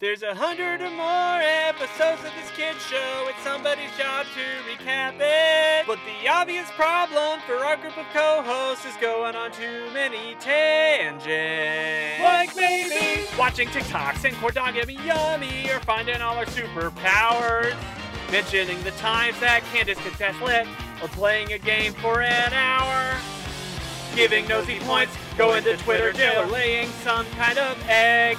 There's 0.00 0.22
a 0.22 0.34
hundred 0.34 0.80
or 0.80 0.88
more 0.88 1.42
episodes 1.42 2.24
of 2.24 2.32
this 2.32 2.50
kid's 2.56 2.82
show. 2.86 3.26
It's 3.28 3.42
somebody's 3.44 3.94
job 3.98 4.24
to 4.32 4.40
recap 4.64 5.16
it. 5.20 5.86
But 5.86 5.98
the 6.06 6.26
obvious 6.26 6.70
problem 6.70 7.38
for 7.40 7.56
our 7.56 7.76
group 7.76 7.98
of 7.98 8.06
co-hosts 8.10 8.86
is 8.86 8.94
going 8.98 9.36
on 9.36 9.52
too 9.52 9.90
many 9.92 10.36
tangents. 10.40 11.26
Like 12.22 12.56
maybe 12.56 13.26
watching 13.38 13.68
TikToks 13.68 14.24
and 14.24 14.34
corn 14.36 14.54
yummy 14.74 14.96
yummy, 15.04 15.68
or 15.68 15.80
finding 15.80 16.22
all 16.22 16.38
our 16.38 16.46
superpowers. 16.46 17.76
Mentioning 18.32 18.82
the 18.84 18.92
times 18.92 19.38
that 19.40 19.62
Candace 19.70 19.98
could 19.98 20.14
test 20.14 20.40
lit, 20.40 20.66
or 21.02 21.08
playing 21.08 21.52
a 21.52 21.58
game 21.58 21.92
for 21.92 22.22
an 22.22 22.54
hour. 22.54 23.20
Giving 24.16 24.48
nosy 24.48 24.78
points, 24.80 25.14
going 25.36 25.62
to 25.64 25.76
Twitter 25.76 26.10
jail, 26.14 26.44
or 26.44 26.46
laying 26.46 26.88
some 27.04 27.26
kind 27.36 27.58
of 27.58 27.76
egg. 27.86 28.38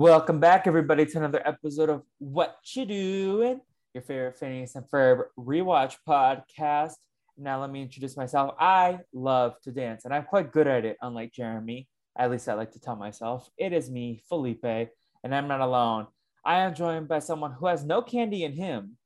Welcome 0.00 0.40
back, 0.40 0.66
everybody, 0.66 1.04
to 1.04 1.18
another 1.18 1.46
episode 1.46 1.90
of 1.90 2.04
What 2.16 2.56
You 2.72 2.86
Doing, 2.86 3.60
your 3.92 4.02
favorite 4.02 4.38
Phineas 4.38 4.74
and 4.74 4.86
Ferb 4.86 5.24
rewatch 5.38 5.96
podcast. 6.08 6.94
Now, 7.36 7.60
let 7.60 7.70
me 7.70 7.82
introduce 7.82 8.16
myself. 8.16 8.54
I 8.58 9.00
love 9.12 9.60
to 9.64 9.70
dance, 9.70 10.06
and 10.06 10.14
I'm 10.14 10.22
quite 10.22 10.52
good 10.52 10.66
at 10.66 10.86
it, 10.86 10.96
unlike 11.02 11.34
Jeremy. 11.34 11.86
At 12.18 12.30
least 12.30 12.48
I 12.48 12.54
like 12.54 12.72
to 12.72 12.80
tell 12.80 12.96
myself. 12.96 13.50
It 13.58 13.74
is 13.74 13.90
me, 13.90 14.22
Felipe, 14.26 14.64
and 14.64 15.34
I'm 15.34 15.48
not 15.48 15.60
alone. 15.60 16.06
I 16.46 16.60
am 16.60 16.74
joined 16.74 17.06
by 17.06 17.18
someone 17.18 17.52
who 17.52 17.66
has 17.66 17.84
no 17.84 18.00
candy 18.00 18.44
in 18.44 18.54
him, 18.54 18.96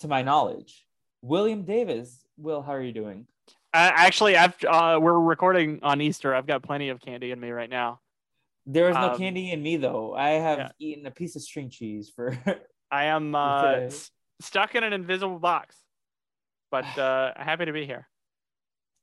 to 0.00 0.08
my 0.08 0.22
knowledge. 0.22 0.84
William 1.22 1.62
Davis. 1.62 2.24
Will, 2.36 2.62
how 2.62 2.72
are 2.72 2.82
you 2.82 2.92
doing? 2.92 3.28
Uh, 3.72 3.92
actually, 3.94 4.34
uh, 4.34 4.98
we're 4.98 5.20
recording 5.20 5.78
on 5.84 6.00
Easter. 6.00 6.34
I've 6.34 6.48
got 6.48 6.64
plenty 6.64 6.88
of 6.88 7.00
candy 7.00 7.30
in 7.30 7.38
me 7.38 7.52
right 7.52 7.70
now. 7.70 8.00
There 8.66 8.88
is 8.88 8.94
no 8.94 9.10
Um, 9.12 9.18
candy 9.18 9.50
in 9.50 9.62
me, 9.62 9.76
though. 9.76 10.14
I 10.14 10.30
have 10.30 10.58
yeah. 10.58 10.68
eaten 10.78 11.06
a 11.06 11.10
piece 11.10 11.34
of 11.36 11.42
string 11.42 11.68
cheese 11.70 12.10
for. 12.14 12.36
I 12.90 13.04
am 13.06 13.34
uh, 13.34 13.64
s- 13.86 14.10
stuck 14.40 14.74
in 14.74 14.84
an 14.84 14.92
invisible 14.92 15.38
box, 15.38 15.76
but 16.70 16.84
uh, 16.98 17.32
happy 17.36 17.64
to 17.64 17.72
be 17.72 17.86
here. 17.86 18.08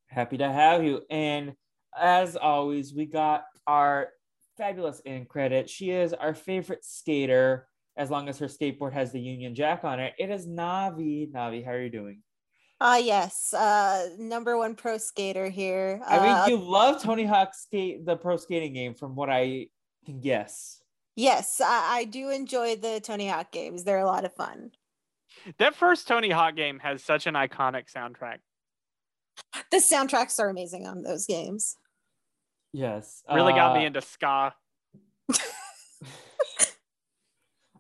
Happy 0.08 0.38
to 0.38 0.52
have 0.52 0.84
you. 0.84 1.02
And 1.10 1.54
as 1.98 2.36
always, 2.36 2.94
we 2.94 3.06
got 3.06 3.44
our 3.68 4.10
fabulous 4.58 5.00
in 5.02 5.26
credit. 5.26 5.70
She 5.70 5.92
is 5.92 6.14
our 6.14 6.34
favorite 6.34 6.84
skater, 6.86 7.68
as 7.98 8.10
long 8.10 8.30
as 8.30 8.40
her 8.40 8.48
skateboard 8.48 8.94
has 8.94 9.12
the 9.12 9.20
Union 9.20 9.54
Jack 9.56 9.84
on 9.84 10.00
it. 10.00 10.14
It 10.18 10.30
is 10.30 10.48
Navi. 10.48 11.32
Navi, 11.32 11.64
how 11.66 11.72
are 11.72 11.82
you 11.82 11.90
doing? 11.90 12.22
Ah, 12.82 12.98
yes. 12.98 13.54
Uh, 13.54 14.10
number 14.18 14.58
one 14.58 14.74
pro 14.76 14.98
skater 14.98 15.50
here. 15.50 16.02
I 16.08 16.18
Uh, 16.18 16.24
mean, 16.48 16.50
you 16.60 16.66
love 16.66 17.02
Tony 17.04 17.26
Hawk 17.26 17.54
skate, 17.54 18.06
the 18.06 18.16
pro 18.16 18.38
skating 18.38 18.74
game, 18.74 18.94
from 18.94 19.16
what 19.16 19.30
I 19.30 19.68
can 20.06 20.22
guess. 20.22 20.82
yes, 21.16 21.60
I, 21.60 21.98
I 22.00 22.04
do 22.06 22.30
enjoy 22.30 22.78
the 22.78 23.02
Tony 23.02 23.28
Hawk 23.28 23.52
games. 23.52 23.84
They're 23.84 24.00
a 24.00 24.06
lot 24.06 24.24
of 24.24 24.34
fun. 24.34 24.72
That 25.58 25.76
first 25.76 26.08
Tony 26.08 26.30
Hawk 26.30 26.56
game 26.56 26.80
has 26.80 27.04
such 27.04 27.28
an 27.28 27.34
iconic 27.34 27.92
soundtrack. 27.94 28.38
The 29.72 29.78
soundtracks 29.78 30.40
are 30.40 30.50
amazing 30.50 30.88
on 30.88 31.04
those 31.04 31.26
games. 31.26 31.76
Yes, 32.72 33.24
Really 33.34 33.54
got 33.54 33.76
me 33.76 33.84
Uh, 33.84 33.88
into 33.88 34.02
ska. 34.02 34.54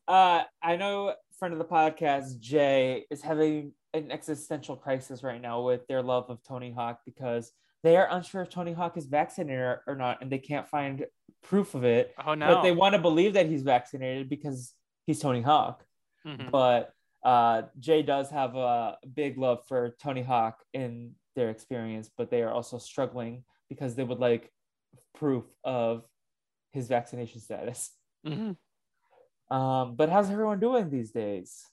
Uh, 0.07 0.41
I 0.63 0.75
know 0.75 1.13
friend 1.37 1.53
of 1.53 1.59
the 1.59 1.65
podcast, 1.65 2.39
Jay, 2.39 3.05
is 3.11 3.21
having 3.21 3.73
an 3.93 4.11
existential 4.11 4.75
crisis 4.75 5.23
right 5.23 5.41
now 5.41 5.61
with 5.61 5.87
their 5.87 6.01
love 6.01 6.29
of 6.29 6.43
Tony 6.43 6.71
Hawk 6.71 6.99
because 7.05 7.51
they 7.83 7.95
are 7.97 8.07
unsure 8.11 8.41
if 8.41 8.49
Tony 8.49 8.73
Hawk 8.73 8.97
is 8.97 9.05
vaccinated 9.05 9.59
or, 9.59 9.83
or 9.87 9.95
not, 9.95 10.21
and 10.21 10.31
they 10.31 10.37
can't 10.37 10.67
find 10.67 11.05
proof 11.43 11.75
of 11.75 11.83
it. 11.83 12.13
Oh 12.25 12.33
no! 12.33 12.55
But 12.55 12.61
they 12.63 12.71
want 12.71 12.93
to 12.93 13.01
believe 13.01 13.33
that 13.33 13.47
he's 13.47 13.63
vaccinated 13.63 14.29
because 14.29 14.73
he's 15.05 15.19
Tony 15.19 15.41
Hawk. 15.41 15.83
Mhm. 16.25 16.51
But 16.51 16.93
uh, 17.23 17.63
Jay 17.79 18.01
does 18.03 18.29
have 18.29 18.55
a 18.55 18.97
big 19.13 19.37
love 19.37 19.65
for 19.67 19.95
Tony 20.01 20.21
Hawk 20.21 20.63
in 20.73 21.15
their 21.35 21.49
experience, 21.49 22.09
but 22.17 22.29
they 22.29 22.41
are 22.41 22.51
also 22.51 22.77
struggling 22.77 23.43
because 23.69 23.95
they 23.95 24.03
would 24.03 24.19
like 24.19 24.51
proof 25.15 25.45
of 25.63 26.03
his 26.71 26.87
vaccination 26.87 27.39
status. 27.39 27.91
Mhm. 28.25 28.57
Um, 29.49 29.95
but 29.95 30.09
how's 30.09 30.29
everyone 30.29 30.59
doing 30.59 30.89
these 30.89 31.11
days? 31.11 31.65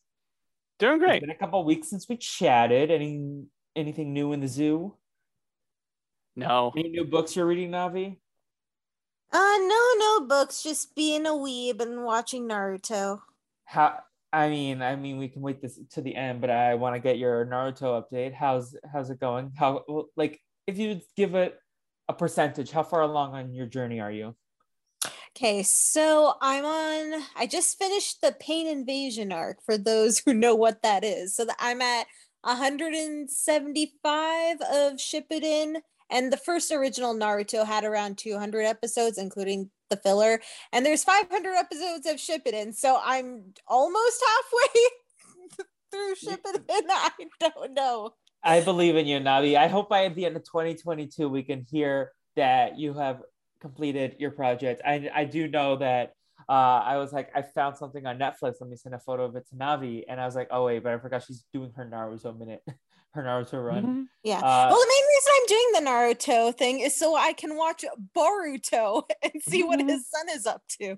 Doing 0.78 0.98
great. 0.98 1.16
It's 1.16 1.20
been 1.20 1.31
a 1.31 1.38
couple 1.38 1.64
weeks 1.64 1.88
since 1.88 2.09
we 2.09 2.16
chatted. 2.16 2.91
Any 2.91 3.44
anything 3.75 4.12
new 4.12 4.32
in 4.32 4.41
the 4.41 4.48
zoo? 4.48 4.94
No, 6.38 6.72
Any 6.76 6.91
new 6.91 7.04
books 7.04 7.34
you're 7.34 7.47
reading, 7.47 7.70
Navi? 7.70 8.19
Uh, 9.32 9.56
no, 9.59 9.92
no 9.98 10.26
books. 10.26 10.62
Just 10.62 10.94
being 10.94 11.25
a 11.25 11.31
weeb 11.31 11.81
and 11.81 12.04
watching 12.04 12.47
Naruto. 12.47 13.20
How? 13.64 14.00
I 14.34 14.50
mean, 14.50 14.82
I 14.82 14.97
mean, 14.97 15.16
we 15.16 15.28
can 15.28 15.41
wait 15.41 15.62
this 15.62 15.81
to 15.92 16.03
the 16.03 16.14
end, 16.14 16.42
but 16.42 16.50
I 16.50 16.75
want 16.75 16.94
to 16.94 17.00
get 17.00 17.16
your 17.16 17.47
Naruto 17.47 18.03
update. 18.03 18.34
How's 18.34 18.76
how's 18.93 19.08
it 19.08 19.19
going? 19.19 19.53
How 19.56 19.84
like 20.14 20.41
if 20.66 20.76
you 20.76 21.00
give 21.16 21.34
it 21.34 21.58
a 22.08 22.12
percentage, 22.12 22.70
how 22.70 22.82
far 22.82 23.00
along 23.00 23.34
on 23.34 23.54
your 23.54 23.66
journey 23.66 23.98
are 24.00 24.12
you? 24.12 24.37
Okay, 25.36 25.62
so 25.64 26.32
I'm 26.41 26.64
on. 26.64 27.22
I 27.36 27.47
just 27.47 27.76
finished 27.76 28.22
the 28.22 28.34
Pain 28.41 28.66
Invasion 28.66 29.32
arc. 29.32 29.58
For 29.66 29.76
those 29.76 30.19
who 30.24 30.32
know 30.32 30.54
what 30.54 30.80
that 30.82 31.04
is, 31.04 31.36
so 31.36 31.44
that 31.44 31.56
I'm 31.58 31.82
at 31.82 32.06
175 32.41 34.56
of 34.62 34.94
Shippuden, 34.94 35.82
and 36.10 36.32
the 36.32 36.38
first 36.38 36.72
original 36.72 37.14
Naruto 37.14 37.66
had 37.66 37.84
around 37.84 38.16
200 38.16 38.62
episodes, 38.62 39.19
including 39.19 39.70
the 39.91 39.98
filler. 39.98 40.41
And 40.72 40.86
there's 40.86 41.04
500 41.04 41.54
episodes 41.54 42.06
of 42.06 42.16
Shippuden, 42.16 42.75
so 42.75 42.98
I'm 43.04 43.52
almost 43.69 44.25
halfway 44.26 44.88
through 45.92 46.14
Shippuden. 46.14 46.64
I 46.88 47.10
don't 47.41 47.75
know. 47.75 48.14
I 48.42 48.62
believe 48.62 48.96
in 48.96 49.06
you, 49.06 49.20
Navi. 49.20 49.58
I 49.58 49.69
hope 49.69 49.91
by 49.91 50.08
the 50.08 50.25
end 50.25 50.38
of 50.38 50.44
2022 50.44 51.28
we 51.28 51.42
can 51.42 51.66
hear 51.70 52.12
that 52.36 52.78
you 52.78 52.94
have 52.94 53.20
completed 53.61 54.17
your 54.19 54.31
project. 54.31 54.83
I 54.84 55.09
I 55.15 55.25
do 55.25 55.49
know 55.49 55.77
that 55.77 56.12
uh, 56.49 56.53
I 56.84 56.99
was 56.99 57.12
like, 57.12 57.31
I 57.34 57.43
found 57.43 57.77
something 57.77 58.06
on 58.06 58.19
Netflix. 58.19 58.56
Let 58.61 58.69
me 58.71 58.77
send 58.77 58.94
a 58.94 58.99
photo 59.00 59.25
of 59.25 59.37
it 59.37 59.49
to 59.49 59.56
Navi, 59.56 60.05
and 60.09 60.21
I 60.21 60.27
was 60.27 60.34
like, 60.37 60.49
oh 60.50 60.67
wait, 60.67 60.83
but 60.83 60.93
I 60.93 60.99
forgot 60.99 61.25
she's 61.25 61.44
doing 61.53 61.72
her 61.77 61.84
Naruto 61.84 62.37
minute, 62.39 62.62
her 63.15 63.22
Naruto 63.22 63.65
run. 63.65 63.83
Mhm. 63.84 64.06
Yeah. 64.22 64.39
Uh, 64.39 64.67
well, 64.71 64.81
the 64.81 64.89
main 64.89 65.05
reason 65.09 65.33
I'm 65.37 65.47
doing 65.47 65.72
the 65.72 65.91
Naruto 65.91 66.56
thing 66.56 66.81
is 66.81 66.97
so 66.97 67.17
I 67.17 67.33
can 67.33 67.56
watch 67.56 67.84
Boruto 68.15 69.03
and 69.22 69.43
see 69.43 69.62
what 69.62 69.81
Mhm. 69.81 69.88
his 69.88 70.09
son 70.09 70.27
is 70.31 70.47
up 70.47 70.62
to. 70.81 70.97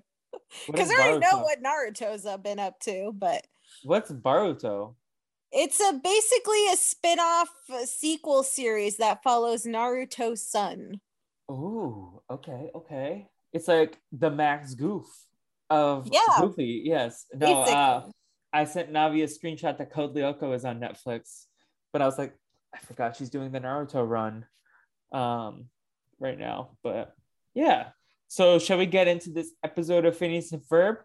Because 0.67 0.89
I 0.89 0.93
already 0.93 1.19
know 1.19 1.39
what 1.43 1.63
Naruto's 1.63 2.27
been 2.43 2.59
up 2.59 2.79
to, 2.81 3.11
but 3.15 3.45
What's 3.83 4.11
Boruto? 4.11 4.95
it's 5.51 5.79
a 5.79 5.93
basically 5.93 6.67
a 6.71 6.75
spin-off 6.75 7.49
uh, 7.73 7.85
sequel 7.85 8.43
series 8.43 8.97
that 8.97 9.23
follows 9.23 9.63
Naruto's 9.63 10.45
son. 10.45 11.01
Ooh, 11.49 12.18
okay, 12.29 12.69
okay. 12.75 13.27
It's 13.53 13.67
like 13.67 13.97
the 14.11 14.29
Max 14.29 14.73
Goof 14.75 15.05
of 15.69 16.07
Yeah. 16.11 16.19
Goofy. 16.39 16.83
Yes. 16.85 17.25
No, 17.33 17.63
uh, 17.63 18.09
I 18.53 18.63
sent 18.65 18.91
Navi 18.91 19.23
a 19.23 19.27
screenshot 19.27 19.77
that 19.77 19.91
Code 19.91 20.15
Lyoko 20.15 20.53
is 20.55 20.65
on 20.65 20.79
Netflix, 20.79 21.45
but 21.93 22.01
I 22.01 22.05
was 22.05 22.17
like, 22.17 22.33
I 22.73 22.77
forgot 22.79 23.15
she's 23.15 23.29
doing 23.29 23.51
the 23.51 23.59
Naruto 23.59 24.07
run 24.07 24.45
um 25.11 25.65
right 26.19 26.37
now. 26.37 26.77
But 26.83 27.13
yeah. 27.55 27.89
So 28.27 28.59
shall 28.59 28.77
we 28.77 28.85
get 28.85 29.07
into 29.07 29.31
this 29.31 29.51
episode 29.63 30.05
of 30.05 30.15
Phineas 30.15 30.51
and 30.51 30.61
Ferb? 30.61 30.97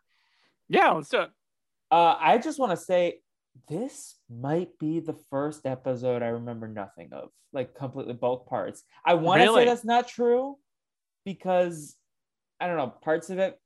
Yeah, 0.68 0.90
let's 0.92 1.08
do 1.08 1.20
it. 1.22 1.30
Uh 1.90 2.16
I 2.20 2.36
just 2.38 2.58
want 2.58 2.72
to 2.72 2.76
say 2.76 3.20
this 3.68 4.16
might 4.28 4.78
be 4.78 5.00
the 5.00 5.14
first 5.30 5.64
episode 5.64 6.22
I 6.22 6.28
remember 6.28 6.68
nothing 6.68 7.10
of, 7.12 7.30
like 7.52 7.74
completely 7.74 8.12
both 8.14 8.46
parts. 8.46 8.82
I 9.06 9.14
want 9.14 9.40
to 9.40 9.44
Really? 9.46 9.62
say 9.62 9.70
that's 9.70 9.84
not 9.84 10.08
true 10.08 10.56
because 11.24 11.96
I 12.60 12.66
don't 12.66 12.76
know, 12.76 12.88
parts 12.88 13.30
of 13.30 13.38
it 13.38 13.58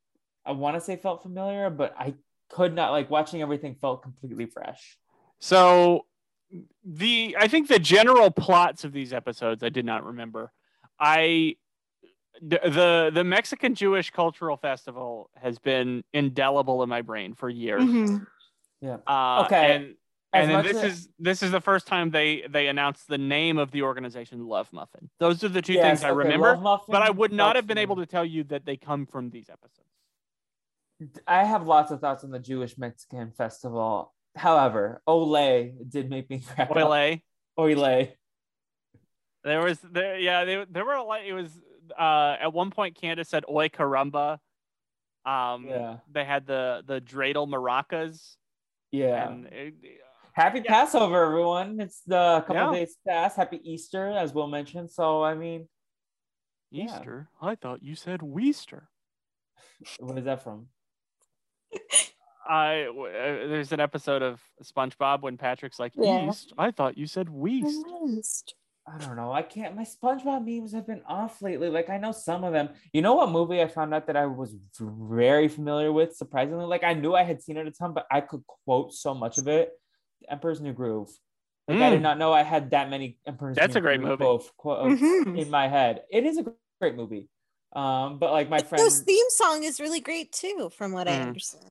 I 0.45 0.51
want 0.53 0.75
to 0.75 0.81
say 0.81 0.95
felt 0.95 1.21
familiar, 1.21 1.69
but 1.69 1.93
I 1.97 2.15
could 2.49 2.73
not 2.73 2.91
like 2.91 3.09
watching 3.09 3.41
everything 3.41 3.75
felt 3.75 4.01
completely 4.01 4.45
fresh. 4.45 4.97
So 5.39 6.05
the 6.83 7.35
I 7.39 7.47
think 7.47 7.67
the 7.67 7.79
general 7.79 8.31
plots 8.31 8.83
of 8.83 8.91
these 8.91 9.13
episodes 9.13 9.63
I 9.63 9.69
did 9.69 9.85
not 9.85 10.03
remember. 10.05 10.51
I 10.99 11.57
the 12.41 12.59
the, 12.63 13.11
the 13.13 13.23
Mexican 13.23 13.75
Jewish 13.75 14.09
Cultural 14.09 14.57
Festival 14.57 15.29
has 15.35 15.59
been 15.59 16.03
indelible 16.13 16.81
in 16.83 16.89
my 16.89 17.01
brain 17.01 17.33
for 17.33 17.49
years. 17.49 17.83
Mhm. 17.83 18.25
Yeah. 18.81 18.97
Uh, 19.05 19.43
Okay. 19.45 19.75
And 19.75 19.95
As 20.31 20.47
and 20.47 20.51
then 20.55 20.63
this 20.63 20.83
as- 20.83 20.91
is 20.91 21.09
this 21.17 21.43
is 21.43 21.51
the 21.51 21.61
first 21.61 21.87
time 21.87 22.11
they 22.11 22.43
they 22.47 22.67
announced 22.67 23.07
the 23.07 23.17
name 23.17 23.57
of 23.57 23.71
the 23.71 23.81
organization, 23.81 24.45
Love 24.45 24.71
Muffin. 24.71 25.09
Those 25.19 25.43
are 25.43 25.49
the 25.49 25.61
two 25.61 25.73
Yes, 25.73 25.83
things 26.01 26.03
I 26.03 26.09
okay, 26.11 26.17
remember. 26.17 26.55
Muffin 26.57 26.91
But 26.91 27.01
I 27.01 27.09
would 27.09 27.33
not 27.33 27.55
have 27.55 27.65
been 27.65 27.79
able 27.79 27.95
to 27.95 28.05
tell 28.05 28.23
you 28.25 28.43
that 28.45 28.63
they 28.65 28.77
come 28.77 29.05
from 29.07 29.31
these 29.31 29.49
episodes. 29.49 29.87
I 31.25 31.45
have 31.45 31.65
lots 31.65 31.91
of 31.91 31.99
thoughts 32.01 32.23
on 32.23 32.29
the 32.29 32.39
Jewish 32.39 32.77
Mexican 32.77 33.31
festival. 33.31 34.13
However, 34.35 35.01
Olay 35.07 35.73
did 35.89 36.09
make 36.09 36.29
me 36.29 36.39
crack 36.45 36.69
up. 36.69 36.77
Oile. 36.77 37.21
Olay. 37.57 38.11
There 39.43 39.61
was 39.63 39.79
there 39.79 40.19
yeah 40.19 40.45
they, 40.45 40.65
there 40.69 40.85
were 40.85 40.93
a 40.93 41.03
lot. 41.03 41.25
It 41.25 41.33
was 41.33 41.49
uh 41.97 42.35
at 42.39 42.53
one 42.53 42.69
point 42.69 42.95
Candace 42.95 43.29
said 43.29 43.45
"Oi 43.49 43.69
caramba." 43.69 44.37
Um, 45.25 45.65
Yeah. 45.65 45.97
they 46.11 46.23
had 46.23 46.45
the 46.45 46.83
the 46.85 47.01
dreidel 47.01 47.47
maracas. 47.47 48.35
Yeah. 48.91 49.27
And 49.29 49.45
it, 49.47 49.73
Happy 50.33 50.61
yeah. 50.63 50.71
Passover, 50.71 51.25
everyone. 51.25 51.79
It's 51.79 52.01
the 52.05 52.43
couple 52.47 52.55
Yeah. 52.55 52.71
days 52.79 52.97
past. 53.07 53.37
Happy 53.37 53.59
Easter, 53.63 54.09
as 54.09 54.33
Will 54.33 54.47
mentioned. 54.47 54.89
So, 54.91 55.23
I 55.23 55.35
mean, 55.35 55.67
Yeah. 56.71 56.85
Easter. 56.85 57.29
I 57.41 57.55
thought 57.55 57.81
you 57.83 57.95
said 57.95 58.21
Weester. 58.21 58.87
what 59.99 60.17
is 60.17 60.25
that 60.25 60.43
from? 60.43 60.67
I 62.47 62.83
w- 62.87 63.05
uh, 63.07 63.47
there's 63.47 63.71
an 63.71 63.79
episode 63.79 64.21
of 64.21 64.41
SpongeBob 64.63 65.21
when 65.21 65.37
Patrick's 65.37 65.79
like 65.79 65.93
Yeah. 65.95 66.27
East. 66.29 66.53
I 66.57 66.71
thought 66.71 66.97
you 66.97 67.05
said 67.07 67.29
Weast. 67.29 68.55
I 68.87 68.97
don't 68.97 69.15
know. 69.15 69.31
I 69.31 69.43
can't. 69.43 69.75
My 69.75 69.83
SpongeBob 69.83 70.45
memes 70.45 70.73
have 70.73 70.87
been 70.87 71.03
off 71.07 71.41
lately. 71.43 71.69
Like 71.69 71.89
I 71.91 71.97
know 71.99 72.11
some 72.11 72.43
of 72.43 72.53
them. 72.53 72.69
You 72.91 73.03
know 73.03 73.13
what 73.13 73.29
movie 73.29 73.61
I 73.61 73.67
found 73.67 73.93
out 73.93 74.07
that 74.07 74.17
I 74.17 74.25
was 74.25 74.55
very 74.79 75.47
familiar 75.47 75.91
with? 75.93 76.15
Surprisingly, 76.15 76.65
like 76.65 76.83
I 76.83 76.93
knew 76.95 77.13
I 77.13 77.21
had 77.23 77.41
seen 77.41 77.57
it 77.57 77.67
a 77.67 77.71
ton, 77.71 77.93
but 77.93 78.07
I 78.09 78.21
could 78.21 78.43
quote 78.65 78.93
so 78.93 79.13
much 79.13 79.37
of 79.37 79.47
it. 79.47 79.78
Emperor's 80.27 80.61
New 80.61 80.73
Groove. 80.73 81.09
Like 81.67 81.79
I 81.81 81.89
did 81.91 81.99
Mm. 81.99 82.03
not 82.03 82.17
know 82.17 82.33
I 82.33 82.41
had 82.43 82.71
that 82.71 82.89
many 82.89 83.19
Emperor's 83.27 83.55
That's 83.55 83.75
New 83.75 83.79
a 83.79 83.81
great 83.81 83.99
Groove 84.01 84.19
movie. 84.19 84.23
quote- 84.57 84.57
quotes 84.57 85.01
Mhm. 85.01 85.39
in 85.39 85.49
my 85.51 85.67
head. 85.67 86.03
It 86.09 86.25
is 86.25 86.37
a 86.39 86.45
great 86.81 86.95
movie. 86.95 87.29
Um, 87.73 88.17
but 88.17 88.31
like 88.31 88.49
my 88.49 88.57
But 88.57 88.67
friend 88.67 88.83
Those 88.83 89.01
theme 89.01 89.25
song 89.29 89.63
is 89.63 89.79
really 89.79 89.99
great 89.99 90.31
too, 90.31 90.71
from 90.75 90.91
what 90.91 91.07
I 91.07 91.11
Mm. 91.17 91.27
understand. 91.27 91.69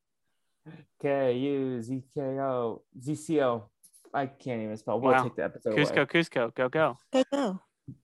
K 1.01 1.33
U 1.37 1.81
Z 1.83 2.03
K 2.15 2.21
O 2.21 2.83
Z 3.01 3.15
C 3.15 3.41
O. 3.43 3.69
I 4.15 4.27
can't 4.27 4.63
even 4.63 4.77
spell. 4.77 5.01
We'll 5.01 5.13
Wow. 5.13 5.25
take 5.25 5.35
the 5.37 5.45
episode. 5.45 5.75
Kuzco, 5.77 5.97
away. 5.97 6.07
Kuzco, 6.07 6.55
go 6.55 6.69
go. 6.69 6.99
Go 7.13 7.25
go. 7.33 7.61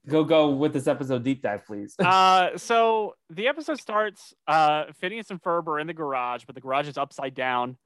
Go 0.08 0.24
go 0.24 0.50
with 0.50 0.72
this 0.72 0.86
episode 0.86 1.22
deep 1.24 1.42
dive, 1.42 1.64
please. 1.66 1.94
uh, 1.98 2.56
so 2.56 3.14
the 3.30 3.48
episode 3.48 3.78
starts. 3.78 4.34
Uh, 4.46 4.92
Phineas 4.94 5.30
and 5.30 5.42
Ferb 5.42 5.66
are 5.68 5.78
in 5.78 5.86
the 5.86 5.92
garage, 5.94 6.44
but 6.46 6.54
the 6.54 6.60
garage 6.60 6.88
is 6.88 6.96
upside 6.98 7.34
down. 7.34 7.76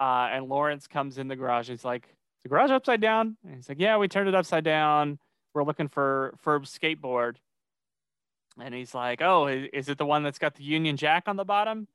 Uh, 0.00 0.28
and 0.32 0.48
Lawrence 0.48 0.86
comes 0.86 1.18
in 1.18 1.28
the 1.28 1.36
garage. 1.36 1.68
He's 1.68 1.84
like, 1.84 2.04
"Is 2.06 2.42
the 2.44 2.48
garage 2.48 2.70
upside 2.70 3.00
down?" 3.00 3.36
And 3.44 3.54
he's 3.54 3.68
like, 3.68 3.80
"Yeah, 3.80 3.96
we 3.96 4.08
turned 4.08 4.28
it 4.28 4.34
upside 4.34 4.64
down. 4.64 5.18
We're 5.54 5.64
looking 5.64 5.88
for 5.88 6.34
Ferb's 6.44 6.76
skateboard." 6.76 7.36
And 8.60 8.74
he's 8.74 8.94
like, 8.94 9.22
"Oh, 9.22 9.46
is 9.46 9.88
it 9.88 9.98
the 9.98 10.06
one 10.06 10.22
that's 10.22 10.38
got 10.38 10.54
the 10.54 10.64
Union 10.64 10.96
Jack 10.96 11.24
on 11.26 11.36
the 11.36 11.44
bottom?" 11.44 11.88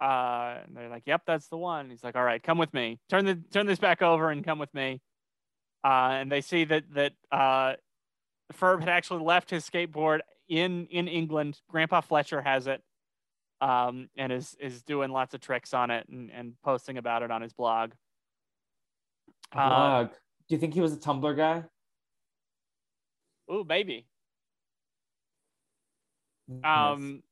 Uh, 0.00 0.58
and 0.64 0.76
they're 0.76 0.88
like, 0.88 1.04
"Yep, 1.06 1.22
that's 1.26 1.48
the 1.48 1.56
one." 1.56 1.90
He's 1.90 2.04
like, 2.04 2.16
"All 2.16 2.24
right, 2.24 2.42
come 2.42 2.58
with 2.58 2.72
me. 2.72 2.98
Turn 3.08 3.24
the 3.24 3.36
turn 3.50 3.66
this 3.66 3.78
back 3.78 4.02
over 4.02 4.30
and 4.30 4.44
come 4.44 4.58
with 4.58 4.72
me." 4.74 5.00
Uh, 5.84 6.10
and 6.20 6.30
they 6.30 6.40
see 6.40 6.64
that 6.64 6.84
that 6.94 7.12
uh, 7.32 7.74
Ferb 8.52 8.80
had 8.80 8.88
actually 8.88 9.24
left 9.24 9.50
his 9.50 9.68
skateboard 9.68 10.20
in 10.48 10.86
in 10.86 11.08
England. 11.08 11.60
Grandpa 11.68 12.00
Fletcher 12.00 12.42
has 12.42 12.66
it, 12.66 12.82
um, 13.60 14.08
and 14.16 14.32
is 14.32 14.56
is 14.60 14.82
doing 14.82 15.10
lots 15.10 15.34
of 15.34 15.40
tricks 15.40 15.74
on 15.74 15.90
it 15.90 16.08
and, 16.08 16.30
and 16.30 16.54
posting 16.62 16.98
about 16.98 17.22
it 17.22 17.30
on 17.30 17.42
his 17.42 17.52
blog. 17.52 17.92
Uh, 19.52 19.68
Blog. 19.68 20.08
Do 20.48 20.54
you 20.54 20.58
think 20.58 20.74
he 20.74 20.80
was 20.80 20.92
a 20.92 20.96
Tumblr 20.96 21.36
guy? 21.36 21.64
ooh, 23.50 23.64
maybe. 23.66 24.06
Yes. 26.48 26.60
Um, 26.64 27.22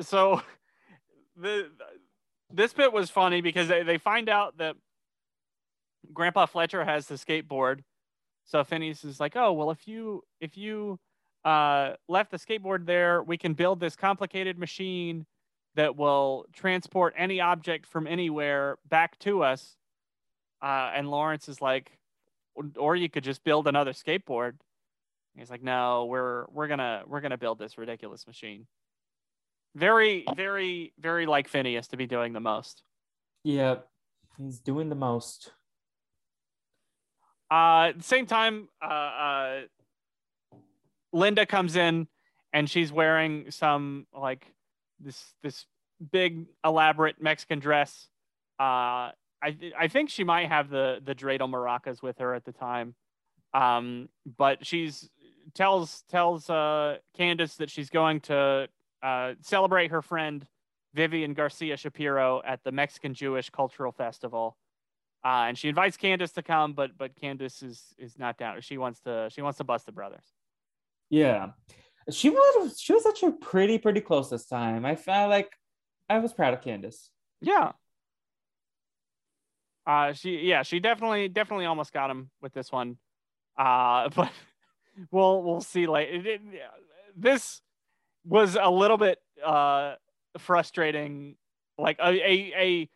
so 0.00 0.42
the 1.36 1.70
this 2.50 2.72
bit 2.72 2.92
was 2.92 3.10
funny 3.10 3.40
because 3.40 3.68
they, 3.68 3.82
they 3.82 3.98
find 3.98 4.28
out 4.28 4.58
that 4.58 4.76
Grandpa 6.12 6.46
Fletcher 6.46 6.84
has 6.84 7.06
the 7.06 7.16
skateboard. 7.16 7.80
So 8.44 8.62
Phineas 8.62 9.04
is 9.04 9.18
like, 9.18 9.36
oh 9.36 9.52
well, 9.52 9.70
if 9.70 9.88
you 9.88 10.22
if 10.40 10.56
you 10.56 10.98
uh, 11.44 11.94
left 12.08 12.30
the 12.30 12.38
skateboard 12.38 12.86
there, 12.86 13.22
we 13.22 13.36
can 13.36 13.54
build 13.54 13.80
this 13.80 13.96
complicated 13.96 14.58
machine 14.58 15.26
that 15.76 15.96
will 15.96 16.46
transport 16.52 17.14
any 17.16 17.40
object 17.40 17.86
from 17.86 18.06
anywhere 18.06 18.78
back 18.88 19.18
to 19.20 19.42
us. 19.42 19.76
Uh, 20.62 20.90
and 20.94 21.10
Lawrence 21.10 21.48
is 21.48 21.60
like, 21.60 21.98
or 22.76 22.96
you 22.96 23.08
could 23.08 23.24
just 23.24 23.44
build 23.44 23.68
another 23.68 23.92
skateboard. 23.92 24.54
He's 25.36 25.50
like, 25.50 25.62
no, 25.62 26.06
we're 26.06 26.46
we're 26.50 26.66
gonna 26.66 27.02
we're 27.06 27.20
gonna 27.20 27.36
build 27.36 27.58
this 27.58 27.76
ridiculous 27.76 28.26
machine. 28.26 28.66
Very, 29.74 30.24
very, 30.34 30.94
very 30.98 31.26
like 31.26 31.46
Phineas 31.48 31.88
to 31.88 31.98
be 31.98 32.06
doing 32.06 32.32
the 32.32 32.40
most. 32.40 32.82
yeah, 33.44 33.76
he's 34.38 34.58
doing 34.58 34.88
the 34.88 34.94
most. 34.94 35.52
Uh, 37.50 37.88
at 37.90 37.98
the 37.98 38.04
same 38.04 38.26
time, 38.26 38.68
uh, 38.82 38.86
uh, 38.86 39.60
Linda 41.12 41.46
comes 41.46 41.76
in 41.76 42.08
and 42.52 42.68
she's 42.68 42.90
wearing 42.90 43.50
some 43.50 44.06
like 44.14 44.55
this 45.00 45.34
this 45.42 45.66
big 46.12 46.46
elaborate 46.64 47.20
Mexican 47.20 47.58
dress. 47.58 48.08
Uh, 48.58 49.12
I 49.42 49.72
I 49.78 49.88
think 49.88 50.10
she 50.10 50.24
might 50.24 50.48
have 50.48 50.70
the 50.70 51.00
the 51.04 51.14
dreidel 51.14 51.50
maracas 51.50 52.02
with 52.02 52.18
her 52.18 52.34
at 52.34 52.44
the 52.44 52.52
time. 52.52 52.94
Um, 53.54 54.08
but 54.38 54.66
she's 54.66 55.08
tells 55.54 56.02
tells 56.10 56.50
uh 56.50 56.96
Candace 57.16 57.56
that 57.56 57.70
she's 57.70 57.90
going 57.90 58.20
to 58.20 58.68
uh 59.02 59.34
celebrate 59.40 59.90
her 59.90 60.02
friend 60.02 60.46
Vivian 60.94 61.34
Garcia 61.34 61.76
Shapiro 61.76 62.42
at 62.44 62.64
the 62.64 62.72
Mexican 62.72 63.14
Jewish 63.14 63.50
Cultural 63.50 63.92
Festival. 63.92 64.56
Uh, 65.24 65.46
and 65.48 65.58
she 65.58 65.68
invites 65.68 65.96
Candace 65.96 66.32
to 66.32 66.42
come, 66.42 66.72
but 66.72 66.96
but 66.96 67.14
Candace 67.16 67.62
is 67.62 67.82
is 67.98 68.18
not 68.18 68.38
down. 68.38 68.60
She 68.60 68.78
wants 68.78 69.00
to 69.00 69.28
she 69.30 69.42
wants 69.42 69.58
to 69.58 69.64
bust 69.64 69.86
the 69.86 69.92
brothers. 69.92 70.24
Yeah, 71.10 71.50
she 72.10 72.30
was 72.30 72.78
she 72.80 72.92
was 72.92 73.06
actually 73.06 73.32
pretty 73.40 73.78
pretty 73.78 74.00
close 74.00 74.30
this 74.30 74.46
time. 74.46 74.84
I 74.84 74.96
felt 74.96 75.30
like 75.30 75.50
I 76.08 76.18
was 76.18 76.32
proud 76.32 76.54
of 76.54 76.62
Candace. 76.62 77.10
Yeah. 77.40 77.72
Uh, 79.86 80.12
she 80.12 80.38
yeah 80.38 80.62
she 80.62 80.80
definitely 80.80 81.28
definitely 81.28 81.66
almost 81.66 81.92
got 81.92 82.10
him 82.10 82.30
with 82.40 82.52
this 82.52 82.72
one. 82.72 82.96
Uh, 83.58 84.08
but 84.14 84.30
we'll 85.10 85.42
we'll 85.42 85.60
see 85.60 85.86
later. 85.86 86.12
It- 86.14 86.26
it- 86.26 86.40
this 87.18 87.62
was 88.26 88.58
a 88.60 88.68
little 88.68 88.98
bit 88.98 89.18
uh 89.42 89.94
frustrating, 90.36 91.36
like 91.78 91.98
a 91.98 92.08
a, 92.08 92.52
a 92.56 92.88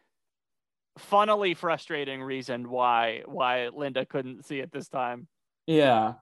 funnily 0.98 1.54
frustrating 1.54 2.22
reason 2.22 2.68
why 2.68 3.22
why 3.24 3.68
Linda 3.68 4.04
couldn't 4.04 4.44
see 4.44 4.58
it 4.60 4.70
this 4.72 4.88
time. 4.88 5.26
Yeah, 5.66 6.14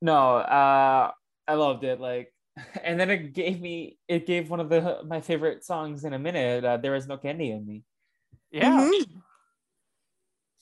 no, 0.00 0.36
uh, 0.38 1.12
I 1.46 1.54
loved 1.54 1.84
it. 1.84 2.00
Like, 2.00 2.33
and 2.84 2.98
then 2.98 3.10
it 3.10 3.32
gave 3.32 3.60
me 3.60 3.98
it 4.08 4.26
gave 4.26 4.50
one 4.50 4.60
of 4.60 4.68
the 4.68 5.02
my 5.04 5.20
favorite 5.20 5.64
songs 5.64 6.04
in 6.04 6.12
a 6.12 6.18
minute. 6.18 6.64
Uh, 6.64 6.76
there 6.76 6.94
is 6.94 7.06
no 7.06 7.16
candy 7.16 7.50
in 7.50 7.66
me. 7.66 7.84
Yeah. 8.50 8.88
Mhm. 8.88 9.22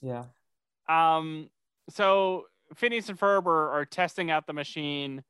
Yeah, 0.00 0.24
Um, 0.88 1.48
so 1.88 2.46
Phineas 2.74 3.08
and 3.08 3.18
Ferb 3.18 3.46
are, 3.46 3.70
are 3.70 3.84
testing 3.84 4.32
out 4.32 4.48
the 4.48 4.52
machine, 4.52 5.22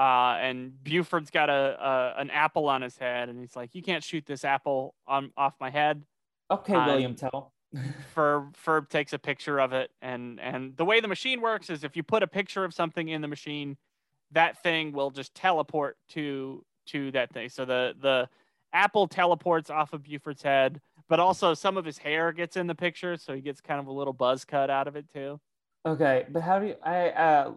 uh, 0.00 0.38
and 0.40 0.82
Buford's 0.82 1.30
got 1.30 1.50
a, 1.50 2.14
a 2.16 2.20
an 2.20 2.30
apple 2.30 2.68
on 2.68 2.80
his 2.80 2.96
head, 2.96 3.28
and 3.28 3.38
he's 3.38 3.54
like, 3.54 3.74
"You 3.74 3.82
can't 3.82 4.02
shoot 4.02 4.24
this 4.24 4.42
apple 4.42 4.94
on 5.06 5.32
off 5.36 5.54
my 5.60 5.68
head." 5.68 6.02
okay, 6.50 6.74
Um, 6.74 6.86
William 6.86 7.14
Tell. 7.14 7.52
Ferb 8.14 8.54
Ferb 8.56 8.88
takes 8.88 9.12
a 9.12 9.18
picture 9.18 9.58
of 9.60 9.74
it, 9.74 9.90
and 10.00 10.40
and 10.40 10.74
the 10.78 10.84
way 10.86 11.00
the 11.00 11.08
machine 11.08 11.42
works 11.42 11.68
is 11.68 11.84
if 11.84 11.94
you 11.94 12.02
put 12.02 12.22
a 12.22 12.26
picture 12.26 12.64
of 12.64 12.72
something 12.72 13.08
in 13.08 13.20
the 13.20 13.28
machine, 13.28 13.76
that 14.36 14.62
thing 14.62 14.92
will 14.92 15.10
just 15.10 15.34
teleport 15.34 15.96
to 16.10 16.62
to 16.86 17.10
that 17.10 17.32
thing. 17.32 17.48
So 17.48 17.64
the 17.64 17.94
the 18.00 18.28
apple 18.72 19.08
teleports 19.08 19.70
off 19.70 19.94
of 19.94 20.02
Buford's 20.04 20.42
head, 20.42 20.80
but 21.08 21.18
also 21.18 21.54
some 21.54 21.78
of 21.78 21.86
his 21.86 21.96
hair 21.96 22.32
gets 22.32 22.56
in 22.56 22.66
the 22.66 22.74
picture, 22.74 23.16
so 23.16 23.34
he 23.34 23.40
gets 23.40 23.62
kind 23.62 23.80
of 23.80 23.86
a 23.86 23.92
little 23.92 24.12
buzz 24.12 24.44
cut 24.44 24.68
out 24.68 24.88
of 24.88 24.94
it 24.94 25.06
too. 25.12 25.40
Okay, 25.86 26.26
but 26.28 26.42
how 26.42 26.58
do 26.58 26.66
you, 26.66 26.74
I, 26.82 27.10
uh, 27.10 27.52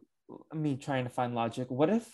me 0.54 0.78
trying 0.78 1.04
to 1.04 1.10
find 1.10 1.36
logic. 1.36 1.70
What 1.70 1.90
if 1.90 2.08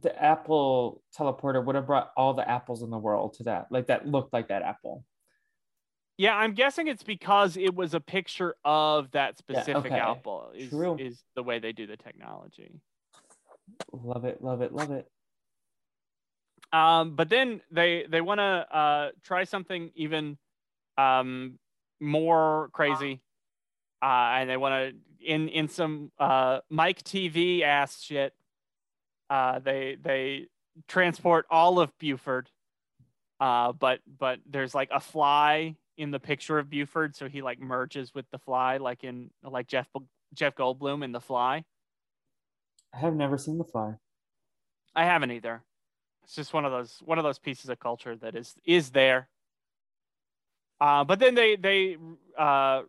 the 0.00 0.22
Apple 0.22 1.02
teleporter 1.18 1.62
would 1.62 1.74
have 1.74 1.86
brought 1.86 2.12
all 2.16 2.32
the 2.32 2.48
apples 2.48 2.82
in 2.82 2.90
the 2.90 2.98
world 2.98 3.34
to 3.34 3.42
that, 3.44 3.66
like 3.70 3.88
that 3.88 4.06
looked 4.06 4.32
like 4.32 4.48
that 4.48 4.62
apple? 4.62 5.04
Yeah, 6.16 6.34
I'm 6.34 6.54
guessing 6.54 6.86
it's 6.86 7.02
because 7.02 7.58
it 7.58 7.74
was 7.74 7.92
a 7.92 8.00
picture 8.00 8.54
of 8.64 9.10
that 9.10 9.34
Yeah, 9.50 9.60
specific 9.60 9.92
okay. 9.92 10.00
apple. 10.00 10.52
Is 10.54 10.70
True. 10.70 10.96
is 10.98 11.22
the 11.34 11.42
way 11.42 11.58
they 11.58 11.72
do 11.72 11.86
the 11.86 11.98
technology. 11.98 12.80
Love 13.92 14.24
it, 14.24 14.42
love 14.42 14.62
it, 14.62 14.72
love 14.72 14.90
it. 14.90 15.08
Um, 16.72 17.14
but 17.14 17.28
then 17.28 17.60
they 17.70 18.06
they 18.08 18.20
want 18.20 18.38
to 18.38 18.44
uh, 18.76 19.10
try 19.22 19.44
something 19.44 19.90
even 19.94 20.36
um, 20.98 21.58
more 22.00 22.70
crazy. 22.72 23.20
uh, 24.02 24.06
and 24.06 24.50
they 24.50 24.56
want 24.56 24.74
to 24.74 25.26
in 25.26 25.48
in 25.48 25.68
some 25.68 26.12
uh, 26.18 26.60
Mike 26.70 27.02
Teavee 27.02 27.62
ass 27.62 28.02
shit. 28.02 28.34
Uh, 29.30 29.58
they 29.58 29.96
they 30.00 30.46
transport 30.88 31.46
all 31.50 31.80
of 31.80 31.96
Buford, 31.98 32.50
uh, 33.40 33.72
but 33.72 34.00
but 34.18 34.40
there's 34.46 34.74
like 34.74 34.90
a 34.92 35.00
fly 35.00 35.76
in 35.96 36.10
the 36.10 36.20
picture 36.20 36.58
of 36.58 36.68
Buford, 36.68 37.16
so 37.16 37.28
he 37.28 37.42
like 37.42 37.58
merges 37.60 38.14
with 38.14 38.26
the 38.30 38.38
fly, 38.38 38.76
like 38.76 39.02
in 39.04 39.30
like 39.42 39.66
Jeff 39.66 39.88
Jeff 40.34 40.54
Goldblum 40.54 41.02
in 41.02 41.12
The 41.12 41.20
Fly. 41.20 41.64
I 42.96 43.00
have 43.00 43.14
never 43.14 43.36
seen 43.36 43.58
The 43.58 43.64
Fly. 43.64 43.94
I 44.94 45.04
haven't 45.04 45.30
either. 45.30 45.62
It's 46.24 46.34
just 46.34 46.54
one 46.54 46.64
of 46.64 46.72
those 46.72 47.00
one 47.04 47.18
of 47.18 47.24
those 47.24 47.38
pieces 47.38 47.68
of 47.68 47.78
culture 47.78 48.16
that 48.16 48.34
is 48.34 48.54
is 48.64 48.90
there. 48.90 49.28
Uh, 50.80 51.04
but 51.04 51.18
then 51.18 51.34
they 51.34 51.56
they 51.56 51.96
uh, 52.36 52.82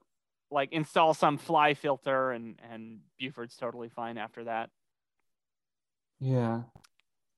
like 0.50 0.72
install 0.72 1.14
some 1.14 1.38
fly 1.38 1.74
filter 1.74 2.32
and 2.32 2.60
and 2.72 3.00
Buford's 3.20 3.56
totally 3.58 3.90
fine 3.90 4.18
after 4.18 4.46
that. 4.46 4.70
Yeah. 6.20 6.62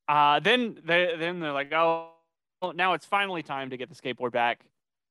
Uh, 0.08 0.40
then 0.40 0.78
they 0.86 1.16
then 1.18 1.40
they're 1.40 1.52
like, 1.52 1.74
oh, 1.74 2.12
now 2.76 2.94
it's 2.94 3.06
finally 3.06 3.44
time 3.44 3.72
to 3.72 3.78
get 3.78 3.90
the 3.90 3.96
skateboard 3.96 4.32
back. 4.32 4.62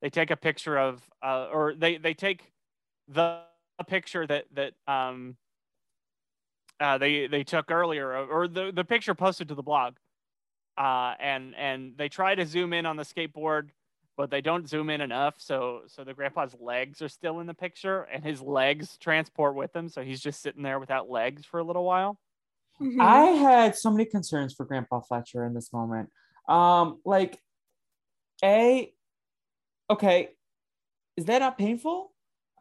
They 0.00 0.11
take 0.11 0.31
a 0.31 0.37
picture 0.37 0.79
of, 0.79 1.03
uh, 1.23 1.49
or 1.53 1.75
they 1.75 1.99
they 1.99 2.15
take 2.15 2.53
the 3.09 3.43
picture 3.87 4.27
that 4.27 4.47
that 4.55 4.75
um 4.87 5.37
uh, 6.80 6.99
they 6.99 7.26
they 7.26 7.44
took 7.44 7.70
earlier, 7.70 8.14
or 8.16 8.49
the 8.49 8.73
the 8.73 8.85
picture 8.85 9.14
posted 9.14 9.49
to 9.49 9.54
the 9.54 9.62
blog, 9.62 9.94
uh, 10.76 11.14
and 11.18 11.54
and 11.56 11.97
they 11.97 12.08
try 12.08 12.35
to 12.35 12.47
zoom 12.47 12.73
in 12.73 12.87
on 12.87 12.97
the 12.97 13.02
skateboard, 13.02 13.70
but 14.16 14.30
they 14.30 14.40
don't 14.40 14.68
zoom 14.68 14.90
in 14.90 15.00
enough. 15.00 15.35
So 15.38 15.82
so 15.87 16.04
the 16.04 16.14
grandpa's 16.14 16.54
legs 16.61 17.02
are 17.02 17.08
still 17.08 17.40
in 17.40 17.47
the 17.47 17.54
picture, 17.54 18.02
and 18.02 18.25
his 18.25 18.40
legs 18.40 18.97
transport 18.99 19.54
with 19.54 19.75
him. 19.75 19.88
So 19.88 20.02
he's 20.02 20.20
just 20.20 20.40
sitting 20.40 20.62
there 20.62 20.78
without 20.78 21.11
legs 21.11 21.44
for 21.44 21.58
a 21.58 21.64
little 21.64 21.85
while. 21.85 22.18
Mhm. 22.80 23.00
I 23.00 23.25
had 23.26 23.76
so 23.76 23.90
many 23.90 24.04
concerns 24.04 24.54
for 24.54 24.64
Grandpa 24.64 25.00
Fletcher 25.00 25.44
in 25.44 25.52
this 25.52 25.73
moment. 25.73 26.11
Um, 26.49 27.00
like, 27.04 27.40
a, 28.42 28.94
okay, 29.90 30.30
is 31.16 31.25
that 31.25 31.40
not 31.40 31.58
painful? 31.58 32.12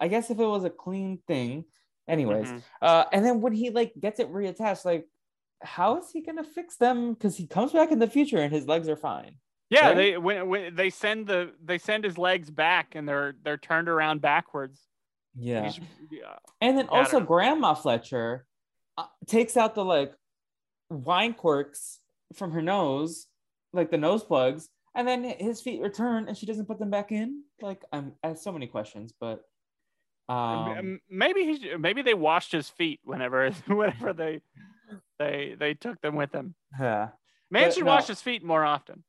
I 0.02 0.08
guess 0.08 0.32
if 0.32 0.40
it 0.40 0.46
was 0.46 0.64
a 0.64 0.70
clean 0.72 1.20
thing, 1.28 1.66
anyways. 2.08 2.48
Mhm. 2.48 2.62
Uh, 2.82 3.06
and 3.12 3.26
then 3.26 3.42
when 3.42 3.54
he 3.54 3.70
like 3.70 3.94
gets 4.00 4.20
it 4.20 4.32
reattached, 4.32 4.86
like, 4.86 5.08
how 5.62 5.98
is 5.98 6.12
he 6.12 6.22
gonna 6.22 6.44
fix 6.44 6.78
them? 6.78 7.14
Because 7.14 7.36
he 7.38 7.48
comes 7.48 7.72
back 7.74 7.92
in 7.92 8.00
the 8.00 8.08
future 8.08 8.38
and 8.38 8.54
his 8.54 8.68
legs 8.68 8.88
are 8.90 8.96
fine. 8.96 9.36
Yeah, 9.70 9.88
Right? 9.88 9.96
they 9.96 10.18
when, 10.18 10.48
when 10.48 10.76
they 10.76 10.90
send 10.90 11.28
the 11.28 11.54
they 11.64 11.78
send 11.78 12.04
his 12.04 12.18
legs 12.18 12.50
back, 12.50 12.96
and 12.96 13.08
they're 13.08 13.36
they're 13.44 13.58
turned 13.58 13.90
around 13.90 14.22
backwards. 14.22 14.82
Yeah. 15.36 15.72
Yeah. 16.10 16.38
And 16.62 16.78
then 16.78 16.88
also. 16.90 17.20
Grandma 17.20 17.74
Fletcher 17.74 18.46
uh, 18.98 19.06
takes 19.28 19.56
out 19.58 19.76
the 19.76 19.84
like 19.86 20.14
wine 20.90 21.34
corks 21.34 22.00
from 22.34 22.52
her 22.52 22.62
nose, 22.62 23.28
like 23.74 23.92
the 23.92 23.98
nose 23.98 24.24
plugs, 24.24 24.70
and 24.96 25.08
then 25.08 25.24
his 25.24 25.62
feet 25.62 25.82
return 25.82 26.28
and 26.28 26.38
she 26.38 26.46
doesn't 26.46 26.66
put 26.66 26.80
them 26.80 26.90
back 26.90 27.12
in. 27.12 27.44
Like 27.62 27.84
I'm 27.92 28.14
I 28.24 28.30
have 28.30 28.40
so 28.40 28.52
many 28.52 28.68
questions, 28.68 29.14
but 29.20 29.42
um, 30.30 31.00
maybe 31.10 31.44
he 31.46 31.76
maybe 31.78 32.02
they 32.02 32.14
washed 32.14 32.52
his 32.52 32.70
feet 32.70 33.00
whenever 33.04 33.50
whenever 33.68 34.14
they 34.14 34.42
they 35.20 35.56
they 35.58 35.74
took 35.74 36.02
them 36.02 36.16
with 36.16 36.32
them. 36.32 36.56
yeah. 36.80 37.10
Man 37.50 37.66
But 37.66 37.74
should 37.74 37.86
no. 37.86 37.92
wash 37.92 38.08
his 38.08 38.22
feet 38.22 38.44
more 38.44 38.66
often. 38.66 39.04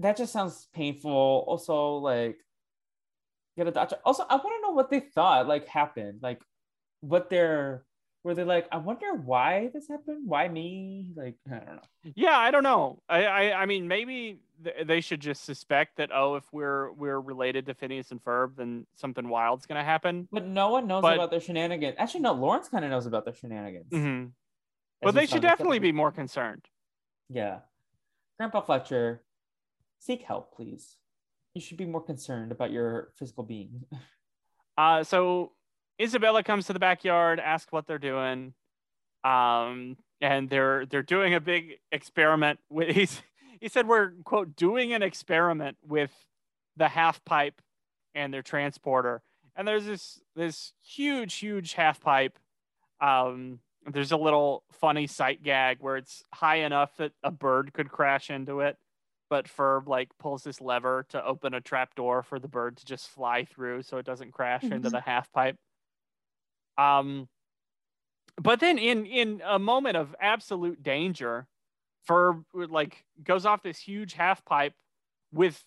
That 0.00 0.16
just 0.16 0.32
sounds 0.32 0.68
painful. 0.74 1.44
Also, 1.46 1.96
like 1.96 2.38
get 3.56 3.66
a 3.66 3.70
doctor. 3.70 3.96
Also, 4.04 4.24
I 4.28 4.36
want 4.36 4.52
to 4.56 4.62
know 4.62 4.72
what 4.74 4.90
they 4.90 5.00
thought 5.00 5.48
like 5.48 5.66
happened. 5.66 6.20
Like 6.22 6.40
what 7.00 7.30
their 7.30 7.84
were 8.28 8.34
they 8.34 8.44
like, 8.44 8.68
I 8.70 8.76
wonder 8.76 9.12
why 9.14 9.70
this 9.72 9.88
happened? 9.88 10.28
Why 10.28 10.46
me? 10.48 11.08
Like, 11.16 11.34
I 11.50 11.56
don't 11.56 11.66
know. 11.76 12.12
Yeah, 12.14 12.36
I 12.38 12.50
don't 12.50 12.62
know. 12.62 13.00
I 13.08 13.24
I, 13.24 13.62
I 13.62 13.66
mean 13.66 13.88
maybe 13.88 14.38
th- 14.62 14.86
they 14.86 15.00
should 15.00 15.20
just 15.20 15.44
suspect 15.44 15.96
that 15.96 16.10
oh 16.14 16.36
if 16.36 16.44
we're 16.52 16.92
we're 16.92 17.18
related 17.20 17.66
to 17.66 17.74
Phineas 17.74 18.10
and 18.12 18.22
Ferb 18.22 18.54
then 18.56 18.86
something 18.94 19.28
wild's 19.28 19.66
gonna 19.66 19.82
happen. 19.82 20.28
But 20.30 20.46
no 20.46 20.70
one 20.70 20.86
knows 20.86 21.02
But- 21.02 21.14
about 21.14 21.30
their 21.30 21.40
shenanigans. 21.40 21.96
Actually, 21.98 22.20
no, 22.20 22.32
Lawrence 22.34 22.68
kind 22.68 22.84
of 22.84 22.90
knows 22.90 23.06
about 23.06 23.24
their 23.24 23.34
shenanigans. 23.34 23.86
hmm 23.90 24.24
Well, 25.02 25.12
we 25.12 25.20
they 25.20 25.26
should 25.26 25.42
definitely 25.42 25.78
be 25.80 25.90
more 25.92 26.12
concerned. 26.12 26.66
Yeah. 27.30 27.60
Grandpa 28.38 28.60
Fletcher, 28.60 29.22
seek 29.98 30.22
help, 30.22 30.54
please. 30.54 30.96
You 31.54 31.60
should 31.60 31.76
be 31.78 31.86
more 31.86 32.02
concerned 32.02 32.52
about 32.52 32.70
your 32.70 33.12
physical 33.18 33.42
being. 33.44 33.84
Uh, 34.78 35.02
so 35.02 35.50
Isabella 36.00 36.42
comes 36.42 36.66
to 36.66 36.72
the 36.72 36.78
backyard, 36.78 37.40
asks 37.40 37.72
what 37.72 37.86
they're 37.86 37.98
doing, 37.98 38.54
um, 39.24 39.96
and 40.20 40.48
they're 40.48 40.86
they're 40.86 41.02
doing 41.02 41.34
a 41.34 41.40
big 41.40 41.78
experiment. 41.92 42.60
With 42.70 42.88
he's 42.96 43.22
he 43.60 43.68
said 43.68 43.86
we're 43.88 44.12
quote 44.24 44.56
doing 44.56 44.92
an 44.92 45.02
experiment 45.02 45.76
with 45.86 46.12
the 46.76 46.88
half 46.88 47.24
pipe 47.24 47.60
and 48.14 48.32
their 48.32 48.42
transporter, 48.42 49.22
and 49.56 49.66
there's 49.66 49.86
this 49.86 50.20
this 50.36 50.72
huge 50.82 51.34
huge 51.34 51.74
half 51.74 52.00
pipe. 52.00 52.38
Um, 53.00 53.60
there's 53.86 54.12
a 54.12 54.16
little 54.16 54.64
funny 54.72 55.06
sight 55.06 55.42
gag 55.42 55.78
where 55.80 55.96
it's 55.96 56.22
high 56.34 56.56
enough 56.56 56.96
that 56.98 57.12
a 57.22 57.30
bird 57.30 57.72
could 57.72 57.90
crash 57.90 58.28
into 58.30 58.60
it 58.60 58.76
but 59.30 59.44
Ferb 59.46 59.86
like 59.86 60.08
pulls 60.18 60.42
this 60.42 60.58
lever 60.60 61.04
to 61.10 61.22
open 61.22 61.52
a 61.52 61.60
trap 61.60 61.94
door 61.94 62.22
for 62.22 62.38
the 62.38 62.48
bird 62.48 62.78
to 62.78 62.84
just 62.86 63.08
fly 63.10 63.44
through 63.44 63.82
so 63.82 63.98
it 63.98 64.06
doesn't 64.06 64.32
crash 64.32 64.62
into 64.64 64.88
Mhm. 64.88 64.92
the 64.92 65.00
half 65.02 65.30
pipe. 65.32 65.58
Um 66.78 67.28
but 68.40 68.60
then 68.60 68.78
in 68.78 69.04
in 69.04 69.42
a 69.44 69.58
moment 69.58 69.96
of 69.96 70.14
absolute 70.20 70.82
danger, 70.82 71.46
Ferb 72.08 72.44
like 72.54 73.04
goes 73.22 73.44
off 73.44 73.62
this 73.62 73.78
huge 73.78 74.14
half 74.14 74.44
pipe 74.44 74.72
with 75.32 75.62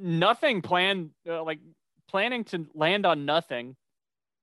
nothing 0.00 0.60
planned 0.60 1.10
uh, 1.28 1.42
like 1.44 1.60
planning 2.08 2.44
to 2.44 2.66
land 2.74 3.06
on 3.06 3.24
nothing. 3.24 3.76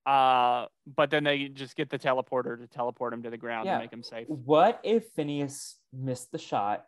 Uh 0.06 0.66
but 0.86 1.10
then 1.10 1.24
they 1.24 1.48
just 1.48 1.76
get 1.76 1.90
the 1.90 1.98
teleporter 1.98 2.58
to 2.58 2.66
teleport 2.66 3.12
him 3.12 3.22
to 3.24 3.30
the 3.30 3.36
ground 3.36 3.66
Yeah. 3.66 3.74
and 3.74 3.82
make 3.82 3.92
him 3.92 4.02
safe. 4.02 4.26
What 4.28 4.80
if 4.82 5.08
Phineas 5.14 5.78
missed 5.92 6.32
the 6.32 6.38
shot? 6.38 6.86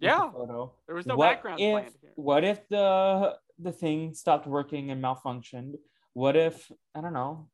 the 0.00 0.06
Yeah. 0.06 0.30
photo? 0.30 0.72
There 0.86 0.94
was 0.94 1.06
no 1.06 1.16
what 1.16 1.30
background 1.30 1.60
if, 1.60 1.72
planned 1.72 1.94
here. 2.00 2.12
What 2.14 2.44
if 2.44 2.68
the 2.68 3.36
the 3.58 3.72
thing 3.72 4.14
stopped 4.14 4.46
working 4.46 4.90
and 4.92 5.02
malfunctioned? 5.02 5.74
What 6.12 6.36
if 6.36 6.70
I 6.94 7.00
don't 7.00 7.12
know? 7.14 7.48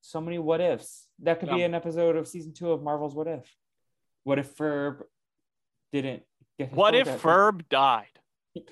So 0.00 0.20
many 0.20 0.38
what 0.38 0.60
ifs. 0.60 1.06
That 1.20 1.40
could 1.40 1.50
be 1.50 1.62
an 1.62 1.74
episode 1.74 2.16
of 2.16 2.28
season 2.28 2.52
two 2.54 2.70
of 2.70 2.82
Marvel's 2.82 3.14
What 3.14 3.26
If. 3.26 3.44
What 4.24 4.38
if 4.38 4.56
Ferb 4.56 5.02
didn't 5.92 6.22
get 6.58 6.68
his 6.68 6.76
What 6.76 6.94
if 6.94 7.06
photograph? 7.06 7.22
Ferb 7.22 7.68
died? 7.68 8.06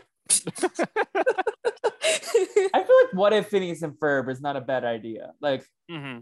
I 2.74 2.82
feel 2.82 2.96
like 3.02 3.12
what 3.12 3.32
if 3.32 3.48
Phineas 3.48 3.82
and 3.82 3.94
Ferb 3.94 4.30
is 4.30 4.40
not 4.40 4.56
a 4.56 4.60
bad 4.60 4.84
idea. 4.84 5.32
Like 5.40 5.66
hmm 5.90 6.18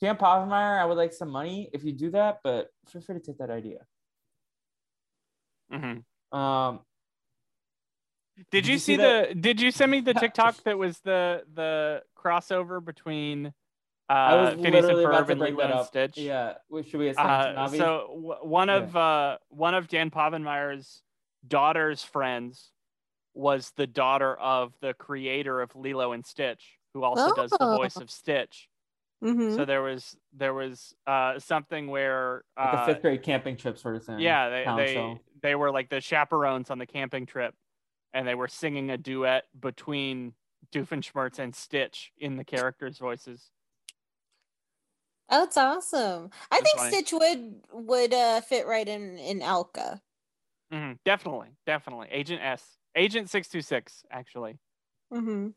Dan 0.00 0.16
Povenmire, 0.16 0.80
I 0.80 0.84
would 0.84 0.96
like 0.96 1.12
some 1.12 1.28
money 1.30 1.70
if 1.72 1.82
you 1.82 1.92
do 1.92 2.10
that, 2.12 2.38
but 2.44 2.68
feel 2.88 3.02
free 3.02 3.16
to 3.16 3.20
take 3.20 3.38
that 3.38 3.50
idea. 3.50 3.80
hmm 5.70 5.98
Um, 6.36 6.80
Did 8.52 8.68
you, 8.68 8.78
see, 8.78 8.96
the? 8.96 9.34
Did 9.38 9.60
you 9.60 9.72
send 9.72 9.90
me 9.90 10.00
the 10.00 10.14
TikTok 10.22 10.62
that 10.64 10.78
was 10.78 11.00
the 11.00 11.42
the 11.52 12.02
crossover 12.16 12.84
between 12.84 13.52
uh, 14.08 14.12
I 14.12 14.34
was 14.36 14.54
Phineas 14.54 14.64
and 14.64 14.96
literally 14.96 15.04
about 15.04 15.24
Ferb 15.24 15.26
to 15.26 15.32
and 15.32 15.40
Lilo 15.40 15.78
and. 15.78 15.86
Stitch? 15.86 16.16
Yeah, 16.18 16.54
Wait, 16.70 16.86
should 16.88 17.00
we 17.00 17.08
assign 17.08 17.56
Uh, 17.56 17.68
so 17.68 18.06
w- 18.14 18.34
one 18.42 18.68
of 18.70 18.96
uh, 18.96 19.38
one 19.50 19.74
of 19.74 19.88
Dan 19.88 20.10
Povenmire's 20.10 21.02
daughter's 21.46 22.02
friends 22.02 22.72
was 23.34 23.72
the 23.76 23.86
daughter 23.86 24.34
of 24.36 24.72
the 24.80 24.94
creator 24.94 25.60
of 25.60 25.74
Lilo 25.76 26.12
and 26.12 26.24
Stitch, 26.26 26.78
who 26.94 27.04
also 27.04 27.34
does 27.34 27.50
the 27.50 27.76
voice 27.76 27.96
Oh. 27.96 28.02
of 28.02 28.10
Stitch. 28.10 28.68
Mhm. 29.22 29.56
So 29.56 29.64
there 29.64 29.82
was 29.82 30.16
there 30.32 30.54
was 30.54 30.94
uh, 31.06 31.38
something 31.38 31.88
where 31.88 32.44
like 32.56 32.72
a 32.74 32.78
uh, 32.78 32.86
fifth 32.86 33.02
grade 33.02 33.22
camping 33.22 33.56
trip 33.56 33.76
sort 33.78 33.96
of 33.96 34.04
thing. 34.04 34.20
yeah 34.20 34.48
they 34.48 34.64
they, 34.86 34.94
show. 34.94 35.18
they 35.42 35.54
were 35.56 35.70
like 35.72 35.88
the 35.90 36.00
chaperones 36.00 36.70
on 36.70 36.78
the 36.78 36.86
camping 36.86 37.26
trip 37.26 37.54
and 38.14 38.26
they 38.28 38.34
were 38.36 38.46
singing 38.48 38.90
a 38.90 38.96
duet 38.96 39.44
between 39.58 40.34
doofenshmirtz 40.72 41.38
and 41.40 41.54
stitch 41.54 42.12
in 42.18 42.36
the 42.36 42.44
characters 42.44 42.98
voices 42.98 43.50
Oh, 45.30 45.40
that's 45.40 45.56
awesome. 45.56 46.30
I 46.50 46.60
think 46.60 46.78
funny. 46.78 46.92
Stitch 46.92 47.12
would 47.12 47.60
would 47.72 48.14
uh, 48.14 48.40
fit 48.40 48.66
right 48.66 48.88
in 48.88 49.18
in 49.18 49.42
Alka. 49.42 50.00
hmm 50.70 50.92
definitely 51.04 51.48
definitely 51.66 52.08
agent 52.10 52.42
s 52.42 52.76
agent 52.94 53.30
626 53.30 54.04
actually 54.10 54.58
Mm-hmm. 55.12 55.48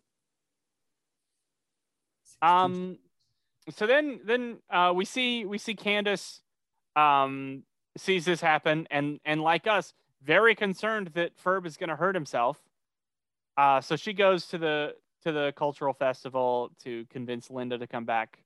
um 2.41 2.97
so 3.69 3.85
then 3.85 4.19
then 4.25 4.57
uh 4.69 4.91
we 4.95 5.05
see 5.05 5.45
we 5.45 5.57
see 5.57 5.73
candace 5.75 6.41
um 6.95 7.63
sees 7.97 8.25
this 8.25 8.41
happen 8.41 8.87
and 8.89 9.19
and 9.25 9.41
like 9.41 9.67
us 9.67 9.93
very 10.23 10.55
concerned 10.55 11.07
that 11.13 11.37
ferb 11.37 11.65
is 11.65 11.77
going 11.77 11.89
to 11.89 11.95
hurt 11.95 12.15
himself 12.15 12.57
uh 13.57 13.81
so 13.81 13.95
she 13.95 14.13
goes 14.13 14.47
to 14.47 14.57
the 14.57 14.95
to 15.23 15.31
the 15.31 15.53
cultural 15.55 15.93
festival 15.93 16.71
to 16.83 17.05
convince 17.11 17.51
Linda 17.51 17.77
to 17.77 17.85
come 17.85 18.05
back. 18.05 18.39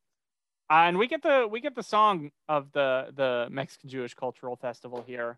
Uh, 0.69 0.85
and 0.87 0.97
we 0.97 1.07
get 1.07 1.21
the 1.21 1.47
we 1.49 1.61
get 1.61 1.75
the 1.75 1.83
song 1.83 2.31
of 2.49 2.71
the 2.71 3.07
the 3.13 3.47
Mexican 3.51 3.89
Jewish 3.89 4.13
cultural 4.15 4.55
festival 4.55 5.03
here. 5.05 5.37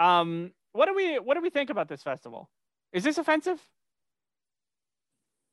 Um, 0.00 0.52
what 0.72 0.86
do 0.86 0.94
we 0.94 1.18
what 1.18 1.34
do 1.34 1.40
we 1.42 1.50
think 1.50 1.70
about 1.70 1.88
this 1.88 2.02
festival? 2.02 2.48
Is 2.92 3.04
this 3.04 3.18
offensive? 3.18 3.60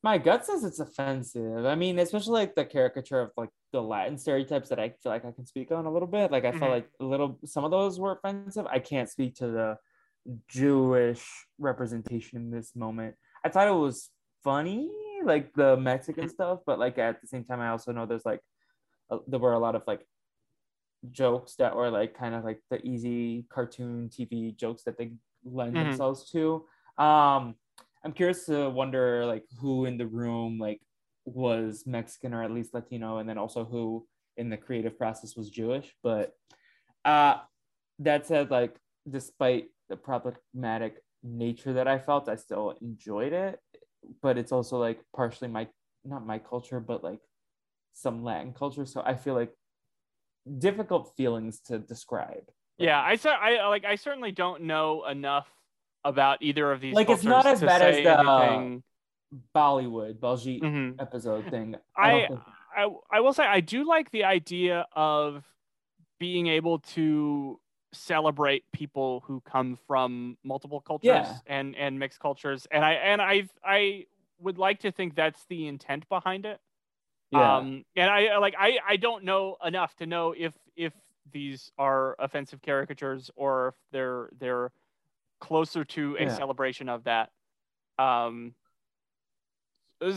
My 0.04 0.18
gut 0.18 0.46
says 0.46 0.64
it's 0.64 0.80
offensive. 0.80 1.66
I 1.66 1.76
mean, 1.76 2.00
especially 2.00 2.34
like 2.34 2.56
the 2.56 2.66
caricature 2.66 3.20
of 3.20 3.32
like 3.38 3.50
the 3.72 3.82
Latin 3.82 4.18
stereotypes 4.18 4.70
that 4.70 4.80
I 4.80 4.90
feel 4.90 5.12
like 5.12 5.26
I 5.26 5.32
can 5.32 5.46
speak 5.46 5.72
on 5.72 5.86
a 5.86 5.92
little 5.92 6.08
bit. 6.08 6.32
Like 6.32 6.46
I 6.46 6.52
Mhm. 6.52 6.60
felt 6.60 6.72
like 6.72 6.90
a 7.00 7.04
little 7.04 7.40
some 7.46 7.66
of 7.66 7.72
those 7.72 8.00
were 8.00 8.14
offensive. 8.14 8.66
I 8.68 8.80
can't 8.80 9.10
speak 9.10 9.36
to 9.36 9.48
the 9.48 9.78
Jewish 10.48 11.28
representation 11.60 12.38
in 12.40 12.52
this 12.52 12.76
moment. 12.76 13.16
I 13.44 13.50
thought 13.50 13.68
it 13.68 13.72
was 13.72 14.10
funny, 14.44 14.90
like 15.24 15.54
the 15.54 15.78
Mexican 15.78 16.30
stuff, 16.30 16.60
but 16.66 16.80
like 16.80 16.98
at 16.98 17.22
the 17.22 17.28
same 17.28 17.44
time, 17.44 17.60
I 17.60 17.70
also 17.70 17.92
know 17.92 18.06
there's 18.06 18.26
like 18.26 18.42
there 19.28 19.40
were 19.40 19.54
a 19.54 19.60
lot 19.60 19.76
of 19.76 19.84
like 19.88 20.06
jokes 21.10 21.56
that 21.56 21.76
were 21.76 21.90
like 21.90 22.14
kind 22.18 22.36
of 22.36 22.44
like 22.44 22.62
the 22.70 22.86
easy 22.86 23.46
cartoon 23.50 24.10
TV 24.10 24.56
jokes 24.56 24.84
that 24.84 24.98
they 24.98 25.14
lend 25.44 25.76
Mhm. 25.76 25.86
themselves 25.88 26.30
to. 26.32 26.66
Um, 26.98 27.56
I'm 28.04 28.14
curious 28.14 28.46
to 28.46 28.70
wonder 28.70 29.26
like 29.26 29.46
who 29.60 29.86
in 29.86 29.98
the 29.98 30.08
room 30.08 30.58
like 30.60 30.82
was 31.26 31.84
Mexican 31.86 32.34
or 32.34 32.44
at 32.44 32.52
least 32.52 32.74
Latino, 32.74 33.18
and 33.18 33.28
then 33.28 33.38
also 33.38 33.66
who 33.66 34.08
in 34.38 34.50
the 34.50 34.58
creative 34.58 34.98
process 34.98 35.36
was 35.36 35.50
Jewish. 35.50 35.96
But 36.04 36.34
uh, 37.06 37.40
that 38.00 38.26
said, 38.26 38.52
like 38.52 38.76
despite 39.10 39.70
the 39.90 39.98
problematic 39.98 41.04
nature 41.24 41.74
that 41.74 41.88
I 41.88 42.00
felt, 42.00 42.30
I 42.30 42.36
still 42.36 42.76
enjoyed 42.82 43.34
it. 43.34 43.60
But 44.22 44.38
it's 44.38 44.52
also 44.52 44.78
like 44.80 45.04
partially 45.16 45.48
my 45.48 45.68
not 46.04 46.26
my 46.26 46.40
culture, 46.40 46.80
but 46.80 47.04
like 47.04 47.20
some 47.94 48.24
Latin 48.24 48.54
culture. 48.54 48.86
So 48.86 49.02
I 49.06 49.16
feel 49.16 49.34
like 49.36 49.54
difficult 50.58 51.14
feelings 51.16 51.60
to 51.62 51.80
describe. 51.80 52.44
Yeah, 52.78 53.00
I 53.00 53.18
I 53.26 53.68
like 53.68 53.86
I 53.86 53.96
certainly 53.96 54.32
don't 54.32 54.64
know 54.64 55.06
enough 55.06 55.48
about 56.04 56.42
either 56.42 56.72
of 56.72 56.82
these. 56.82 56.96
Like, 56.96 57.10
it's 57.10 57.24
not 57.24 57.46
as 57.46 57.62
bad 57.62 57.82
as 57.82 57.96
the- 57.98 58.20
anything. 58.20 58.84
Bollywood, 59.56 60.16
Baljeet 60.20 60.62
Mhm. 60.62 61.00
episode 61.02 61.50
thing. 61.50 61.76
I 61.96 62.12
don't 62.12 62.28
think- 62.28 62.40
I 62.76 62.88
I 63.12 63.20
will 63.22 63.34
say 63.34 63.46
I 63.46 63.60
do 63.62 63.84
like 63.86 64.12
the 64.12 64.24
idea 64.26 64.88
of 64.94 65.46
being 66.20 66.48
able 66.48 66.80
to 66.80 67.60
celebrate 67.94 68.64
people 68.72 69.22
who 69.22 69.42
come 69.42 69.76
from 69.88 70.38
multiple 70.44 70.82
cultures 70.82 71.06
Yeah. 71.08 71.38
and 71.46 71.76
and 71.76 72.00
mixed 72.00 72.20
cultures 72.20 72.66
and 72.72 72.84
I 72.84 72.94
and 72.94 73.22
I 73.22 73.48
I 73.64 74.06
would 74.40 74.58
like 74.58 74.80
to 74.80 74.92
think 74.92 75.16
that's 75.16 75.46
the 75.46 75.68
intent 75.68 76.08
behind 76.10 76.46
it. 76.46 76.60
Yeah. 77.32 77.58
Um 77.58 77.86
and 77.96 78.10
I 78.10 78.38
like 78.38 78.56
I 78.58 78.80
I 78.88 78.96
don't 78.98 79.24
know 79.24 79.58
enough 79.66 79.96
to 79.98 80.06
know 80.06 80.34
if 80.38 80.54
if 80.76 80.94
these 81.32 81.72
are 81.78 82.16
offensive 82.20 82.62
caricatures 82.62 83.32
or 83.36 83.70
if 83.70 83.76
they're 83.92 84.30
they're 84.40 84.72
closer 85.40 85.84
to 85.86 86.18
a 86.20 86.24
Yeah. 86.24 86.36
celebration 86.36 86.90
of 86.90 87.04
that. 87.06 87.30
Um 88.00 88.54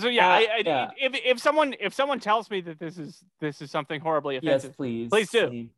so 0.00 0.08
yeah, 0.08 0.26
Uh, 0.28 0.30
I, 0.32 0.38
I, 0.38 0.62
yeah. 0.64 0.90
if 0.96 1.14
if 1.24 1.38
someone 1.40 1.74
if 1.78 1.92
someone 1.92 2.18
tells 2.18 2.50
me 2.50 2.60
that 2.62 2.78
this 2.78 2.96
is 2.98 3.22
this 3.40 3.60
is 3.60 3.70
something 3.70 4.00
horribly 4.00 4.34
yes, 4.36 4.42
offensive, 4.42 4.76
please. 4.76 5.10
Please 5.10 5.30
do. 5.30 5.68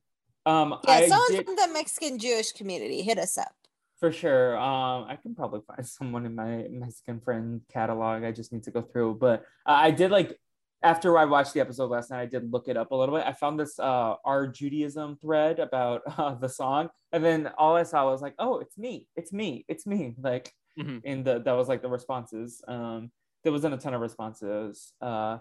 Um, 0.46 0.78
Yeah, 0.86 0.92
I 0.94 1.08
someone 1.08 1.32
did, 1.32 1.44
from 1.44 1.56
the 1.56 1.68
Mexican 1.72 2.18
Jewish 2.18 2.52
community, 2.52 3.02
hit 3.02 3.18
us 3.18 3.36
up. 3.36 3.52
for 3.98 4.12
sure. 4.12 4.56
Um, 4.58 5.04
I 5.08 5.16
can 5.16 5.34
probably 5.34 5.60
find 5.66 5.84
someone 5.98 6.24
in 6.24 6.36
my 6.36 6.66
Mexican 6.70 7.18
friend 7.20 7.62
catalog. 7.68 8.22
I 8.22 8.30
just 8.30 8.52
need 8.52 8.62
to 8.64 8.70
go 8.70 8.80
through. 8.82 9.14
But 9.14 9.40
uh, 9.66 9.72
I 9.72 9.90
did 9.90 10.12
like 10.12 10.38
after 10.82 11.18
I 11.18 11.24
watched 11.24 11.54
the 11.54 11.60
episode 11.60 11.90
last 11.90 12.10
night. 12.10 12.20
I 12.20 12.26
did 12.26 12.52
look 12.52 12.68
it 12.68 12.76
up 12.76 12.90
a 12.90 12.94
little 12.94 13.16
bit. 13.16 13.26
I 13.26 13.32
found 13.32 13.58
this 13.58 13.78
uh 13.78 14.14
our 14.24 14.46
Judaism 14.46 15.16
thread 15.20 15.58
about 15.58 16.02
uh, 16.18 16.34
the 16.34 16.48
song, 16.48 16.88
and 17.12 17.24
then 17.24 17.50
all 17.58 17.74
I 17.76 17.82
saw 17.82 18.10
was 18.10 18.22
like, 18.22 18.34
oh, 18.38 18.58
it's 18.58 18.76
me, 18.78 19.08
it's 19.16 19.32
me, 19.32 19.64
it's 19.68 19.86
me. 19.86 20.14
Like 20.22 20.52
Mhm. 20.78 21.00
in 21.04 21.24
the 21.24 21.38
that 21.40 21.52
was 21.52 21.68
like 21.68 21.80
the 21.80 21.88
responses. 21.88 22.60
Um, 22.68 23.10
there 23.42 23.52
wasn't 23.52 23.72
a 23.74 23.78
ton 23.78 23.94
of 23.94 24.00
responses. 24.02 24.92
Uh, 25.00 25.38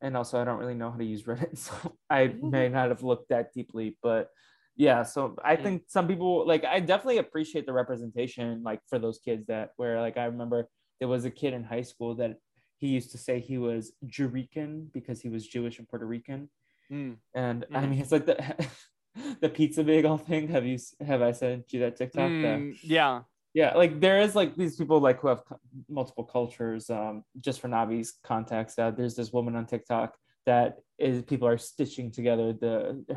and 0.00 0.16
also 0.16 0.40
I 0.40 0.44
don't 0.44 0.58
really 0.58 0.74
know 0.74 0.90
how 0.90 0.98
to 0.98 1.04
use 1.04 1.24
Reddit, 1.24 1.56
so 1.66 1.74
I 2.08 2.34
may 2.40 2.68
not 2.68 2.88
have 2.90 3.02
looked 3.02 3.30
that 3.30 3.52
deeply, 3.52 3.98
but 4.02 4.30
yeah. 4.76 5.02
So 5.02 5.34
I 5.42 5.56
Mhm. 5.56 5.62
think 5.62 5.82
some 5.88 6.06
people 6.06 6.46
like 6.46 6.64
I 6.64 6.78
definitely 6.80 7.18
appreciate 7.18 7.66
the 7.66 7.72
representation, 7.72 8.62
like 8.62 8.80
for 8.88 8.98
those 9.00 9.18
kids 9.18 9.46
that 9.46 9.70
where 9.76 10.00
like 10.00 10.16
I 10.16 10.26
remember 10.26 10.68
there 11.00 11.08
was 11.08 11.24
a 11.24 11.30
kid 11.30 11.52
in 11.54 11.64
high 11.64 11.82
school 11.82 12.14
that 12.16 12.36
he 12.78 12.88
used 12.88 13.10
to 13.12 13.18
say 13.18 13.40
he 13.40 13.58
was 13.58 13.92
Jurican 14.06 14.90
because 14.92 15.20
he 15.20 15.28
was 15.28 15.46
Jewish 15.46 15.78
and 15.78 15.88
Puerto 15.88 16.06
Rican, 16.06 16.48
Mm. 16.90 17.16
and 17.34 17.66
I 17.74 17.80
Mhm. 17.80 17.88
mean 17.90 18.00
it's 18.00 18.12
like 18.12 18.24
the 18.26 18.38
the 19.42 19.48
pizza 19.48 19.82
bagel 19.84 20.16
thing. 20.16 20.48
Have 20.48 20.64
you 20.64 20.78
have 21.04 21.20
I 21.22 21.32
sent 21.32 21.72
you 21.72 21.80
that 21.80 21.96
TikTok? 21.96 22.30
Mm, 22.30 22.78
yeah. 22.82 23.22
yeah 23.54 23.74
like 23.74 23.98
there 24.00 24.20
is 24.20 24.34
like 24.34 24.54
these 24.56 24.76
people 24.76 25.00
like 25.00 25.18
who 25.20 25.28
have 25.28 25.42
multiple 25.88 26.24
cultures 26.36 26.90
um 26.90 27.24
just 27.40 27.60
for 27.60 27.68
navi's 27.68 28.10
context 28.22 28.78
uh, 28.78 28.90
there's 28.96 29.16
this 29.16 29.32
woman 29.32 29.56
on 29.56 29.64
tiktok 29.66 30.10
that 30.44 30.70
is 30.98 31.22
people 31.22 31.48
are 31.48 31.56
stitching 31.58 32.10
together 32.18 32.52
the 32.52 32.74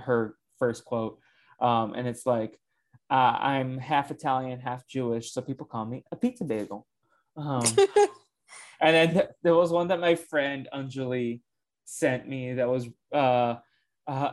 her 0.07 0.21
first 0.57 0.85
quote 0.85 1.19
um 1.59 1.87
and 1.97 2.07
it's 2.07 2.25
like 2.25 2.53
uh, 3.17 3.35
i'm 3.53 3.77
half 3.77 4.09
italian 4.09 4.57
half 4.69 4.81
jewish 4.87 5.25
so 5.33 5.41
people 5.41 5.65
call 5.73 5.85
me 5.85 5.97
a 6.13 6.15
pizza 6.15 6.45
bagel 6.45 6.87
um 7.35 7.67
and 8.81 8.95
then 8.95 9.13
th- 9.13 9.29
there 9.43 9.55
was 9.55 9.71
one 9.71 9.87
that 9.89 9.99
my 9.99 10.15
friend 10.15 10.67
Anjali 10.73 11.41
sent 11.85 12.27
me 12.27 12.53
that 12.53 12.67
was 12.67 12.87
uh 13.13 13.55
uh 14.07 14.31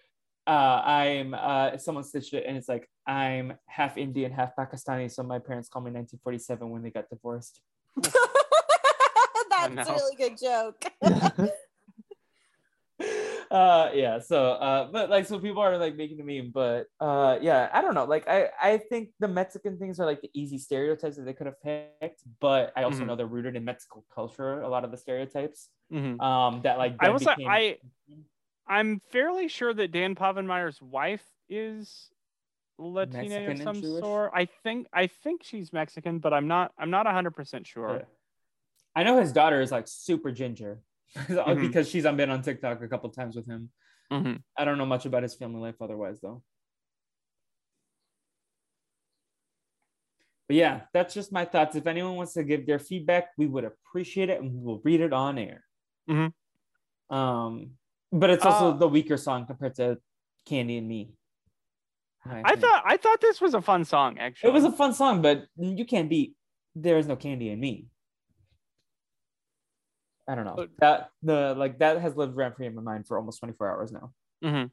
uh 0.46 0.50
I'm 0.50 1.34
uh 1.34 1.78
someone 1.78 2.04
stitched 2.04 2.34
it 2.34 2.44
and 2.46 2.56
it's 2.56 2.68
like 2.68 2.88
I'm 3.06 3.54
half 3.66 3.98
Indian, 3.98 4.32
half 4.32 4.56
Pakistani, 4.56 5.10
so 5.10 5.22
my 5.22 5.38
parents 5.38 5.68
call 5.68 5.82
me 5.82 5.90
1947 5.90 6.70
when 6.70 6.82
they 6.82 6.90
got 6.90 7.08
divorced. 7.10 7.60
That's 9.50 9.74
no. 9.74 9.82
a 9.82 9.94
really 9.94 10.16
good 10.16 10.38
joke. 10.38 10.84
uh 13.54 13.90
yeah 13.94 14.18
so 14.18 14.52
uh 14.52 14.88
but 14.90 15.08
like 15.10 15.26
so 15.26 15.38
people 15.38 15.62
are 15.62 15.78
like 15.78 15.94
making 15.94 16.16
the 16.16 16.24
meme 16.24 16.50
but 16.52 16.86
uh 17.00 17.38
yeah 17.40 17.68
i 17.72 17.80
don't 17.80 17.94
know 17.94 18.04
like 18.04 18.26
i 18.28 18.48
i 18.60 18.76
think 18.76 19.10
the 19.20 19.28
mexican 19.28 19.78
things 19.78 20.00
are 20.00 20.06
like 20.06 20.20
the 20.20 20.30
easy 20.34 20.58
stereotypes 20.58 21.16
that 21.16 21.22
they 21.24 21.32
could 21.32 21.46
have 21.46 21.60
picked 21.62 22.22
but 22.40 22.72
i 22.76 22.82
also 22.82 23.02
Mhm. 23.02 23.06
know 23.06 23.16
they're 23.16 23.26
rooted 23.26 23.54
in 23.54 23.64
mexican 23.64 24.02
culture 24.12 24.60
a 24.60 24.68
lot 24.68 24.84
of 24.84 24.90
the 24.90 24.96
stereotypes 24.96 25.68
Mhm. 25.92 26.20
um 26.20 26.62
that 26.62 26.78
like 26.78 26.96
I 26.98 27.16
say 27.16 27.34
became- 27.36 27.48
I 27.48 27.78
I'm 28.66 29.00
fairly 29.12 29.48
sure 29.48 29.72
that 29.74 29.92
Dan 29.92 30.14
Povenmire's 30.14 30.80
wife 30.82 31.24
is 31.50 32.10
Latina 32.78 33.28
Mexican 33.40 33.52
of 33.68 33.76
some 33.76 34.00
sort. 34.00 34.32
I 34.34 34.46
think 34.64 34.88
I 34.92 35.06
think 35.06 35.42
she's 35.44 35.70
Mexican, 35.72 36.18
but 36.18 36.32
I'm 36.32 36.48
not 36.48 36.72
I'm 36.78 36.90
not 36.90 37.06
100% 37.06 37.66
sure. 37.66 37.96
Yeah. 37.98 38.04
I 38.96 39.02
know 39.04 39.20
his 39.20 39.32
daughter 39.32 39.60
is 39.60 39.70
like 39.70 39.86
super 39.86 40.32
ginger 40.32 40.80
Mhm. 41.28 41.60
because 41.60 41.88
she's 41.88 42.02
been 42.04 42.30
on 42.30 42.42
TikTok 42.42 42.82
a 42.82 42.88
couple 42.88 43.08
times 43.10 43.36
with 43.36 43.46
him. 43.46 43.70
Mhm. 44.12 44.42
I 44.56 44.64
don't 44.64 44.78
know 44.78 44.86
much 44.86 45.06
about 45.06 45.22
his 45.22 45.34
family 45.34 45.60
life 45.60 45.76
otherwise 45.80 46.20
though. 46.20 46.42
But 50.48 50.56
yeah, 50.56 50.82
that's 50.92 51.14
just 51.14 51.32
my 51.32 51.44
thoughts. 51.44 51.74
If 51.74 51.86
anyone 51.86 52.16
wants 52.16 52.34
to 52.34 52.44
give 52.44 52.66
their 52.66 52.78
feedback, 52.78 53.28
we 53.38 53.46
would 53.46 53.64
appreciate 53.64 54.28
it 54.28 54.40
and 54.42 54.52
we 54.52 54.60
will 54.62 54.80
read 54.84 55.00
it 55.00 55.12
on 55.12 55.38
air. 55.38 55.64
Mhm. 56.08 56.32
Um, 57.08 57.78
but 58.12 58.30
it's 58.30 58.44
also 58.44 58.72
Uh, 58.72 58.76
the 58.76 58.88
weaker 58.88 59.16
song 59.16 59.46
compared 59.46 59.74
to 59.76 59.98
Candy 60.44 60.76
and 60.78 60.86
Me. 60.88 61.14
I 62.26 62.56
thought 62.56 62.82
I 62.86 62.96
thought 62.96 63.20
this 63.20 63.40
was 63.40 63.52
a 63.54 63.60
fun 63.60 63.84
song 63.84 64.18
actually. 64.18 64.48
it 64.50 64.52
was 64.54 64.64
a 64.64 64.72
fun 64.72 64.94
song, 64.94 65.20
but 65.22 65.46
you 65.56 65.84
can't 65.84 66.08
beat 66.08 66.34
There 66.74 66.96
Is 66.98 67.06
No 67.06 67.16
Candy 67.16 67.50
in 67.50 67.60
Me. 67.60 67.86
I 70.26 70.34
don't 70.34 70.44
know. 70.44 70.54
But- 70.56 70.70
that 70.78 71.10
the 71.22 71.54
like 71.56 71.78
that 71.78 72.00
has 72.00 72.16
lived 72.16 72.36
rent 72.36 72.56
free 72.56 72.66
in 72.66 72.74
my 72.74 72.82
mind 72.82 73.06
for 73.06 73.18
almost 73.18 73.40
24 73.40 73.70
hours 73.70 73.92
now. 73.92 74.12
Mhm. 74.42 74.70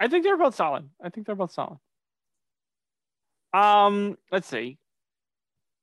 I 0.00 0.08
think 0.08 0.24
they're 0.24 0.36
both 0.36 0.54
solid. 0.54 0.90
I 1.02 1.08
think 1.10 1.26
they're 1.26 1.36
both 1.36 1.52
solid. 1.52 1.78
Um, 3.52 4.16
let's 4.32 4.48
see. 4.48 4.78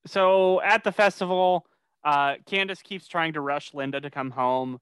So 0.05 0.61
at 0.61 0.83
the 0.83 0.91
festival, 0.91 1.65
uh, 2.03 2.35
Candace 2.45 2.81
keeps 2.81 3.07
trying 3.07 3.33
to 3.33 3.41
rush 3.41 3.73
Linda 3.73 4.01
to 4.01 4.09
come 4.09 4.31
home. 4.31 4.79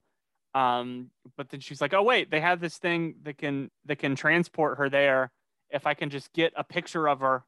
Um, 0.54 1.10
but 1.36 1.50
then 1.50 1.60
she's 1.60 1.80
like, 1.80 1.94
"Oh 1.94 2.02
wait, 2.02 2.30
they 2.30 2.40
have 2.40 2.58
this 2.60 2.78
thing 2.78 3.14
that 3.22 3.38
can 3.38 3.70
that 3.84 3.96
can 4.00 4.16
transport 4.16 4.78
her 4.78 4.88
there. 4.88 5.30
If 5.68 5.86
I 5.86 5.94
can 5.94 6.10
just 6.10 6.32
get 6.32 6.52
a 6.56 6.64
picture 6.64 7.08
of 7.08 7.20
her, 7.20 7.44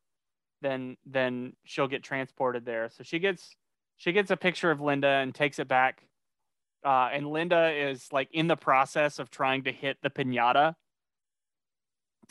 then 0.60 0.96
then 1.04 1.56
she'll 1.64 1.88
get 1.88 2.04
transported 2.04 2.64
there." 2.64 2.88
So 2.90 3.02
she 3.02 3.18
gets 3.18 3.56
she 3.96 4.12
gets 4.12 4.30
a 4.30 4.36
picture 4.36 4.70
of 4.70 4.80
Linda 4.80 5.08
and 5.08 5.34
takes 5.34 5.58
it 5.58 5.66
back. 5.66 6.06
Uh, 6.84 7.10
and 7.12 7.26
Linda 7.28 7.70
is 7.70 8.08
like 8.12 8.28
in 8.32 8.48
the 8.48 8.56
process 8.56 9.18
of 9.18 9.30
trying 9.30 9.64
to 9.64 9.72
hit 9.72 9.98
the 10.02 10.10
pinata. 10.10 10.74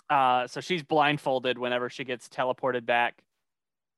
Uh, 0.09 0.47
so 0.47 0.59
she's 0.59 0.83
blindfolded 0.83 1.57
whenever 1.57 1.89
she 1.89 2.03
gets 2.03 2.27
teleported 2.27 2.85
back. 2.85 3.23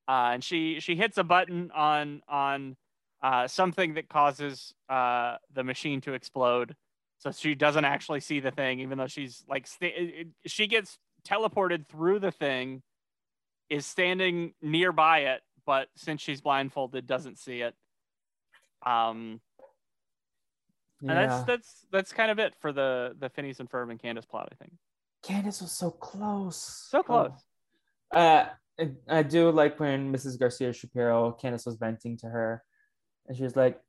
Uh, 0.07 0.31
and 0.33 0.43
she 0.43 0.79
she 0.79 0.95
hits 0.95 1.17
a 1.17 1.23
button 1.23 1.71
on 1.71 2.21
on 2.27 2.75
uh, 3.23 3.47
something 3.47 3.93
that 3.93 4.09
causes 4.09 4.73
uh, 4.89 5.37
the 5.53 5.63
machine 5.63 6.01
to 6.01 6.13
explode. 6.13 6.75
So 7.19 7.31
she 7.31 7.55
doesn't 7.55 7.85
actually 7.85 8.19
see 8.19 8.41
the 8.41 8.51
thing, 8.51 8.81
even 8.81 8.97
though 8.97 9.07
she's 9.07 9.45
like, 9.47 9.65
sta- 9.65 10.25
she 10.45 10.67
gets 10.67 10.97
teleported 11.25 11.87
through 11.87 12.19
the 12.19 12.31
thing, 12.31 12.83
is 13.69 13.85
standing 13.85 14.53
nearby 14.61 15.19
it, 15.19 15.41
but 15.65 15.87
since 15.95 16.21
she's 16.21 16.41
blindfolded, 16.41 17.07
doesn't 17.07 17.39
see 17.39 17.61
it. 17.61 17.75
Um, 18.85 19.39
and 21.09 21.17
that's 21.17 21.43
that's 21.43 21.85
that's 21.91 22.13
kind 22.13 22.31
of 22.31 22.39
it 22.39 22.53
for 22.61 22.71
the 22.71 23.15
the 23.19 23.29
Phineas 23.29 23.59
and 23.59 23.69
Ferb 23.69 23.91
and 23.91 24.01
Candace 24.01 24.25
plot, 24.25 24.49
I 24.51 24.55
think. 24.55 24.73
Candace 25.21 25.61
was 25.61 25.71
so 25.71 25.91
close. 25.91 26.87
So 26.89 27.03
close. 27.03 27.31
Oh. 28.13 28.19
Uh, 28.19 28.49
I, 28.79 28.91
I 29.07 29.23
do 29.23 29.49
like 29.51 29.79
when 29.79 30.13
Mrs. 30.13 30.39
Garcia 30.39 30.73
Shapiro, 30.73 31.31
Candace 31.31 31.65
was 31.65 31.75
venting 31.75 32.17
to 32.17 32.27
her, 32.27 32.63
and 33.27 33.37
she 33.37 33.43
was 33.43 33.55
like, 33.55 33.79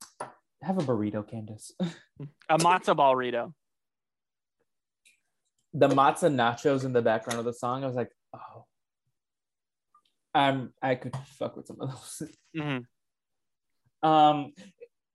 "Have 0.63 0.79
a 0.79 0.83
burrito, 0.83 1.29
Candace." 1.29 1.73
a 2.49 2.59
matzo 2.59 2.97
burrito. 2.97 3.53
The 5.73 5.89
matzo 5.89 6.33
nachos 6.33 6.85
in 6.85 6.93
the 6.93 7.03
background 7.03 7.39
of 7.39 7.45
the 7.45 7.53
song, 7.53 7.85
I 7.85 7.87
was 7.87 7.97
like, 7.97 8.11
"Oh, 8.35 8.65
I'm 10.35 10.73
I 10.83 10.97
could 10.97 11.17
fuck 11.39 11.57
with 11.57 11.67
some 11.67 11.81
of 11.81 11.91
those." 11.91 12.31
Mm-hmm. 12.57 14.09
Um, 14.09 14.53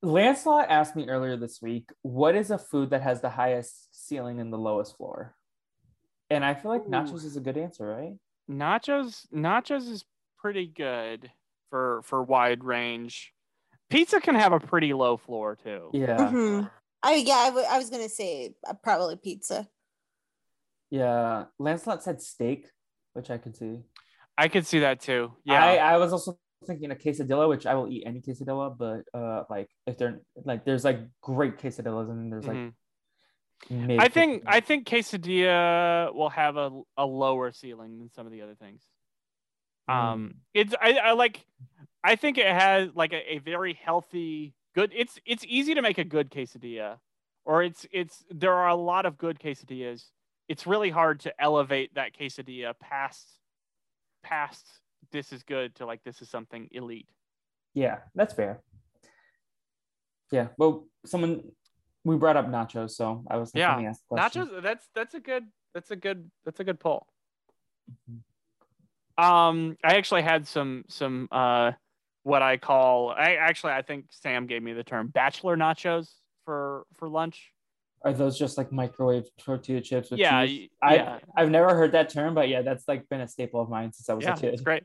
Lancelot 0.02 0.68
asked 0.70 0.96
me 0.96 1.08
earlier 1.10 1.36
this 1.36 1.62
week, 1.62 1.92
"What 2.02 2.36
is 2.36 2.52
a 2.52 2.58
food 2.58 2.92
that 2.92 3.02
has 3.02 3.22
the 3.22 3.30
highest 3.30 4.08
ceiling 4.08 4.40
and 4.40 4.52
the 4.54 4.58
lowest 4.58 4.96
floor?" 4.98 5.36
And 6.30 6.46
I 6.46 6.54
feel 6.54 6.72
like 6.72 6.86
Ooh. 6.86 6.90
nachos 6.90 7.26
is 7.26 7.36
a 7.36 7.42
good 7.42 7.58
answer, 7.58 7.86
right? 7.88 8.18
Nachos 8.50 9.28
nachos 9.34 9.90
is 9.90 10.06
pretty 10.38 10.68
good 10.68 11.32
for 11.70 12.02
for 12.04 12.24
wide 12.24 12.64
range. 12.64 13.34
Pizza 13.90 14.22
can 14.22 14.36
have 14.36 14.54
a 14.54 14.60
pretty 14.60 14.94
low 14.94 15.18
floor 15.18 15.56
too. 15.56 15.90
Yeah, 15.94 16.18
Mhm. 16.32 16.72
I 17.04 17.16
yeah, 17.16 17.34
I, 17.36 17.46
w- 17.48 17.68
I 17.68 17.78
was 17.78 17.90
gonna 17.90 18.10
say 18.10 18.56
uh, 18.68 18.74
probably 18.76 19.16
pizza. 19.18 19.68
yeah. 20.92 21.46
Lancelot 21.60 22.04
said 22.04 22.22
steak, 22.22 22.70
which 23.14 23.30
I 23.30 23.38
could 23.38 23.56
see. 23.56 23.84
I 24.38 24.48
could 24.48 24.66
see 24.66 24.80
that 24.80 25.02
too. 25.02 25.36
Yeah. 25.44 25.64
I, 25.64 25.76
I 25.78 25.98
was 25.98 26.14
also 26.14 26.40
thinking 26.66 26.92
a 26.92 26.96
quesadilla, 26.96 27.48
which 27.48 27.66
I 27.66 27.76
will 27.76 27.88
eat 27.90 28.04
any 28.06 28.22
quesadilla, 28.22 28.78
but 28.78 29.04
uh, 29.18 29.44
like 29.50 29.70
if 29.88 29.98
they're 29.98 30.22
like 30.44 30.66
there's 30.66 30.84
like 30.84 31.00
great 31.22 31.58
quesadillas 31.58 32.10
and 32.10 32.32
there's 32.32 32.48
like 32.48 32.74
Mhm. 33.70 34.00
I 34.00 34.08
think 34.08 34.44
I 34.46 34.62
think 34.62 34.88
quesadilla 34.88 36.14
will 36.14 36.30
have 36.30 36.56
a 36.58 36.82
a 36.98 37.06
lower 37.06 37.52
ceiling 37.52 38.00
than 38.00 38.10
some 38.10 38.26
of 38.26 38.32
the 38.32 38.42
other 38.42 38.56
things. 38.56 38.82
Mm. 39.90 39.94
Um, 39.94 40.36
it's 40.54 40.74
I, 40.82 40.94
I 40.94 41.12
like 41.12 41.46
I 42.04 42.16
think 42.16 42.38
it 42.38 42.48
has 42.48 42.90
like 42.96 43.12
a, 43.14 43.34
a 43.34 43.38
very 43.40 43.74
healthy 43.74 44.54
good. 44.76 44.94
It's 44.96 45.20
it's 45.26 45.44
easy 45.46 45.76
to 45.76 45.82
make 45.82 45.98
a 45.98 46.06
good 46.06 46.32
quesadilla, 46.32 47.00
or 47.46 47.64
it's 47.64 47.86
it's 47.92 48.24
there 48.30 48.54
are 48.54 48.70
a 48.70 48.76
lot 48.76 49.06
of 49.06 49.18
good 49.18 49.40
quesadillas. 49.40 50.06
It's 50.48 50.66
really 50.66 50.90
hard 50.90 51.20
to 51.22 51.42
elevate 51.42 51.96
that 51.96 52.18
quesadilla 52.18 52.74
past 52.80 53.28
past 54.24 54.66
this 55.12 55.32
is 55.32 55.44
good 55.44 55.76
to 55.76 55.86
like 55.86 56.04
this 56.04 56.22
is 56.22 56.30
something 56.30 56.68
elite. 56.72 57.10
yeah, 57.74 58.00
that's 58.16 58.34
fair. 58.34 58.62
Yeah, 60.32 60.50
well, 60.58 60.88
someone 61.06 61.44
we 62.04 62.16
brought 62.18 62.38
up 62.38 62.48
nachos, 62.48 62.92
so 62.92 63.24
I 63.30 63.38
was 63.38 63.52
Yeah, 63.54 63.78
ask. 63.80 64.02
Nachos. 64.12 64.62
That's 64.62 64.88
that's 64.94 65.14
a 65.16 65.20
good 65.20 65.46
that's 65.74 65.92
a 65.92 65.96
good 65.96 66.30
that's 66.46 66.60
a 66.60 66.64
good 66.64 66.80
pull. 66.80 67.08
Mhm. 68.10 68.22
Um, 69.24 69.78
I 69.84 69.96
actually 69.98 70.22
had 70.22 70.48
some 70.48 70.86
some 70.88 71.28
uh, 71.32 71.74
what 72.24 72.42
I 72.42 72.58
call 72.58 73.10
I 73.10 73.36
actually 73.36 73.74
I 73.74 73.82
think 73.82 74.06
Sam 74.12 74.46
gave 74.48 74.64
me 74.64 74.74
the 74.74 74.84
term 74.84 75.08
bachelor 75.08 75.58
nachos 75.58 76.10
for 76.46 76.86
for 76.96 77.10
lunch. 77.10 77.52
Are 78.06 78.14
those 78.14 78.40
just 78.40 78.58
like 78.58 78.72
microwave 78.72 79.26
tortilla 79.38 79.82
chips 79.82 80.10
with 80.12 80.22
Yeah, 80.22 80.46
cheese? 80.46 80.70
I 80.82 80.96
yeah. 80.96 81.20
I've 81.36 81.50
never 81.50 81.76
heard 81.76 81.92
that 81.94 82.10
term, 82.10 82.34
but 82.34 82.48
yeah, 82.48 82.62
that's 82.62 82.88
like 82.88 83.10
been 83.10 83.22
a 83.22 83.28
staple 83.28 83.60
of 83.60 83.70
mine 83.70 83.92
since 83.92 84.10
I 84.10 84.14
was 84.14 84.24
Yeah, 84.26 84.36
a 84.36 84.40
kid. 84.40 84.54
it's 84.54 84.62
great. 84.62 84.84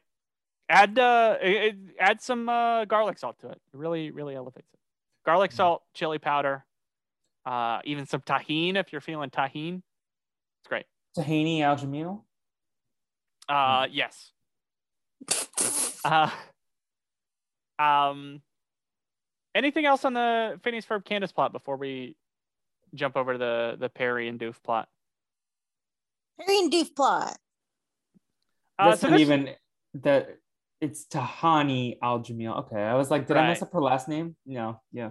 Add 0.69 0.99
uh, 0.99 1.37
it, 1.43 1.51
it- 1.53 1.77
add 2.01 2.21
some 2.23 2.49
uh, 2.49 2.85
garlic 2.87 3.19
salt 3.19 3.39
to 3.41 3.49
it. 3.49 3.61
It 3.73 3.77
really 3.79 4.11
really 4.11 4.35
elevates 4.35 4.69
it. 4.73 4.79
Garlic 5.27 5.51
Mm. 5.53 5.57
salt, 5.57 5.83
chili 5.95 6.19
powder, 6.19 6.65
uh, 7.47 7.81
even 7.85 8.07
some 8.07 8.21
Tajín 8.23 8.77
if 8.77 8.93
you're 8.93 9.01
feeling 9.01 9.31
Tajín. 9.31 9.83
It's 10.61 10.69
great. 10.69 10.87
Tahini 11.17 11.61
al 11.63 11.77
jamil. 11.77 12.23
Uh, 13.49 13.87
yes. 13.91 14.33
Uh, 16.05 16.29
um, 17.79 18.43
anything 19.55 19.87
else 19.87 20.05
on 20.05 20.13
the 20.13 20.61
Phineas 20.63 20.85
Ferb 20.85 21.03
Candace 21.03 21.33
plot 21.33 21.51
before 21.51 21.77
we 21.79 22.15
jump 22.95 23.17
over 23.17 23.33
to 23.33 23.39
the 23.39 23.77
the 23.81 23.89
Perry 23.89 24.29
and 24.29 24.39
Doof 24.39 24.63
plot? 24.63 24.87
Perry 26.39 26.59
and 26.59 26.71
Doof 26.71 26.95
plot. 26.95 27.39
Uh, 28.79 28.91
That's 28.91 29.01
so 29.01 29.09
not 29.09 29.15
this- 29.15 29.21
even 29.23 29.49
that. 29.95 30.37
It's 30.85 31.07
Tahani 31.07 31.97
al 32.03 32.21
jamil. 32.21 32.59
Okay, 32.61 32.81
I 32.81 32.95
was 32.95 33.11
like, 33.11 33.27
did 33.27 33.37
I 33.37 33.47
mess 33.49 33.63
up 33.63 33.73
her 33.73 33.81
last 33.81 34.07
name? 34.09 34.37
No, 34.45 34.81
yeah. 34.93 35.11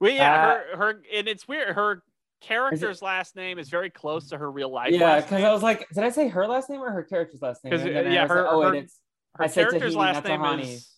well, 0.00 0.10
yeah, 0.10 0.34
uh, 0.34 0.46
her 0.46 0.76
her 0.76 1.02
and 1.14 1.28
it's 1.28 1.46
weird. 1.46 1.74
Her 1.74 2.02
character's 2.40 3.02
last 3.02 3.36
name 3.36 3.58
is 3.58 3.68
very 3.68 3.90
close 3.90 4.30
to 4.30 4.38
her 4.38 4.50
real 4.50 4.72
life. 4.72 4.92
Yeah, 4.92 5.20
because. 5.20 5.44
I 5.44 5.52
was 5.52 5.62
like, 5.62 5.86
did 5.90 6.02
I 6.04 6.08
say 6.10 6.28
her 6.28 6.46
last 6.46 6.70
name 6.70 6.80
or 6.80 6.90
her 6.90 7.02
character's 7.04 7.42
last 7.42 7.62
name? 7.64 7.72
'Cause, 7.72 7.82
And 7.82 7.94
then 7.94 8.06
I 8.08 8.14
yeah, 8.14 8.22
was 8.22 8.30
like, 8.30 8.38
her- 8.38 8.48
oh, 8.48 8.62
her- 8.62 8.70
wait, 8.72 8.84
it's 8.84 8.98
her 9.36 9.44
I 9.44 9.46
said 9.46 9.68
character's 9.68 9.94
Tahini, 9.94 9.98
last 9.98 10.24
name 10.24 10.40
Tahani. 10.40 10.62
is 10.74 10.88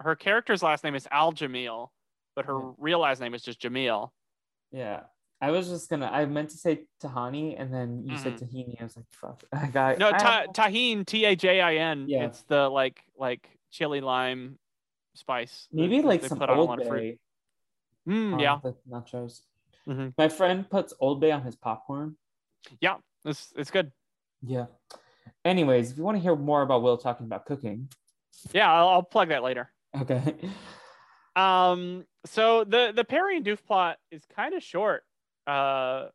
her 0.00 0.16
character's 0.16 0.62
last 0.62 0.82
name 0.84 0.94
is 0.94 1.06
Al 1.10 1.32
Jamil, 1.32 1.88
but 2.34 2.46
her 2.46 2.58
Yeah. 2.58 2.72
real 2.78 2.98
last 3.00 3.20
name 3.20 3.34
is 3.34 3.42
just 3.42 3.60
Jamil. 3.62 4.10
yeah. 4.72 5.02
I 5.40 5.50
was 5.50 5.68
just 5.68 5.88
gonna. 5.88 6.06
I 6.12 6.26
meant 6.26 6.50
to 6.50 6.56
say 6.58 6.84
Tahani, 7.02 7.56
and 7.58 7.72
then 7.72 8.02
you 8.04 8.16
said 8.18 8.36
Tahini. 8.36 8.78
I 8.80 8.84
was 8.84 8.96
like, 8.96 9.06
fuck. 9.10 9.42
I 9.52 9.66
got 9.68 9.98
No, 9.98 10.10
ta- 10.10 10.46
Tajín, 10.52 11.06
T 11.06 11.24
A 11.24 11.34
J 11.34 11.60
I 11.60 11.76
N. 11.76 12.04
Yeah. 12.08 12.26
It's 12.26 12.42
the 12.42 12.68
like 12.68 13.02
like 13.16 13.48
chili 13.70 14.00
lime 14.00 14.58
spice. 15.14 15.66
maybe 15.72 16.00
that 16.00 16.06
like 16.06 16.22
they 16.22 16.28
some 16.28 16.38
put 16.38 16.50
on 16.50 16.58
a 16.58 16.60
Old. 16.60 16.78
Bay. 16.78 17.18
Mm, 18.08 18.40
yeah, 18.40 18.58
the 18.62 18.74
nachos. 18.90 19.40
Mhm. 19.88 20.12
My 20.18 20.28
friend 20.28 20.68
puts 20.68 20.92
Old 21.00 21.20
Bay 21.20 21.30
on 21.32 21.42
his 21.42 21.56
popcorn. 21.56 22.16
yeah, 22.80 22.96
it's 23.24 23.52
it's 23.56 23.70
good. 23.70 23.92
Yeah. 24.42 24.66
Anyways, 25.44 25.92
if 25.92 25.96
you 25.98 26.04
want 26.04 26.16
to 26.18 26.22
hear 26.22 26.36
more 26.36 26.60
about 26.62 26.82
Will 26.82 26.98
talking 26.98 27.24
about 27.26 27.46
cooking, 27.46 27.88
Yeah, 28.52 28.70
I'll, 28.72 28.88
I'll 28.88 29.02
plug 29.02 29.28
that 29.30 29.42
later. 29.42 29.70
okay. 30.02 30.34
Um, 31.36 32.04
so 32.26 32.64
the 32.64 32.92
the 32.94 33.04
Perry 33.04 33.36
and 33.36 33.46
Doof 33.46 33.64
plot 33.64 33.96
is 34.10 34.22
kind 34.36 34.54
of 34.54 34.62
short. 34.62 35.04
Uh, 35.50 36.08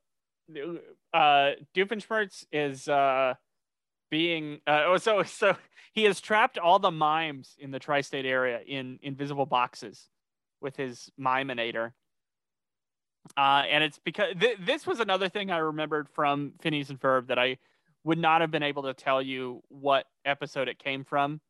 uh, 1.13 1.51
Doofenshmirtz 1.75 2.45
is 2.51 2.87
uh 2.87 3.33
being 4.11 4.61
uh 4.67 4.83
oh 4.85 4.97
so 4.97 5.23
so 5.23 5.55
he 5.93 6.03
has 6.03 6.21
trapped 6.21 6.57
all 6.57 6.79
the 6.79 6.91
mimes 6.91 7.55
in 7.57 7.71
the 7.71 7.79
tri-state 7.79 8.25
area 8.25 8.59
in 8.65 8.99
invisible 9.01 9.45
boxes 9.45 10.09
with 10.61 10.75
his 10.75 11.09
mimeinator. 11.19 11.91
Uh, 13.35 13.63
and 13.69 13.83
it's 13.83 13.99
because 14.05 14.35
th- 14.39 14.57
this 14.59 14.85
was 14.85 14.99
another 14.99 15.29
thing 15.29 15.49
I 15.49 15.57
remembered 15.57 16.07
from 16.09 16.53
Phineas 16.61 16.89
and 16.89 16.99
Ferb 16.99 17.27
that 17.27 17.39
I 17.39 17.57
would 18.03 18.19
not 18.19 18.41
have 18.41 18.51
been 18.51 18.63
able 18.63 18.83
to 18.83 18.93
tell 18.93 19.21
you 19.21 19.63
what 19.69 20.05
episode 20.23 20.67
it 20.67 20.77
came 20.77 21.03
from. 21.03 21.41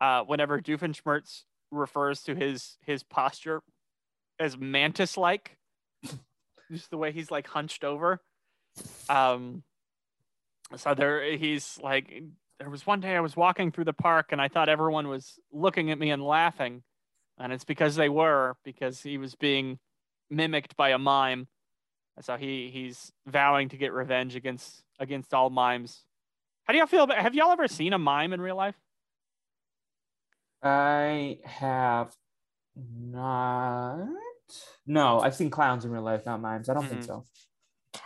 Uh, 0.00 0.22
whenever 0.22 0.60
Doofenshmirtz 0.60 1.42
refers 1.70 2.22
to 2.22 2.34
his 2.34 2.78
his 2.86 3.02
posture 3.02 3.62
as 4.38 4.56
mantis 4.56 5.16
like 5.16 5.55
just 6.70 6.90
the 6.90 6.96
way 6.96 7.12
he's 7.12 7.30
like 7.30 7.46
hunched 7.46 7.84
over. 7.84 8.20
Um 9.08 9.62
so 10.76 10.94
there 10.94 11.36
he's 11.36 11.78
like 11.82 12.22
there 12.58 12.68
was 12.68 12.86
one 12.86 13.00
day 13.00 13.14
i 13.14 13.20
was 13.20 13.36
walking 13.36 13.70
through 13.70 13.84
the 13.84 13.92
park 13.92 14.30
and 14.32 14.40
i 14.40 14.48
thought 14.48 14.68
everyone 14.68 15.06
was 15.06 15.38
looking 15.52 15.90
at 15.90 15.98
me 15.98 16.10
and 16.10 16.22
laughing. 16.22 16.82
And 17.38 17.52
it's 17.52 17.64
because 17.64 17.96
they 17.96 18.08
were 18.08 18.56
because 18.64 19.02
he 19.02 19.18
was 19.18 19.34
being 19.34 19.78
mimicked 20.30 20.76
by 20.76 20.90
a 20.90 20.98
mime. 20.98 21.48
So 22.20 22.36
he 22.36 22.70
he's 22.72 23.12
vowing 23.26 23.68
to 23.68 23.76
get 23.76 23.92
revenge 23.92 24.36
against 24.36 24.82
against 24.98 25.34
all 25.34 25.50
mimes. 25.50 26.02
How 26.64 26.72
do 26.72 26.78
y'all 26.78 26.86
feel 26.86 27.04
about 27.04 27.18
have 27.18 27.34
y'all 27.34 27.52
ever 27.52 27.68
seen 27.68 27.92
a 27.92 27.98
mime 27.98 28.32
in 28.32 28.40
real 28.40 28.56
life? 28.56 28.74
I 30.62 31.38
have 31.44 32.16
not. 32.74 34.08
No, 34.86 35.20
I've 35.20 35.34
seen 35.34 35.50
clowns 35.50 35.84
in 35.84 35.90
real 35.90 36.02
life, 36.02 36.24
not 36.26 36.40
mimes. 36.40 36.68
I 36.68 36.74
don't 36.74 36.86
think 36.86 37.02
Mhm. 37.02 37.06
so. 37.06 37.24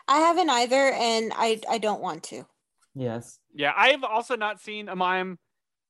I 0.08 0.18
haven't 0.18 0.50
either, 0.50 0.92
and 0.92 1.32
I 1.34 1.60
I 1.68 1.78
don't 1.78 2.00
want 2.00 2.22
to. 2.24 2.46
Yes. 2.94 3.38
Yeah, 3.54 3.72
I've 3.76 4.02
also 4.04 4.36
not 4.36 4.60
seen 4.60 4.88
a 4.88 4.96
mime. 4.96 5.38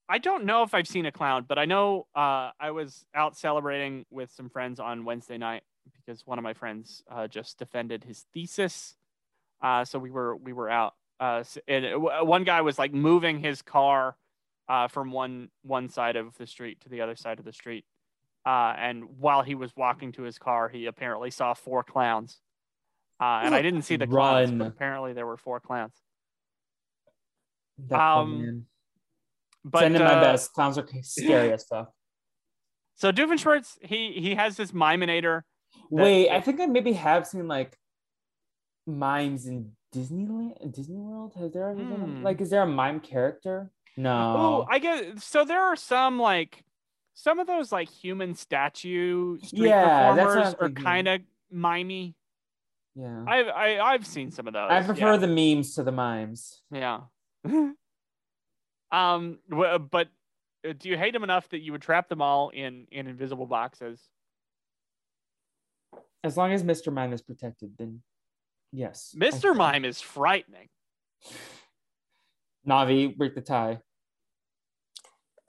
I 0.09 0.17
don't 0.17 0.43
know 0.43 0.63
if 0.63 0.73
I've 0.73 0.87
seen 0.87 1.05
a 1.05 1.11
clown, 1.11 1.45
but 1.47 1.57
I 1.57 1.65
know 1.65 2.07
uh, 2.15 2.51
I 2.59 2.71
was 2.71 3.05
out 3.13 3.37
celebrating 3.37 4.05
with 4.09 4.29
some 4.31 4.49
friends 4.49 4.79
on 4.79 5.05
Wednesday 5.05 5.37
night 5.37 5.63
because 5.93 6.25
one 6.27 6.37
of 6.37 6.43
my 6.43 6.53
friends 6.53 7.03
uh, 7.09 7.27
just 7.27 7.57
defended 7.57 8.03
his 8.03 8.25
thesis. 8.33 8.97
Uh, 9.61 9.85
so 9.85 9.97
we 9.99 10.11
were 10.11 10.35
we 10.35 10.53
were 10.53 10.69
out, 10.69 10.95
uh, 11.19 11.43
and 11.67 11.85
w- 11.85 12.25
one 12.25 12.43
guy 12.43 12.61
was 12.61 12.77
like 12.79 12.93
moving 12.93 13.39
his 13.39 13.61
car 13.61 14.17
uh, 14.67 14.87
from 14.87 15.11
one 15.11 15.49
one 15.63 15.87
side 15.89 16.15
of 16.15 16.35
the 16.37 16.47
street 16.47 16.81
to 16.81 16.89
the 16.89 17.01
other 17.01 17.15
side 17.15 17.39
of 17.39 17.45
the 17.45 17.53
street, 17.53 17.85
Uh, 18.45 18.73
and 18.77 19.03
while 19.19 19.41
he 19.43 19.53
was 19.55 19.71
walking 19.75 20.11
to 20.13 20.23
his 20.23 20.37
car, 20.39 20.67
he 20.69 20.87
apparently 20.87 21.29
saw 21.31 21.53
four 21.53 21.83
clowns. 21.83 22.39
Uh, 23.19 23.41
and 23.43 23.53
I 23.53 23.61
didn't 23.67 23.83
see 23.83 23.97
the 23.97 24.07
clowns, 24.07 24.51
but 24.51 24.67
apparently 24.67 25.13
there 25.13 25.25
were 25.27 25.37
four 25.37 25.59
clowns. 25.59 25.93
That 27.87 27.99
Um. 27.99 28.65
But 29.63 29.81
Send 29.81 29.95
in 29.95 30.03
my 30.03 30.15
uh, 30.15 30.21
best. 30.21 30.53
Clowns 30.53 30.79
are 30.79 30.87
scary 31.03 31.53
as 31.53 31.63
fuck. 31.65 31.91
So 32.95 33.11
Doofenshmirtz, 33.11 33.77
he 33.81 34.11
he 34.11 34.35
has 34.35 34.57
this 34.57 34.73
miminator. 34.73 35.41
Wait, 35.89 36.29
I 36.29 36.39
think 36.39 36.61
I 36.61 36.67
maybe 36.67 36.93
have 36.93 37.25
seen 37.25 37.47
like 37.47 37.75
mimes 38.85 39.47
in 39.47 39.71
Disneyland, 39.95 40.71
Disney 40.71 40.97
World. 40.99 41.33
Has 41.35 41.51
there 41.51 41.67
ever 41.69 41.83
been 41.83 42.17
Hmm. 42.17 42.23
like? 42.23 42.41
Is 42.41 42.51
there 42.51 42.61
a 42.61 42.67
mime 42.67 42.99
character? 42.99 43.71
No. 43.97 44.11
Oh, 44.37 44.67
I 44.69 44.77
guess 44.77 45.23
so. 45.23 45.43
There 45.45 45.63
are 45.63 45.75
some 45.75 46.19
like 46.19 46.63
some 47.21 47.37
of 47.37 47.45
those 47.45 47.71
like 47.71 47.87
human 47.87 48.33
statue 48.33 49.37
street 49.39 49.69
Yeah, 49.69 50.15
performers 50.15 50.55
are 50.59 50.69
kind 50.71 51.07
of 51.07 51.21
mimey. 51.51 52.15
yeah. 52.95 53.23
I've 53.27 53.47
I, 53.47 53.79
I've 53.79 54.07
seen 54.07 54.31
some 54.31 54.47
of 54.47 54.53
those. 54.53 54.71
I 54.71 54.81
prefer 54.81 55.11
yeah. 55.11 55.17
the 55.17 55.27
memes 55.27 55.75
to 55.75 55.83
the 55.83 55.91
mimes. 55.91 56.61
Yeah. 56.71 57.01
um, 58.91 59.37
w- 59.49 59.77
but 59.79 60.07
uh, 60.67 60.73
do 60.77 60.89
you 60.89 60.97
hate 60.97 61.13
them 61.13 61.23
enough 61.23 61.47
that 61.49 61.59
you 61.59 61.73
would 61.73 61.83
trap 61.83 62.09
them 62.09 62.23
all 62.23 62.49
in 62.49 62.87
in 62.91 63.05
invisible 63.05 63.45
boxes? 63.45 64.01
As 66.23 66.37
long 66.37 66.53
as 66.53 66.63
Mr. 66.63 66.91
Mime 66.91 67.13
is 67.13 67.21
protected, 67.21 67.73
then 67.77 68.01
yes. 68.71 69.15
Mr. 69.15 69.55
Mime 69.55 69.85
is 69.85 70.01
frightening. 70.01 70.69
Navi, 72.67 73.15
break 73.15 73.35
the 73.35 73.41
tie. 73.41 73.79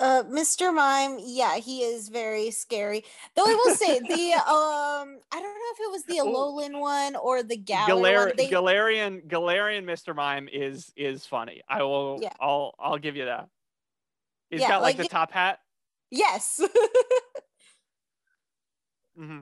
Uh, 0.02 0.24
Mr. 0.24 0.74
Mime, 0.74 1.18
yeah, 1.24 1.56
he 1.58 1.82
is 1.84 2.08
very 2.08 2.50
scary. 2.50 3.04
Though 3.36 3.44
I 3.46 3.54
will 3.54 3.74
say 3.76 4.00
the 4.00 4.32
um, 4.34 5.20
I 5.32 5.40
don't 5.40 5.44
know 5.44 5.72
if 5.74 5.80
it 5.80 5.90
was 5.92 6.02
the. 6.04 6.16
Alolan 6.18 6.80
one 6.80 7.14
or 7.14 7.44
the 7.44 7.56
Galar 7.56 7.86
Galar- 7.86 8.26
one. 8.26 8.32
They, 8.36 8.50
Galarian 8.50 9.24
Galarian 9.28 9.84
Mr. 9.84 10.12
Mime 10.14 10.48
is 10.52 10.92
is 10.96 11.24
funny. 11.24 11.62
I 11.68 11.84
will 11.84 12.18
Yeah. 12.20 12.32
I'll 12.40 12.74
I'll 12.80 12.98
give 12.98 13.14
you 13.14 13.26
that. 13.26 13.46
He's 14.50 14.60
Yeah, 14.60 14.68
got 14.70 14.82
like, 14.82 14.98
like 14.98 15.06
the 15.06 15.08
top 15.08 15.30
hat. 15.30 15.60
yes, 16.10 16.60
hmm 19.16 19.38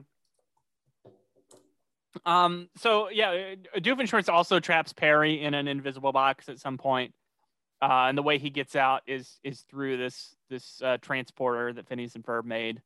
Um. 2.25 2.69
So 2.77 3.09
yeah, 3.09 3.55
uh, 3.75 3.79
Doofenshmirtz 3.79 4.29
also 4.29 4.59
traps 4.59 4.93
Perry 4.93 5.41
in 5.41 5.55
an 5.55 5.67
invisible 5.67 6.11
box 6.11 6.49
at 6.49 6.59
some 6.59 6.77
point, 6.77 7.13
uh, 7.81 8.05
and 8.07 8.17
the 8.17 8.23
way 8.23 8.37
he 8.37 8.49
gets 8.49 8.75
out 8.75 9.01
is 9.07 9.39
is 9.43 9.61
through 9.61 9.97
this 9.97 10.35
this 10.49 10.81
uh, 10.81 10.97
transporter 11.01 11.73
that 11.73 11.87
Phineas 11.87 12.15
and 12.15 12.25
Ferb 12.25 12.45
made. 12.45 12.81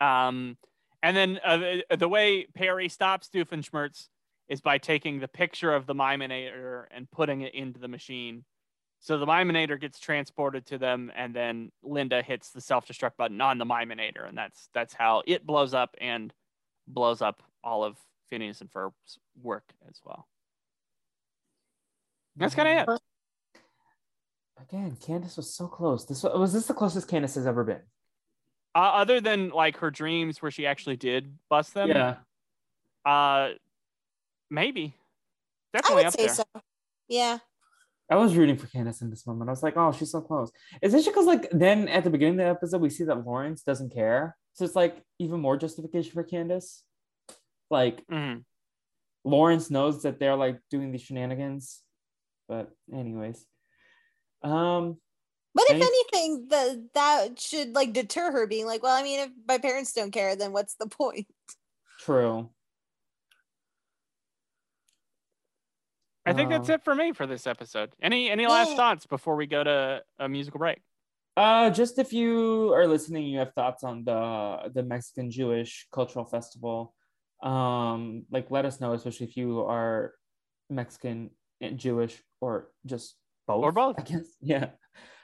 Um, 0.00 0.56
and 1.02 1.16
then 1.16 1.40
uh, 1.44 1.56
the, 1.56 1.96
the 1.96 2.08
way 2.08 2.46
Perry 2.54 2.88
stops 2.88 3.30
Doofenshmirtz 3.32 4.08
is 4.48 4.60
by 4.60 4.78
taking 4.78 5.20
the 5.20 5.28
picture 5.28 5.72
of 5.72 5.86
the 5.86 5.94
Miminator 5.94 6.84
and 6.90 7.10
putting 7.10 7.40
it 7.40 7.54
into 7.54 7.80
the 7.80 7.88
machine. 7.88 8.44
So 8.98 9.16
the 9.16 9.26
Miminator 9.26 9.80
gets 9.80 9.98
transported 9.98 10.66
to 10.66 10.76
them, 10.76 11.10
and 11.16 11.34
then 11.34 11.72
Linda 11.82 12.20
hits 12.20 12.50
the 12.50 12.60
self-destruct 12.60 13.16
button 13.16 13.40
on 13.40 13.56
the 13.56 13.64
Miminator, 13.64 14.28
and 14.28 14.36
that's 14.36 14.68
that's 14.74 14.92
how 14.92 15.22
it 15.26 15.46
blows 15.46 15.72
up 15.72 15.96
and 16.00 16.34
blows 16.86 17.22
up 17.22 17.42
all 17.64 17.82
of 17.82 17.96
Phineas 18.28 18.60
and 18.60 18.70
Ferb's 18.70 19.18
work 19.42 19.64
as 19.88 20.00
well. 20.04 20.26
That's 22.36 22.54
kind 22.54 22.88
of 22.88 22.94
it. 22.94 23.00
Again, 24.68 24.96
Candace 25.04 25.36
was 25.36 25.54
so 25.54 25.66
close. 25.66 26.04
This 26.04 26.22
was, 26.22 26.38
was 26.38 26.52
this 26.52 26.66
the 26.66 26.74
closest 26.74 27.08
Candace 27.08 27.34
has 27.36 27.46
ever 27.46 27.64
been? 27.64 27.80
Uh, 28.74 28.78
other 28.78 29.20
than 29.20 29.50
like 29.50 29.76
her 29.78 29.90
dreams 29.90 30.40
where 30.42 30.50
she 30.50 30.66
actually 30.66 30.96
did 30.96 31.38
bust 31.48 31.74
them, 31.74 31.88
yeah. 31.88 32.16
uh, 33.04 33.50
maybe, 34.50 34.94
I 35.74 35.78
definitely 35.78 36.04
would 36.04 36.06
up 36.06 36.12
say 36.12 36.26
there. 36.26 36.34
so. 36.34 36.44
Yeah, 37.08 37.38
I 38.08 38.16
was 38.16 38.36
rooting 38.36 38.56
for 38.56 38.68
Candace 38.68 39.00
in 39.02 39.10
this 39.10 39.26
moment. 39.26 39.48
I 39.48 39.52
was 39.52 39.62
like, 39.64 39.76
oh, 39.76 39.90
she's 39.90 40.12
so 40.12 40.20
close. 40.20 40.52
Is 40.82 40.94
it 40.94 41.04
because 41.04 41.26
like 41.26 41.48
then 41.50 41.88
at 41.88 42.04
the 42.04 42.10
beginning 42.10 42.34
of 42.34 42.46
the 42.46 42.50
episode 42.50 42.80
we 42.80 42.90
see 42.90 43.04
that 43.04 43.26
Lawrence 43.26 43.62
doesn't 43.62 43.92
care, 43.92 44.36
so 44.52 44.64
it's 44.64 44.76
like 44.76 45.02
even 45.18 45.40
more 45.40 45.56
justification 45.56 46.12
for 46.12 46.22
Candace. 46.22 46.84
Like 47.70 48.06
Mhm. 48.06 48.44
Lawrence 49.24 49.70
knows 49.70 50.02
that 50.02 50.20
they're 50.20 50.36
like 50.36 50.60
doing 50.70 50.92
these 50.92 51.02
shenanigans, 51.02 51.80
but 52.48 52.70
anyways, 52.92 53.44
um, 54.42 54.96
but 55.54 55.64
if 55.68 55.80
anything, 55.82 56.46
the 56.48 56.88
that 56.94 57.40
should 57.40 57.74
like 57.74 57.92
deter 57.92 58.30
her 58.32 58.46
being 58.46 58.66
like, 58.66 58.82
well, 58.82 58.96
I 58.96 59.02
mean, 59.02 59.20
if 59.20 59.30
my 59.48 59.58
parents 59.58 59.92
don't 59.92 60.12
care, 60.12 60.36
then 60.36 60.52
what's 60.52 60.76
the 60.76 60.86
point? 60.86 61.26
true. 61.98 62.50
I 66.26 66.32
think 66.32 66.50
that's 66.50 66.68
Uh, 66.68 66.74
it 66.74 66.84
for 66.84 66.94
me 66.94 67.12
for 67.12 67.26
this 67.26 67.46
episode. 67.46 67.92
Any 68.00 68.30
any 68.30 68.46
last 68.46 68.70
Yeah. 68.70 68.76
thoughts 68.76 69.06
before 69.06 69.36
we 69.36 69.46
go 69.46 69.64
to 69.64 70.02
a 70.18 70.28
musical 70.28 70.58
break? 70.58 70.80
Uh, 71.36 71.70
just 71.70 71.98
if 71.98 72.12
you 72.12 72.72
are 72.74 72.86
listening, 72.86 73.26
you 73.26 73.38
have 73.38 73.54
thoughts 73.54 73.82
on 73.84 74.04
the 74.04 74.70
the 74.74 74.82
Mexican 74.82 75.30
Jewish 75.30 75.88
cultural 75.92 76.24
festival. 76.24 76.94
Um, 77.42 78.26
like 78.30 78.50
let 78.50 78.66
us 78.66 78.80
know, 78.80 78.92
especially 78.92 79.26
if 79.26 79.36
you 79.36 79.60
are 79.60 80.14
Mexican 80.68 81.30
and 81.60 81.78
Jewish 81.78 82.22
or 82.40 82.68
just 82.84 83.16
both. 83.54 83.62
Or 83.64 83.72
both. 83.72 83.96
I 83.98 84.02
guess. 84.02 84.26
Yeah. 84.40 84.66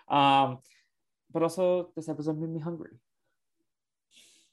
Um, 0.09 0.59
but 1.33 1.43
also 1.43 1.91
this 1.97 2.09
episode 2.09 2.39
made 2.39 2.51
me 2.51 2.61
hungry. 2.61 2.93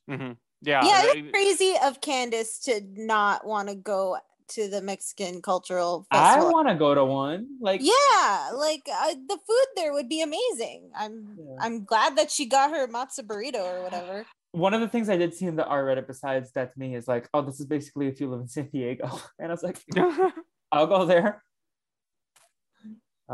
hmm 0.07 0.31
Yeah, 0.61 0.85
yeah, 0.85 1.01
it's 1.05 1.31
crazy 1.31 1.75
of 1.83 2.01
Candace 2.01 2.59
to 2.65 2.81
not 2.95 3.45
want 3.45 3.69
to 3.69 3.75
go 3.75 4.17
to 4.49 4.67
the 4.67 4.81
Mexican 4.81 5.41
cultural 5.41 6.05
I 6.11 6.33
festival. 6.35 6.51
want 6.51 6.67
to 6.67 6.75
go 6.75 6.93
to 6.93 7.05
one. 7.05 7.47
Like, 7.61 7.81
yeah, 7.83 8.51
like 8.55 8.83
uh, 8.91 9.13
the 9.27 9.37
food 9.47 9.67
there 9.75 9.93
would 9.93 10.09
be 10.09 10.21
amazing. 10.21 10.91
I'm 10.95 11.37
Yeah. 11.37 11.55
I'm 11.61 11.85
glad 11.85 12.17
that 12.17 12.29
she 12.31 12.45
got 12.45 12.71
her 12.71 12.87
matzo 12.87 13.19
burrito 13.21 13.63
or 13.63 13.83
whatever. 13.83 14.25
one 14.51 14.73
of 14.73 14.81
the 14.81 14.87
things 14.89 15.09
I 15.09 15.17
did 15.17 15.33
see 15.33 15.45
in 15.45 15.55
the 15.55 15.65
R 15.65 15.83
Reddit 15.85 16.07
besides 16.07 16.51
that 16.53 16.73
to 16.73 16.79
me 16.79 16.95
is 16.95 17.07
like, 17.07 17.29
oh, 17.33 17.41
this 17.41 17.59
is 17.59 17.65
basically 17.65 18.07
if 18.07 18.19
you 18.19 18.29
live 18.29 18.41
in 18.41 18.47
San 18.47 18.67
Diego, 18.69 19.07
and 19.39 19.47
I 19.51 19.53
was 19.53 19.63
like, 19.63 19.79
I'll 20.71 20.87
go 20.87 21.05
there. 21.05 21.41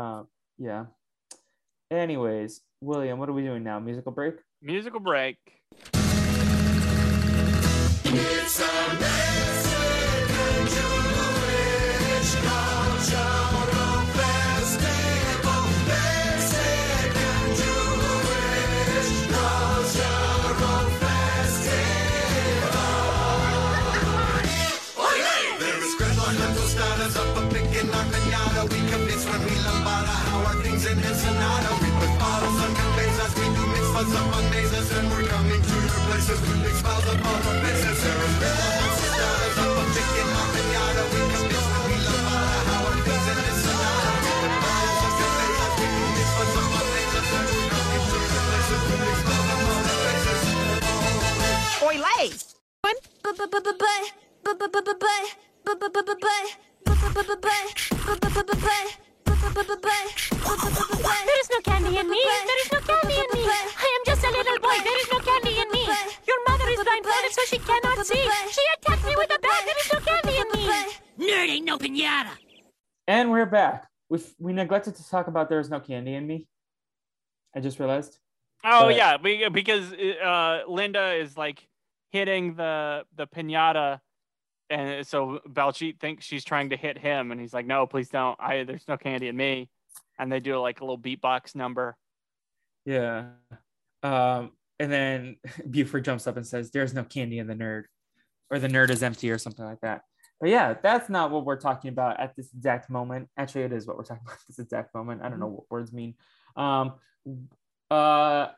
Um, 0.00 0.28
yeah. 0.58 0.86
Anyways, 1.90 2.62
William, 2.80 3.18
what 3.18 3.28
are 3.28 3.34
we 3.34 3.42
doing 3.42 3.62
now? 3.62 3.78
Musical 3.78 4.12
break? 4.12 4.36
musical 4.62 5.00
break. 5.00 5.36
To 36.30 36.36
your 36.36 36.46
places 36.46 36.50
with 36.50 36.62
big 36.62 36.74
smiles 36.74 37.06
up 37.06 37.18
on 37.18 37.26
our 37.26 37.58
faces. 37.60 37.98
There 38.02 38.22
is 38.22 38.34
scrambled 38.38 38.70
mental 38.70 39.02
status 39.10 39.58
up 39.58 39.74
a 39.74 39.84
picking 39.90 40.30
our 40.30 40.46
pinata. 40.54 41.02
We 41.10 41.20
convince 41.30 41.66
when 41.70 41.82
we 41.90 41.96
lambada 42.06 42.60
how 42.70 42.86
our 42.86 42.98
things 43.02 43.26
in 43.30 43.38
Ensenada. 43.50 44.12
We 44.22 44.30
put 44.38 44.54
bottles 44.62 45.00
on 45.00 45.12
conveyors, 45.18 45.74
we 45.80 45.86
do 45.90 46.06
mitzvahs 46.14 46.54
up 46.54 46.70
on 46.70 46.86
mazes, 46.94 47.28
and 47.34 47.46
we're 47.50 47.66
coming 47.66 48.04
to 48.10 48.16
your 48.30 48.44
places 48.46 48.80
with 48.86 49.00
big 49.00 49.18
smiles 49.20 49.48
up 49.50 49.62
on 49.70 49.82
our 49.90 49.98
faces. 50.06 50.42
Oi, 51.82 51.96
lay! 51.98 52.26
There 52.80 52.94
is 54.70 55.29
We 74.10 74.18
we 74.38 74.52
neglected 74.52 74.96
to 74.96 75.08
talk 75.08 75.28
about 75.28 75.48
there 75.48 75.60
is 75.60 75.70
no 75.70 75.80
candy 75.80 76.14
in 76.14 76.26
me. 76.26 76.46
I 77.56 77.60
just 77.60 77.78
realized. 77.78 78.18
Oh 78.64 78.86
But- 78.86 78.96
yeah, 78.96 79.16
be- 79.16 79.48
because 79.48 79.92
uh, 79.92 80.62
Linda 80.68 81.14
is 81.14 81.36
like 81.36 81.66
hitting 82.12 82.56
the 82.56 83.04
the 83.16 83.26
pinata, 83.26 84.00
and 84.68 85.06
so 85.06 85.40
Baljeet 85.48 85.98
thinks 86.00 86.26
she's 86.26 86.44
trying 86.44 86.70
to 86.70 86.76
hit 86.76 86.98
him, 86.98 87.30
and 87.30 87.40
he's 87.40 87.54
like, 87.54 87.66
"No, 87.66 87.86
please 87.86 88.08
don't. 88.10 88.36
I 88.38 88.64
there's 88.64 88.86
no 88.88 88.96
candy 88.98 89.28
in 89.28 89.36
me." 89.36 89.70
And 90.18 90.30
they 90.30 90.40
do 90.40 90.58
like 90.58 90.80
a 90.80 90.84
little 90.84 90.98
beatbox 90.98 91.54
number. 91.54 91.96
Yeah. 92.84 93.28
Um, 94.02 94.52
and 94.78 94.92
then 94.92 95.36
Buford 95.70 96.04
jumps 96.04 96.26
up 96.26 96.36
and 96.36 96.46
says, 96.46 96.70
"There's 96.70 96.92
no 96.92 97.04
candy 97.04 97.38
in 97.38 97.46
the 97.46 97.54
nerd," 97.54 97.84
or 98.50 98.58
"The 98.58 98.68
nerd 98.68 98.90
is 98.90 99.02
empty," 99.02 99.30
or 99.30 99.38
something 99.38 99.64
like 99.64 99.80
that. 99.80 100.02
But 100.40 100.48
yeah, 100.48 100.74
that's 100.82 101.10
not 101.10 101.30
what 101.30 101.44
we're 101.44 101.60
talking 101.60 101.90
about 101.90 102.18
at 102.18 102.34
this 102.34 102.52
exact 102.54 102.88
moment. 102.88 103.28
Actually, 103.36 103.64
it 103.64 103.72
is 103.72 103.86
what 103.86 103.96
we're 103.98 104.04
talking 104.04 104.22
about 104.26 104.36
at 104.36 104.46
this 104.48 104.58
exact 104.58 104.94
moment. 104.94 105.22
I 105.22 105.28
don't 105.28 105.38
know 105.38 105.48
what 105.48 105.70
words 105.70 105.92
mean. 105.92 106.14
Um, 106.56 106.94
uh, 107.90 108.48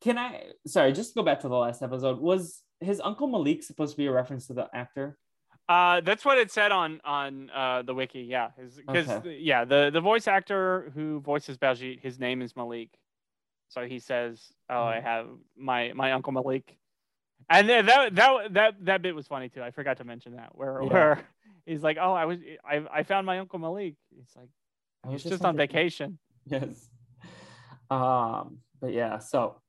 can 0.00 0.18
I? 0.18 0.44
Sorry, 0.66 0.92
just 0.92 1.10
to 1.10 1.20
go 1.20 1.22
back 1.22 1.40
to 1.40 1.48
the 1.48 1.56
last 1.56 1.82
episode. 1.82 2.20
Was 2.20 2.62
his 2.80 3.00
uncle 3.02 3.26
Malik 3.26 3.62
supposed 3.62 3.92
to 3.92 3.96
be 3.98 4.06
a 4.06 4.12
reference 4.12 4.46
to 4.46 4.54
the 4.54 4.68
actor? 4.74 5.18
Uh, 5.68 6.00
that's 6.00 6.24
what 6.24 6.38
it 6.38 6.50
said 6.50 6.72
on 6.72 7.00
on 7.04 7.50
uh, 7.50 7.82
the 7.82 7.94
wiki. 7.94 8.20
Yeah, 8.22 8.48
because 8.56 9.08
Okay. 9.08 9.38
yeah, 9.38 9.64
the 9.64 9.90
the 9.92 10.00
voice 10.00 10.26
actor 10.26 10.90
who 10.94 11.20
voices 11.20 11.58
Baljeet, 11.58 12.00
his 12.00 12.18
name 12.18 12.42
is 12.42 12.54
Maulik. 12.54 12.90
So 13.68 13.86
he 13.86 13.98
says, 13.98 14.52
"Oh, 14.70 14.84
I 14.84 15.00
Mhm. 15.00 15.02
have 15.02 15.26
my 15.56 15.92
my 15.94 16.12
uncle 16.12 16.32
Malik," 16.32 16.76
and 17.50 17.68
that 17.68 18.14
that 18.14 18.52
that 18.54 18.74
that 18.84 19.02
bit 19.02 19.14
was 19.14 19.26
funny 19.26 19.48
too. 19.48 19.62
I 19.62 19.70
forgot 19.70 19.96
to 19.98 20.04
mention 20.04 20.36
that 20.36 20.56
where 20.56 20.80
Yeah. 20.82 20.88
where 20.92 21.28
he's 21.66 21.82
like, 21.82 21.96
"Oh, 22.00 22.12
I 22.12 22.24
was 22.24 22.38
I 22.64 22.84
I 22.92 23.02
found 23.02 23.26
my 23.26 23.38
uncle 23.38 23.58
Maulik." 23.58 23.96
He's 24.14 24.32
like, 24.36 24.48
I 25.04 25.10
"He's 25.12 25.22
just 25.24 25.44
on 25.44 25.56
vacation." 25.56 26.18
Yes. 26.46 26.88
Um, 27.90 28.58
but 28.80 28.92
yeah, 28.92 29.18
so 29.18 29.60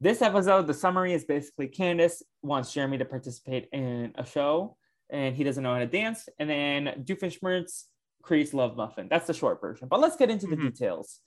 this 0.00 0.20
episode, 0.22 0.66
the 0.66 0.74
summary 0.74 1.12
is 1.12 1.24
basically 1.24 1.68
Candace 1.68 2.22
wants 2.42 2.72
Jeremy 2.72 2.98
to 2.98 3.04
participate 3.04 3.68
in 3.72 4.12
a 4.16 4.26
show 4.26 4.76
and 5.10 5.34
he 5.34 5.42
doesn't 5.44 5.62
know 5.62 5.72
how 5.72 5.78
to 5.78 5.86
dance. 5.86 6.28
And 6.38 6.50
then 6.50 7.04
Doofenshmirtz 7.04 7.84
creates 8.22 8.52
Love 8.52 8.76
Muffin. 8.76 9.08
That's 9.08 9.26
the 9.26 9.32
short 9.34 9.60
version. 9.60 9.88
But 9.88 10.00
let's 10.00 10.16
get 10.16 10.30
into 10.30 10.46
the 10.46 10.56
Mhm. 10.56 10.72
details. 10.72 11.20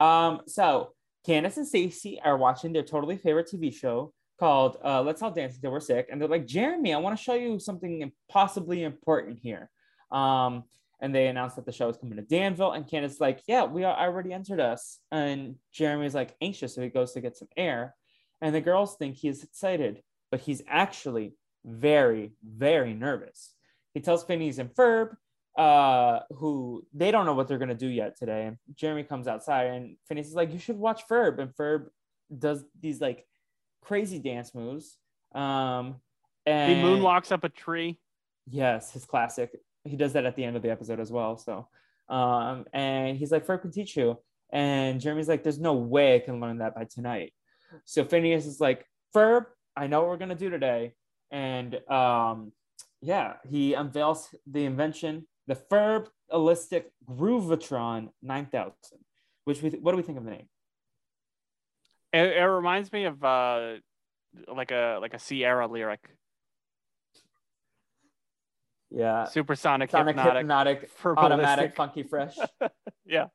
Um, 0.00 0.40
so 0.46 0.94
Candace 1.24 1.56
and 1.56 1.66
Stacy 1.66 2.20
are 2.24 2.36
watching 2.36 2.72
their 2.72 2.82
totally 2.82 3.16
favorite 3.16 3.46
TV 3.48 3.70
show 3.70 4.12
called 4.38 4.78
uh, 4.84 5.02
Let's 5.02 5.22
All 5.22 5.30
Dance 5.30 5.56
Until 5.56 5.72
We're 5.72 5.80
Sick. 5.80 6.08
And 6.10 6.20
they're 6.20 6.28
like, 6.28 6.46
Jeremy, 6.46 6.94
I 6.94 6.98
want 6.98 7.16
to 7.16 7.22
show 7.22 7.34
you 7.34 7.58
something 7.58 8.12
possibly 8.28 8.82
important 8.82 9.38
here. 9.42 9.70
Um, 10.10 10.64
and 11.00 11.14
they 11.14 11.26
announced 11.26 11.56
that 11.56 11.66
the 11.66 11.72
show 11.72 11.88
is 11.88 11.96
coming 11.96 12.16
to 12.16 12.22
Danville. 12.22 12.72
And 12.72 12.88
Candace 12.88 13.14
is 13.14 13.20
like, 13.20 13.42
yeah, 13.46 13.64
we 13.64 13.84
are 13.84 13.96
already 13.96 14.32
entered 14.32 14.60
us. 14.60 14.98
And 15.10 15.56
Jeremy's 15.72 16.14
like 16.14 16.34
anxious, 16.40 16.74
so 16.74 16.82
he 16.82 16.88
goes 16.88 17.12
to 17.12 17.20
get 17.20 17.36
some 17.36 17.48
air. 17.56 17.94
And 18.40 18.54
the 18.54 18.60
girls 18.60 18.96
think 18.96 19.16
he's 19.16 19.42
excited, 19.42 20.02
but 20.30 20.40
he's 20.40 20.62
actually 20.68 21.34
very, 21.64 22.32
very 22.44 22.94
nervous. 22.94 23.54
He 23.94 24.00
tells 24.00 24.24
Phineas 24.24 24.58
and 24.58 24.70
Ferb, 24.70 25.16
uh, 25.56 26.20
who 26.30 26.86
they 26.92 27.10
don't 27.10 27.24
know 27.24 27.34
what 27.34 27.48
they're 27.48 27.58
gonna 27.58 27.74
do 27.74 27.88
yet 27.88 28.18
today. 28.18 28.46
And 28.46 28.58
Jeremy 28.74 29.04
comes 29.04 29.26
outside, 29.26 29.68
and 29.68 29.96
Phineas 30.06 30.28
is 30.28 30.34
like, 30.34 30.52
"You 30.52 30.58
should 30.58 30.76
watch 30.76 31.08
Ferb." 31.08 31.38
And 31.38 31.54
Ferb 31.54 31.86
does 32.36 32.64
these 32.78 33.00
like 33.00 33.26
crazy 33.86 34.18
dance 34.18 34.54
moves. 34.54 34.98
Um, 35.34 35.96
He 36.44 36.52
and 36.52 36.84
moonwalks 36.84 37.30
up 37.30 37.44
a 37.44 37.48
tree. 37.48 37.98
Yes, 38.48 38.92
his 38.92 39.04
classic. 39.04 39.50
He 39.84 39.96
does 39.96 40.12
that 40.14 40.26
at 40.26 40.36
the 40.36 40.44
end 40.44 40.56
of 40.56 40.62
the 40.62 40.70
episode 40.70 41.00
as 41.00 41.10
well. 41.10 41.36
So, 41.38 41.68
um, 42.08 42.64
and 42.72 43.16
he's 43.16 43.30
like, 43.30 43.46
Ferb 43.46 43.62
can 43.62 43.70
teach 43.70 43.96
you. 43.96 44.18
And 44.50 45.00
Jeremy's 45.00 45.28
like, 45.28 45.42
there's 45.42 45.58
no 45.58 45.74
way 45.74 46.16
I 46.16 46.18
can 46.20 46.40
learn 46.40 46.58
that 46.58 46.74
by 46.74 46.84
tonight. 46.84 47.32
So 47.84 48.04
Phineas 48.04 48.46
is 48.46 48.60
like, 48.60 48.84
Ferb, 49.14 49.46
I 49.76 49.86
know 49.86 50.00
what 50.00 50.08
we're 50.08 50.16
gonna 50.16 50.34
do 50.34 50.50
today. 50.50 50.94
And 51.30 51.74
um, 51.90 52.52
yeah, 53.02 53.34
he 53.48 53.74
unveils 53.74 54.34
the 54.46 54.64
invention, 54.64 55.26
the 55.46 55.56
Ferb 55.56 56.06
Elastic 56.32 56.90
Groovatron 57.08 58.10
9000. 58.22 58.72
Which 59.44 59.62
we 59.62 59.70
what 59.70 59.92
do 59.92 59.96
we 59.96 60.02
think 60.02 60.18
of 60.18 60.24
the 60.24 60.30
name? 60.30 60.48
It, 62.12 62.36
it 62.36 62.44
reminds 62.44 62.92
me 62.92 63.04
of 63.04 63.22
uh, 63.22 63.74
like 64.48 64.70
a 64.70 64.98
like 65.00 65.14
a 65.14 65.18
Sierra 65.18 65.66
lyric, 65.66 66.00
Yeah, 68.90 69.24
supersonic 69.24 69.90
Sonic 69.90 70.16
hypnotic. 70.16 70.40
hypnotic, 70.42 70.90
automatic, 71.04 71.74
funky, 71.74 72.02
fresh. 72.02 72.36
Yeah. 73.04 73.26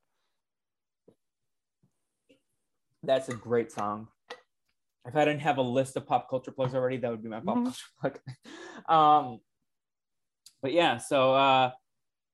That's 3.03 3.29
a 3.29 3.33
great 3.33 3.71
song. 3.71 4.09
If 5.07 5.15
I 5.15 5.25
didn't 5.25 5.41
have 5.41 5.57
a 5.57 5.61
list 5.63 5.95
of 5.95 6.05
pop 6.05 6.29
culture 6.29 6.51
plugs 6.51 6.75
already, 6.75 6.97
that 6.97 7.09
would 7.09 7.23
be 7.23 7.29
my 7.29 7.39
pop 7.39 7.57
Mhm. 7.57 7.63
culture 7.63 7.87
plug. 7.99 8.19
um, 8.89 9.39
but 10.61 10.73
yeah, 10.73 10.97
so 10.97 11.33
uh, 11.33 11.71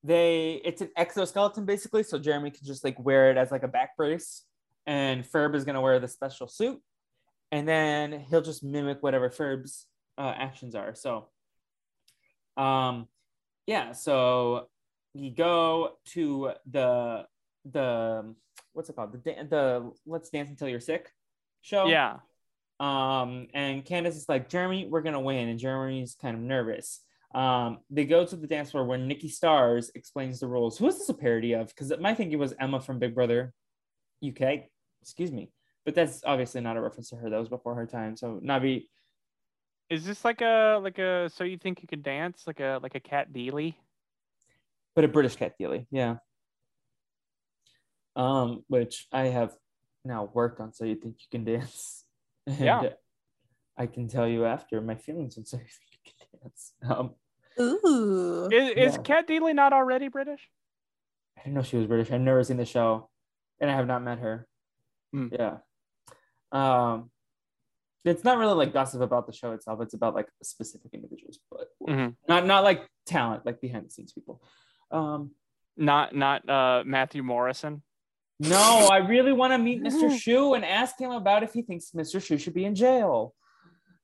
they 0.04 0.62
it's 0.66 0.82
an 0.82 0.90
exoskeleton 0.98 1.66
basically, 1.66 2.04
so 2.04 2.18
Jeremy 2.20 2.52
can 2.52 2.66
just 2.66 2.84
like 2.84 3.00
wear 3.00 3.30
it 3.32 3.38
as 3.38 3.52
like 3.52 3.64
a 3.64 3.68
back 3.68 3.96
brace, 3.96 4.44
and 4.88 5.24
Ferb 5.24 5.54
is 5.54 5.66
gonna 5.66 5.82
wear 5.82 6.00
the 6.00 6.08
special 6.08 6.48
suit, 6.48 6.82
and 7.52 7.68
then 7.68 8.26
he'll 8.30 8.42
just 8.42 8.64
mimic 8.64 9.04
whatever 9.04 9.30
Ferb's 9.30 9.86
uh, 10.18 10.34
actions 10.36 10.74
are. 10.74 10.96
So, 10.96 11.28
um, 12.56 13.08
yeah, 13.68 13.92
so 13.92 14.68
you 15.14 15.32
go 15.32 15.98
to 16.14 16.54
the 16.72 17.26
the 17.70 18.34
what's 18.74 18.90
it 18.90 18.96
called 18.96 19.12
the 19.12 19.20
the 19.24 19.92
Let's 20.06 20.30
Dance 20.30 20.50
Until 20.50 20.70
You're 20.70 20.80
Sick 20.80 21.12
show. 21.62 21.86
Yeah. 21.88 22.18
Um, 22.80 23.48
and 23.56 23.84
Candace 23.84 24.16
is 24.16 24.30
like, 24.30 24.50
Jeremy, 24.50 24.88
we're 24.90 25.02
gonna 25.02 25.20
win, 25.20 25.50
and 25.50 25.60
Jeremy's 25.60 26.16
kind 26.20 26.36
of 26.36 26.42
nervous. 26.42 27.02
Um, 27.36 27.80
they 27.90 28.06
go 28.06 28.26
to 28.26 28.36
the 28.36 28.48
dance 28.48 28.72
floor 28.72 28.86
where 28.86 28.98
Nikki 28.98 29.28
Stars 29.28 29.92
explains 29.96 30.40
the 30.40 30.48
rules. 30.48 30.78
Who 30.78 30.88
is 30.88 30.98
this 30.98 31.10
a 31.10 31.14
parody 31.14 31.54
of? 31.54 31.68
Because 31.68 31.92
my 32.00 32.14
thinking 32.14 32.40
was 32.40 32.54
Emma 32.60 32.80
from 32.80 33.00
Big 33.00 33.14
Brother 33.14 33.54
UK. 34.26 34.70
Excuse 35.02 35.32
me, 35.32 35.52
but 35.86 35.96
that's 35.96 36.22
obviously 36.26 36.62
not 36.62 36.78
a 36.78 36.82
reference 36.82 37.10
to 37.10 37.16
her. 37.18 37.30
That 37.30 37.40
was 37.40 37.50
before 37.50 37.76
her 37.76 37.86
time. 37.86 38.16
So 38.18 38.40
Navi, 38.44 38.88
Is 39.90 40.06
this 40.06 40.26
like 40.26 40.42
a 40.42 40.80
like 40.84 40.98
a 41.00 41.30
so 41.34 41.44
you 41.44 41.58
think 41.58 41.82
you 41.82 41.88
can 41.88 42.02
dance 42.02 42.44
like 42.46 42.60
a 42.60 42.80
like 42.84 42.96
a 42.96 43.00
Cat 43.00 43.32
Deeley? 43.34 43.76
but 44.96 45.04
a 45.06 45.08
British 45.08 45.36
Cat 45.36 45.54
Deeley, 45.62 45.86
yeah. 45.92 46.16
Um, 48.16 48.64
which 48.68 49.08
I 49.12 49.26
have 49.28 49.54
now 50.04 50.30
worked 50.34 50.60
on. 50.60 50.74
So 50.74 50.86
you 50.86 50.96
think 50.96 51.18
you 51.20 51.28
can 51.32 51.44
dance? 51.46 52.04
And 52.48 52.60
Yeah. 52.60 52.90
I 53.78 53.86
can 53.88 54.08
tell 54.08 54.28
you 54.28 54.46
after 54.46 54.82
my 54.82 54.96
feelings 54.96 55.38
on 55.38 55.46
so 55.46 55.58
you 55.58 55.64
think 55.64 56.02
you 56.06 56.12
can 56.32 56.40
dance. 56.42 56.74
Um, 56.90 57.12
Ooh. 57.60 58.50
Is, 58.52 58.70
is 58.72 58.96
Yeah. 58.96 59.02
Cat 59.04 59.28
Deeley 59.28 59.54
not 59.54 59.72
already 59.74 60.08
British? 60.08 60.50
I 61.38 61.42
didn't 61.44 61.56
know 61.56 61.62
she 61.62 61.78
was 61.78 61.86
British. 61.86 62.12
I've 62.12 62.22
never 62.22 62.44
seen 62.44 62.58
the 62.58 62.66
show, 62.66 63.10
and 63.60 63.70
I 63.70 63.76
have 63.76 63.86
not 63.86 64.02
met 64.02 64.18
her. 64.20 64.48
Hmm. 65.14 65.28
Yeah. 65.32 65.58
Um, 66.52 67.12
it's 68.06 68.24
not 68.24 68.38
really 68.38 68.54
like 68.54 68.74
gossip 68.74 69.02
about 69.02 69.28
the 69.28 69.34
show 69.34 69.52
itself. 69.52 69.82
It's 69.82 69.94
about 69.94 70.16
like 70.16 70.30
specific 70.42 70.94
individuals, 70.94 71.40
but 71.52 71.68
Mhm. 71.88 72.16
not 72.28 72.46
not 72.46 72.64
like 72.64 72.88
talent, 73.06 73.46
like 73.46 73.60
behind 73.60 73.86
the 73.86 73.90
scenes 73.90 74.14
people. 74.14 74.42
Um, 74.92 75.32
Not 75.76 76.16
not 76.16 76.48
uh 76.50 76.84
Matthew 76.86 77.22
Morrison. 77.24 77.84
no, 78.40 78.88
I 78.92 78.98
really 78.98 79.34
want 79.34 79.52
to 79.54 79.58
meet 79.58 79.82
Mr. 79.84 80.10
Schue 80.10 80.56
and 80.56 80.64
ask 80.64 81.00
him 81.00 81.12
about 81.12 81.44
if 81.44 81.54
he 81.54 81.62
thinks 81.64 81.92
Mr. 81.92 82.18
Schue 82.22 82.40
should 82.40 82.54
be 82.54 82.66
in 82.66 82.76
jail. 82.76 83.34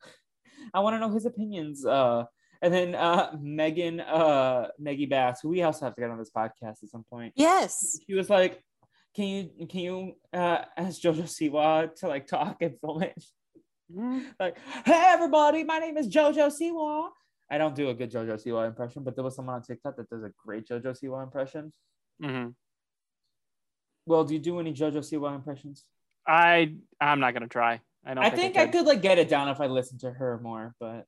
I 0.73 0.79
want 0.81 0.95
to 0.95 0.99
know 0.99 1.11
his 1.13 1.25
opinions. 1.25 1.85
Uh, 1.85 2.25
and 2.61 2.73
then 2.73 2.95
uh, 2.95 3.35
Megan, 3.41 3.99
uh, 4.01 4.69
Maggie 4.79 5.05
Bass, 5.05 5.41
who 5.41 5.49
we 5.49 5.61
also 5.63 5.85
have 5.85 5.95
to 5.95 6.01
get 6.01 6.09
on 6.09 6.17
this 6.17 6.31
podcast 6.31 6.83
at 6.83 6.89
some 6.89 7.03
point. 7.09 7.33
Yes. 7.35 7.99
she 8.07 8.13
was 8.15 8.29
like, 8.29 8.63
"Can 9.15 9.25
you 9.25 9.67
can 9.67 9.79
you 9.79 10.15
uh, 10.33 10.65
ask 10.77 11.01
JoJo 11.01 11.23
Siwa 11.23 11.93
to 11.95 12.07
like 12.07 12.27
talk 12.27 12.57
and 12.61 12.79
film 12.79 13.03
it?" 13.03 13.23
like, 14.39 14.57
"Hey 14.85 15.03
everybody, 15.07 15.63
my 15.63 15.79
name 15.79 15.97
is 15.97 16.07
JoJo 16.07 16.51
Siwa." 16.51 17.09
I 17.51 17.57
don't 17.57 17.75
do 17.75 17.89
a 17.89 17.93
good 17.93 18.11
JoJo 18.11 18.43
Siwa 18.43 18.67
impression, 18.67 19.03
but 19.03 19.15
there 19.15 19.23
was 19.23 19.35
someone 19.35 19.55
on 19.55 19.61
TikTok 19.61 19.97
that 19.97 20.09
does 20.09 20.23
a 20.23 20.31
great 20.43 20.67
JoJo 20.67 20.97
Siwa 20.99 21.23
impression. 21.23 21.71
hmm 22.21 22.47
Well, 24.05 24.23
do 24.23 24.33
you 24.33 24.39
do 24.39 24.59
any 24.59 24.73
JoJo 24.73 24.99
Siwa 24.99 25.35
impressions? 25.35 25.85
I 26.27 26.75
I'm 26.99 27.19
not 27.19 27.33
gonna 27.33 27.47
try. 27.47 27.81
I 28.05 28.13
don't. 28.13 28.23
I 28.23 28.29
think, 28.29 28.55
think 28.55 28.57
I 28.57 28.71
could 28.71 28.85
like 28.85 29.01
get 29.01 29.17
it 29.19 29.29
down 29.29 29.49
if 29.49 29.59
I 29.61 29.67
listened 29.67 30.01
to 30.01 30.11
her 30.11 30.39
more, 30.41 30.73
but 30.79 31.05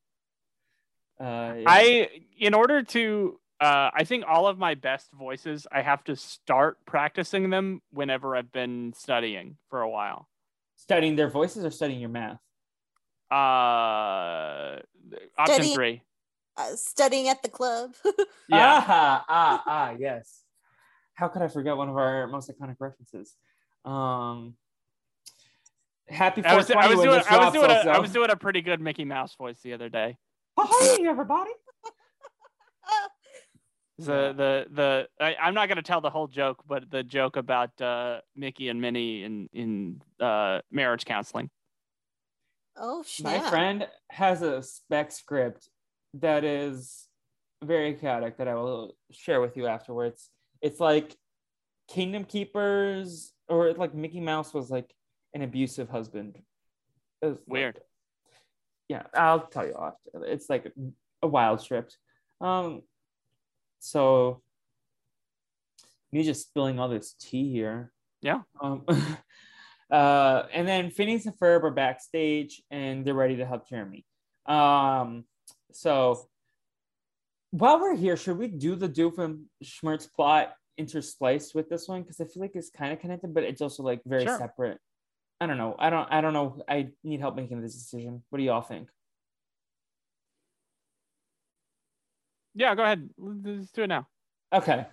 uh, 1.19 1.53
yeah. 1.57 1.63
I 1.65 2.09
in 2.37 2.53
order 2.53 2.83
to 2.83 3.39
uh, 3.65 3.91
I 3.93 4.03
think 4.03 4.23
all 4.27 4.47
of 4.47 4.57
my 4.57 4.75
best 4.75 5.11
voices 5.11 5.65
I 5.71 5.81
have 5.81 6.03
to 6.05 6.15
start 6.15 6.77
practicing 6.85 7.49
them 7.49 7.81
whenever 7.91 8.35
I've 8.35 8.51
been 8.51 8.93
studying 8.95 9.57
for 9.69 9.81
a 9.81 9.89
while. 9.89 10.27
studying 10.75 11.15
their 11.15 11.29
voices 11.29 11.63
or 11.65 11.71
studying 11.71 11.99
your 11.99 12.09
math. 12.09 12.39
Uh, 13.31 14.79
option 15.37 15.53
Studying- 15.55 15.75
three. 15.75 16.01
Uh, 16.57 16.75
studying 16.75 17.27
at 17.27 17.41
the 17.43 17.49
club. 17.49 17.93
Yeah. 18.47 18.83
Ah, 18.87 19.25
ah, 19.27 19.63
ah, 19.65 19.95
yes. 19.97 20.43
How 21.15 21.27
could 21.29 21.41
I 21.41 21.47
forget 21.47 21.75
one 21.75 21.89
of 21.89 21.97
our 21.97 22.27
most 22.27 22.49
iconic 22.51 22.75
references? 22.79 23.35
Um, 23.83 24.55
happy 26.07 26.43
I 26.45 26.55
was, 26.55 26.69
I 26.69 26.87
was 26.87 26.99
doing 27.01 27.21
I 27.27 27.37
was 27.45 27.53
doing 27.53 27.71
a, 27.71 27.99
was 28.01 28.11
doing 28.11 28.29
a 28.29 28.35
pretty 28.35 28.61
good 28.61 28.79
Mickey 28.79 29.03
Mouse 29.05 29.33
voice 29.35 29.59
the 29.63 29.73
other 29.73 29.89
day. 29.89 30.17
Hey, 30.61 31.07
everybody. 31.07 31.49
The 33.97 34.33
the 34.35 34.65
the 34.71 35.07
I, 35.23 35.35
I'm 35.41 35.53
not 35.53 35.69
gonna 35.69 35.81
tell 35.81 36.01
the 36.01 36.09
whole 36.09 36.27
joke, 36.27 36.63
but 36.67 36.89
the 36.91 37.01
joke 37.01 37.37
about 37.37 37.79
uh, 37.81 38.19
Mickey 38.35 38.67
and 38.67 38.81
Minnie 38.81 39.23
in 39.23 39.49
in 39.53 40.01
uh, 40.19 40.59
marriage 40.69 41.05
counseling. 41.05 41.49
Oh 42.75 42.97
my 43.23 43.37
snap! 43.37 43.49
friend 43.49 43.87
has 44.11 44.41
a 44.41 44.61
spec 44.61 45.11
script 45.13 45.69
that 46.15 46.43
is 46.43 47.07
very 47.63 47.93
chaotic 47.93 48.37
that 48.37 48.49
I 48.49 48.55
will 48.55 48.97
share 49.11 49.39
with 49.39 49.55
you 49.55 49.67
afterwards. 49.67 50.29
It's 50.61 50.81
like 50.81 51.15
Kingdom 51.87 52.25
Keepers, 52.25 53.31
or 53.47 53.73
like 53.73 53.93
Mickey 53.93 54.19
Mouse 54.19 54.53
was 54.53 54.69
like 54.69 54.93
an 55.33 55.41
abusive 55.41 55.87
husband. 55.89 56.37
It 57.21 57.25
was 57.27 57.37
like- 57.37 57.47
Weird. 57.47 57.79
yeah, 58.89 59.03
I'll 59.13 59.47
tell 59.47 59.65
you 59.65 59.75
after. 59.79 60.25
It's 60.25 60.49
like 60.49 60.71
a 61.21 61.27
wild 61.27 61.61
script. 61.61 61.97
Um, 62.41 62.81
so 63.85 64.41
me 66.11 66.23
just 66.23 66.47
spilling 66.47 66.79
all 66.79 66.89
this 66.89 67.13
tea 67.19 67.51
here. 67.51 67.91
Yeah. 68.21 68.41
Um, 68.59 68.83
uh, 69.91 70.43
and 70.51 70.67
then 70.67 70.89
Phineas 70.89 71.25
and 71.25 71.37
Ferb 71.37 71.63
are 71.63 71.71
backstage 71.71 72.63
and 72.71 73.05
they're 73.05 73.13
ready 73.13 73.37
to 73.37 73.45
help 73.45 73.69
Jeremy. 73.69 74.05
Um, 74.45 75.25
so 75.71 76.27
while 77.51 77.79
we're 77.79 77.95
here, 77.95 78.17
should 78.17 78.37
we 78.37 78.47
do 78.47 78.75
the 78.75 78.89
Doofenshmirtz 78.89 80.11
plot 80.11 80.53
interspliced 80.79 81.53
with 81.53 81.69
this 81.69 81.87
one? 81.87 82.01
Because 82.01 82.19
I 82.19 82.25
feel 82.25 82.41
like 82.41 82.55
it's 82.55 82.69
kind 82.69 82.91
of 82.91 82.99
connected, 82.99 83.33
but 83.33 83.43
it's 83.43 83.61
also 83.61 83.83
like 83.83 84.01
very 84.05 84.25
Sure. 84.25 84.37
separate. 84.37 84.79
I 85.41 85.47
don't 85.47 85.57
know. 85.57 85.75
I 85.77 85.89
don't. 85.89 86.07
I 86.11 86.21
don't 86.21 86.31
know. 86.31 86.63
I 86.67 86.91
need 87.03 87.19
help 87.19 87.35
making 87.35 87.61
this 87.61 87.73
decision. 87.75 88.23
What 88.29 88.39
do 88.39 88.45
y'all 88.45 88.61
think? 88.61 88.87
Yeah, 92.55 92.73
go 92.73 92.83
ahead. 92.83 93.09
Let's 93.17 93.71
do 93.71 93.83
it 93.83 93.87
now. 93.87 94.07
Okay. 94.53 94.85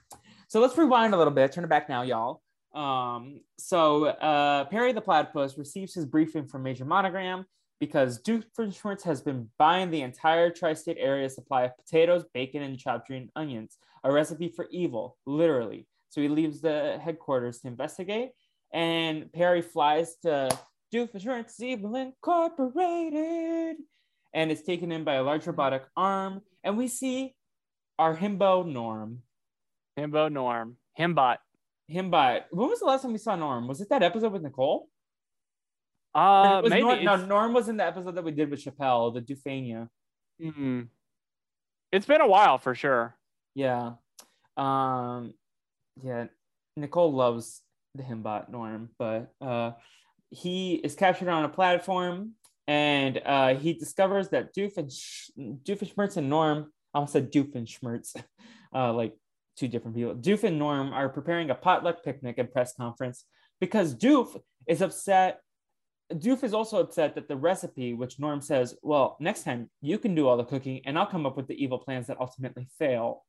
So 0.48 0.60
let's 0.60 0.76
rewind 0.76 1.14
a 1.14 1.16
little 1.16 1.32
bit. 1.32 1.52
Turn 1.52 1.64
it 1.64 1.70
back 1.70 1.88
now, 1.88 2.02
y'all. 2.02 2.42
Um, 2.74 3.40
so 3.58 4.06
uh, 4.06 4.64
Perry 4.64 4.92
the 4.92 5.00
Platypus 5.00 5.56
receives 5.56 5.94
his 5.94 6.04
briefing 6.04 6.46
from 6.46 6.62
Major 6.62 6.84
Monogram 6.84 7.46
because 7.80 8.22
Doofenshmirtz 8.22 9.02
has 9.02 9.20
been 9.20 9.48
buying 9.58 9.90
the 9.90 10.02
entire 10.02 10.50
tri-state 10.50 10.98
area 11.00 11.28
supply 11.28 11.64
of 11.64 11.76
potatoes, 11.76 12.24
bacon, 12.32 12.62
and 12.62 12.78
chopped 12.78 13.08
green 13.08 13.28
onions, 13.34 13.78
a 14.04 14.12
recipe 14.12 14.48
for 14.48 14.68
evil, 14.70 15.16
literally. 15.26 15.86
So 16.08 16.20
he 16.20 16.28
leaves 16.28 16.60
the 16.60 17.00
headquarters 17.02 17.60
to 17.60 17.68
investigate, 17.68 18.30
and 18.72 19.32
Perry 19.32 19.62
flies 19.62 20.16
to 20.22 20.48
Doofenshmirtz 20.94 21.60
Evil 21.60 21.96
Incorporated, 21.96 23.76
and 24.32 24.50
it's 24.50 24.62
taken 24.62 24.92
in 24.92 25.02
by 25.02 25.14
a 25.14 25.22
large 25.22 25.46
robotic 25.46 25.82
arm, 25.96 26.42
and 26.62 26.78
we 26.78 26.86
see 26.86 27.34
our 27.98 28.16
himbo 28.16 28.66
Norm. 28.66 29.22
Himbo 29.98 30.30
Norm. 30.30 30.76
Himbot. 30.98 31.38
Himbot. 31.90 32.44
When 32.50 32.68
was 32.68 32.80
the 32.80 32.86
last 32.86 33.02
time 33.02 33.12
we 33.12 33.18
saw 33.18 33.36
Norm? 33.36 33.66
Was 33.68 33.80
it 33.80 33.88
that 33.90 34.02
episode 34.02 34.32
with 34.32 34.42
Nicole? 34.42 34.88
Uh, 36.14 36.56
It 36.58 36.62
was 36.64 36.70
maybe. 36.70 36.82
Norm, 36.82 37.04
no, 37.04 37.16
Norm 37.26 37.52
was 37.54 37.68
in 37.68 37.76
the 37.76 37.84
episode 37.86 38.14
that 38.14 38.24
we 38.24 38.32
did 38.32 38.50
with 38.50 38.62
Chappelle, 38.64 39.12
the 39.14 39.20
Dufania. 39.22 39.88
Mhm. 40.40 40.88
It's 41.90 42.06
been 42.06 42.20
a 42.20 42.26
while 42.26 42.58
for 42.58 42.74
sure. 42.74 43.16
Yeah. 43.54 43.94
Um 44.56 45.34
yeah, 46.02 46.26
Nicole 46.76 47.12
loves 47.12 47.62
the 47.94 48.02
Himbot 48.02 48.48
Norm, 48.50 48.90
but 48.98 49.32
uh 49.40 49.72
he 50.30 50.74
is 50.76 50.94
captured 50.94 51.28
on 51.28 51.44
a 51.44 51.48
platform 51.48 52.32
and 52.66 53.20
uh 53.24 53.54
he 53.54 53.74
discovers 53.74 54.30
that 54.30 54.54
Doofensh- 54.54 55.30
Doofenshmirtz 55.38 56.16
and 56.16 56.30
Norm, 56.30 56.72
I 56.92 56.98
almost 56.98 57.12
said 57.12 57.32
Doofenshmirtz, 57.32 58.14
uh 58.74 58.92
like 58.92 59.14
two 59.56 59.68
different 59.68 59.96
people. 59.96 60.14
Doof 60.14 60.44
and 60.44 60.58
Norm 60.58 60.92
are 60.92 61.08
preparing 61.08 61.50
a 61.50 61.54
potluck 61.54 62.02
picnic 62.04 62.38
and 62.38 62.50
press 62.50 62.74
conference 62.74 63.24
because 63.60 63.94
Doof 63.94 64.40
is 64.66 64.82
upset. 64.82 65.40
Doof 66.12 66.42
is 66.42 66.52
also 66.52 66.80
upset 66.80 67.14
that 67.14 67.28
the 67.28 67.36
recipe, 67.36 67.94
which 67.94 68.18
Norm 68.18 68.40
says, 68.40 68.74
well, 68.82 69.16
next 69.20 69.44
time 69.44 69.70
you 69.80 69.98
can 69.98 70.14
do 70.14 70.28
all 70.28 70.36
the 70.36 70.44
cooking 70.44 70.82
and 70.84 70.98
I'll 70.98 71.06
come 71.06 71.26
up 71.26 71.36
with 71.36 71.48
the 71.48 71.62
evil 71.62 71.78
plans 71.78 72.06
that 72.08 72.20
ultimately 72.20 72.68
fail. 72.78 73.24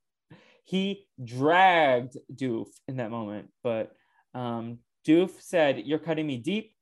He 0.64 1.06
dragged 1.22 2.16
Doof 2.34 2.68
in 2.88 2.96
that 2.96 3.10
moment, 3.10 3.48
but 3.62 3.92
um, 4.34 4.78
Doof 5.06 5.30
said, 5.40 5.82
You're 5.84 5.98
cutting 5.98 6.26
me 6.26 6.38
deep. 6.38 6.72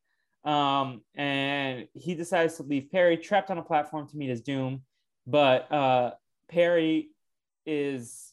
Um, 0.45 1.03
and 1.15 1.87
he 1.95 2.15
decides 2.15 2.57
to 2.57 2.65
leave 2.65 2.91
Perry 2.91 3.17
trapped 3.17 3.51
on 3.51 3.59
a 3.59 3.63
platform 3.63 4.09
to 4.09 4.17
meet 4.17 4.31
his 4.31 4.41
doom. 4.41 4.83
But 5.27 5.71
uh, 5.71 6.13
Perry 6.53 7.09
is 7.65 8.33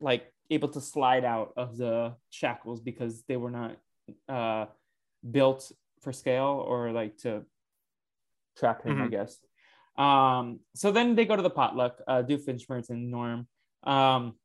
like 0.00 0.32
able 0.50 0.68
to 0.68 0.80
slide 0.80 1.24
out 1.24 1.52
of 1.56 1.76
the 1.76 2.14
shackles 2.30 2.80
because 2.80 3.22
they 3.28 3.36
were 3.36 3.50
not 3.50 3.76
uh, 4.28 4.66
built 5.30 5.70
for 6.00 6.12
scale 6.12 6.64
or 6.66 6.90
like 6.92 7.18
to 7.18 7.44
trap 8.56 8.82
him, 8.84 9.00
I 9.00 9.06
Mhm. 9.06 9.10
guess. 9.10 9.38
Um, 9.96 10.60
so 10.74 10.90
then 10.90 11.14
they 11.14 11.24
go 11.24 11.36
to 11.36 11.42
the 11.42 11.50
potluck, 11.50 12.00
uh, 12.06 12.22
Doofenshmirtz 12.22 12.90
and 12.90 13.10
Norm. 13.10 13.46
Um, 13.84 14.38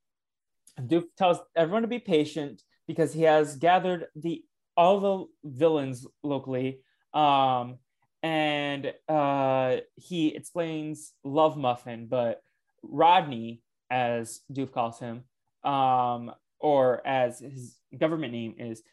Doof 0.78 1.06
tells 1.18 1.40
everyone 1.56 1.82
to 1.84 1.88
be 1.88 2.00
patient 2.00 2.64
because 2.88 3.14
he 3.14 3.24
has 3.24 3.56
gathered 3.56 4.08
the 4.16 4.44
all 4.78 5.00
the 5.00 5.50
villains 5.50 6.08
locally. 6.24 6.82
Um, 7.14 7.80
and 8.24 8.94
uh, 9.08 9.78
he 9.96 10.36
explains 10.36 11.14
Love 11.24 11.58
Muffin, 11.58 12.08
but 12.08 12.42
Rodney, 12.84 13.62
as 13.90 14.42
Doof 14.52 14.72
calls 14.72 15.00
him, 15.00 15.24
um, 15.64 16.32
or 16.60 17.06
as 17.06 17.40
his 17.40 17.78
government 17.98 18.34
name 18.34 18.56
is, 18.58 18.84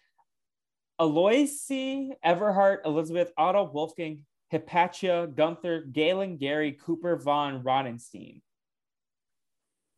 Aloysi, 1.00 2.10
Everhart, 2.24 2.78
Elizabeth, 2.86 3.30
Otto, 3.36 3.70
Wolfgang, 3.72 4.20
Hypatia, 4.50 5.26
Gunther, 5.26 5.82
Galen, 5.92 6.38
Gary, 6.38 6.72
Cooper, 6.72 7.16
Von 7.16 7.62
Rodenstein 7.62 8.40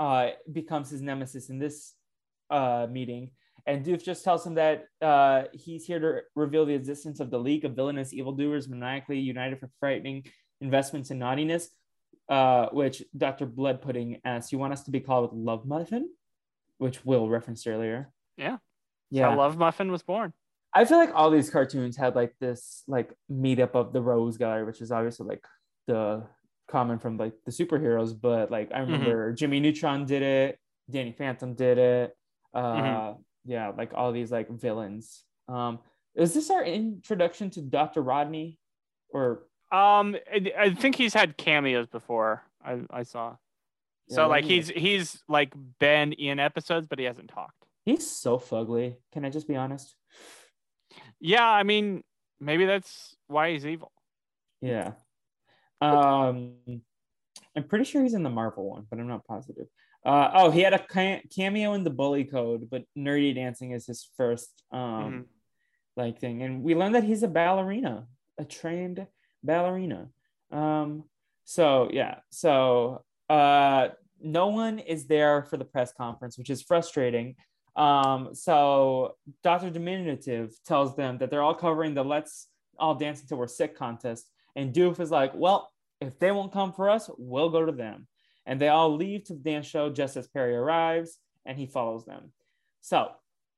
uh, 0.01 0.31
becomes 0.51 0.91
his 0.91 1.03
nemesis 1.03 1.51
in 1.51 1.59
this 1.59 1.95
uh, 2.51 2.87
meeting. 2.91 3.31
And 3.67 3.85
Doof 3.85 4.03
just 4.03 4.25
tells 4.25 4.47
him 4.47 4.55
that 4.55 4.87
uh, 5.03 5.45
he's 5.53 5.85
here 5.85 6.01
to 6.01 6.21
reveal 6.35 6.65
the 6.65 6.75
existence 6.75 7.21
of 7.21 7.31
the 7.31 7.39
League 7.39 7.65
of 7.65 7.77
Villainous 7.77 8.15
Evildoers, 8.15 8.69
maniacally 8.69 9.19
united 9.19 9.61
for 9.61 9.71
frightening 9.79 10.25
investments 10.61 11.11
in 11.11 11.19
naughtiness, 11.19 11.69
uh, 12.29 12.69
which 12.71 13.03
Dr. 13.17 13.47
Blood 13.47 13.81
Pudding 13.83 14.21
asks, 14.25 14.53
You 14.53 14.59
want 14.59 14.73
us 14.73 14.83
to 14.85 14.91
be 14.91 15.01
called 15.01 15.33
Love 15.33 15.67
Muffin? 15.67 16.09
Which 16.79 17.05
Will 17.05 17.29
referenced 17.29 17.67
earlier. 17.67 18.13
Yeah. 18.37 18.59
Yeah. 19.11 19.31
How 19.31 19.37
Love 19.39 19.57
Muffin 19.57 19.91
was 19.91 20.03
born. 20.03 20.33
I 20.75 20.85
feel 20.85 20.99
like 20.99 21.11
all 21.15 21.31
these 21.31 21.51
cartoons 21.51 21.97
had 21.97 22.15
like 22.15 22.35
this 22.41 22.85
like 22.87 23.11
meetup 23.31 23.75
of 23.75 23.93
the 23.93 24.03
Rogues 24.03 24.37
Gallery, 24.37 24.65
which 24.65 24.81
is 24.81 24.93
obviously 24.93 25.27
like 25.27 25.45
the 25.87 26.25
common 26.71 26.99
from 26.99 27.17
like 27.17 27.33
the 27.47 27.51
superheroes. 27.51 28.13
But 28.21 28.51
like 28.51 28.71
I 28.73 28.81
remember 28.81 29.33
Jimmy 29.33 29.61
Neutron 29.61 30.05
did 30.05 30.23
it, 30.23 30.59
Danny 30.91 31.13
Phantom 31.13 31.55
did 31.55 31.79
it. 31.79 32.17
Uh, 32.55 33.15
Yeah, 33.47 33.73
like 33.77 33.93
all 33.95 34.13
these 34.13 34.31
like 34.31 34.51
villains. 34.51 35.25
Um, 35.49 35.79
is 36.15 36.35
this 36.35 36.51
our 36.51 36.63
introduction 36.63 37.49
to 37.51 37.63
Dr. 37.63 38.03
Rodney, 38.03 38.59
or 39.09 39.48
Um, 39.71 40.17
I, 40.33 40.53
I 40.59 40.75
think 40.75 40.97
he's 40.97 41.15
had 41.15 41.37
cameos 41.37 41.87
before. 41.87 42.43
I, 42.65 42.81
I 42.91 43.03
saw. 43.03 43.37
So 44.09 44.23
let 44.23 44.29
like 44.31 44.45
he's 44.45 44.69
he's 44.69 45.23
like 45.29 45.53
been 45.79 46.13
in 46.15 46.39
episodes, 46.39 46.87
but 46.89 46.99
he 46.99 47.05
hasn't 47.05 47.29
talked. 47.29 47.67
he's 47.85 48.11
so 48.11 48.39
fugly? 48.39 48.97
Can 49.13 49.25
I 49.25 49.31
just 49.31 49.47
be 49.47 49.55
honest? 49.57 49.95
Yeah, 51.21 51.47
I 51.47 51.63
mean 51.63 52.03
maybe 52.41 52.65
that's 52.65 53.15
why 53.27 53.53
he's 53.53 53.67
evil. 53.67 53.93
Yeah. 54.63 54.93
Um, 55.81 56.55
I'm 57.57 57.65
pretty 57.69 57.85
sure 57.85 58.03
he's 58.03 58.15
in 58.15 58.23
the 58.23 58.31
Marvel 58.31 58.71
one, 58.71 58.87
but 58.91 58.99
I'm 58.99 59.09
not 59.09 59.25
positive. 59.27 59.67
Uh, 60.07 60.31
oh, 60.35 60.51
he 60.51 60.61
had 60.61 60.73
a 60.75 61.21
cameo 61.31 61.75
in 61.75 61.85
the 61.85 61.91
Bully 61.91 62.25
Code, 62.25 62.69
but 62.71 62.85
Nerdy 62.97 63.35
Dancing 63.35 63.73
is 63.73 63.87
his 63.87 64.09
first 64.17 64.63
um 64.73 64.81
Mhm. 64.81 65.25
like 65.97 66.19
thing, 66.21 66.43
and 66.43 66.63
we 66.63 66.75
learned 66.75 66.95
that 66.95 67.05
he's 67.05 67.23
a 67.23 67.29
ballerina, 67.29 68.07
a 68.39 68.45
trained 68.45 69.07
ballerina. 69.43 70.09
Um, 70.51 71.05
so 71.45 71.89
yeah, 71.93 72.17
so 72.31 73.05
uh, 73.29 73.89
no 74.21 74.49
one 74.49 74.79
is 74.79 75.07
there 75.07 75.45
for 75.45 75.57
the 75.57 75.65
press 75.65 75.93
conference, 75.93 76.39
which 76.39 76.51
is 76.51 76.63
frustrating. 76.63 77.37
Um, 77.77 78.31
so 78.35 79.17
Dr. 79.45 79.71
Diminutive 79.71 80.53
tells 80.67 80.97
them 80.97 81.19
that 81.19 81.31
they're 81.31 81.43
all 81.43 81.55
covering 81.55 81.95
the 81.95 82.05
Let's 82.05 82.49
All 82.79 82.95
Dance 82.95 83.21
Until 83.21 83.39
We're 83.39 83.47
Sick 83.47 83.77
contest. 83.77 84.29
And 84.57 84.75
Doof 84.75 84.99
is 84.99 85.11
like, 85.11 85.33
well, 85.35 85.71
if 86.01 86.19
they 86.19 86.33
won't 86.33 86.53
come 86.53 86.73
for 86.73 86.91
us, 86.91 87.09
we'll 87.19 87.51
go 87.51 87.65
to 87.65 87.73
them. 87.73 88.09
And 88.47 88.61
they 88.61 88.69
all 88.69 88.97
leave 88.97 89.25
to 89.25 89.35
the 89.35 89.41
dance 89.41 89.67
show 89.67 89.91
just 89.91 90.17
as 90.17 90.27
Perry 90.27 90.57
arrives 90.57 91.19
and 91.45 91.59
he 91.59 91.67
follows 91.67 92.05
them. 92.05 92.33
So 92.81 93.11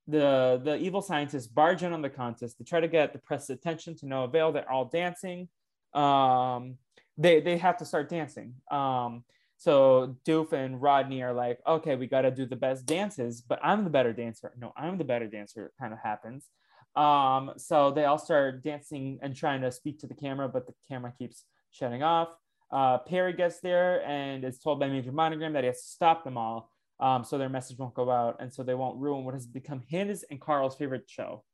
the, 0.06 0.60
the 0.62 0.76
evil 0.76 1.00
scientists 1.00 1.46
barge 1.46 1.82
in 1.82 1.92
on 1.92 2.02
the 2.02 2.10
contest 2.10 2.58
to 2.58 2.64
try 2.64 2.80
to 2.80 2.88
get 2.88 3.12
the 3.12 3.18
press 3.20 3.48
attention 3.50 3.96
to 3.98 4.06
no 4.06 4.24
avail. 4.24 4.52
They're 4.52 4.70
all 4.70 4.86
dancing. 4.86 5.48
Um, 5.94 6.76
they, 7.18 7.40
they 7.40 7.58
have 7.58 7.76
to 7.78 7.84
start 7.84 8.08
dancing. 8.08 8.54
Um, 8.70 9.24
so 9.56 10.16
Doof 10.26 10.52
and 10.52 10.80
Rodney 10.80 11.22
are 11.22 11.34
like, 11.34 11.58
okay, 11.66 11.94
we 11.96 12.06
got 12.06 12.22
to 12.22 12.30
do 12.30 12.46
the 12.46 12.56
best 12.56 12.86
dances, 12.86 13.42
but 13.42 13.58
I'm 13.62 13.84
the 13.84 13.90
better 13.90 14.12
dancer. 14.12 14.52
No, 14.58 14.72
I'm 14.76 14.96
the 14.96 15.04
better 15.04 15.26
dancer. 15.26 15.72
Kind 15.78 15.92
of 15.92 15.98
happens. 15.98 16.48
Um, 16.96 17.52
so 17.56 17.90
they 17.90 18.04
all 18.04 18.18
start 18.18 18.64
dancing 18.64 19.18
and 19.22 19.36
trying 19.36 19.60
to 19.60 19.70
speak 19.70 20.00
to 20.00 20.06
the 20.06 20.14
camera, 20.14 20.48
but 20.48 20.66
the 20.66 20.72
camera 20.88 21.12
keeps 21.16 21.44
shutting 21.70 22.02
off. 22.02 22.28
Uh, 22.72 22.98
Perry 22.98 23.32
gets 23.32 23.60
there 23.60 24.04
and 24.06 24.44
is 24.44 24.58
told 24.58 24.80
by 24.80 24.88
Major 24.88 25.12
Monogram 25.12 25.52
that 25.52 25.64
he 25.64 25.68
has 25.68 25.82
to 25.82 25.88
stop 25.88 26.24
them 26.24 26.36
all, 26.36 26.70
um, 27.00 27.24
so 27.24 27.36
their 27.36 27.48
message 27.48 27.78
won't 27.78 27.94
go 27.94 28.10
out, 28.10 28.36
and 28.40 28.52
so 28.52 28.62
they 28.62 28.74
won't 28.74 28.98
ruin 28.98 29.24
what 29.24 29.34
has 29.34 29.46
become 29.46 29.82
his 29.86 30.24
and 30.30 30.40
Carl's 30.40 30.76
favorite 30.76 31.08
show. 31.08 31.44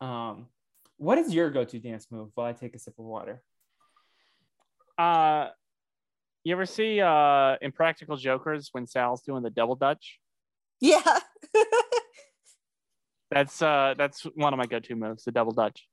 Um, 0.00 0.46
what 0.96 1.18
is 1.18 1.34
your 1.34 1.50
go-to 1.50 1.78
dance 1.78 2.06
move? 2.10 2.30
While 2.34 2.46
I 2.46 2.52
take 2.52 2.74
a 2.74 2.78
sip 2.78 2.94
of 2.98 3.04
water. 3.04 3.42
Uh, 4.96 5.48
you 6.44 6.52
ever 6.52 6.66
see 6.66 7.00
uh 7.00 7.56
Impractical 7.60 8.16
Jokers 8.16 8.68
when 8.72 8.86
Sal's 8.86 9.22
doing 9.22 9.42
the 9.42 9.50
double 9.50 9.74
dutch? 9.74 10.18
Yeah. 10.80 11.02
That's 13.30 13.60
uh 13.62 13.94
that's 13.98 14.22
one 14.36 14.52
of 14.52 14.58
my 14.58 14.66
go-to 14.66 14.94
moves, 14.94 15.24
the 15.24 15.32
double 15.32 15.52
dutch. 15.52 15.88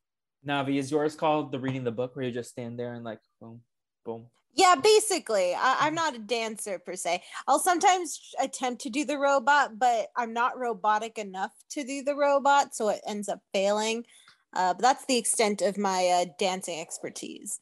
Navi, 0.48 0.78
is 0.78 0.92
yours 0.92 1.16
called 1.16 1.52
the 1.52 1.60
reading 1.60 1.84
the 1.84 1.92
book, 1.92 2.16
where 2.16 2.26
you 2.26 2.32
just 2.32 2.52
stand 2.52 2.78
there 2.78 2.94
and 2.94 3.04
like 3.04 3.20
boom, 3.40 3.62
boom? 4.06 4.28
yeah, 4.54 4.76
basically. 4.76 5.54
I, 5.56 5.78
I'm 5.82 5.96
not 5.96 6.16
a 6.16 6.20
dancer 6.20 6.80
per 6.80 6.96
se. 6.96 7.24
I'll 7.48 7.60
sometimes 7.60 8.20
attempt 8.42 8.82
to 8.82 8.90
do 8.90 9.06
the 9.06 9.18
robot, 9.18 9.80
but 9.80 10.08
I'm 10.16 10.34
not 10.34 10.58
robotic 10.58 11.18
enough 11.18 11.52
to 11.72 11.84
do 11.84 12.04
the 12.04 12.16
robot, 12.16 12.76
so 12.76 12.90
it 12.90 13.02
ends 13.08 13.30
up 13.30 13.40
failing. 13.54 14.06
Uh, 14.54 14.74
but 14.74 14.82
that's 14.82 15.06
the 15.06 15.18
extent 15.18 15.62
of 15.62 15.78
my 15.78 16.08
uh, 16.08 16.26
dancing 16.38 16.80
expertise. 16.80 17.60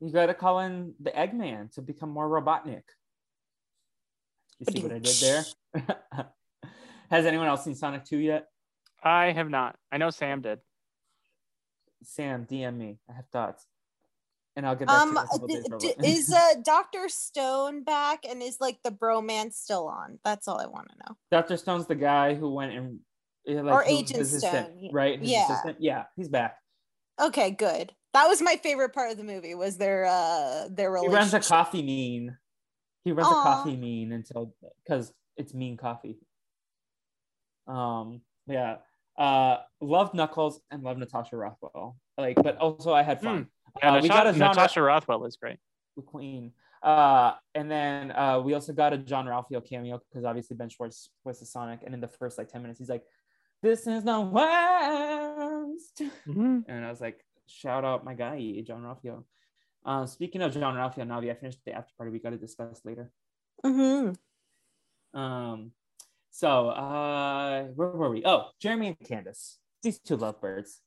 You 0.00 0.10
got 0.10 0.26
to 0.26 0.34
call 0.34 0.60
in 0.60 0.94
the 1.00 1.10
Eggman 1.10 1.72
to 1.74 1.82
become 1.82 2.08
more 2.10 2.28
Robotnik. 2.28 2.82
You 4.58 4.66
see 4.72 4.82
what 4.82 4.92
I 4.92 4.98
did 4.98 5.16
there? 5.16 5.44
Has 7.10 7.26
anyone 7.26 7.46
else 7.48 7.64
seen 7.64 7.74
Sonic 7.74 8.04
2 8.04 8.18
yet? 8.18 8.46
I 9.02 9.32
have 9.32 9.48
not. 9.50 9.76
I 9.90 9.98
know 9.98 10.10
Sam 10.10 10.42
did. 10.42 10.58
Sam, 12.02 12.46
DM 12.46 12.76
me. 12.76 12.98
I 13.10 13.14
have 13.14 13.26
thoughts. 13.32 13.66
And 14.56 14.66
I'll 14.66 14.74
get 14.76 14.88
back 14.88 15.02
Um, 15.02 15.08
to 15.08 15.14
you 15.14 15.18
in 15.20 15.24
a 15.24 15.62
couple 15.62 15.78
d- 15.78 15.94
d- 16.00 16.06
is 16.08 16.32
uh, 16.36 16.54
Doctor 16.64 17.08
Stone 17.08 17.84
back, 17.84 18.24
and 18.28 18.42
is 18.42 18.58
like 18.60 18.78
the 18.82 18.90
bromance 18.90 19.54
still 19.54 19.86
on? 19.88 20.18
That's 20.24 20.48
all 20.48 20.60
I 20.60 20.66
want 20.66 20.88
to 20.90 20.96
know. 20.98 21.16
Dr. 21.30 21.56
Stone's 21.56 21.86
the 21.86 21.94
guy 21.94 22.34
who 22.34 22.52
went 22.52 22.72
and 22.72 23.00
yeah, 23.44 23.62
like, 23.62 23.74
Or 23.74 23.82
who- 23.84 23.90
Agent 23.96 24.18
his 24.18 24.32
assistant, 24.34 24.66
Stone. 24.78 24.90
right? 24.92 25.18
His 25.20 25.30
Yeah. 25.30 25.44
assistant? 25.44 25.76
Yeah, 25.80 26.04
he's 26.16 26.28
back. 26.28 26.56
Okay, 27.20 27.50
good. 27.50 27.94
That 28.12 28.26
was 28.26 28.40
my 28.42 28.56
favorite 28.56 28.92
part 28.92 29.10
of 29.10 29.16
the 29.18 29.24
movie. 29.24 29.54
Was 29.54 29.76
their 29.76 30.04
uh 30.06 30.68
their 30.70 30.90
relationship. 30.90 31.12
He 31.12 31.16
runs 31.32 31.34
a 31.34 31.40
coffee 31.48 31.82
mean. 31.82 32.36
He 33.04 33.12
runs 33.12 33.28
Aw. 33.28 33.40
a 33.40 33.42
coffee 33.44 33.76
mean 33.76 34.12
until 34.12 34.54
because 34.84 35.12
it's 35.36 35.54
mean 35.54 35.76
coffee. 35.76 36.18
Um, 37.66 38.22
yeah. 38.46 38.76
Uh, 39.16 39.58
love 39.80 40.14
Knuckles 40.14 40.60
and 40.70 40.82
love 40.82 40.98
Natasha 40.98 41.36
Rothwell. 41.36 41.96
Like, 42.16 42.36
but 42.36 42.56
also 42.58 42.92
I 42.92 43.02
had 43.02 43.20
fun. 43.20 43.48
Yeah, 43.82 43.94
Uh, 43.96 44.00
we 44.02 44.08
got 44.08 44.26
a 44.26 44.32
genre- 44.32 44.48
Natasha 44.48 44.82
Rothwell 44.82 45.24
is 45.26 45.36
great. 45.36 45.58
the 45.96 46.02
queen. 46.02 46.52
Uh, 46.82 47.34
and 47.54 47.70
then 47.70 48.10
uh, 48.12 48.40
we 48.40 48.54
also 48.54 48.72
got 48.72 48.92
a 48.94 48.98
Jean-Ralphio 48.98 49.62
cameo 49.64 49.98
because 50.08 50.24
obviously 50.24 50.56
Ben 50.56 50.68
Schwartz 50.70 51.10
was 51.24 51.38
the 51.40 51.44
Sonic, 51.46 51.80
and 51.84 51.92
in 51.94 52.00
the 52.00 52.08
first 52.08 52.38
like 52.38 52.48
ten 52.48 52.62
minutes, 52.62 52.78
he's 52.78 52.88
like, 52.88 53.04
"This 53.62 53.86
is 53.86 54.04
the 54.04 54.20
West," 54.20 56.02
Mm-hmm. 56.28 56.60
and 56.68 56.84
I 56.84 56.90
was 56.90 57.00
like, 57.00 57.24
"Shout 57.46 57.84
out 57.84 58.04
my 58.04 58.14
guy, 58.14 58.36
Jean-Ralphio." 58.66 59.24
Uh, 59.84 60.06
speaking 60.06 60.42
of 60.42 60.52
Jean-Ralphio, 60.52 61.06
Navi, 61.06 61.30
I 61.30 61.34
finished 61.34 61.60
the 61.64 61.72
after 61.72 61.92
party. 61.96 62.10
We 62.12 62.18
got 62.18 62.30
to 62.30 62.38
discuss 62.38 62.80
later. 62.84 63.10
Mhm. 63.64 64.16
Um, 65.14 65.72
so 66.30 66.68
uh, 66.70 67.64
where 67.74 67.88
were 67.88 68.10
we? 68.10 68.22
Oh, 68.24 68.48
Jeremy 68.60 68.88
and 68.88 68.98
Candace. 69.00 69.58
These 69.82 69.98
two 70.00 70.16
lovebirds. 70.16 70.80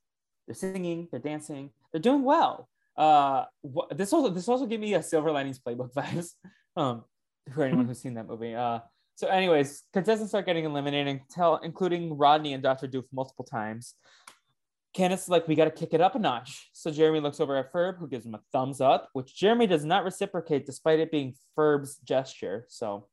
They're 0.48 0.56
singing. 0.56 1.08
They're 1.12 1.20
dancing. 1.20 1.72
They're 1.92 2.02
doing 2.02 2.24
well. 2.24 2.70
Uh, 2.96 3.46
wh- 3.66 3.90
this 3.96 4.14
also 4.14 4.30
this 4.30 4.48
also 4.48 4.66
gave 4.68 4.80
me 4.80 4.94
a 4.94 5.02
Silver 5.04 5.32
Linings 5.32 5.60
Playbook 5.60 5.94
vibes. 5.94 6.32
Um, 6.76 7.04
for 7.54 7.64
anyone 7.66 7.86
who's 7.90 8.00
seen 8.02 8.16
that 8.16 8.28
movie. 8.28 8.56
Uh, 8.56 8.80
so 9.16 9.28
anyways, 9.28 9.84
contestants 9.94 10.32
start 10.32 10.46
getting 10.46 10.66
eliminated, 10.66 11.22
tell 11.30 11.58
including 11.58 12.18
Rodney 12.18 12.54
and 12.54 12.64
Dr. 12.64 12.88
Doof 12.88 13.06
multiple 13.12 13.46
times. 13.46 13.96
Candace 14.94 15.24
is 15.24 15.30
like, 15.30 15.48
we 15.48 15.56
got 15.56 15.66
to 15.66 15.72
kick 15.72 15.94
it 15.94 16.02
up 16.02 16.14
a 16.16 16.20
notch. 16.20 16.70
So 16.74 16.92
Jeremy 16.92 17.20
looks 17.20 17.40
over 17.40 17.58
at 17.58 17.74
Ferb, 17.74 17.98
who 17.98 18.08
gives 18.08 18.26
him 18.26 18.36
a 18.36 18.42
thumbs 18.52 18.80
up, 18.80 19.10
which 19.14 19.36
Jeremy 19.36 19.66
does 19.66 19.84
not 19.84 20.04
reciprocate 20.04 20.66
despite 20.68 21.00
it 21.00 21.10
being 21.12 21.34
Ferb's 21.58 21.98
gesture. 22.04 22.66
So 22.70 23.08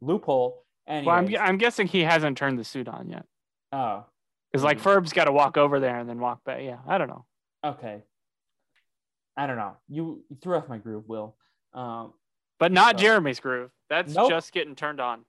loophole. 0.00 0.64
Anyways, 0.88 1.06
Well, 1.06 1.16
I'm, 1.42 1.48
I'm 1.50 1.58
guessing 1.58 1.86
he 1.86 2.00
hasn't 2.02 2.36
turned 2.36 2.58
the 2.58 2.64
suit 2.64 2.88
on 2.88 3.08
yet. 3.08 3.26
oh, 3.72 4.06
Because 4.50 4.64
like 4.64 4.78
Mhm. 4.78 4.82
Ferb's 4.82 5.12
got 5.12 5.26
to 5.26 5.32
walk 5.32 5.56
over 5.56 5.78
there 5.78 5.98
and 5.98 6.08
then 6.08 6.18
walk 6.18 6.42
back. 6.42 6.62
Yeah, 6.62 6.78
I 6.88 6.98
don't 6.98 7.08
know. 7.08 7.24
okay. 7.64 8.02
I 9.36 9.46
don't 9.46 9.56
know. 9.56 9.76
You, 9.88 10.24
you 10.28 10.36
threw 10.42 10.56
off 10.56 10.68
my 10.68 10.78
groove, 10.78 11.04
Will. 11.08 11.36
Um, 11.72 12.12
But 12.58 12.72
not 12.72 12.96
So- 12.98 13.04
Jeremy's 13.04 13.38
groove. 13.40 13.70
That's 13.88 14.12
Nope. 14.14 14.28
just 14.30 14.52
getting 14.52 14.74
turned 14.74 15.00
on. 15.00 15.24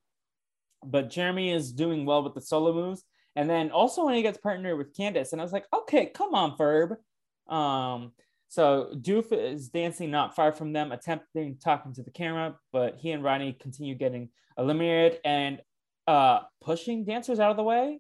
But 0.86 1.10
Jeremy 1.10 1.52
is 1.52 1.72
doing 1.72 2.06
well 2.06 2.24
with 2.24 2.34
the 2.34 2.42
solo 2.42 2.74
moves. 2.74 3.04
And 3.36 3.50
then 3.50 3.72
also 3.72 4.06
when 4.06 4.16
he 4.16 4.22
gets 4.22 4.38
partnered 4.38 4.78
with 4.78 4.96
Candace, 4.96 5.32
and 5.32 5.42
I 5.42 5.44
was 5.44 5.54
like, 5.54 5.66
okay, 5.74 6.08
come 6.08 6.34
on, 6.34 6.58
Ferb. 6.58 6.98
Um, 7.48 8.12
so 8.50 8.90
Doof 8.94 9.32
is 9.32 9.70
dancing 9.70 10.12
not 10.12 10.36
far 10.36 10.52
from 10.52 10.74
them, 10.74 10.92
attempting 10.92 11.58
talking 11.64 11.94
to 11.94 12.04
the 12.04 12.12
camera, 12.12 12.56
but 12.74 12.98
he 12.98 13.12
and 13.12 13.24
Ronnie 13.24 13.54
continue 13.54 13.96
getting 13.96 14.30
eliminated 14.58 15.20
and 15.24 15.62
uh, 16.08 16.42
pushing 16.62 17.06
dancers 17.06 17.40
out 17.40 17.52
of 17.52 17.58
the 17.58 17.64
way 17.64 18.00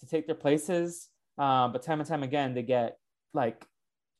to 0.00 0.06
take 0.06 0.26
their 0.26 0.34
places. 0.34 1.08
Um, 1.38 1.72
but 1.72 1.82
time 1.82 2.00
and 2.00 2.08
time 2.08 2.24
again, 2.24 2.54
they 2.54 2.62
get 2.62 2.98
like 3.32 3.64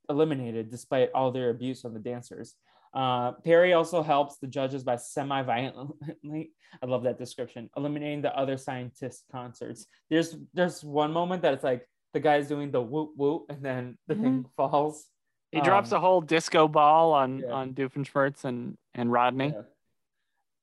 eliminated 0.09 0.71
despite 0.71 1.11
all 1.15 1.33
their 1.33 1.51
abuse 1.51 1.85
on 1.85 1.95
the 1.95 2.01
dancers. 2.01 2.55
Uh, 2.95 3.33
Perry 3.45 3.73
also 3.73 4.03
helps 4.03 4.39
the 4.39 4.47
judges 4.47 4.85
by 4.85 4.97
semi-violently. 4.97 6.53
I 6.83 6.87
love 6.87 7.05
that 7.05 7.19
description. 7.19 7.71
Eliminating 7.77 8.23
the 8.23 8.37
other 8.37 8.57
scientist 8.57 9.25
concerts. 9.33 9.87
There's 10.11 10.37
there's 10.53 10.85
one 10.85 11.13
moment 11.13 11.43
that 11.43 11.55
it's 11.55 11.65
like 11.65 11.89
the 12.13 12.21
guy's 12.21 12.49
doing 12.49 12.71
the 12.71 12.83
whoop 12.83 13.13
whoop, 13.17 13.47
and 13.49 13.63
then 13.65 13.99
the 14.09 14.15
thing 14.15 14.47
falls. 14.57 15.07
He 15.51 15.61
drops 15.61 15.93
Um, 15.93 15.99
a 15.99 16.01
whole 16.01 16.21
disco 16.21 16.69
ball 16.69 17.13
on 17.13 17.39
yeah. 17.39 17.51
on 17.53 17.75
Doofenshmirtz 17.75 18.45
and 18.45 18.77
and 18.95 19.11
Rodney. 19.13 19.49
Yeah. 19.49 19.63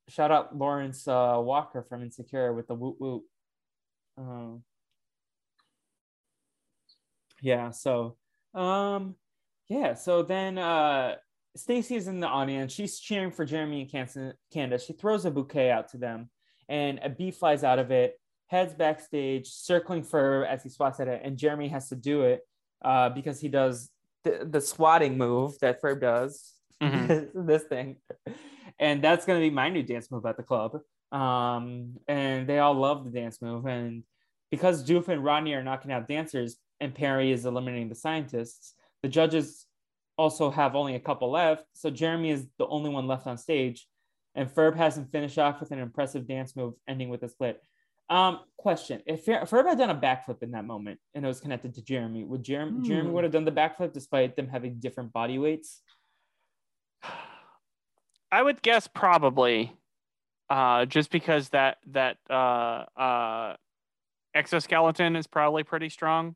Shout 0.08 0.32
out 0.32 0.56
Lawrence 0.56 1.08
uh, 1.08 1.38
Walker 1.40 1.84
from 1.88 2.02
Insecure 2.02 2.54
with 2.54 2.68
the 2.68 2.74
whoop 2.76 2.96
whoop. 3.00 3.24
Um, 4.18 4.64
yeah. 7.42 7.70
So, 7.70 8.18
um, 8.56 9.16
yeah. 9.68 9.94
So 9.94 10.24
then 10.24 10.58
uh, 10.58 11.16
Stacy 11.56 11.96
is 11.96 12.08
in 12.08 12.20
the 12.20 12.28
audience. 12.28 12.74
She's 12.74 13.00
cheering 13.00 13.32
for 13.32 13.46
Jeremy 13.46 13.82
and 13.82 13.92
Candace. 13.92 14.34
Candace. 14.54 14.86
She 14.86 14.94
throws 14.94 15.26
a 15.26 15.32
bouquet 15.32 15.72
out 15.72 15.90
to 15.90 15.98
them, 15.98 16.30
and 16.68 17.00
a 17.04 17.10
bee 17.10 17.32
flies 17.32 17.64
out 17.64 17.80
of 17.80 17.92
it, 17.92 18.20
heads 18.48 18.74
backstage, 18.74 19.48
circling 19.48 20.04
Ferb 20.04 20.48
as 20.48 20.64
he 20.64 20.70
swats 20.70 21.00
at 21.00 21.08
it, 21.08 21.22
and 21.24 21.38
Jeremy 21.38 21.68
has 21.70 21.90
to 21.90 21.96
do 21.96 22.22
it 22.24 22.42
uh, 22.84 23.10
because 23.10 23.40
he 23.40 23.48
does 23.50 23.90
the, 24.24 24.48
the 24.50 24.62
swatting 24.62 25.18
move 25.18 25.58
that 25.60 25.82
Ferb 25.82 26.02
does. 26.02 26.54
Mhm. 26.82 27.32
this 27.46 27.64
thing, 27.64 27.98
and 28.80 29.02
that's 29.04 29.26
gonna 29.26 29.42
be 29.42 29.50
my 29.50 29.68
new 29.68 29.84
dance 29.84 30.10
move 30.10 30.26
at 30.26 30.38
the 30.38 30.44
club. 30.44 30.80
Um, 31.12 31.98
and 32.08 32.48
they 32.48 32.60
all 32.60 32.74
love 32.74 33.04
the 33.04 33.12
dance 33.12 33.42
move, 33.42 33.66
and 33.66 34.04
because 34.50 34.88
Doof 34.88 35.10
and 35.10 35.22
Rodney 35.22 35.54
are 35.56 35.64
knocking 35.64 35.92
out 35.92 36.08
dancers, 36.08 36.56
and 36.80 36.96
Perry 36.96 37.34
is 37.34 37.46
eliminating 37.46 37.90
the 37.90 37.96
scientists, 37.96 38.76
the 39.04 39.10
judges 39.10 39.66
also 40.20 40.52
have 40.52 40.76
only 40.76 40.96
a 40.96 41.00
couple 41.00 41.32
left. 41.32 41.64
So 41.74 41.90
Jeremy 41.90 42.32
is 42.32 42.46
the 42.58 42.68
only 42.68 42.90
one 42.90 43.08
left 43.08 43.26
on 43.26 43.38
stage, 43.38 43.88
and 44.36 44.50
Ferb 44.50 44.76
has 44.76 44.98
him 44.98 45.06
finish 45.06 45.38
off 45.38 45.62
with 45.62 45.72
an 45.72 45.80
impressive 45.80 46.28
dance 46.28 46.56
move, 46.58 46.74
ending 46.88 47.08
with 47.08 47.24
a 47.24 47.30
split. 47.30 47.64
Um, 48.10 48.42
question: 48.58 49.02
If 49.06 49.24
Fer- 49.24 49.46
Ferb 49.46 49.66
had 49.68 49.78
done 49.78 49.92
a 49.92 49.96
backflip 49.96 50.44
in 50.44 50.52
that 50.52 50.66
moment 50.66 51.00
and 51.14 51.24
it 51.24 51.28
was 51.28 51.40
connected 51.40 51.74
to 51.76 51.82
Jeremy, 51.82 52.26
would 52.26 52.44
Jeremy 52.44 52.86
Jeremy 52.86 53.10
Hmm. 53.10 53.14
would 53.16 53.24
have 53.24 53.32
done 53.34 53.46
the 53.46 53.52
backflip 53.52 53.94
despite 53.94 54.36
them 54.36 54.50
having 54.50 54.80
different 54.80 55.14
body 55.14 55.38
weights? 55.40 55.82
I 58.32 58.42
would 58.44 58.62
guess 58.62 58.88
probably, 58.88 59.72
uh, 60.50 60.86
just 60.86 61.12
because 61.12 61.50
that 61.50 61.78
that 61.88 62.18
uh, 62.30 62.86
uh, 62.98 63.56
exoskeleton 64.34 65.16
is 65.16 65.28
probably 65.28 65.64
pretty 65.64 65.90
strong. 65.90 66.36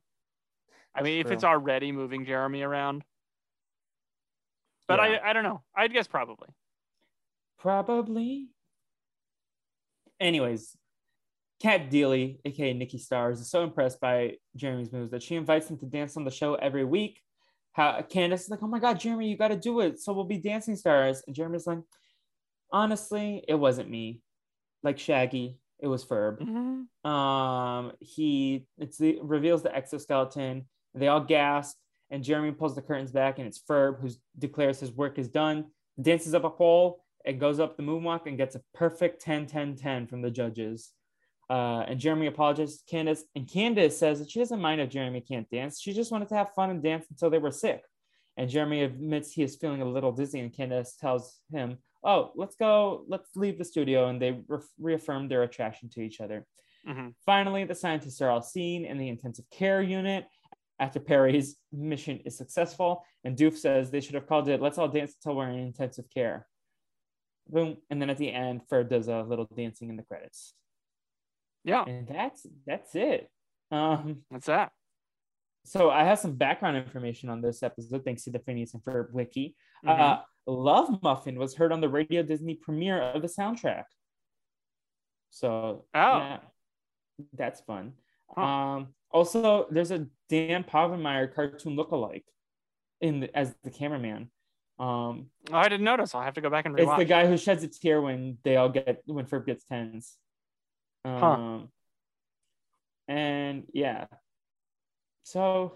I 0.96 1.00
That's 1.00 1.06
mean, 1.06 1.20
if 1.22 1.32
it's 1.32 1.44
already 1.44 1.92
moving 1.92 2.26
Jeremy 2.26 2.62
around, 2.62 3.04
but 4.98 5.10
Yeah. 5.10 5.20
I 5.24 5.30
I 5.30 5.34
don't 5.34 5.44
know. 5.44 5.62
I'd 5.76 5.94
guess 5.94 6.08
probably. 6.08 6.50
Probably. 7.60 8.50
Anyways, 10.20 10.76
Cat 11.62 11.90
Deeley, 11.90 12.40
aka 12.46 12.74
Nikki 12.74 12.98
Stars, 12.98 13.40
is 13.40 13.50
so 13.50 13.64
impressed 13.64 14.00
by 14.00 14.36
Jeremy's 14.56 14.92
moves 14.92 15.12
that 15.12 15.24
she 15.24 15.36
invites 15.36 15.70
him 15.70 15.78
to 15.80 15.86
dance 15.86 16.18
on 16.18 16.26
the 16.26 16.32
show 16.32 16.56
every 16.56 16.84
week. 16.84 17.22
How 17.72 18.02
Candace 18.02 18.44
is 18.44 18.50
like, 18.50 18.62
"Oh 18.62 18.68
my 18.68 18.80
God, 18.80 19.00
Jeremy, 19.00 19.30
you 19.30 19.38
got 19.38 19.48
to 19.48 19.56
do 19.56 19.80
it, 19.80 20.00
so 20.00 20.14
we'll 20.14 20.26
be 20.26 20.38
dancing 20.38 20.76
stars." 20.76 21.24
And 21.26 21.36
Jeremy's 21.36 21.66
like, 21.66 21.80
"Honestly, 22.72 23.44
it 23.48 23.56
wasn't 23.56 23.90
me. 23.90 24.22
Like 24.84 25.00
Shaggy, 25.00 25.58
it 25.80 25.88
was 25.88 26.06
Ferb." 26.06 26.40
Mm-hmm. 26.40 27.10
Um, 27.10 27.94
he 28.00 28.68
it's 28.78 28.98
the 28.98 29.20
reveals 29.22 29.64
the 29.64 29.76
exoskeleton. 29.76 30.68
They 30.94 31.08
all 31.08 31.22
gasp, 31.22 31.78
and 32.14 32.24
Jeremy 32.24 32.52
pulls 32.52 32.76
the 32.76 32.82
curtains 32.82 33.12
back, 33.12 33.40
and 33.40 33.48
it's 33.48 33.60
Ferb 33.60 34.00
who 34.00 34.10
declares 34.38 34.80
his 34.80 34.92
work 34.92 35.18
is 35.18 35.28
done, 35.28 35.66
dances 36.00 36.36
up 36.36 36.44
a 36.44 36.50
pole, 36.50 37.04
and 37.26 37.40
goes 37.40 37.60
up 37.60 37.76
the 37.76 37.82
moonwalk 37.82 38.28
and 38.28 38.38
gets 38.38 38.54
a 38.54 38.62
perfect 38.76 39.20
10 39.22 39.48
10 39.48 39.76
10 39.76 40.08
from 40.08 40.22
the 40.22 40.30
judges. 40.30 40.92
Uh, 41.50 41.84
and 41.88 42.00
Jeremy 42.00 42.28
apologizes 42.28 42.78
to 42.78 42.86
Candace, 42.86 43.24
and 43.36 43.52
Candace 43.52 43.98
says 43.98 44.20
that 44.20 44.30
she 44.30 44.38
doesn't 44.38 44.62
mind 44.62 44.80
if 44.80 44.90
Jeremy 44.90 45.22
can't 45.22 45.50
dance. 45.50 45.82
She 45.82 45.92
just 45.92 46.12
wanted 46.12 46.30
to 46.30 46.36
have 46.36 46.54
fun 46.56 46.70
and 46.70 46.84
dance 46.84 47.08
until 47.10 47.32
they 47.32 47.40
were 47.40 47.52
sick. 47.52 47.82
And 48.38 48.48
Jeremy 48.50 48.84
admits 48.84 49.32
he 49.32 49.42
is 49.42 49.56
feeling 49.56 49.82
a 49.82 49.86
little 49.86 50.12
dizzy, 50.12 50.40
and 50.40 50.56
Candace 50.56 50.96
tells 50.96 51.40
him, 51.52 51.80
Oh, 52.04 52.32
let's 52.36 52.56
go, 52.56 53.06
let's 53.08 53.30
leave 53.36 53.58
the 53.58 53.66
studio. 53.66 54.10
And 54.10 54.22
they 54.22 54.40
re- 54.48 54.60
reaffirm 54.80 55.30
their 55.30 55.44
attraction 55.44 55.90
to 55.92 56.02
each 56.02 56.20
other. 56.22 56.46
Mhm. 56.88 57.16
Finally, 57.26 57.64
the 57.64 57.76
scientists 57.76 58.22
are 58.22 58.30
all 58.30 58.42
seen 58.42 58.86
in 58.86 58.98
the 58.98 59.08
intensive 59.08 59.50
care 59.50 59.82
unit 59.82 60.26
after 60.84 61.00
Perry's 61.00 61.56
mission 61.72 62.20
is 62.26 62.38
successful. 62.38 63.04
And 63.24 63.38
Doof 63.38 63.56
says 63.58 63.90
they 63.90 64.02
should 64.02 64.16
have 64.16 64.28
called 64.28 64.50
it 64.50 64.62
Let's 64.62 64.78
All 64.78 64.88
Dance 64.90 65.14
Until 65.16 65.38
We're 65.38 65.50
in 65.50 65.60
Intensive 65.60 66.06
Care. 66.14 66.46
Boom. 67.48 67.78
And 67.90 68.02
then 68.02 68.10
at 68.10 68.18
the 68.18 68.32
end, 68.32 68.62
Ferb 68.70 68.90
does 68.90 69.08
a 69.08 69.22
little 69.24 69.48
dancing 69.56 69.90
in 69.90 69.96
the 69.96 70.04
credits. 70.04 70.54
Yeah, 71.64 71.84
And 71.86 72.06
that's 72.08 72.46
that's 72.68 72.94
it. 72.96 73.30
Um, 73.72 74.24
that's 74.30 74.48
that. 74.48 74.72
so 75.66 75.90
I 75.90 76.04
have 76.04 76.20
some 76.20 76.36
background 76.36 76.76
information 76.78 77.30
on 77.30 77.42
this 77.42 77.64
episode, 77.64 78.04
thanks 78.04 78.24
to 78.26 78.32
the 78.32 78.40
Phineas 78.40 78.74
and 78.74 78.84
Ferb 78.84 79.12
wiki. 79.14 79.56
Mhm. 79.86 80.00
Uh, 80.00 80.22
Love 80.46 81.02
Muffin 81.02 81.40
was 81.40 81.56
heard 81.56 81.72
on 81.72 81.80
the 81.80 81.88
Radio 81.88 82.22
Disney 82.24 82.56
premiere 82.56 83.02
of 83.02 83.22
the 83.22 83.30
soundtrack. 83.30 83.86
So 85.30 85.86
Oh. 85.94 86.18
yeah, 86.18 86.40
that's 87.32 87.62
fun. 87.62 87.94
Huh. 88.36 88.42
Um, 88.42 88.96
also, 89.14 89.68
there's 89.70 89.92
a 89.92 90.08
Dan 90.30 90.64
Povenmire 90.64 91.34
cartoon 91.34 91.76
lookalike 91.78 92.24
in 93.00 93.22
the, 93.22 93.38
as 93.38 93.54
the 93.64 93.70
cameraman. 93.70 94.30
Um, 94.80 95.28
Oh, 95.52 95.58
I 95.58 95.70
didn't 95.70 95.84
notice. 95.86 96.16
I'll 96.16 96.22
have 96.24 96.34
to 96.34 96.42
go 96.42 96.50
back 96.50 96.66
and 96.66 96.78
it's 96.80 96.98
the 96.98 97.06
guy 97.06 97.28
who 97.28 97.38
sheds 97.38 97.64
a 97.64 97.68
tear 97.68 98.02
when 98.02 98.38
they 98.44 98.56
all 98.58 98.70
get 98.70 99.02
when 99.06 99.26
Ferb 99.26 99.46
gets 99.46 99.64
tens. 99.66 100.18
Um, 101.06 101.70
and 103.08 103.64
yeah. 103.74 104.06
So 105.24 105.76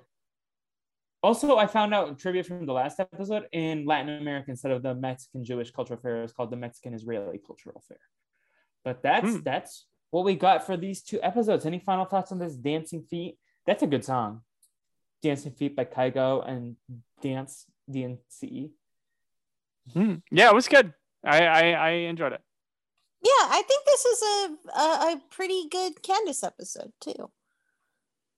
also 1.22 1.58
I 1.58 1.68
found 1.68 1.94
out 1.94 2.18
trivia 2.18 2.44
from 2.44 2.66
the 2.66 2.74
last 2.74 3.00
episode 3.00 3.44
in 3.52 3.86
Latin 3.86 4.18
America 4.18 4.50
instead 4.52 4.72
of 4.72 4.82
the 4.84 4.96
Mexican 4.96 5.44
Jewish 5.44 5.72
cultural 5.72 6.00
fair, 6.00 6.24
it's 6.24 6.34
called 6.34 6.52
the 6.52 6.56
Mexican 6.58 6.94
Israeli 6.94 7.40
cultural 7.46 7.84
fair. 7.88 8.00
But 8.84 9.04
that's 9.04 9.30
Hmm. 9.36 9.42
that's 9.44 9.86
what 10.12 10.26
we 10.26 10.36
got 10.36 10.66
for 10.66 10.78
these 10.78 11.02
two 11.02 11.20
episodes. 11.22 11.66
Any 11.66 11.80
final 11.80 12.06
thoughts 12.06 12.32
on 12.32 12.40
this 12.40 12.56
Dancing 12.56 13.04
Feet? 13.04 13.38
That's 13.66 13.84
a 13.84 13.88
good 13.88 14.06
song. 14.06 14.42
Dancing 15.22 15.52
Feet 15.52 15.76
by 15.76 15.86
Kygo 15.86 16.48
and 16.48 16.76
Dance 17.22 17.66
DNCE. 17.90 18.72
Hmm. 19.94 20.16
Yeah, 20.32 20.50
it 20.50 20.56
was 20.56 20.68
good. 20.68 20.94
I, 21.26 21.46
I 21.46 21.72
I 21.72 21.90
enjoyed 21.90 22.34
it. 22.34 22.42
Yeah, 23.24 23.48
I 23.50 23.64
think 23.68 23.86
this 23.86 24.06
is 24.06 24.22
a, 24.22 24.80
a 24.80 24.84
a 25.14 25.22
pretty 25.32 25.68
good 25.70 26.02
Candace 26.04 26.44
episode 26.44 26.92
too. 27.02 27.32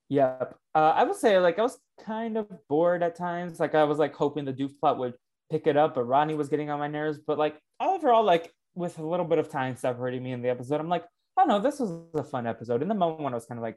Yep. 0.08 0.56
Uh, 0.74 0.92
I 0.96 1.04
would 1.04 1.16
say 1.16 1.38
like 1.38 1.58
I 1.58 1.62
was 1.62 1.78
kind 2.04 2.36
of 2.36 2.48
bored 2.68 3.02
at 3.02 3.14
times. 3.14 3.60
Like 3.60 3.74
I 3.74 3.84
was 3.84 3.98
like 3.98 4.14
hoping 4.14 4.44
the 4.44 4.52
Doof 4.52 4.78
plot 4.80 4.98
would 4.98 5.14
pick 5.50 5.66
it 5.66 5.76
up, 5.76 5.94
but 5.94 6.04
Ronnie 6.04 6.34
was 6.34 6.48
getting 6.48 6.70
on 6.70 6.78
my 6.78 6.88
nerves. 6.88 7.18
But 7.18 7.38
like 7.38 7.60
overall, 7.80 8.24
like 8.24 8.52
with 8.74 8.98
a 8.98 9.06
little 9.06 9.26
bit 9.26 9.38
of 9.38 9.48
time 9.48 9.76
separating 9.76 10.22
me 10.22 10.32
in 10.32 10.42
the 10.42 10.48
episode, 10.48 10.80
I'm 10.80 10.88
like, 10.88 11.04
oh 11.40 11.44
no, 11.46 11.58
this 11.58 11.80
was 11.80 11.90
a 12.14 12.22
fun 12.24 12.46
episode. 12.46 12.82
In 12.82 12.88
the 12.88 12.94
moment, 12.94 13.32
I 13.32 13.36
was 13.36 13.46
kind 13.46 13.58
of 13.58 13.62
like, 13.62 13.76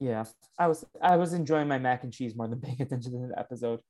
yeah, 0.00 0.24
I 0.58 0.68
was 0.68 0.84
I 1.00 1.16
was 1.16 1.32
enjoying 1.32 1.68
my 1.68 1.78
mac 1.78 2.04
and 2.04 2.12
cheese 2.12 2.34
more 2.36 2.48
than 2.48 2.60
paying 2.60 2.80
attention 2.80 3.12
to 3.12 3.28
the 3.28 3.38
episode. 3.38 3.80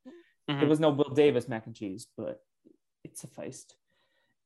There 0.49 0.57
Mhm. 0.57 0.69
was 0.69 0.79
no 0.81 0.91
Will 0.91 1.11
Davis 1.11 1.49
mac 1.49 1.67
and 1.67 1.75
cheese, 1.75 2.07
but 2.17 2.41
it 3.05 3.19
sufficed. 3.19 3.77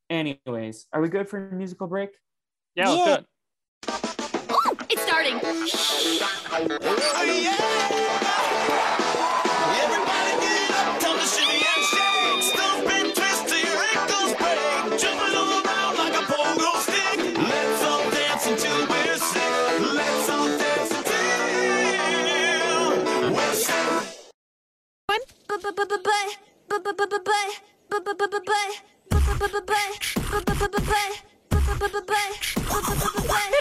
Anyways, 0.09 0.87
are 0.93 1.01
we 1.01 1.09
good 1.09 1.29
for 1.29 1.37
a 1.49 1.53
musical 1.55 1.87
break? 1.87 2.11
Yeah, 2.75 2.89
it 2.89 2.91
was 2.91 2.99
Yeah. 2.99 3.17
good. 3.17 3.27
It's 4.93 5.03
starting. 5.03 5.37
Everybody 9.83 10.31
get 10.45 10.71
up, 10.71 10.99
time 11.01 11.19
to 11.19 11.27
shimmy 11.27 11.61
and 11.73 11.85
shake. 11.91 12.43
Stomp 12.43 12.85
There 25.61 25.73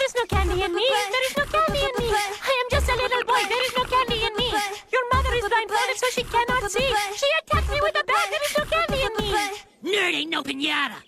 is 0.06 0.14
no 0.16 0.24
candy 0.28 0.62
in 0.62 0.74
me. 0.74 0.86
There 0.88 1.26
is 1.26 1.36
no 1.36 1.44
candy 1.44 1.80
in 1.80 1.92
me. 1.98 2.08
I 2.08 2.52
am 2.60 2.68
just 2.70 2.88
a 2.88 2.96
little 2.96 3.24
boy. 3.24 3.42
There 3.48 3.64
is 3.66 3.76
no 3.76 3.84
candy 3.84 4.24
in 4.24 4.34
me. 4.36 4.48
Your 4.92 5.04
mother 5.12 5.34
is 5.34 5.46
blindfolded 5.46 5.96
so 5.96 6.06
she 6.12 6.22
cannot 6.24 6.70
see. 6.70 6.94
She 7.16 7.26
attacked 7.42 7.70
me 7.70 7.80
with 7.82 8.00
a 8.00 8.04
bat. 8.04 8.28
There 8.30 8.44
is 8.48 8.56
no 8.56 8.64
candy 8.64 9.02
in 9.02 9.12
me. 9.18 9.34
Nerd 9.84 10.14
ain't 10.14 10.30
no 10.30 10.42
pinata. 10.42 11.02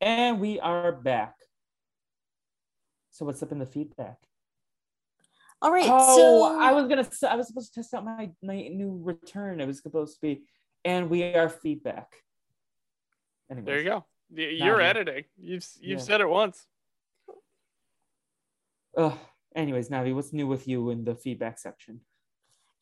And 0.00 0.40
we 0.40 0.58
are 0.58 0.90
back. 0.92 1.34
So 3.10 3.24
what's 3.26 3.42
up 3.42 3.52
in 3.52 3.58
the 3.60 3.66
feedback? 3.66 4.25
All 5.66 5.72
right, 5.72 5.88
Oh, 5.90 6.16
so 6.16 6.60
I 6.60 6.70
was 6.70 6.86
gonna. 6.86 7.04
I 7.28 7.34
was 7.34 7.48
supposed 7.48 7.74
to 7.74 7.80
test 7.80 7.92
out 7.92 8.04
my 8.04 8.30
my 8.40 8.68
new 8.68 9.00
return. 9.02 9.60
It 9.60 9.66
was 9.66 9.82
supposed 9.82 10.14
to 10.14 10.20
be, 10.20 10.42
and 10.84 11.10
we 11.10 11.24
are 11.34 11.48
feedback. 11.48 12.06
Anyways, 13.50 13.66
There 13.66 13.78
you 13.80 13.84
go. 13.84 14.04
You're 14.32 14.78
here. 14.78 14.80
editing. 14.80 15.24
You've 15.36 15.66
you've 15.80 15.98
Yeah. 15.98 16.04
said 16.04 16.20
it 16.20 16.28
once. 16.28 16.64
Ugh. 18.96 19.18
anyways, 19.56 19.88
Navi, 19.88 20.14
what's 20.14 20.32
new 20.32 20.46
with 20.46 20.68
you 20.68 20.90
in 20.90 21.04
the 21.04 21.16
feedback 21.16 21.58
section? 21.58 22.00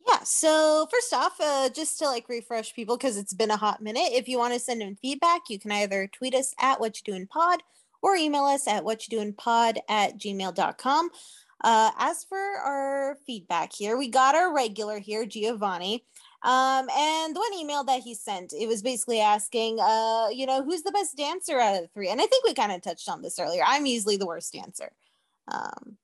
yeah, 0.06 0.18
so 0.22 0.86
first 0.90 1.14
off, 1.14 1.40
uh, 1.40 1.70
just 1.70 1.98
to 2.00 2.04
like 2.04 2.28
refresh 2.28 2.74
people 2.74 2.98
because 2.98 3.16
it's 3.16 3.32
been 3.32 3.50
a 3.50 3.56
hot 3.56 3.80
minute. 3.82 4.10
If 4.12 4.28
you 4.28 4.36
want 4.36 4.52
to 4.52 4.60
send 4.60 4.82
in 4.82 4.96
feedback, 4.96 5.48
you 5.48 5.58
can 5.58 5.72
either 5.72 6.06
tweet 6.06 6.34
us 6.34 6.54
at 6.60 6.80
what 6.80 6.98
you 6.98 7.10
doing 7.10 7.26
pod 7.26 7.62
or 8.02 8.14
email 8.14 8.44
us 8.44 8.68
at 8.68 8.84
what 8.84 9.08
you 9.08 9.16
doing 9.16 9.32
pod 9.32 9.78
at 9.88 10.18
gmail.com. 10.18 11.08
Uh, 11.64 11.90
as 11.98 12.24
for 12.24 12.38
our 12.38 13.16
feedback 13.26 13.72
here, 13.72 13.96
we 13.96 14.06
got 14.06 14.34
our 14.34 14.54
regular 14.54 14.98
here, 14.98 15.24
Giovanni. 15.24 16.04
Um, 16.42 16.90
and 16.94 17.34
the 17.34 17.40
one 17.40 17.54
email 17.58 17.84
that 17.84 18.02
he 18.02 18.14
sent, 18.14 18.52
it 18.52 18.68
was 18.68 18.82
basically 18.82 19.18
asking, 19.18 19.78
uh, 19.80 20.28
you 20.30 20.44
know, 20.44 20.62
who's 20.62 20.82
the 20.82 20.92
best 20.92 21.16
dancer 21.16 21.58
out 21.58 21.76
of 21.76 21.80
the 21.80 21.88
three? 21.88 22.10
And 22.10 22.20
I 22.20 22.26
think 22.26 22.44
we 22.44 22.52
kind 22.52 22.70
of 22.70 22.82
touched 22.82 23.08
on 23.08 23.22
this 23.22 23.38
earlier. 23.38 23.62
I'm 23.66 23.86
easily 23.86 24.18
the 24.18 24.26
worst 24.26 24.52
dancer. 24.52 24.92
Um, 25.50 25.96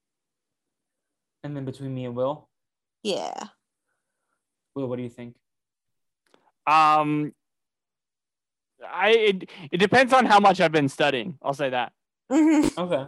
And 1.45 1.55
then 1.55 1.67
between 1.67 1.95
me 1.95 2.07
and 2.07 2.17
Will, 2.17 2.49
yeah. 3.03 3.49
Will, 4.75 4.89
what 4.89 4.97
do 4.97 5.03
you 5.03 5.11
think? 5.11 5.37
Um, 6.67 7.35
I 8.83 9.11
it, 9.11 9.51
it 9.71 9.79
depends 9.79 10.15
on 10.15 10.25
how 10.25 10.41
much 10.41 10.59
I've 10.61 10.73
been 10.73 10.89
studying. 10.89 11.37
I'll 11.43 11.53
say 11.53 11.69
that. 11.71 11.93
Okay. 12.79 13.07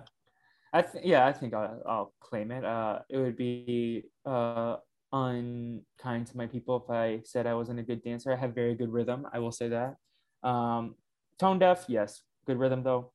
I 0.72 0.82
th- 0.82 1.04
yeah, 1.04 1.26
I 1.26 1.32
think 1.32 1.54
I'll, 1.54 1.82
I'll 1.86 2.14
claim 2.20 2.50
it. 2.50 2.64
Uh, 2.64 3.00
it 3.08 3.18
would 3.18 3.36
be 3.36 4.04
uh 4.24 4.76
unkind 5.12 6.26
to 6.26 6.36
my 6.36 6.46
people 6.46 6.82
if 6.82 6.90
I 6.90 7.20
said 7.24 7.46
I 7.46 7.54
wasn't 7.54 7.80
a 7.80 7.82
good 7.82 8.02
dancer. 8.02 8.32
I 8.32 8.36
have 8.36 8.54
very 8.54 8.74
good 8.74 8.90
rhythm. 8.90 9.26
I 9.32 9.38
will 9.40 9.52
say 9.52 9.68
that. 9.68 9.96
Um, 10.42 10.94
tone 11.38 11.58
deaf, 11.58 11.84
yes. 11.88 12.22
Good 12.46 12.58
rhythm 12.58 12.82
though. 12.82 13.12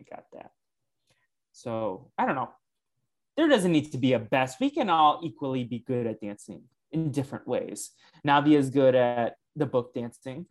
I 0.00 0.04
got 0.14 0.24
that. 0.32 0.52
So 1.52 2.10
I 2.16 2.26
don't 2.26 2.34
know. 2.34 2.50
There 3.36 3.48
doesn't 3.48 3.70
need 3.70 3.92
to 3.92 3.98
be 3.98 4.12
a 4.14 4.18
best. 4.18 4.58
We 4.60 4.70
can 4.70 4.88
all 4.88 5.20
equally 5.22 5.64
be 5.64 5.80
good 5.80 6.06
at 6.06 6.20
dancing 6.20 6.62
in 6.92 7.10
different 7.10 7.46
ways. 7.46 7.90
Navi 8.26 8.56
is 8.56 8.70
good 8.70 8.94
at 8.94 9.36
the 9.56 9.66
book 9.66 9.92
dancing. 9.92 10.46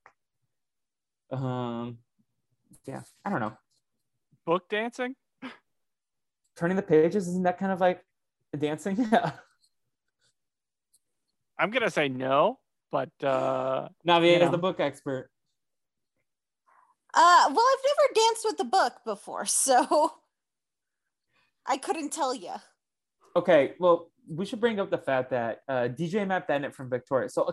Um, 1.31 1.97
yeah, 2.85 3.01
I 3.25 3.29
don't 3.29 3.39
know. 3.39 3.53
Book 4.45 4.69
dancing. 4.69 5.15
Turning 6.55 6.77
the 6.77 6.83
pages 6.83 7.27
isn't 7.27 7.43
that 7.43 7.57
kind 7.57 7.71
of 7.71 7.79
like 7.81 8.03
dancing? 8.57 8.97
Yeah. 9.11 9.31
I'm 11.59 11.69
gonna 11.69 11.89
say 11.91 12.09
no, 12.09 12.59
but 12.91 13.09
uh, 13.23 13.87
navi 14.07 14.37
Yeah. 14.39 14.45
is 14.45 14.51
the 14.51 14.57
book 14.57 14.79
expert. 14.79 15.29
Uh, 17.13 17.45
well, 17.53 17.65
I've 17.71 17.85
never 17.85 18.13
danced 18.15 18.43
with 18.45 18.57
the 18.57 18.63
book 18.65 18.93
before, 19.05 19.45
so 19.45 20.13
I 21.67 21.77
couldn't 21.77 22.11
tell 22.11 22.33
you. 22.35 22.53
okay 23.35 23.73
well 23.79 24.11
we 24.29 24.45
should 24.45 24.59
bring 24.59 24.79
up 24.79 24.89
the 24.91 24.97
fact 24.97 25.29
that 25.31 25.61
uh, 25.67 25.87
dj 25.97 26.25
matt 26.27 26.47
bennett 26.47 26.73
from 26.75 26.89
Victorious. 26.89 27.33
So 27.33 27.43
uh, 27.43 27.51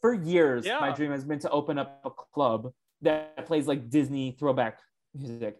for 0.00 0.14
years 0.14 0.66
my 0.80 0.90
dream 0.92 1.10
has 1.10 1.24
been 1.24 1.38
to 1.40 1.50
open 1.50 1.78
up 1.78 2.00
a 2.04 2.10
club 2.10 2.72
that 3.02 3.44
plays 3.46 3.66
like 3.66 3.90
disney 3.90 4.36
throwback 4.38 4.78
music 5.14 5.56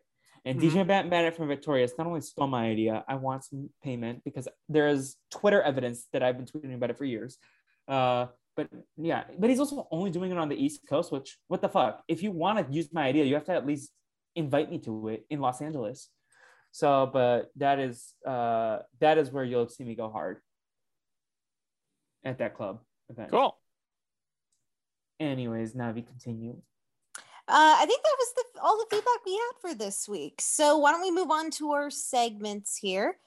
and 0.47 0.59
Mhm. 0.59 0.71
dj 0.71 0.87
matt 0.87 1.11
bennett 1.11 1.35
from 1.37 1.49
Victorious 1.49 1.93
not 1.99 2.07
only 2.07 2.23
stole 2.23 2.47
my 2.47 2.65
idea 2.75 3.05
i 3.09 3.15
want 3.27 3.45
some 3.45 3.69
payment 3.83 4.23
because 4.25 4.47
there 4.75 4.89
is 4.89 5.17
twitter 5.31 5.61
evidence 5.71 6.07
that 6.13 6.23
i've 6.23 6.39
been 6.39 6.47
tweeting 6.47 6.75
about 6.75 6.91
it 6.91 6.97
for 6.97 7.05
years 7.05 7.37
uh, 7.89 8.27
But 8.57 8.71
yeah, 8.97 9.25
but 9.39 9.51
he's 9.51 9.61
also 9.61 9.87
only 9.91 10.11
doing 10.11 10.31
it 10.33 10.39
on 10.39 10.49
the 10.49 10.57
East 10.57 10.81
Coast, 10.89 11.13
which 11.13 11.29
what 11.47 11.61
the 11.61 11.69
fuck? 11.69 11.95
If 12.09 12.19
you 12.25 12.31
want 12.33 12.57
to 12.57 12.65
use 12.79 12.89
my 12.91 13.05
idea, 13.11 13.25
you 13.29 13.35
have 13.39 13.45
to 13.53 13.57
at 13.61 13.67
least 13.67 13.93
invite 14.35 14.69
me 14.73 14.79
to 14.87 14.93
it 15.13 15.27
in 15.29 15.39
Los 15.47 15.61
Angeles. 15.61 16.09
So, 16.73 16.89
but 17.13 17.53
that 17.57 17.79
is 17.79 18.15
uh 18.35 18.79
that 19.03 19.19
is 19.21 19.27
where 19.31 19.45
you'll 19.45 19.69
see 19.69 19.85
me 19.85 19.95
go 19.95 20.09
hard 20.09 20.41
at 22.25 22.39
that 22.39 22.53
club 22.57 22.81
event. 23.13 23.31
Cool. 23.31 23.53
Anyways, 25.21 25.75
now 25.75 25.91
we 25.93 26.01
continue. 26.13 26.57
Uh, 27.49 27.77
I 27.83 27.85
think 27.87 28.01
that 28.03 28.17
was 28.23 28.31
the, 28.37 28.45
all 28.63 28.77
the 28.79 28.87
feedback 28.91 29.25
we 29.25 29.33
had 29.35 29.61
for 29.61 29.75
this 29.75 30.09
week. 30.09 30.41
So 30.41 30.79
why 30.79 30.93
don't 30.93 31.03
we 31.03 31.11
move 31.11 31.31
on 31.31 31.51
to 31.53 31.73
our 31.73 31.91
segments 31.91 32.77
here? 32.77 33.19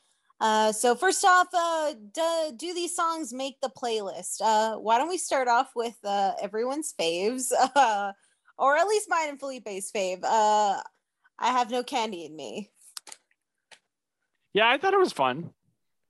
Uh, 0.42 0.72
so 0.72 0.96
first 0.96 1.24
off, 1.26 1.48
uh, 1.54 1.94
do, 2.14 2.52
do 2.56 2.74
these 2.74 2.96
songs 2.96 3.34
make 3.34 3.60
the 3.62 3.70
playlist? 3.70 4.42
Uh, 4.42 4.78
why 4.78 4.98
don't 4.98 5.10
we 5.10 5.18
start 5.18 5.48
off 5.48 5.72
with 5.76 5.98
uh, 6.06 6.32
everyone's 6.42 6.94
faves, 6.98 7.52
uh, 7.76 8.12
or 8.58 8.78
at 8.78 8.88
least 8.88 9.10
mine 9.10 9.30
and 9.30 9.40
Felipe's 9.40 9.92
fave? 9.92 10.24
Uh, 10.24 10.82
I 11.38 11.48
have 11.52 11.70
no 11.72 11.84
candy 11.84 12.26
in 12.26 12.36
me. 12.36 12.72
Yeah, 14.54 14.70
I 14.70 14.78
thought 14.78 14.94
it 14.94 15.00
was 15.00 15.14
fun. 15.14 15.52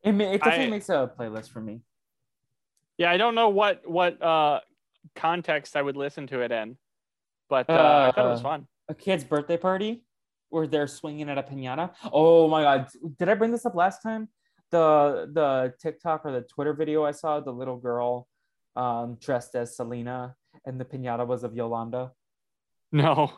It, 0.04 0.12
ma- 0.14 0.26
it 0.26 0.42
definitely 0.44 0.68
I- 0.68 0.70
makes 0.70 0.90
a 0.90 1.12
playlist 1.20 1.50
for 1.50 1.60
me. 1.62 1.82
Yeah, 2.98 3.10
I 3.12 3.18
don't 3.18 3.34
know 3.34 3.48
what 3.50 3.90
what 3.90 4.22
uh 4.22 4.60
context 5.16 5.78
I 5.78 5.82
would 5.82 5.96
listen 5.96 6.28
to 6.28 6.42
it 6.42 6.52
in, 6.52 6.78
but 7.50 7.70
uh, 7.70 7.74
I 7.74 8.12
thought 8.14 8.26
it 8.26 8.30
was 8.30 8.42
Uh, 8.42 8.44
fun. 8.44 8.68
A 8.90 8.94
kid's 8.96 9.24
birthday 9.24 9.58
party 9.58 10.04
where 10.50 10.68
they're 10.68 10.88
swinging 10.88 11.30
at 11.30 11.38
a 11.38 11.44
pinata. 11.44 11.92
Oh 12.12 12.48
my 12.48 12.64
god, 12.64 12.88
did 13.18 13.30
I 13.30 13.36
bring 13.36 13.52
this 13.52 13.66
up 13.66 13.76
last 13.76 14.02
time? 14.02 14.28
The 14.72 15.30
the 15.32 15.74
TikTok 15.80 16.26
or 16.26 16.32
the 16.32 16.42
Twitter 16.42 16.74
video 16.74 17.06
I 17.06 17.12
saw, 17.12 17.40
the 17.40 17.52
little 17.52 17.78
girl 17.78 18.28
um, 18.76 19.18
dressed 19.22 19.56
as 19.56 19.76
Selena, 19.76 20.36
and 20.66 20.80
the 20.80 20.86
pinata 20.86 21.26
was 21.26 21.44
of 21.44 21.56
Yolanda. 21.56 22.12
No. 22.92 23.32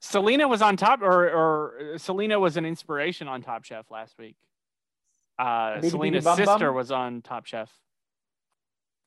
Selena 0.00 0.46
was 0.48 0.60
on 0.60 0.76
top, 0.76 1.00
or 1.02 1.30
or 1.30 1.98
Selena 1.98 2.38
was 2.38 2.56
an 2.56 2.66
inspiration 2.66 3.28
on 3.28 3.42
Top 3.42 3.64
Chef 3.64 3.90
last 3.90 4.18
week. 4.18 4.36
Uh, 5.38 5.80
Selena's 5.80 6.24
Bum? 6.24 6.36
sister 6.36 6.72
was 6.72 6.90
on 6.90 7.22
Top 7.22 7.46
Chef. 7.46 7.70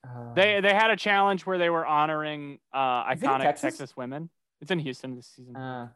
Uh, 0.08 0.34
They 0.34 0.62
they 0.62 0.74
had 0.74 0.90
a 0.90 0.96
challenge 0.96 1.46
where 1.46 1.58
they 1.58 1.70
were 1.70 1.86
honoring 1.86 2.60
uh, 2.74 3.04
Is 3.12 3.22
it 3.22 3.26
in 3.26 3.30
iconic 3.32 3.44
Texas? 3.44 3.62
Texas? 3.78 3.98
women. 3.98 4.30
It's 4.62 4.72
in 4.72 4.80
Houston 4.80 5.16
this 5.16 5.28
season. 5.36 5.56
uh, 5.56 5.90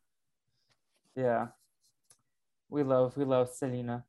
yeah, 1.16 1.48
we 2.70 2.84
love 2.84 3.16
we 3.18 3.26
love 3.26 3.50
Selena. 3.54 4.04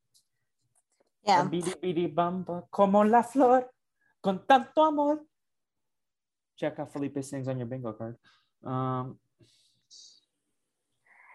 Yeah. 1.24 1.44
Bidi 1.48 1.74
bidi 1.80 2.12
bamba 2.14 2.64
como 2.70 3.02
la 3.04 3.22
flor 3.22 3.64
con 4.22 4.40
tanto 4.48 4.82
amor. 4.82 5.20
Check 6.56 6.78
out 6.78 6.92
Felipe 6.92 7.22
sings 7.22 7.48
on 7.48 7.58
your 7.58 7.66
bingo 7.66 7.92
card. 7.92 8.16
Um, 8.64 9.18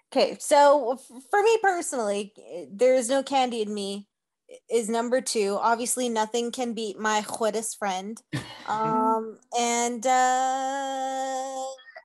Okay, 0.10 0.38
so 0.40 0.98
for 1.30 1.44
me 1.44 1.58
personally, 1.62 2.32
eh, 2.38 2.66
there 2.72 2.96
is 2.96 3.10
no 3.10 3.22
candy 3.24 3.62
in 3.62 3.74
me. 3.74 4.08
I- 4.50 4.60
Is 4.70 4.90
number 4.90 5.22
two. 5.22 5.58
Obviously, 5.62 6.10
nothing 6.10 6.52
can 6.52 6.74
beat 6.74 6.98
my 7.00 7.22
hottest 7.22 7.78
friend. 7.78 8.22
Um, 8.70 9.40
and 9.58 10.06
uh, 10.06 10.10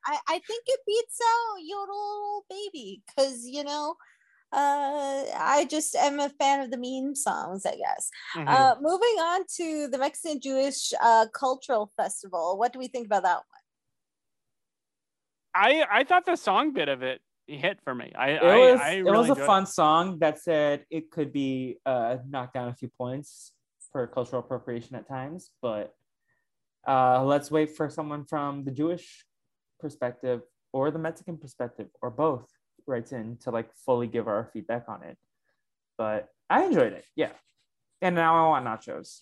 I 0.06 0.18
I 0.28 0.38
think 0.46 0.62
it 0.66 0.80
beats 0.86 1.18
out 1.20 1.56
your 1.60 1.80
little 1.80 2.44
Baby 2.48 3.02
because 3.06 3.44
you 3.48 3.64
know, 3.64 3.96
uh, 4.52 5.24
I 5.36 5.66
just 5.68 5.96
am 5.96 6.20
a 6.20 6.28
fan 6.28 6.60
of 6.60 6.70
the 6.70 6.76
meme 6.78 7.16
songs. 7.16 7.66
I 7.66 7.76
guess. 7.76 8.10
Mhm. 8.36 8.46
Uh, 8.48 8.74
moving 8.80 9.16
on 9.18 9.44
to 9.56 9.88
the 9.88 9.98
Mexican 9.98 10.40
Jewish 10.40 10.92
uh, 11.02 11.26
Cultural 11.34 11.90
Festival. 11.96 12.56
What 12.58 12.72
do 12.72 12.78
we 12.78 12.86
think 12.88 13.06
about 13.06 13.24
that 13.24 13.38
one? 13.38 13.62
I 15.54 15.84
I 15.90 16.04
thought 16.04 16.24
the 16.26 16.36
song 16.36 16.72
bit 16.72 16.88
of 16.88 17.02
it 17.02 17.20
hit 17.46 17.78
for 17.82 17.94
me. 17.94 18.12
I 18.16 18.30
it 18.30 18.42
was 18.42 18.80
I 18.80 18.90
it 18.90 19.04
really 19.04 19.18
was 19.18 19.28
a 19.28 19.32
enjoyed 19.32 19.46
fun 19.46 19.66
song 19.66 20.18
that 20.20 20.40
said 20.40 20.84
it 20.90 21.10
could 21.10 21.32
be 21.32 21.78
uh 21.84 22.18
knocked 22.28 22.54
down 22.54 22.68
a 22.68 22.74
few 22.74 22.88
points 22.88 23.52
for 23.90 24.06
cultural 24.06 24.40
appropriation 24.40 24.96
at 24.96 25.08
times, 25.08 25.50
but 25.60 25.94
uh 26.86 27.22
let's 27.24 27.50
wait 27.50 27.76
for 27.76 27.88
someone 27.90 28.24
from 28.24 28.64
the 28.64 28.70
Jewish 28.70 29.24
perspective 29.80 30.42
or 30.72 30.90
the 30.90 30.98
Mexican 30.98 31.36
perspective 31.36 31.88
or 32.00 32.10
both 32.10 32.48
writes 32.86 33.12
in 33.12 33.36
to 33.38 33.50
like 33.50 33.70
fully 33.84 34.06
give 34.06 34.28
our 34.28 34.48
feedback 34.52 34.84
on 34.88 35.02
it. 35.02 35.18
But 35.98 36.28
I 36.48 36.64
enjoyed 36.64 36.92
it, 36.92 37.04
yeah. 37.16 37.32
And 38.00 38.14
now 38.14 38.34
I 38.34 38.48
want 38.48 38.66
nachos. 38.66 39.20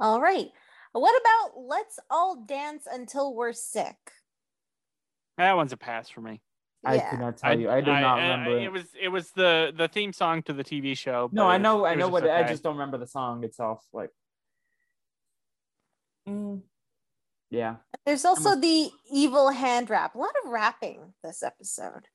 All 0.00 0.20
right. 0.20 0.48
What 0.92 1.20
about 1.20 1.60
Let's 1.60 1.98
All 2.10 2.36
Dance 2.36 2.86
Until 2.90 3.34
We're 3.34 3.52
Sick? 3.52 3.96
That 5.38 5.56
one's 5.56 5.72
a 5.72 5.76
pass 5.76 6.08
for 6.10 6.20
me. 6.20 6.42
I 6.84 6.96
Yeah. 6.96 7.10
could 7.10 7.20
not 7.20 7.36
tell 7.38 7.58
you. 7.58 7.70
I 7.70 7.80
do 7.80 7.90
not 7.90 8.16
remember. 8.16 8.58
it 8.58 8.64
it. 8.64 8.72
was 8.72 8.84
it 9.00 9.08
was 9.08 9.30
the 9.32 9.72
the 9.76 9.88
theme 9.88 10.12
song 10.12 10.42
to 10.42 10.52
the 10.52 10.62
TV 10.64 10.96
show. 10.96 11.28
No, 11.32 11.46
I 11.46 11.58
know, 11.58 11.86
I 11.86 11.94
know 11.94 12.08
what. 12.08 12.24
just 12.24 12.32
I 12.32 12.46
just 12.46 12.62
don't 12.62 12.74
remember 12.74 12.98
the 12.98 13.06
song 13.06 13.42
itself. 13.44 13.84
Like, 13.92 14.10
Mm, 16.28 16.60
yeah. 17.50 17.76
There's 18.04 18.26
also 18.26 18.54
the 18.54 18.90
evil 19.10 19.48
hand 19.50 19.88
rap. 19.88 20.14
A 20.14 20.18
lot 20.18 20.34
of 20.44 20.50
rapping 20.50 21.14
this 21.24 21.42
episode. 21.42 22.08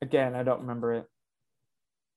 Again, 0.00 0.36
I 0.36 0.44
don't 0.44 0.60
remember 0.60 0.94
it. 0.94 1.06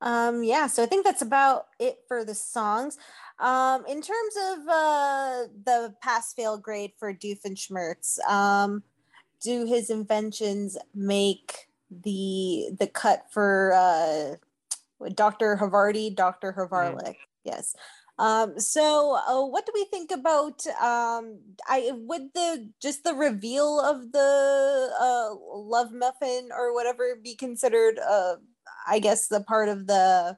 Um, 0.02 0.44
yeah, 0.44 0.68
so 0.68 0.84
I 0.84 0.86
think 0.86 1.04
that's 1.06 1.22
about 1.24 1.66
it 1.80 1.98
for 2.08 2.24
the 2.24 2.36
songs. 2.36 2.98
Um, 3.40 3.86
in 3.88 4.02
terms 4.02 4.34
of 4.52 4.60
uh 4.68 5.44
the 5.66 5.96
pass 6.02 6.34
fail 6.34 6.58
grade 6.58 6.92
for 7.00 7.14
Doofenshmirtz, 7.14 8.20
um, 8.28 8.84
do 9.42 9.66
his 9.66 9.90
inventions 9.90 10.78
make 10.94 11.68
the 11.90 12.70
the 12.78 12.88
cut 12.88 13.26
for 13.32 13.74
uh 13.74 14.36
Dr. 15.16 15.58
Havarti, 15.58 16.14
Dr. 16.14 16.54
Havarlik? 16.54 17.16
Yes. 17.44 17.74
Um, 18.18 18.60
so 18.60 19.16
uh, 19.16 19.46
what 19.46 19.66
do 19.66 19.72
we 19.74 19.86
think 19.86 20.12
about 20.12 20.68
um 20.68 21.40
I 21.66 21.92
would 21.94 22.34
the 22.34 22.70
just 22.82 23.06
the 23.06 23.14
reveal 23.14 23.80
of 23.80 24.12
the 24.12 24.90
uh 25.00 25.36
love 25.56 25.94
muffin 25.94 26.50
or 26.52 26.74
whatever 26.74 27.16
be 27.24 27.36
considered 27.36 27.98
uh 27.98 28.36
I 28.88 29.00
guess 29.00 29.28
the 29.30 29.40
part 29.40 29.70
of 29.70 29.88
the 29.88 30.38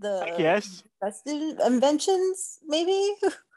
the 0.00 0.34
Yes. 0.38 0.82
best 1.02 1.26
inventions 1.26 2.58
maybe 2.66 3.14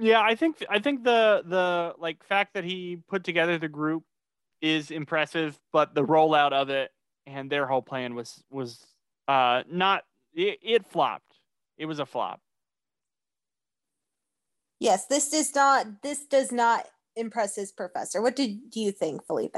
Yeah, 0.00 0.20
I 0.20 0.34
think 0.34 0.64
I 0.68 0.78
think 0.80 1.04
the 1.04 1.42
the 1.46 1.94
like 1.98 2.24
fact 2.24 2.54
that 2.54 2.64
he 2.64 2.98
put 3.08 3.24
together 3.24 3.58
the 3.58 3.68
group 3.68 4.04
is 4.60 4.90
impressive, 4.90 5.58
but 5.72 5.94
the 5.94 6.04
rollout 6.04 6.52
of 6.52 6.70
it 6.70 6.90
and 7.26 7.50
their 7.50 7.66
whole 7.66 7.82
plan 7.82 8.14
was 8.14 8.42
was 8.50 8.84
uh 9.28 9.62
not 9.70 10.04
it, 10.34 10.58
it 10.62 10.86
flopped. 10.86 11.38
It 11.78 11.86
was 11.86 11.98
a 12.00 12.06
flop. 12.06 12.40
yes 14.80 15.06
this 15.06 15.30
does 15.30 15.54
not 15.54 16.02
this 16.02 16.26
does 16.26 16.52
not 16.52 16.86
impress 17.16 17.56
his 17.56 17.72
professor 17.72 18.20
what 18.20 18.36
did 18.36 18.70
do 18.70 18.80
you 18.80 18.92
think 18.92 19.24
Felipe 19.26 19.56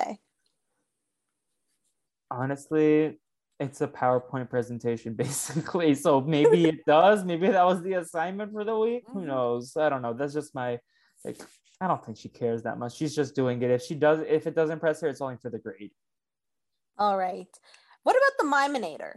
Honestly, 2.31 3.19
it's 3.59 3.81
a 3.81 3.89
PowerPoint 3.89 4.51
presentation 4.51 5.15
basically. 5.25 5.95
So 5.95 6.21
maybe 6.21 6.67
it 6.69 6.85
does. 6.87 7.25
Maybe 7.25 7.49
that 7.49 7.65
was 7.65 7.83
the 7.83 7.95
assignment 7.95 8.53
for 8.53 8.65
the 8.65 8.79
week. 8.79 9.05
Who 9.13 9.21
Mhm. 9.21 9.27
knows? 9.27 9.77
I 9.77 9.89
don't 9.89 10.03
know. 10.03 10.13
That's 10.13 10.35
just 10.35 10.55
my 10.55 10.79
like. 11.25 11.41
I 11.79 11.87
don't 11.89 12.03
think 12.03 12.17
she 12.17 12.31
cares 12.31 12.63
that 12.63 12.79
much. 12.79 12.97
She's 12.97 13.15
just 13.15 13.35
doing 13.35 13.61
it. 13.61 13.71
If 13.71 13.83
she 13.83 13.95
does, 13.95 14.21
if 14.27 14.47
it 14.47 14.55
does 14.55 14.71
impress 14.71 15.03
her, 15.03 15.09
it's 15.09 15.21
only 15.21 15.37
for 15.37 15.51
the 15.51 15.59
grade. 15.59 15.93
all 16.99 17.19
right 17.19 17.49
what 18.05 18.17
about 18.17 18.39
the 18.39 18.45
miminator 18.57 19.17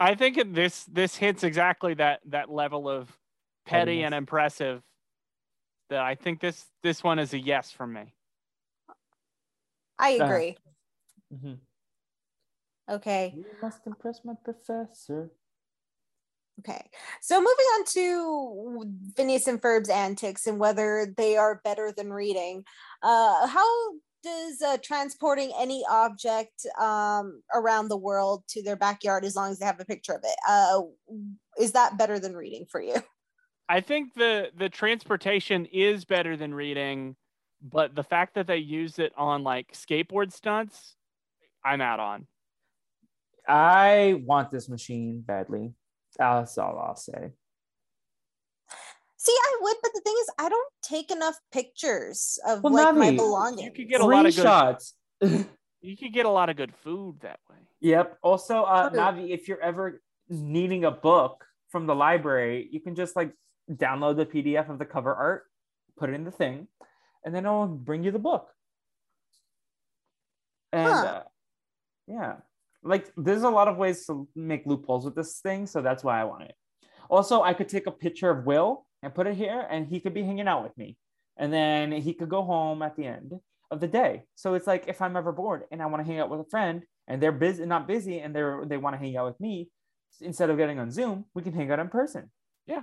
I 0.00 0.16
think 0.16 0.52
this 0.52 0.84
this 0.86 1.14
hits 1.14 1.44
exactly 1.44 1.94
that 1.94 2.18
that 2.26 2.50
level 2.50 2.88
of 2.88 3.16
petty 3.64 4.02
and 4.02 4.12
impressive. 4.12 4.82
That 5.90 6.00
I 6.00 6.16
think 6.16 6.40
this 6.40 6.66
this 6.82 7.04
one 7.04 7.20
is 7.20 7.32
a 7.34 7.38
yes 7.38 7.70
from 7.70 7.92
me. 7.92 8.12
I 10.00 10.18
Uh, 10.18 10.24
agree 10.24 10.56
Mhm. 11.32 11.58
Okay 12.92 13.34
You 13.36 13.44
must 13.60 13.86
impress 13.86 14.20
my 14.24 14.34
professor. 14.44 15.30
Okay. 16.60 16.84
So 17.22 17.38
moving 17.40 17.50
on 17.50 17.84
to 17.86 18.94
Phineas 19.16 19.46
and 19.48 19.60
Ferb's 19.60 19.88
antics 19.88 20.46
and 20.46 20.58
whether 20.58 21.12
they 21.16 21.36
are 21.36 21.60
better 21.64 21.92
than 21.96 22.12
reading. 22.12 22.64
Uh, 23.02 23.46
how 23.46 23.66
does 24.22 24.62
uh, 24.62 24.76
transporting 24.82 25.52
any 25.58 25.84
object 25.90 26.66
um, 26.80 27.42
around 27.54 27.88
the 27.88 27.96
world 27.96 28.44
to 28.48 28.62
their 28.62 28.76
backyard, 28.76 29.24
as 29.24 29.34
long 29.34 29.50
as 29.50 29.58
they 29.58 29.66
have 29.66 29.80
a 29.80 29.84
picture 29.84 30.12
of 30.12 30.20
it, 30.22 30.36
uh, 30.48 30.82
is 31.58 31.72
that 31.72 31.98
better 31.98 32.18
than 32.18 32.36
reading 32.36 32.66
for 32.70 32.80
you? 32.80 32.96
I 33.68 33.80
think 33.80 34.14
the 34.14 34.50
the 34.56 34.68
transportation 34.68 35.66
is 35.66 36.04
better 36.04 36.36
than 36.36 36.54
reading, 36.54 37.16
but 37.62 37.94
the 37.94 38.04
fact 38.04 38.34
that 38.34 38.46
they 38.46 38.58
use 38.58 38.98
it 38.98 39.12
on 39.16 39.42
like 39.42 39.72
skateboard 39.72 40.32
stunts, 40.32 40.96
I'm 41.64 41.80
out 41.80 41.98
on. 41.98 42.26
I 43.48 44.22
want 44.24 44.50
this 44.50 44.68
machine 44.68 45.22
badly. 45.26 45.72
That's 46.18 46.58
all 46.58 46.78
I'll 46.78 46.96
say. 46.96 47.32
See, 49.16 49.32
I 49.32 49.58
would, 49.60 49.76
but 49.82 49.92
the 49.94 50.00
thing 50.00 50.16
is, 50.20 50.30
I 50.38 50.48
don't 50.48 50.72
take 50.82 51.10
enough 51.12 51.38
pictures 51.52 52.40
of 52.46 52.62
Well, 52.62 52.72
like 52.72 52.94
my 52.96 53.12
belongings. 53.12 53.62
You 53.62 53.72
could 53.72 53.88
get 53.88 54.00
a 54.00 54.04
lot 54.04 54.26
of 54.26 54.34
good. 54.34 54.44
Screenshots. 54.44 54.92
You 55.84 55.96
could 55.96 56.12
get 56.12 56.26
a 56.26 56.30
lot 56.30 56.48
of 56.48 56.54
good 56.56 56.72
food 56.72 57.16
that 57.22 57.40
way. 57.50 57.56
Yep. 57.80 58.18
Also, 58.22 58.62
uh, 58.62 58.88
True. 58.88 59.00
Navi, 59.00 59.30
if 59.30 59.48
you're 59.48 59.60
ever 59.60 60.00
needing 60.28 60.84
a 60.84 60.92
book 60.92 61.44
from 61.70 61.86
the 61.86 61.94
library, 61.94 62.68
you 62.70 62.78
can 62.78 62.94
just 62.94 63.16
like 63.16 63.32
download 63.68 64.16
the 64.16 64.24
PDF 64.24 64.70
of 64.70 64.78
the 64.78 64.84
cover 64.84 65.12
art, 65.12 65.42
put 65.98 66.08
it 66.08 66.12
in 66.14 66.22
the 66.22 66.30
thing, 66.30 66.68
and 67.24 67.34
then 67.34 67.46
I'll 67.46 67.66
bring 67.66 68.04
you 68.04 68.12
the 68.12 68.20
book. 68.20 68.48
And 70.72 70.88
Huh. 70.88 71.04
uh, 71.04 71.22
yeah, 72.06 72.34
like 72.82 73.10
there's 73.16 73.42
a 73.42 73.50
lot 73.50 73.68
of 73.68 73.76
ways 73.76 74.06
to 74.06 74.28
make 74.34 74.66
loopholes 74.66 75.04
with 75.04 75.14
this 75.14 75.40
thing, 75.40 75.66
so 75.66 75.82
that's 75.82 76.02
why 76.02 76.20
I 76.20 76.24
want 76.24 76.44
it. 76.44 76.54
Also, 77.08 77.42
I 77.42 77.54
could 77.54 77.68
take 77.68 77.86
a 77.86 77.90
picture 77.90 78.30
of 78.30 78.44
Will 78.44 78.86
and 79.02 79.14
put 79.14 79.26
it 79.26 79.34
here, 79.36 79.66
and 79.70 79.86
he 79.86 80.00
could 80.00 80.14
be 80.14 80.22
hanging 80.22 80.48
out 80.48 80.62
with 80.62 80.76
me, 80.76 80.96
and 81.36 81.52
then 81.52 81.92
he 81.92 82.14
could 82.14 82.28
go 82.28 82.42
home 82.42 82.82
at 82.82 82.96
the 82.96 83.06
end 83.06 83.32
of 83.70 83.80
the 83.80 83.88
day. 83.88 84.24
So 84.34 84.54
it's 84.54 84.66
like 84.66 84.84
if 84.88 85.00
I'm 85.00 85.16
ever 85.16 85.32
bored 85.32 85.64
and 85.70 85.82
I 85.82 85.86
want 85.86 86.04
to 86.04 86.10
hang 86.10 86.20
out 86.20 86.30
with 86.30 86.40
a 86.40 86.50
friend, 86.50 86.82
and 87.08 87.22
they're 87.22 87.32
busy, 87.32 87.64
not 87.66 87.86
busy, 87.86 88.20
and 88.20 88.34
they're 88.34 88.64
they 88.66 88.76
want 88.76 88.94
to 88.94 88.98
hang 88.98 89.16
out 89.16 89.26
with 89.26 89.40
me, 89.40 89.68
instead 90.20 90.50
of 90.50 90.56
getting 90.56 90.78
on 90.78 90.90
Zoom, 90.90 91.24
we 91.34 91.42
can 91.42 91.52
hang 91.52 91.70
out 91.70 91.78
in 91.78 91.88
person. 91.88 92.30
Yeah. 92.66 92.82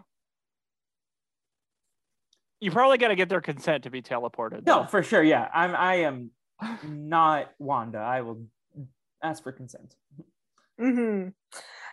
You 2.60 2.72
probably 2.72 2.98
got 2.98 3.08
to 3.10 3.16
get 3.16 3.30
their 3.30 3.40
consent 3.40 3.84
to 3.84 3.90
be 3.90 4.02
teleported. 4.02 4.66
No, 4.66 4.84
for 4.86 5.02
sure. 5.02 5.24
Yeah, 5.24 5.48
I'm. 5.54 5.76
I 5.76 5.96
am 5.96 6.32
not 6.84 7.52
Wanda. 7.58 8.00
I 8.00 8.22
will 8.22 8.44
ask 9.24 9.44
for 9.44 9.52
consent. 9.52 9.96
hmm 10.80 11.30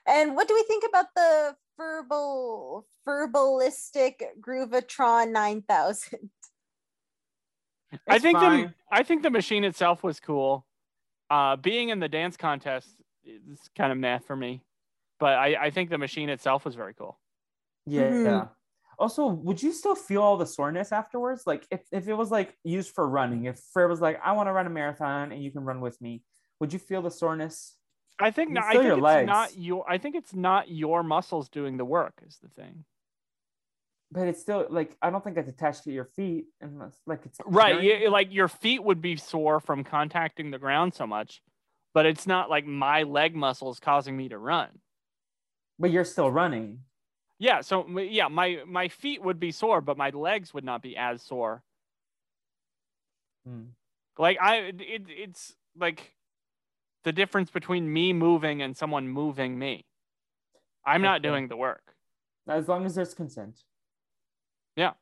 And 0.06 0.36
what 0.36 0.48
do 0.48 0.54
we 0.54 0.62
think 0.64 0.84
about 0.88 1.06
the 1.14 1.56
verbal 1.76 2.86
verbalistic 3.06 4.22
Groovatron 4.40 5.32
9000? 5.32 6.30
I 8.08 8.14
It's 8.14 8.22
think 8.22 8.38
the. 8.38 8.72
I 8.90 9.02
think 9.02 9.22
the 9.22 9.30
machine 9.30 9.64
itself 9.64 10.02
was 10.02 10.20
cool. 10.20 10.66
Uh, 11.30 11.56
being 11.56 11.88
in 11.88 11.98
the 11.98 12.08
dance 12.08 12.36
contest 12.36 12.88
is 13.24 13.58
kind 13.76 13.90
of 13.90 13.98
math 13.98 14.24
for 14.24 14.36
me, 14.36 14.62
but 15.18 15.34
I, 15.34 15.66
I 15.66 15.70
think 15.70 15.90
the 15.90 15.98
machine 15.98 16.28
itself 16.28 16.64
was 16.64 16.74
very 16.74 16.94
cool. 16.94 17.18
Yeah. 17.86 18.02
Mhm. 18.02 18.50
Also, 18.98 19.26
would 19.26 19.62
you 19.62 19.72
still 19.72 19.94
feel 19.94 20.22
all 20.22 20.36
the 20.36 20.46
soreness 20.46 20.90
afterwards? 20.92 21.42
Like 21.46 21.66
if, 21.70 21.82
if 21.92 22.08
it 22.08 22.14
was 22.14 22.30
like 22.30 22.56
used 22.64 22.94
for 22.94 23.06
running, 23.06 23.44
if 23.44 23.60
Fred 23.72 23.90
was 23.90 24.00
like, 24.00 24.18
I 24.24 24.32
want 24.32 24.46
to 24.48 24.52
run 24.52 24.66
a 24.66 24.70
marathon 24.70 25.32
and 25.32 25.42
you 25.42 25.50
can 25.50 25.64
run 25.64 25.80
with 25.80 26.00
me, 26.00 26.22
would 26.60 26.72
you 26.72 26.78
feel 26.78 27.02
the 27.02 27.10
soreness? 27.10 27.76
I 28.18 28.30
think 28.30 28.48
You 28.50 28.54
no- 28.54 28.60
I 28.62 28.72
think 28.72 28.86
it's 28.86 29.00
legs. 29.00 29.26
not 29.26 29.56
your 29.58 29.90
I 29.90 29.98
think 29.98 30.14
it's 30.14 30.34
not 30.34 30.70
your 30.70 31.02
muscles 31.02 31.48
doing 31.48 31.76
the 31.76 31.84
work 31.84 32.14
is 32.26 32.38
the 32.42 32.48
thing. 32.48 32.84
But 34.10 34.28
it's 34.28 34.40
still 34.40 34.66
like 34.70 34.96
I 35.02 35.10
don't 35.10 35.22
think 35.22 35.36
it's 35.36 35.48
attached 35.48 35.84
to 35.84 35.92
your 35.92 36.04
feet 36.04 36.46
unless 36.60 36.96
like 37.06 37.26
it's 37.26 37.38
Right, 37.44 37.82
yeah, 37.82 38.08
like 38.08 38.32
your 38.32 38.48
feet 38.48 38.82
would 38.82 39.02
be 39.02 39.16
sore 39.16 39.60
from 39.60 39.84
contacting 39.84 40.50
the 40.50 40.58
ground 40.58 40.94
so 40.94 41.06
much, 41.06 41.42
but 41.92 42.06
it's 42.06 42.26
not 42.26 42.48
like 42.48 42.64
my 42.64 43.02
leg 43.02 43.34
muscles 43.34 43.80
causing 43.80 44.16
me 44.16 44.28
to 44.28 44.38
run. 44.38 44.68
But 45.78 45.90
you're 45.90 46.04
still 46.04 46.30
running. 46.30 46.80
Yeah, 47.38 47.60
so 47.60 47.86
yeah, 47.98 48.28
my 48.28 48.62
my 48.66 48.88
feet 48.88 49.22
would 49.22 49.38
be 49.38 49.52
sore, 49.52 49.82
but 49.82 49.98
my 49.98 50.08
legs 50.10 50.54
would 50.54 50.64
not 50.64 50.80
be 50.80 50.96
as 50.96 51.20
sore. 51.20 51.62
Hmm. 53.46 53.64
Like 54.18 54.38
I, 54.40 54.56
it, 54.68 54.80
it's 55.08 55.54
like 55.78 56.14
the 57.06 57.12
difference 57.12 57.50
between 57.52 57.90
me 57.90 58.12
moving 58.12 58.62
and 58.62 58.76
someone 58.76 59.08
moving 59.08 59.56
me. 59.56 59.86
I'm 60.84 61.02
not 61.02 61.20
Okay. 61.20 61.28
doing 61.28 61.46
the 61.46 61.56
work. 61.56 61.94
As 62.48 62.66
long 62.66 62.84
as 62.84 62.96
there's 62.96 63.14
consent. 63.14 63.62
Yeah. 64.74 64.94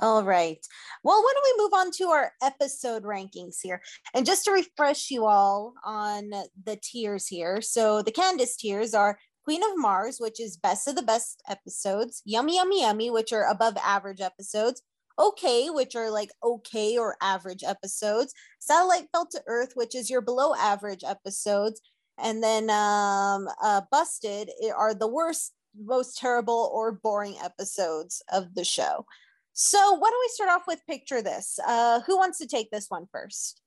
All 0.00 0.24
right. 0.24 0.58
Well, 1.04 1.20
why 1.22 1.32
don't 1.34 1.44
we 1.58 1.62
move 1.62 1.74
on 1.74 1.90
to 1.98 2.04
our 2.08 2.32
episode 2.42 3.02
rankings 3.02 3.56
here? 3.62 3.82
And 4.14 4.24
just 4.24 4.46
to 4.46 4.52
refresh 4.52 5.10
you 5.10 5.26
all 5.26 5.74
on 5.84 6.30
the 6.30 6.76
tiers 6.82 7.26
here. 7.26 7.60
So 7.60 8.00
the 8.00 8.12
Candace 8.12 8.56
tiers 8.56 8.94
are 8.94 9.18
Queen 9.44 9.62
of 9.62 9.76
Mars, 9.76 10.18
which 10.18 10.40
is 10.40 10.56
best 10.56 10.88
of 10.88 10.96
the 10.96 11.02
best 11.02 11.42
episodes, 11.46 12.22
Yummy 12.24 12.56
Yummy 12.56 12.80
Yummy, 12.80 13.10
which 13.10 13.34
are 13.34 13.44
above 13.44 13.76
average 13.84 14.22
episodes, 14.22 14.80
Okay, 15.18 15.68
which 15.68 15.96
are 15.96 16.10
like 16.10 16.30
okay 16.42 16.96
or 16.96 17.16
average 17.20 17.64
episodes, 17.64 18.32
Satellite 18.60 19.08
Fell 19.12 19.26
to 19.32 19.42
Earth, 19.46 19.72
which 19.74 19.94
is 19.94 20.08
your 20.08 20.20
below 20.20 20.54
average 20.54 21.02
episodes, 21.04 21.80
and 22.18 22.42
then 22.42 22.70
um, 22.70 23.48
uh, 23.62 23.82
Busted 23.90 24.50
are 24.76 24.94
the 24.94 25.08
worst, 25.08 25.54
most 25.76 26.18
terrible 26.18 26.70
or 26.72 26.92
boring 26.92 27.36
episodes 27.42 28.22
of 28.32 28.54
the 28.54 28.64
show. 28.64 29.06
So 29.52 29.94
why 29.94 30.10
don't 30.10 30.20
we 30.20 30.28
start 30.28 30.50
off 30.50 30.68
with 30.68 30.86
picture 30.86 31.20
this? 31.20 31.58
Uh, 31.66 32.00
who 32.02 32.16
wants 32.16 32.38
to 32.38 32.46
take 32.46 32.70
this 32.70 32.86
one 32.88 33.06
first? 33.10 33.60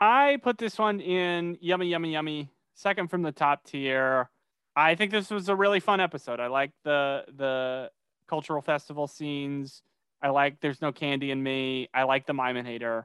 I 0.00 0.38
put 0.42 0.58
this 0.58 0.76
one 0.76 1.00
in 1.00 1.56
yummy, 1.60 1.86
yummy, 1.86 2.12
yummy. 2.12 2.50
Second 2.74 3.08
from 3.08 3.22
the 3.22 3.30
top 3.30 3.64
tier. 3.64 4.28
I 4.74 4.96
think 4.96 5.12
this 5.12 5.30
was 5.30 5.48
a 5.48 5.54
really 5.54 5.78
fun 5.78 6.00
episode. 6.00 6.40
I 6.40 6.48
like 6.48 6.72
the 6.82 7.24
the 7.36 7.90
cultural 8.28 8.60
festival 8.60 9.06
scenes. 9.06 9.82
I 10.24 10.30
like 10.30 10.58
There's 10.60 10.80
No 10.80 10.90
Candy 10.90 11.30
in 11.30 11.42
Me. 11.42 11.90
I 11.92 12.04
like 12.04 12.26
the 12.26 12.32
Miminator. 12.32 13.02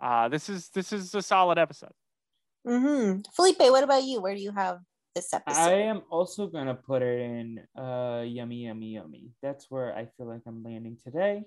Uh, 0.00 0.30
this 0.30 0.48
is 0.48 0.70
this 0.70 0.94
is 0.94 1.14
a 1.14 1.20
solid 1.20 1.58
episode. 1.58 1.92
Mm-hmm. 2.66 3.20
Felipe, 3.36 3.58
what 3.58 3.84
about 3.84 4.02
you? 4.02 4.22
Where 4.22 4.34
do 4.34 4.40
you 4.40 4.50
have 4.50 4.78
this 5.14 5.34
episode? 5.34 5.60
I 5.60 5.72
am 5.72 6.02
also 6.10 6.46
gonna 6.46 6.74
put 6.74 7.02
it 7.02 7.20
in 7.20 7.60
uh 7.78 8.22
yummy 8.26 8.64
yummy 8.64 8.94
yummy. 8.94 9.32
That's 9.42 9.66
where 9.68 9.94
I 9.94 10.08
feel 10.16 10.26
like 10.26 10.40
I'm 10.46 10.62
landing 10.62 10.96
today. 11.04 11.42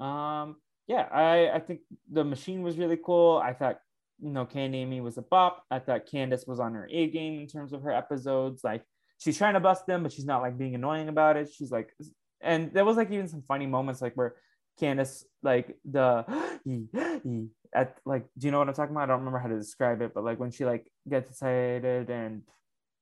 Um 0.00 0.56
yeah, 0.88 1.06
I 1.12 1.50
I 1.54 1.60
think 1.60 1.80
the 2.10 2.24
machine 2.24 2.62
was 2.62 2.76
really 2.76 2.98
cool. 3.02 3.40
I 3.42 3.52
thought 3.52 3.78
you 4.18 4.30
know 4.30 4.44
Candy 4.44 4.82
in 4.82 4.90
Me 4.90 5.00
was 5.00 5.18
a 5.18 5.22
bop. 5.22 5.62
I 5.70 5.78
thought 5.78 6.10
Candace 6.10 6.46
was 6.48 6.58
on 6.58 6.74
her 6.74 6.88
A 6.90 7.06
game 7.06 7.38
in 7.38 7.46
terms 7.46 7.72
of 7.72 7.82
her 7.82 7.92
episodes. 7.92 8.64
Like 8.64 8.82
she's 9.18 9.38
trying 9.38 9.54
to 9.54 9.60
bust 9.60 9.86
them, 9.86 10.02
but 10.02 10.10
she's 10.12 10.26
not 10.26 10.42
like 10.42 10.58
being 10.58 10.74
annoying 10.74 11.08
about 11.08 11.36
it. 11.36 11.48
She's 11.56 11.70
like 11.70 11.94
and 12.40 12.72
there 12.72 12.84
was 12.84 12.96
like 12.96 13.12
even 13.12 13.28
some 13.28 13.42
funny 13.42 13.66
moments 13.66 14.02
like 14.02 14.14
where 14.14 14.34
Candace 14.78 15.24
like 15.42 15.76
the 15.84 16.24
at 17.74 17.98
like 18.06 18.26
do 18.38 18.46
you 18.46 18.50
know 18.52 18.58
what 18.58 18.68
I'm 18.68 18.74
talking 18.74 18.94
about? 18.94 19.04
I 19.04 19.06
don't 19.06 19.18
remember 19.20 19.38
how 19.38 19.48
to 19.48 19.56
describe 19.58 20.00
it, 20.02 20.12
but 20.14 20.24
like 20.24 20.38
when 20.40 20.50
she 20.50 20.64
like 20.64 20.90
gets 21.08 21.30
excited 21.30 22.10
and 22.10 22.42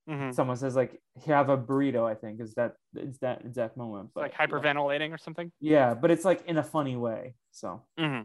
Mhm. 0.09 0.33
someone 0.33 0.57
says 0.57 0.77
like 0.77 1.01
"Here, 1.21 1.35
have 1.35 1.49
a 1.49 1.59
burrito 1.59 2.09
i 2.09 2.15
think 2.15 2.41
is 2.41 2.55
that 2.55 2.75
is 2.95 3.19
that 3.19 3.45
exact 3.45 3.77
moment 3.77 4.11
but 4.15 4.23
Like 4.23 4.35
hyperventilating 4.35 5.11
or 5.13 5.19
something. 5.19 5.51
yeah 5.59 5.95
but 5.95 6.13
it's 6.13 6.25
like 6.25 6.47
in 6.47 6.59
a 6.59 6.63
funny 6.63 6.95
way 6.97 7.35
so 7.51 7.83
hmm 7.99 8.21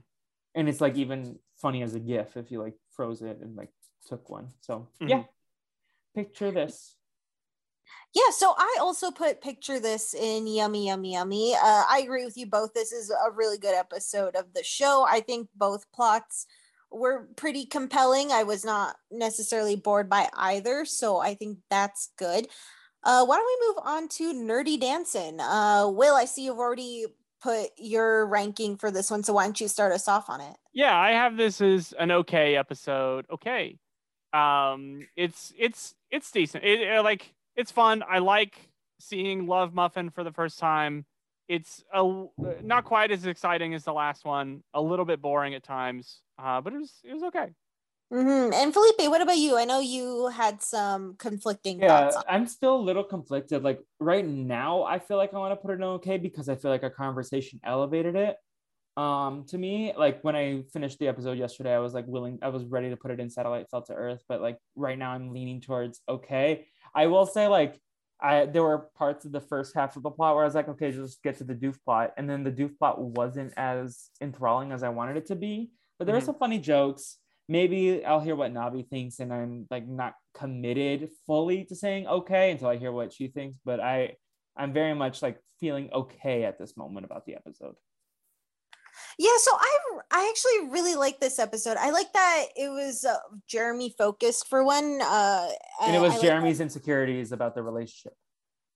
and 0.53 0.69
it's 0.69 0.79
like 0.79 0.95
even 0.95 1.39
funny 1.57 1.81
as 1.81 1.95
a 1.95 1.99
gif 1.99 2.37
if 2.37 2.51
you 2.51 2.61
like 2.61 2.75
froze 2.91 3.23
it 3.23 3.39
and 3.41 3.55
like 3.55 3.69
took 4.07 4.29
one 4.29 4.49
so 4.59 4.87
yeah 5.07 5.23
Mhm. 5.23 5.27
picture 6.13 6.51
this 6.51 6.97
Yeah, 8.13 8.31
so 8.35 8.53
I 8.57 8.77
also 8.81 9.09
put 9.09 9.41
picture 9.41 9.79
this 9.79 10.13
in 10.13 10.45
yummy, 10.45 10.87
yummy, 10.87 11.13
yummy. 11.13 11.53
Uh, 11.55 11.83
I 11.89 12.01
agree 12.03 12.25
with 12.25 12.35
you 12.35 12.45
both. 12.45 12.73
This 12.73 12.91
is 12.91 13.09
a 13.09 13.31
really 13.31 13.57
good 13.57 13.73
episode 13.73 14.35
of 14.35 14.53
the 14.53 14.63
show. 14.63 15.05
I 15.09 15.21
think 15.21 15.47
both 15.55 15.89
plots 15.93 16.45
were 16.91 17.29
pretty 17.37 17.65
compelling. 17.65 18.31
I 18.31 18.43
was 18.43 18.65
not 18.65 18.97
necessarily 19.11 19.77
bored 19.77 20.09
by 20.09 20.27
either, 20.33 20.83
so 20.83 21.19
I 21.19 21.35
think 21.35 21.59
that's 21.69 22.09
good. 22.17 22.47
Uh, 23.03 23.25
why 23.25 23.37
don't 23.37 23.45
we 23.45 23.67
move 23.67 23.83
on 23.85 24.07
to 24.09 24.33
Nerdy 24.33 24.79
Dancing? 24.79 25.39
Uh, 25.39 25.87
Will, 25.87 26.15
I 26.15 26.25
see 26.25 26.45
you've 26.45 26.59
already 26.59 27.05
put 27.41 27.69
your 27.77 28.27
ranking 28.27 28.77
for 28.77 28.91
this 28.91 29.09
one, 29.09 29.23
so 29.23 29.33
why 29.33 29.45
don't 29.45 29.59
you 29.59 29.67
start 29.67 29.93
us 29.93 30.07
off 30.07 30.29
on 30.29 30.41
it? 30.41 30.55
Yeah, 30.73 30.95
I 30.95 31.11
have 31.11 31.37
this 31.37 31.61
as 31.61 31.93
an 31.97 32.11
okay 32.11 32.55
episode. 32.55 33.25
Okay, 33.31 33.77
um, 34.33 35.07
it's 35.15 35.51
it's 35.57 35.95
it's 36.11 36.29
decent. 36.31 36.63
It, 36.63 36.81
it, 36.81 37.03
like 37.03 37.33
it's 37.55 37.71
fun. 37.71 38.03
I 38.07 38.19
like 38.19 38.55
seeing 38.99 39.47
Love 39.47 39.73
Muffin 39.73 40.09
for 40.09 40.23
the 40.23 40.31
first 40.31 40.59
time. 40.59 41.05
It's 41.47 41.83
a 41.93 42.25
not 42.63 42.85
quite 42.85 43.11
as 43.11 43.25
exciting 43.25 43.73
as 43.73 43.83
the 43.83 43.93
last 43.93 44.23
one. 44.25 44.63
A 44.73 44.81
little 44.81 45.05
bit 45.05 45.21
boring 45.21 45.53
at 45.53 45.63
times, 45.63 46.21
uh, 46.41 46.61
but 46.61 46.73
it 46.73 46.77
was 46.79 46.93
it 47.03 47.13
was 47.13 47.23
okay. 47.23 47.47
hmm 48.11 48.53
And 48.53 48.73
Felipe, 48.73 49.09
what 49.09 49.21
about 49.21 49.37
you? 49.37 49.57
I 49.57 49.65
know 49.65 49.79
you 49.79 50.27
had 50.27 50.61
some 50.61 51.15
conflicting 51.17 51.79
yeah 51.79 51.87
thoughts. 52.09 52.15
On- 52.17 52.23
i'm 52.29 52.47
still 52.47 52.75
a 52.75 52.83
little 52.89 53.03
conflicted 53.03 53.63
like 53.63 53.79
right 53.99 54.25
now 54.25 54.83
i 54.83 54.99
feel 54.99 55.17
like 55.17 55.33
i 55.33 55.37
want 55.37 55.51
to 55.51 55.55
put 55.55 55.71
it 55.71 55.75
in 55.75 55.83
okay 55.83 56.17
because 56.17 56.47
i 56.49 56.55
feel 56.55 56.69
like 56.71 56.83
our 56.83 56.89
conversation 56.89 57.59
elevated 57.63 58.15
it 58.15 58.35
um 58.97 59.45
to 59.47 59.57
me 59.57 59.93
like 59.97 60.21
when 60.23 60.35
i 60.35 60.61
finished 60.73 60.99
the 60.99 61.07
episode 61.07 61.37
yesterday 61.37 61.73
i 61.73 61.79
was 61.79 61.93
like 61.93 62.05
willing 62.07 62.37
i 62.41 62.49
was 62.49 62.65
ready 62.65 62.89
to 62.89 62.97
put 62.97 63.09
it 63.09 63.19
in 63.19 63.29
satellite 63.29 63.65
fell 63.71 63.81
to 63.81 63.93
earth 63.93 64.21
but 64.27 64.41
like 64.41 64.57
right 64.75 64.97
now 64.99 65.11
i'm 65.11 65.31
leaning 65.31 65.61
towards 65.61 66.01
okay 66.09 66.67
i 66.95 67.07
will 67.07 67.25
say 67.25 67.47
like 67.47 67.79
I 68.23 68.45
there 68.45 68.61
were 68.61 68.89
parts 68.95 69.25
of 69.25 69.31
the 69.31 69.41
first 69.41 69.73
half 69.73 69.95
of 69.97 70.03
the 70.03 70.11
plot 70.11 70.35
where 70.35 70.43
I 70.43 70.45
was 70.45 70.53
like, 70.53 70.69
okay, 70.69 70.91
just 70.91 71.23
get 71.23 71.39
to 71.39 71.43
the 71.43 71.55
doof 71.55 71.77
plot, 71.83 72.13
and 72.17 72.29
then 72.29 72.43
the 72.43 72.51
doof 72.51 72.77
plot 72.77 73.01
wasn't 73.01 73.51
as 73.57 74.11
enthralling 74.21 74.71
as 74.71 74.83
I 74.83 74.89
wanted 74.89 75.17
it 75.17 75.25
to 75.27 75.35
be. 75.35 75.71
But 75.97 76.05
there 76.05 76.13
were 76.15 76.21
Mhm. 76.21 76.25
some 76.25 76.35
funny 76.35 76.59
jokes. 76.59 77.17
Maybe 77.47 78.05
I'll 78.05 78.19
hear 78.19 78.35
what 78.35 78.53
Navi 78.53 78.87
thinks, 78.87 79.19
and 79.19 79.33
I'm 79.33 79.65
like 79.71 79.87
not 79.87 80.13
committed 80.35 81.09
fully 81.25 81.65
to 81.65 81.75
saying 81.75 82.05
okay 82.07 82.51
until 82.51 82.67
I 82.67 82.77
hear 82.77 82.91
what 82.91 83.11
she 83.11 83.27
thinks. 83.27 83.57
But 83.65 83.79
I 83.79 84.17
I'm 84.55 84.71
very 84.71 84.93
much 84.93 85.23
like 85.23 85.39
feeling 85.59 85.89
okay 85.91 86.43
at 86.43 86.59
this 86.59 86.77
moment 86.77 87.05
about 87.07 87.25
the 87.25 87.35
episode. 87.35 87.75
Yeah, 89.17 89.29
so 89.37 89.51
I 89.53 89.77
I 90.11 90.27
actually 90.29 90.69
really 90.71 90.95
like 90.95 91.19
this 91.19 91.39
episode. 91.39 91.77
I 91.77 91.91
like 91.91 92.11
that 92.13 92.45
it 92.55 92.69
was 92.69 93.05
uh, 93.05 93.17
Jeremy 93.47 93.93
focused 93.97 94.47
for 94.47 94.63
one. 94.63 94.99
Uh, 95.01 95.47
And 95.81 95.95
it 95.95 95.99
I 95.99 96.01
was 96.01 96.11
like 96.13 96.21
that- 96.21 96.27
Jeremy's 96.27 96.59
insecurities 96.59 97.31
about 97.31 97.55
the 97.55 97.63
relationship. 97.63 98.13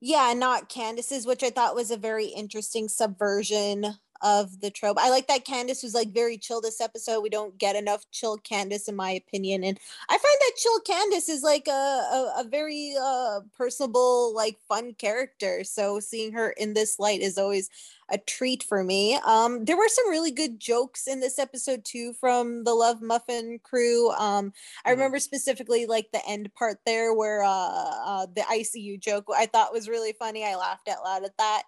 yeah, 0.01 0.33
not 0.36 0.69
Candace's, 0.69 1.25
which 1.25 1.43
I 1.43 1.49
thought 1.49 1.75
was 1.75 1.89
a 1.91 1.97
very 1.97 2.27
interesting 2.27 2.88
subversion 2.89 3.95
of 4.26 4.61
the 4.61 4.71
trope. 4.71 4.97
I 4.99 5.09
like 5.11 5.28
that 5.28 5.45
Candace 5.45 5.84
was 5.84 5.93
like 5.93 6.11
very 6.11 6.38
chill 6.38 6.61
this 6.61 6.82
episode. 6.82 7.21
We 7.21 7.30
don't 7.30 7.57
get 7.59 7.78
enough 7.78 8.05
chill 8.11 8.38
Candace, 8.39 8.89
in 8.89 8.97
my 8.97 9.11
opinion, 9.11 9.63
and 9.63 9.80
I 10.09 10.13
find 10.17 10.21
that 10.41 10.51
chill 10.57 10.80
Candace 10.82 11.30
is 11.30 11.43
like 11.43 11.67
a 11.67 11.71
a, 11.71 12.34
a 12.39 12.45
very 12.49 12.95
uh 13.01 13.41
personable, 13.57 14.34
like 14.36 14.57
fun 14.67 14.95
character. 14.95 15.63
So 15.63 15.99
seeing 16.01 16.34
her 16.34 16.51
in 16.51 16.73
this 16.73 16.99
light 16.99 17.21
is 17.21 17.38
always 17.38 17.69
a 18.09 18.17
treat 18.19 18.63
for 18.63 18.84
me. 18.84 19.15
Um, 19.26 19.65
there 19.65 19.78
were 19.78 19.88
some 19.89 20.09
really 20.09 20.32
good 20.32 20.59
jokes 20.59 21.07
in 21.07 21.19
this 21.21 21.39
episode 21.39 21.84
too 21.86 22.13
from 22.19 22.63
the 22.63 22.73
Love 22.73 23.01
Muffin 23.01 23.59
crew. 23.63 24.11
Um, 24.11 24.53
I 24.86 24.89
Mhm. 24.89 24.93
remember 24.93 25.19
specifically 25.19 25.86
like 25.88 26.11
the 26.11 26.26
end 26.28 26.53
part 26.53 26.80
there 26.86 27.13
where 27.13 27.43
uh, 27.43 27.49
uh 27.49 28.26
the 28.36 28.43
ICU 28.49 28.97
joke 28.97 29.26
I 29.36 29.47
thought 29.47 29.73
was 29.73 29.89
really 29.89 30.13
funny. 30.13 30.45
I 30.45 30.55
laughed 30.55 30.88
out 30.88 31.03
loud 31.03 31.23
at 31.23 31.38
that. 31.38 31.63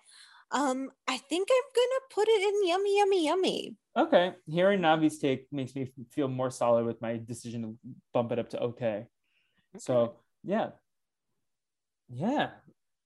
Um, 0.52 0.90
I 1.08 1.18
think 1.18 1.50
I'm 1.52 1.70
gonna 1.76 2.02
put 2.10 2.28
it 2.30 2.42
in 2.42 2.68
yummy, 2.68 2.98
yummy, 2.98 3.26
yummy. 3.26 3.76
Okay, 3.98 4.34
hearing 4.48 4.82
Navi's 4.82 5.18
take 5.20 5.48
makes 5.52 5.76
me 5.76 5.92
feel 6.12 6.28
more 6.28 6.52
solid 6.52 6.86
with 6.86 7.02
my 7.02 7.18
decision 7.18 7.62
to 7.64 7.78
bump 8.14 8.32
it 8.32 8.40
up 8.40 8.50
to 8.52 8.60
okay. 8.60 9.08
So 9.78 10.16
yeah, 10.44 10.70
yeah, 12.10 12.52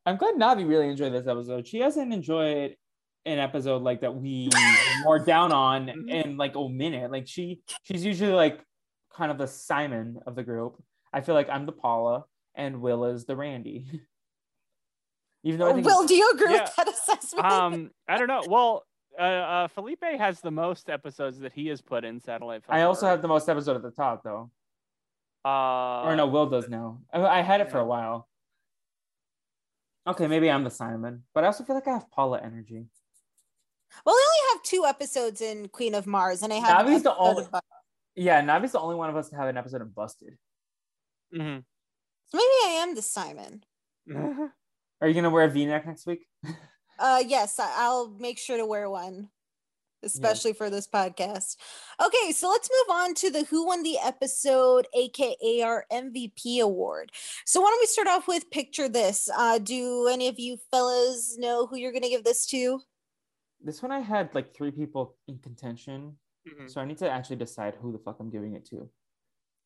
I'm 0.05 0.17
glad 0.17 0.35
Navi 0.35 0.67
really 0.67 0.89
enjoyed 0.89 1.13
this 1.13 1.27
episode. 1.27 1.67
She 1.67 1.79
hasn't 1.79 2.13
enjoyed 2.13 2.75
an 3.25 3.39
episode 3.39 3.83
like 3.83 4.01
that 4.01 4.15
we 4.15 4.49
more 5.03 5.19
down 5.19 5.51
on 5.51 5.89
in 6.09 6.37
like 6.37 6.55
a 6.55 6.69
minute. 6.69 7.11
Like 7.11 7.27
she, 7.27 7.61
she's 7.83 8.03
usually 8.05 8.31
like 8.31 8.59
kind 9.15 9.31
of 9.31 9.37
the 9.37 9.47
Simon 9.47 10.19
of 10.25 10.35
the 10.35 10.43
group. 10.43 10.81
I 11.13 11.21
feel 11.21 11.35
like 11.35 11.49
I'm 11.49 11.65
the 11.65 11.71
Paula 11.71 12.25
and 12.55 12.81
Will 12.81 13.05
is 13.05 13.25
the 13.25 13.35
Randy. 13.35 14.01
Even 15.43 15.59
though 15.59 15.69
I 15.69 15.73
think 15.73 15.85
Will, 15.85 16.05
do 16.05 16.13
you 16.15 16.29
agree 16.33 16.53
Yeah. 16.53 16.63
with 16.63 16.75
that 16.75 16.87
assessment? 16.93 17.45
Um, 17.45 17.91
I 18.07 18.17
don't 18.17 18.27
know. 18.27 18.43
Well, 18.47 18.83
uh, 19.19 19.23
uh, 19.23 19.67
Felipe 19.69 20.03
has 20.03 20.39
the 20.41 20.51
most 20.51 20.89
episodes 20.89 21.39
that 21.39 21.51
he 21.53 21.67
has 21.67 21.81
put 21.81 22.03
in 22.05 22.19
Satellite. 22.19 22.63
I 22.69 22.83
also 22.83 23.01
Filter. 23.01 23.11
have 23.11 23.21
the 23.21 23.27
most 23.27 23.49
episode 23.49 23.75
at 23.75 23.81
the 23.81 23.91
top 23.91 24.23
though. 24.23 24.51
Uh, 25.43 26.03
or 26.03 26.15
no, 26.15 26.27
Will 26.27 26.45
does 26.47 26.69
now. 26.69 26.99
I, 27.11 27.21
I 27.21 27.41
had 27.41 27.61
it 27.61 27.71
for 27.71 27.79
a 27.79 27.85
while. 27.85 28.27
Okay, 30.07 30.27
maybe 30.27 30.49
I'm 30.49 30.63
the 30.63 30.69
Simon, 30.69 31.23
but 31.33 31.43
I 31.43 31.47
also 31.47 31.63
feel 31.63 31.75
like 31.75 31.87
I 31.87 31.93
have 31.93 32.09
Paula 32.11 32.39
energy. 32.41 32.85
well, 34.05 34.15
we 34.15 34.21
only 34.21 34.53
have 34.53 34.63
two 34.63 34.85
episodes 34.85 35.41
in 35.41 35.67
Queen 35.69 35.93
of 35.95 36.05
Mars, 36.07 36.41
and 36.43 36.51
I 36.53 36.57
have. 36.57 36.85
an 36.85 36.91
Navi's 36.93 37.03
the 37.03 37.15
only- 37.15 37.43
about- 37.45 37.63
Yeah, 38.15 38.41
Navi's 38.41 38.71
the 38.71 38.79
only 38.79 38.95
one 38.95 39.09
of 39.09 39.15
us 39.15 39.29
to 39.29 39.35
have 39.35 39.47
an 39.47 39.57
episode 39.57 39.81
of 39.81 39.93
Busted. 39.95 40.37
Mm-hmm. 41.33 41.59
So 42.27 42.37
maybe 42.37 42.45
I 42.65 42.79
am 42.81 42.95
the 42.95 43.01
Simon. 43.01 43.63
Are 45.01 45.07
you 45.07 45.13
gonna 45.13 45.29
wear 45.29 45.45
a 45.45 45.49
V-neck 45.49 45.85
next 45.85 46.05
week? 46.05 46.27
Uh, 46.99 47.23
yes, 47.25 47.59
I- 47.59 47.73
I'll 47.77 48.09
make 48.19 48.37
sure 48.37 48.57
to 48.57 48.65
wear 48.67 48.87
one, 48.87 49.29
especially 50.03 50.53
for 50.53 50.69
this 50.69 50.87
podcast. 50.87 51.55
Okay, 51.99 52.31
so 52.31 52.47
let's 52.47 52.69
move 52.69 52.95
on 52.95 53.15
to 53.15 53.31
the 53.31 53.43
Who 53.45 53.65
Won 53.65 53.81
the 53.81 53.97
Episode, 53.97 54.85
aka 54.93 55.61
our 55.63 55.85
MVP 55.91 56.59
award. 56.59 57.11
So 57.43 57.59
why 57.59 57.71
don't 57.71 57.79
we 57.81 57.87
start 57.87 58.07
off 58.07 58.27
with 58.27 58.51
picture 58.51 58.87
this? 58.87 59.27
Uh, 59.35 59.57
do 59.57 60.07
any 60.09 60.27
of 60.27 60.37
you 60.37 60.57
fellas 60.69 61.39
know 61.39 61.65
who 61.65 61.75
you're 61.75 61.91
gonna 61.93 62.07
give 62.07 62.23
this 62.23 62.45
to? 62.47 62.79
This 63.59 63.81
one 63.81 63.91
I 63.91 64.01
had 64.01 64.35
like 64.35 64.53
three 64.53 64.69
people 64.69 65.15
in 65.27 65.39
contention, 65.39 66.17
Mhm. 66.47 66.69
so 66.69 66.81
I 66.81 66.85
need 66.85 66.99
to 66.99 67.09
actually 67.09 67.37
decide 67.37 67.73
who 67.81 67.91
the 67.91 67.97
fuck 67.97 68.17
I'm 68.19 68.29
giving 68.29 68.53
it 68.53 68.65
to. 68.65 68.87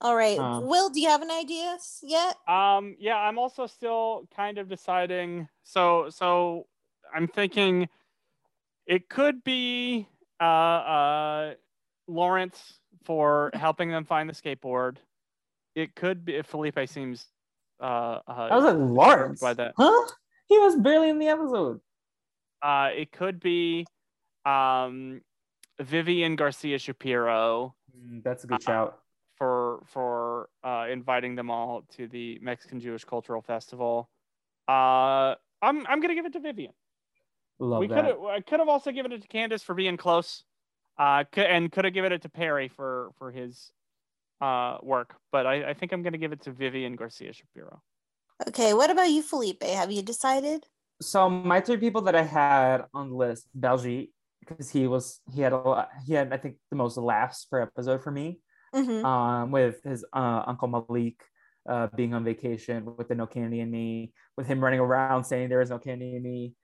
All 0.02 0.16
right, 0.16 0.38
Um, 0.38 0.68
Will, 0.68 0.90
do 0.90 1.00
you 1.00 1.10
have 1.10 1.22
an 1.22 1.32
idea 1.32 1.78
yet? 2.04 2.36
Um, 2.48 2.96
yeah, 3.00 3.16
I'm 3.16 3.40
also 3.40 3.66
still 3.66 4.28
kind 4.36 4.58
of 4.58 4.68
deciding. 4.68 5.48
So, 5.64 6.10
so 6.10 6.68
I'm 7.14 7.28
thinking 7.28 7.88
it 8.86 9.10
could 9.10 9.44
be 9.44 10.08
uh, 10.40 10.44
uh, 10.44 11.54
Lawrence 12.08 12.80
for 13.06 13.52
helping 13.54 13.90
them 13.90 14.04
find 14.06 14.30
the 14.30 14.34
skateboard. 14.34 14.98
It 15.76 15.96
could 15.96 16.26
be 16.26 16.36
if 16.36 16.46
Felipe 16.48 16.78
seems. 16.88 17.26
Uh, 17.82 18.20
uh, 18.28 18.48
I 18.52 18.56
was 18.56 18.64
like 18.66 18.78
Lawrence. 18.78 19.42
by 19.42 19.54
that. 19.54 19.74
Huh? 19.78 20.08
He 20.48 20.58
was 20.60 20.76
barely 20.76 21.10
in 21.10 21.20
the 21.20 21.28
episode. 21.28 21.80
Uh, 22.62 22.90
it 22.96 23.12
could 23.12 23.40
be 23.40 23.86
um, 24.46 25.22
Vivian 25.80 26.36
Garcia 26.36 26.78
Shapiro 26.80 27.76
Mm, 27.98 28.22
that's 28.24 28.44
a 28.44 28.48
good 28.48 28.56
Uh, 28.56 28.60
shout. 28.60 29.00
For 31.04 31.04
for 31.04 31.16
inviting 31.16 31.36
them 31.36 31.50
all 31.50 31.84
to 31.98 32.08
the 32.08 32.40
Mexican 32.42 32.80
Jewish 32.80 33.04
Cultural 33.04 33.42
Festival. 33.42 34.10
Uh, 34.68 35.36
I'm 35.62 35.88
I'm 35.88 36.02
gonna 36.02 36.16
give 36.16 36.26
it 36.26 36.34
to 36.34 36.40
Vivian. 36.40 36.74
Love 37.60 37.80
we 37.80 37.88
could 37.88 37.98
that. 37.98 38.06
have 38.06 38.24
I 38.24 38.42
could 38.42 38.60
have 38.60 38.70
also 38.70 38.92
given 38.92 39.12
it 39.12 39.22
to 39.22 39.28
Candace 39.28 39.64
for 39.64 39.76
being 39.76 39.98
close, 39.98 40.44
uh, 40.98 41.24
cou- 41.32 41.42
and 41.42 41.72
could 41.72 41.86
have 41.86 41.94
given 41.94 42.12
it 42.12 42.24
to 42.24 42.30
Perry 42.30 42.68
for 42.68 43.12
for 43.18 43.32
his 43.32 43.72
uh 44.42 44.78
work. 44.84 45.16
But 45.32 45.46
I, 45.46 45.70
I 45.70 45.74
think 45.74 45.92
I'm 45.92 46.04
gonna 46.04 46.18
give 46.18 46.34
it 46.34 46.42
to 46.42 46.52
Vivian 46.52 46.96
Garcia 46.96 47.34
Shapiro. 47.34 47.82
Okay, 48.48 48.74
what 48.74 48.90
about 48.90 49.10
you, 49.10 49.22
Felipe? 49.22 49.64
Have 49.64 49.92
you 49.92 50.02
decided? 50.02 50.66
So 51.02 51.30
my 51.30 51.62
three 51.62 51.78
people 51.78 52.04
that 52.04 52.16
I 52.16 52.24
had 52.24 52.86
on 52.94 53.10
the 53.10 53.16
list, 53.16 53.48
Baljeet, 53.58 54.10
because 54.40 54.70
he 54.70 54.88
was 54.88 55.22
he 55.34 55.42
had 55.42 55.54
a 55.54 55.58
lot, 55.58 55.90
he 56.06 56.14
had 56.14 56.34
I 56.34 56.38
think 56.38 56.56
the 56.70 56.78
most 56.78 56.98
laughs 56.98 57.46
per 57.46 57.62
episode 57.62 58.04
for 58.04 58.12
me. 58.12 58.40
Mhm. 58.74 59.04
um, 59.06 59.52
with 59.52 59.84
his 59.84 60.06
uh, 60.14 60.44
uncle 60.48 60.68
Maulik 60.68 61.18
uh, 61.68 61.88
being 61.96 62.14
on 62.14 62.24
vacation 62.24 62.96
with 62.98 63.08
the 63.08 63.16
no 63.16 63.26
candy 63.28 63.60
in 63.60 63.72
me, 63.72 64.14
with 64.38 64.48
him 64.48 64.64
running 64.64 64.80
around 64.80 65.24
saying 65.24 65.50
there 65.50 65.62
is 65.62 65.70
no 65.70 65.80
candy 65.80 66.16
in 66.16 66.24
me. 66.24 66.56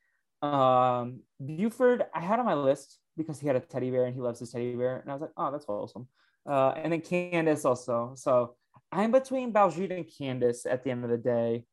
Um, 0.42 1.22
Buford, 1.44 2.06
I 2.14 2.20
had 2.22 2.40
on 2.40 2.46
my 2.46 2.54
list 2.56 3.00
because 3.18 3.40
he 3.40 3.48
had 3.48 3.56
a 3.56 3.60
teddy 3.60 3.92
bear 3.92 4.06
and 4.06 4.14
he 4.16 4.22
loves 4.22 4.40
his 4.40 4.52
teddy 4.52 4.76
bear, 4.76 5.00
and 5.00 5.10
I 5.10 5.14
was 5.14 5.22
like, 5.22 5.32
oh, 5.38 5.52
that's 5.52 5.66
wholesome. 5.66 6.08
Uh, 6.50 6.70
and 6.76 6.92
then 6.94 7.02
Candace 7.02 7.66
also. 7.66 8.14
So 8.16 8.56
I'm 8.92 9.12
between 9.12 9.54
Baljeet 9.54 9.92
and 9.96 10.06
Candace 10.18 10.66
at 10.66 10.84
the 10.84 10.92
end 10.92 11.04
of 11.04 11.10
the 11.12 11.18
day. 11.18 11.66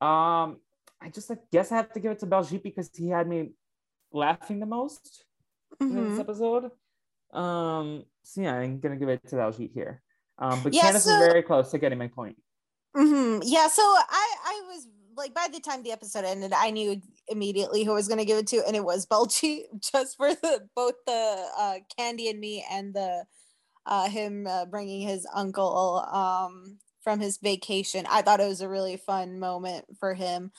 Um, 0.00 0.60
I 1.00 1.10
just 1.12 1.28
like 1.30 1.40
guess 1.50 1.72
I 1.72 1.76
have 1.76 1.92
to 1.92 2.00
give 2.00 2.12
it 2.12 2.20
to 2.20 2.26
Baljeet 2.26 2.62
because 2.62 2.90
he 2.94 3.08
had 3.08 3.28
me 3.28 3.50
laughing 4.12 4.60
the 4.60 4.66
most 4.66 5.24
in 5.80 5.96
this 5.96 6.18
Mhm. 6.18 6.20
episode. 6.20 6.70
Um, 7.32 8.04
so 8.24 8.40
yeah, 8.42 8.54
I'm 8.54 8.80
gonna 8.80 8.96
give 8.96 9.08
it 9.08 9.26
to 9.28 9.36
Baljeet 9.36 9.72
here. 9.72 10.02
Um, 10.38 10.62
but 10.64 10.74
Yeah, 10.74 10.82
Candace 10.82 11.04
so- 11.04 11.10
is 11.12 11.26
very 11.28 11.42
close 11.42 11.70
to 11.70 11.78
getting 11.78 11.98
my 11.98 12.08
point. 12.08 12.36
hmm 12.96 13.38
Yeah, 13.42 13.68
so 13.68 13.82
I 13.82 14.34
I 14.44 14.62
was 14.68 14.86
like 15.16 15.32
by 15.32 15.46
the 15.52 15.60
time 15.60 15.82
the 15.84 15.92
episode 15.92 16.24
ended, 16.24 16.52
I 16.52 16.70
knew 16.70 17.00
immediately 17.28 17.84
who 17.84 17.92
I 17.92 17.94
was 17.94 18.08
gonna 18.08 18.24
give 18.24 18.38
it 18.38 18.48
to, 18.48 18.66
and 18.66 18.74
it 18.74 18.84
was 18.84 19.06
Baljeet, 19.12 19.64
just 19.92 20.16
for 20.16 20.34
the 20.34 20.68
both 20.74 20.94
the 21.06 21.46
uh, 21.56 21.74
Candy 21.96 22.28
and 22.28 22.40
me 22.40 22.64
and 22.70 22.92
the 22.94 23.24
uh, 23.86 24.08
him 24.08 24.46
uh, 24.46 24.64
bringing 24.64 25.02
his 25.06 25.26
uncle 25.34 25.98
um 26.10 26.78
from 27.02 27.20
his 27.20 27.36
vacation. 27.36 28.06
I 28.10 28.22
thought 28.22 28.40
it 28.40 28.48
was 28.48 28.62
a 28.62 28.68
really 28.68 28.96
fun 28.96 29.38
moment 29.38 29.84
for 30.00 30.14
him. 30.14 30.50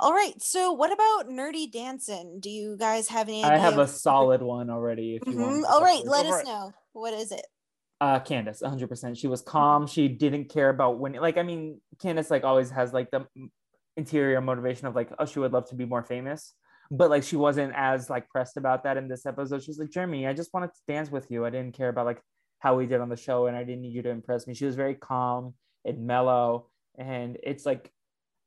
All 0.00 0.12
right, 0.12 0.34
so 0.42 0.72
what 0.72 0.92
about 0.92 1.28
Nerdy 1.30 1.70
Dancing? 1.70 2.38
Do 2.40 2.50
you 2.50 2.76
guys 2.78 3.08
have 3.08 3.28
any? 3.28 3.44
I 3.44 3.54
Idea 3.54 3.60
have 3.60 3.78
a 3.78 3.86
solid 3.88 4.42
one 4.42 4.68
already. 4.68 5.16
If 5.16 5.26
you 5.26 5.38
want. 5.38 5.56
Mhm. 5.56 5.62
to 5.62 5.68
All 5.68 5.80
right, 5.82 6.04
let 6.06 6.24
Go 6.24 6.30
for 6.30 6.36
us 6.38 6.42
it. 6.42 6.46
know. 6.48 6.72
What 6.96 7.12
is 7.12 7.30
it? 7.30 7.46
Uh, 8.00 8.20
Candace, 8.20 8.62
100. 8.62 8.88
percent 8.88 9.18
She 9.18 9.28
was 9.28 9.42
calm. 9.42 9.86
She 9.86 10.08
didn't 10.08 10.48
care 10.48 10.70
about 10.70 10.98
winning. 10.98 11.20
Like, 11.20 11.36
I 11.36 11.42
mean, 11.42 11.78
Candace 12.00 12.30
like 12.30 12.42
always 12.42 12.70
has 12.70 12.94
like 12.94 13.10
the 13.10 13.26
interior 13.98 14.40
motivation 14.40 14.86
of 14.86 14.94
like, 14.94 15.10
oh, 15.18 15.26
she 15.26 15.38
would 15.38 15.52
love 15.52 15.68
to 15.68 15.74
be 15.74 15.84
more 15.84 16.02
famous, 16.02 16.54
but 16.90 17.10
like 17.10 17.22
she 17.22 17.36
wasn't 17.36 17.74
as 17.76 18.08
like 18.08 18.30
pressed 18.30 18.56
about 18.56 18.84
that 18.84 18.96
in 18.96 19.08
this 19.08 19.26
episode. 19.26 19.62
She's 19.62 19.78
like, 19.78 19.90
Jeremy, 19.90 20.26
I 20.26 20.32
just 20.32 20.54
wanted 20.54 20.68
to 20.68 20.80
dance 20.88 21.10
with 21.10 21.30
you. 21.30 21.44
I 21.44 21.50
didn't 21.50 21.76
care 21.76 21.90
about 21.90 22.06
like 22.06 22.22
how 22.60 22.76
we 22.76 22.86
did 22.86 23.02
on 23.02 23.10
the 23.10 23.16
show, 23.16 23.46
and 23.46 23.56
I 23.56 23.62
didn't 23.62 23.82
need 23.82 23.92
you 23.92 24.02
to 24.02 24.10
impress 24.10 24.46
me. 24.46 24.54
She 24.54 24.64
was 24.64 24.74
very 24.74 24.94
calm 24.94 25.52
and 25.84 26.06
mellow, 26.06 26.70
and 26.98 27.36
it's 27.42 27.66
like. 27.66 27.90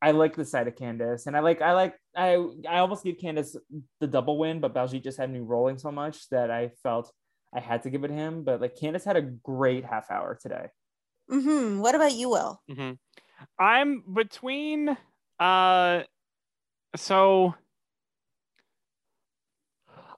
I 0.02 0.12
like 0.12 0.38
the 0.38 0.46
side 0.46 0.70
of 0.70 0.78
Candace, 0.78 1.28
and 1.28 1.36
I 1.36 1.42
like 1.42 1.62
I 1.62 1.74
like 1.74 1.94
I 2.16 2.36
I 2.70 2.80
almost 2.80 3.04
give 3.04 3.18
Candace 3.20 3.58
the 4.00 4.08
double 4.08 4.38
win, 4.38 4.62
but 4.62 4.74
Baljeet 4.74 5.04
just 5.04 5.18
had 5.18 5.30
me 5.30 5.40
rolling 5.40 5.78
so 5.78 5.92
much 5.92 6.30
that 6.30 6.50
I 6.50 6.70
felt 6.84 7.12
I 7.54 7.60
had 7.60 7.84
to 7.84 7.90
give 7.90 8.04
it 8.04 8.10
to 8.10 8.14
him. 8.14 8.44
But 8.44 8.62
like 8.62 8.76
Candace 8.76 9.06
had 9.06 9.18
a 9.18 9.22
great 9.22 9.86
half 9.86 10.12
hour 10.12 10.38
today. 10.42 10.68
hmm 11.30 11.80
What 11.80 11.96
about 11.96 12.14
you, 12.14 12.30
Will? 12.30 12.62
hmm 12.70 12.92
I'm 13.60 14.04
between 14.14 14.98
uh 15.40 16.04
so 16.96 17.56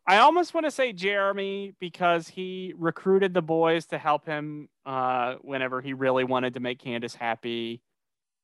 I 0.08 0.18
almost 0.18 0.54
want 0.54 0.66
to 0.66 0.72
say 0.72 0.94
Jeremy 0.94 1.74
because 1.80 2.28
he 2.28 2.74
recruited 2.78 3.34
the 3.34 3.42
boys 3.42 3.86
to 3.88 3.98
help 3.98 4.26
him 4.26 4.70
uh 4.86 5.36
whenever 5.42 5.82
he 5.82 5.94
really 5.94 6.24
wanted 6.24 6.56
to 6.56 6.60
make 6.60 6.80
Candace 6.80 7.16
happy. 7.16 7.82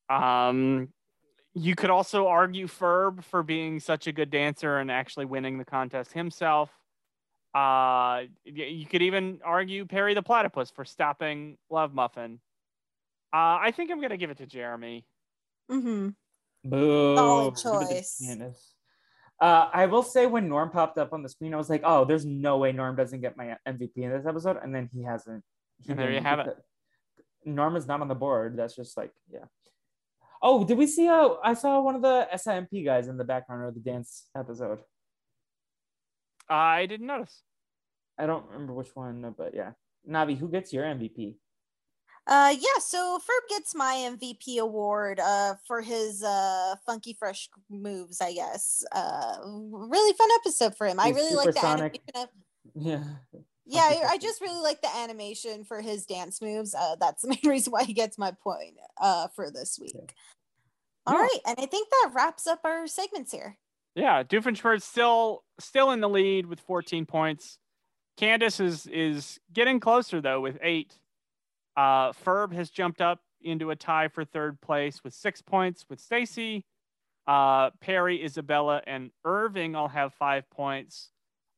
Um 0.10 0.90
You 1.54 1.76
could 1.76 1.90
also 1.90 2.28
argue 2.28 2.68
Ferb 2.68 3.24
for 3.24 3.44
being 3.44 3.80
such 3.80 4.08
a 4.08 4.12
good 4.14 4.30
dancer 4.30 4.78
and 4.78 4.92
actually 4.92 5.26
winning 5.26 5.58
the 5.58 5.66
contest 5.66 6.14
himself. 6.14 6.72
Uh, 7.54 8.24
you 8.46 8.86
could 8.86 9.02
even 9.02 9.40
argue 9.44 9.86
Perry 9.86 10.14
the 10.14 10.22
Platypus 10.22 10.72
for 10.72 10.86
stopping 10.86 11.58
Love 11.70 11.94
Muffin. 11.94 12.40
Uh, 13.34 13.60
I 13.62 13.72
think 13.76 13.92
I'm 13.92 14.02
gonna 14.02 14.18
give 14.18 14.30
it 14.30 14.38
to 14.38 14.46
Jeremy. 14.46 15.06
Mm-hmm. 15.72 16.10
Boo. 16.70 17.16
Solid 17.16 17.56
Give 17.56 17.60
it 17.62 18.34
to 18.34 18.38
choice. 18.38 18.74
Uh, 19.40 19.70
I 19.72 19.86
will 19.86 20.04
say 20.04 20.26
when 20.26 20.50
Norm 20.50 20.72
popped 20.72 20.98
up 20.98 21.14
on 21.14 21.22
the 21.22 21.30
screen, 21.30 21.54
I 21.54 21.58
was 21.58 21.70
like, 21.70 21.82
"Oh, 21.84 22.06
there's 22.06 22.26
no 22.26 22.58
way 22.58 22.72
Norm 22.72 22.96
doesn't 22.96 23.22
get 23.22 23.38
my 23.38 23.56
MVP 23.68 23.98
in 23.98 24.12
this 24.12 24.26
episode," 24.26 24.58
and 24.62 24.74
then 24.74 24.90
he 24.94 25.04
hasn't. 25.04 25.44
He 25.84 25.92
And 25.92 26.00
there 26.00 26.08
you 26.08 26.16
didn't 26.16 26.26
have 26.26 26.46
because- 26.46 26.62
Norm 27.46 27.76
is 27.76 27.88
not 27.88 28.02
on 28.02 28.08
the 28.08 28.16
board. 28.16 28.58
That's 28.58 28.76
just 28.76 28.98
like, 28.98 29.12
yeah. 29.32 29.46
Oh, 30.42 30.66
did 30.66 30.78
we 30.78 30.86
see? 30.86 31.08
Uh, 31.08 31.36
I 31.44 31.54
saw 31.54 31.82
one 31.82 31.96
of 31.96 32.02
the 32.02 32.28
SIMP 32.36 32.70
guys 32.84 33.08
in 33.08 33.18
the 33.18 33.24
background 33.24 33.66
of 33.66 33.74
the 33.74 33.80
dance 33.80 34.28
episode. 34.36 34.80
I 36.50 36.86
didn't 36.86 37.08
notice. 37.08 37.44
I 38.18 38.26
don't 38.26 38.46
remember 38.48 38.74
which 38.74 38.96
one, 38.96 39.34
but 39.38 39.54
yeah. 39.54 39.72
Navi, 40.10 40.38
who 40.38 40.48
gets 40.48 40.72
your 40.74 40.86
MVP? 40.86 41.36
Uh, 42.26 42.54
yeah, 42.60 42.80
so 42.80 43.20
Ferb 43.20 43.50
gets 43.50 43.74
my 43.74 44.10
MVP 44.12 44.58
award 44.58 45.20
uh, 45.20 45.56
for 45.66 45.82
his 45.82 46.24
uh, 46.24 46.76
funky 46.86 47.14
fresh 47.18 47.50
moves, 47.70 48.20
I 48.20 48.34
guess. 48.34 48.84
Uh, 48.92 49.38
really 49.46 50.14
fun 50.18 50.28
episode 50.42 50.76
for 50.76 50.88
him. 50.88 51.00
I 51.00 51.10
really 51.12 51.36
like 51.36 51.54
the 51.54 51.66
animation. 51.66 52.02
Of, 52.16 52.28
Yeah. 52.76 53.04
yeah, 53.66 53.82
I, 53.82 54.08
I 54.12 54.18
just 54.22 54.42
really 54.42 54.62
like 54.62 54.82
the 54.82 54.94
animation 54.94 55.64
for 55.64 55.82
his 55.82 56.06
dance 56.06 56.42
moves. 56.42 56.76
Uh, 56.76 56.98
that's 57.00 57.22
the 57.24 57.30
main 57.30 57.40
reason 57.46 57.72
why 57.72 57.86
he 57.86 57.94
gets 57.94 58.18
my 58.18 58.32
point 58.32 58.76
uh, 59.00 59.30
for 59.30 59.50
this 59.50 59.80
week. 59.80 59.96
All 61.06 61.14
Yeah. 61.14 61.22
right, 61.22 61.40
and 61.46 61.56
I 61.60 61.66
think 61.66 61.88
that 61.90 62.12
wraps 62.14 62.46
up 62.46 62.60
our 62.66 62.88
segments 62.88 63.32
here. 63.32 63.58
Yeah, 63.98 64.22
Doofenshmirtz 64.22 64.84
still 64.84 65.44
still 65.60 65.90
in 65.90 66.02
the 66.02 66.08
lead 66.08 66.46
with 66.46 66.60
14 66.60 67.08
points. 67.08 67.58
Candace 68.16 68.60
is 68.60 68.86
is 68.86 69.40
getting 69.52 69.80
closer 69.80 70.22
though 70.22 70.40
with 70.40 70.60
eight. 70.62 71.00
Uh, 71.76 72.12
Ferb 72.12 72.54
has 72.54 72.70
jumped 72.70 73.02
up 73.02 73.22
into 73.42 73.72
a 73.72 73.76
tie 73.76 74.08
for 74.08 74.24
third 74.24 74.62
place 74.62 75.04
with 75.04 75.16
six 75.16 75.42
points 75.42 75.84
with 75.90 76.00
Stacy. 76.00 76.64
Uh, 77.26 77.72
Perry, 77.82 78.24
Isabella, 78.24 78.82
and 78.86 79.10
Irving 79.26 79.76
all 79.76 79.88
have 79.88 80.14
five 80.14 80.48
points. 80.52 81.10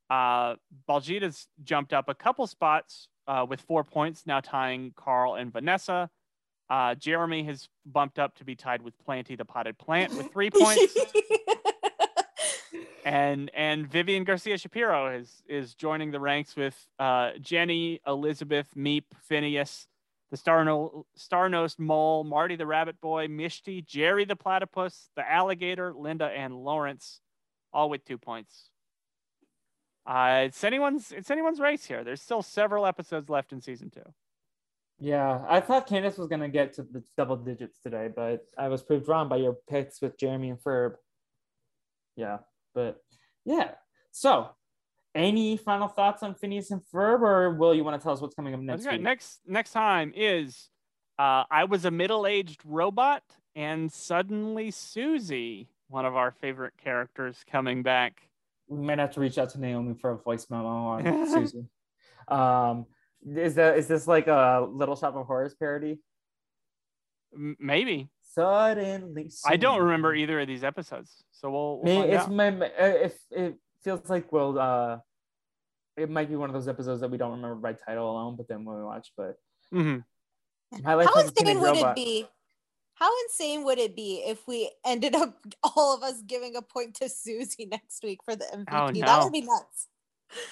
Uh, 0.10 0.56
Baljeeta's 0.88 1.48
jumped 1.64 1.92
up 1.92 2.08
a 2.08 2.16
couple 2.16 2.48
spots 2.48 3.10
uh, 3.28 3.46
with 3.48 3.60
four 3.62 3.84
points, 3.84 4.24
now 4.26 4.40
tying 4.40 4.94
Carl 4.96 5.36
and 5.36 5.52
Vanessa. 5.52 6.10
Uh, 6.70 6.96
Jeremy 6.96 7.44
has 7.44 7.68
bumped 7.86 8.18
up 8.18 8.36
to 8.36 8.46
be 8.46 8.56
tied 8.56 8.82
with 8.82 8.98
Planty 8.98 9.36
the 9.36 9.46
Potted 9.46 9.78
Plant 9.78 10.16
with 10.16 10.32
three 10.32 10.50
points 10.56 10.96
and 13.10 13.50
and 13.56 13.92
Vivian 13.92 14.24
Garcia 14.24 14.58
Shapiro 14.60 15.18
is 15.18 15.42
is 15.48 15.74
joining 15.74 16.12
the 16.12 16.20
ranks 16.20 16.56
with 16.56 16.78
uh, 17.00 17.32
Jenny, 17.42 18.00
Elizabeth, 18.06 18.68
Meep, 18.78 19.06
Phineas, 19.24 19.88
the 20.30 20.38
star 20.38 20.64
no, 20.64 21.08
star-nosed 21.16 21.80
mole, 21.80 22.24
Marty 22.24 22.56
the 22.56 22.68
rabbit 22.68 23.02
boy, 23.02 23.28
Mishti, 23.28 23.84
Jerry 23.84 24.26
the 24.26 24.36
platypus, 24.36 25.10
the 25.16 25.28
alligator, 25.28 25.92
Linda, 25.92 26.26
and 26.26 26.54
Lawrence, 26.54 27.20
all 27.74 27.90
with 27.90 28.06
two 28.06 28.20
points. 28.20 28.70
Uh, 30.06 30.44
it's 30.46 30.64
anyone's 30.64 31.12
it's 31.12 31.32
anyone's 31.32 31.60
race 31.60 31.86
here. 31.86 32.04
There's 32.04 32.22
still 32.22 32.44
several 32.44 32.86
episodes 32.86 33.28
left 33.28 33.52
in 33.52 33.60
season 33.60 33.90
two. 33.90 34.06
Yeah, 35.00 35.44
I 35.50 35.62
thought 35.62 35.88
Candace 35.88 36.20
was 36.20 36.28
gonna 36.28 36.50
get 36.50 36.74
to 36.74 36.84
the 36.84 37.04
double 37.18 37.38
digits 37.38 37.80
today, 37.80 38.08
but 38.16 38.46
I 38.56 38.68
was 38.68 38.84
proved 38.84 39.08
wrong 39.08 39.30
by 39.30 39.38
your 39.38 39.58
picks 39.68 40.00
with 40.00 40.16
Jeremy 40.20 40.52
and 40.52 40.60
Ferb. 40.60 40.94
Yeah, 42.16 42.40
but 42.74 42.98
yeah. 43.46 43.72
So, 44.12 44.50
any 45.16 45.58
final 45.58 45.88
thoughts 45.88 46.24
on 46.24 46.36
Phineas 46.36 46.72
and 46.72 46.82
Ferb, 46.94 47.22
or 47.22 47.54
will 47.54 47.74
you 47.74 47.84
want 47.84 48.00
to 48.00 48.04
tell 48.04 48.14
us 48.14 48.22
what's 48.22 48.36
coming 48.36 48.54
up 48.54 48.60
next 48.60 48.90
week? 48.90 49.02
next 49.02 49.40
next 49.48 49.72
time 49.72 50.14
is 50.16 50.70
uh, 51.18 51.44
I 51.50 51.66
was 51.66 51.86
a 51.86 51.92
middle-aged 51.92 52.62
robot 52.66 53.24
and 53.56 53.92
suddenly 53.92 54.72
Susie, 54.72 55.68
one 55.88 56.06
of 56.06 56.16
our 56.16 56.32
favorite 56.32 56.74
characters, 56.82 57.44
coming 57.52 57.84
back. 57.84 58.22
we 58.68 58.80
might 58.80 59.00
have 59.00 59.12
to 59.16 59.20
reach 59.20 59.38
out 59.38 59.50
to 59.50 59.60
Naomi 59.60 59.96
for 60.00 60.12
a 60.12 60.18
voice 60.18 60.48
memo 60.50 60.68
on 60.68 61.28
Susie. 61.34 61.66
Um, 62.28 62.86
is 63.26 63.56
that 63.56 63.78
is 63.78 63.88
this 63.88 64.08
like 64.08 64.28
a 64.28 64.66
Little 64.72 64.96
Shop 64.96 65.16
of 65.16 65.26
Horrors 65.26 65.56
parody? 65.56 66.00
Maybe 67.34 68.10
Suddenly, 68.32 69.30
I 69.46 69.58
don't 69.58 69.82
remember 69.82 70.14
either 70.14 70.40
of 70.40 70.48
these 70.48 70.64
episodes, 70.64 71.24
so 71.32 71.50
we'll, 71.50 71.82
we'll 71.84 72.02
Maybe 72.02 72.14
it's 72.14 72.26
out. 72.26 72.32
my, 72.32 72.50
my- 72.52 72.68
uh, 72.68 72.86
if 73.08 73.18
it 73.32 73.56
feels 73.84 74.08
like 74.10 74.32
we'll 74.32 74.60
uh, 74.60 74.98
it 75.98 76.10
might 76.10 76.30
be 76.30 76.36
one 76.36 76.50
of 76.50 76.54
those 76.54 76.68
episodes 76.68 77.02
that 77.02 77.10
we 77.10 77.18
don't 77.18 77.32
remember 77.32 77.56
by 77.56 77.74
title 77.74 78.10
alone, 78.12 78.36
but 78.38 78.48
then 78.48 78.64
when 78.66 78.78
we 78.78 78.84
watch, 78.84 79.12
but 79.18 79.36
Mhm. 79.74 80.04
my 80.84 80.94
life 80.94 81.10
How 81.14 81.20
as 81.22 81.30
a 81.30 81.32
teenage 81.34 81.56
insane 81.56 81.62
would 81.62 81.78
robot. 81.78 81.98
it 81.98 82.04
be? 82.04 82.28
How 82.94 83.10
insane 83.24 83.64
would 83.64 83.80
it 83.80 83.96
be 83.96 84.24
if 84.26 84.46
we 84.48 84.70
ended 84.86 85.16
up 85.16 85.36
all 85.64 85.96
of 85.98 86.04
us 86.04 86.22
giving 86.22 86.56
a 86.56 86.62
point 86.62 86.96
to 86.96 87.10
Susie 87.10 87.66
next 87.66 88.04
week 88.04 88.20
for 88.24 88.36
the 88.36 88.46
MVP? 88.54 89.00
That 89.00 89.18
no. 89.20 89.24
would 89.24 89.34
be 89.34 89.42
nuts. 89.42 89.88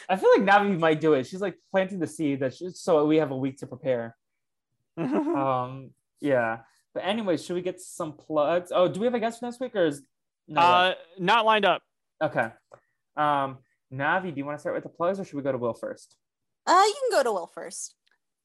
I 0.09 0.15
feel 0.15 0.31
like 0.31 0.41
Navi 0.41 0.79
might 0.79 0.99
do 0.99 1.13
it. 1.13 1.27
She's 1.27 1.41
like 1.41 1.57
planting 1.71 1.99
the 1.99 2.07
seed 2.07 2.39
that 2.39 2.55
she, 2.55 2.69
so 2.71 3.05
we 3.05 3.17
have 3.17 3.29
a 3.29 3.37
week 3.37 3.57
to 3.59 3.67
prepare. 3.67 4.15
Um, 4.97 5.91
yeah. 6.21 6.59
But 6.97 7.05
anyway, 7.05 7.37
should 7.37 7.53
we 7.53 7.61
get 7.61 7.79
some 7.79 8.13
plugs? 8.13 8.71
Oh, 8.73 8.87
do 8.87 8.99
we 8.99 9.05
have 9.05 9.13
a 9.13 9.19
guest 9.19 9.39
for 9.39 9.45
next 9.45 9.59
week 9.59 9.75
or 9.75 9.85
is 9.85 10.01
no? 10.47 10.59
uh, 10.59 10.93
not 11.19 11.45
lined 11.45 11.63
up. 11.63 11.83
okay. 12.23 12.49
Um, 13.15 13.59
Navi, 13.93 14.33
do 14.33 14.39
you 14.39 14.45
want 14.45 14.57
to 14.57 14.59
start 14.59 14.73
with 14.73 14.81
the 14.81 14.89
plugs 14.89 15.19
or 15.19 15.25
should 15.25 15.35
we 15.35 15.43
go 15.43 15.51
to 15.51 15.59
Will 15.59 15.75
first? 15.75 16.15
Uh, 16.65 16.83
you 16.87 16.95
can 16.99 17.19
go 17.19 17.23
to 17.23 17.31
Will 17.31 17.45
first. 17.45 17.93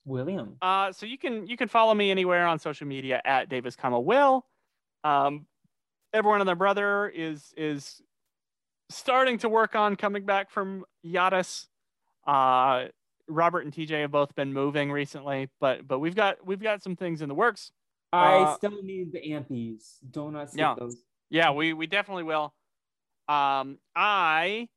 William. 0.05 0.57
Uh, 0.61 0.92
so 0.92 1.07
you 1.07 1.16
can 1.16 1.46
you 1.46 1.57
can 1.57 1.68
follow 1.68 1.94
me 1.94 2.11
anywhere 2.11 2.46
on 2.46 2.59
social 2.59 2.86
media 2.86 3.22
at 3.24 3.48
Davis, 3.48 3.74
comma 3.74 3.98
Will. 3.98 4.44
Um, 5.03 5.46
everyone 6.12 6.42
and 6.42 6.48
their 6.48 6.55
brother 6.55 7.09
is 7.09 7.55
is 7.57 8.03
starting 8.90 9.38
to 9.38 9.48
work 9.48 9.74
on 9.74 9.96
coming 9.96 10.26
back 10.26 10.50
from 10.50 10.84
Yadis. 11.07 11.68
Uh, 12.26 12.88
Robert 13.28 13.64
and 13.64 13.72
TJ 13.72 14.03
have 14.03 14.11
both 14.11 14.34
been 14.34 14.53
moving 14.53 14.92
recently, 14.92 15.48
but 15.59 15.88
but 15.88 16.00
we've 16.00 16.14
got 16.14 16.46
we've 16.46 16.62
got 16.62 16.82
some 16.82 16.96
things 16.96 17.22
in 17.22 17.30
the 17.30 17.34
works. 17.34 17.72
I 18.13 18.39
Uh, 18.43 18.55
still 18.57 18.83
need 18.83 19.13
the 19.13 19.21
ampies. 19.21 19.99
Do 20.11 20.30
not 20.30 20.51
skip 20.51 20.59
Yeah. 20.61 20.75
those. 20.79 20.97
Yeah, 21.30 21.51
we 21.53 21.72
we 21.72 21.87
definitely 21.87 22.25
will. 22.25 22.55
Um, 23.29 23.79
I 23.97 24.68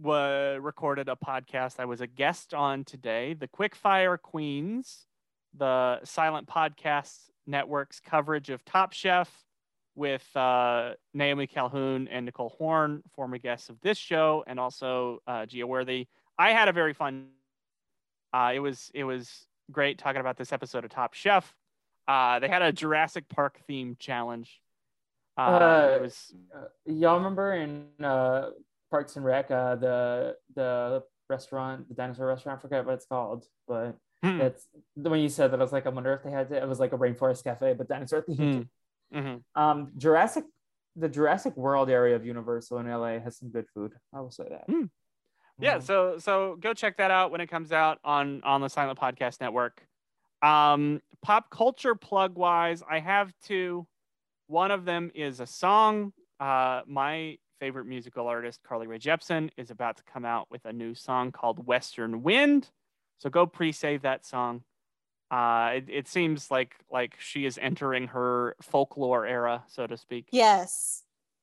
recorded 0.00 1.08
a 1.08 1.16
podcast 1.16 1.80
I 1.80 1.84
was 1.86 2.00
a 2.00 2.06
guest 2.06 2.54
on 2.54 2.84
today, 2.84 3.34
the 3.34 3.48
Quickfire 3.48 4.20
Queens, 4.20 5.06
the 5.54 6.00
Silent 6.04 6.46
Podcast 6.46 7.30
Network's 7.46 7.98
coverage 8.00 8.50
of 8.50 8.64
Top 8.64 8.92
Chef 8.92 9.44
with 9.94 10.24
uh, 10.36 10.94
Naomi 11.14 11.46
Calhoun 11.48 12.06
and 12.08 12.26
Nicole 12.26 12.50
Horn, 12.50 13.02
former 13.14 13.38
guests 13.38 13.68
of 13.70 13.80
this 13.80 13.98
show, 13.98 14.44
and 14.46 14.60
also 14.60 15.20
uh, 15.26 15.46
Gia 15.46 15.66
Worthy. 15.66 16.06
I 16.38 16.52
had 16.52 16.68
a 16.68 16.72
very 16.72 16.92
fun. 16.92 17.30
Uh, 18.32 18.52
it 18.54 18.60
was 18.60 18.90
it 18.94 19.04
was 19.04 19.46
great 19.72 19.98
talking 19.98 20.20
about 20.20 20.36
this 20.36 20.52
episode 20.52 20.84
of 20.84 20.90
Top 20.90 21.14
Chef. 21.14 21.56
Uh, 22.08 22.38
they 22.38 22.48
had 22.48 22.62
a 22.62 22.72
Jurassic 22.72 23.28
Park 23.28 23.60
theme 23.66 23.96
challenge. 24.00 24.60
Uh, 25.36 25.40
Uh, 25.42 25.92
it 25.96 26.00
was 26.00 26.34
Uh, 26.54 26.64
y'all 26.86 27.18
remember 27.18 27.52
in 27.52 27.88
uh, 28.02 28.50
Parks 28.90 29.14
and 29.16 29.24
Rec, 29.24 29.50
uh, 29.50 29.76
the 29.76 30.36
the 30.54 31.04
restaurant, 31.28 31.86
the 31.88 31.94
dinosaur 31.94 32.26
restaurant, 32.26 32.58
I 32.58 32.62
forget 32.62 32.86
what 32.86 32.94
it's 32.94 33.06
called, 33.06 33.44
but 33.68 33.96
Hmm. 34.24 34.40
it's 34.40 34.66
when 34.94 35.20
you 35.20 35.28
said 35.28 35.52
that 35.52 35.60
I 35.60 35.62
was 35.62 35.72
like, 35.72 35.86
I 35.86 35.90
wonder 35.90 36.12
if 36.14 36.22
they 36.24 36.30
had 36.30 36.50
it. 36.50 36.62
It 36.62 36.66
was 36.68 36.80
like 36.80 36.92
a 36.92 36.98
rainforest 36.98 37.44
cafe, 37.44 37.74
but 37.74 37.86
dinosaur 37.88 38.22
themed. 38.22 38.68
Mhm. 39.14 39.44
Um, 39.54 39.92
Jurassic, 39.96 40.44
the 40.96 41.08
Jurassic 41.08 41.56
World 41.56 41.88
area 41.88 42.16
of 42.16 42.24
Universal 42.26 42.78
in 42.78 42.88
LA 42.88 43.20
has 43.20 43.36
some 43.38 43.50
good 43.50 43.68
food. 43.68 43.92
I 44.12 44.20
will 44.20 44.30
say 44.32 44.48
that. 44.48 44.64
Hmm. 44.66 44.86
yeah 45.60 45.74
Um, 45.76 45.80
so 45.82 46.18
so 46.18 46.56
go 46.56 46.72
check 46.74 46.96
that 46.96 47.10
out 47.10 47.30
when 47.30 47.40
it 47.40 47.46
comes 47.48 47.70
out 47.72 47.98
on 48.02 48.42
on 48.42 48.60
the 48.60 48.68
silent 48.68 48.98
podcast 48.98 49.40
network 49.40 49.86
um 50.42 51.00
pop 51.22 51.50
culture 51.50 51.94
plug 51.94 52.36
wise 52.36 52.82
i 52.88 52.98
have 52.98 53.32
two 53.44 53.86
one 54.46 54.70
of 54.70 54.84
them 54.84 55.10
is 55.14 55.40
a 55.40 55.46
song 55.46 56.12
uh 56.40 56.80
my 56.86 57.36
favorite 57.60 57.86
musical 57.86 58.28
artist 58.28 58.60
carly 58.62 58.86
Rae 58.86 58.98
jepsen 58.98 59.50
is 59.56 59.70
about 59.70 59.96
to 59.96 60.04
come 60.04 60.24
out 60.24 60.46
with 60.50 60.64
a 60.64 60.72
new 60.72 60.94
song 60.94 61.32
called 61.32 61.66
western 61.66 62.22
wind 62.22 62.70
so 63.18 63.28
go 63.28 63.46
pre-save 63.46 64.02
that 64.02 64.24
song 64.24 64.62
uh 65.32 65.72
it, 65.74 65.84
it 65.88 66.08
seems 66.08 66.50
like 66.50 66.76
like 66.90 67.16
she 67.18 67.44
is 67.44 67.58
entering 67.60 68.06
her 68.06 68.54
folklore 68.62 69.26
era 69.26 69.64
so 69.66 69.86
to 69.86 69.96
speak 69.96 70.28
Yes. 70.30 71.02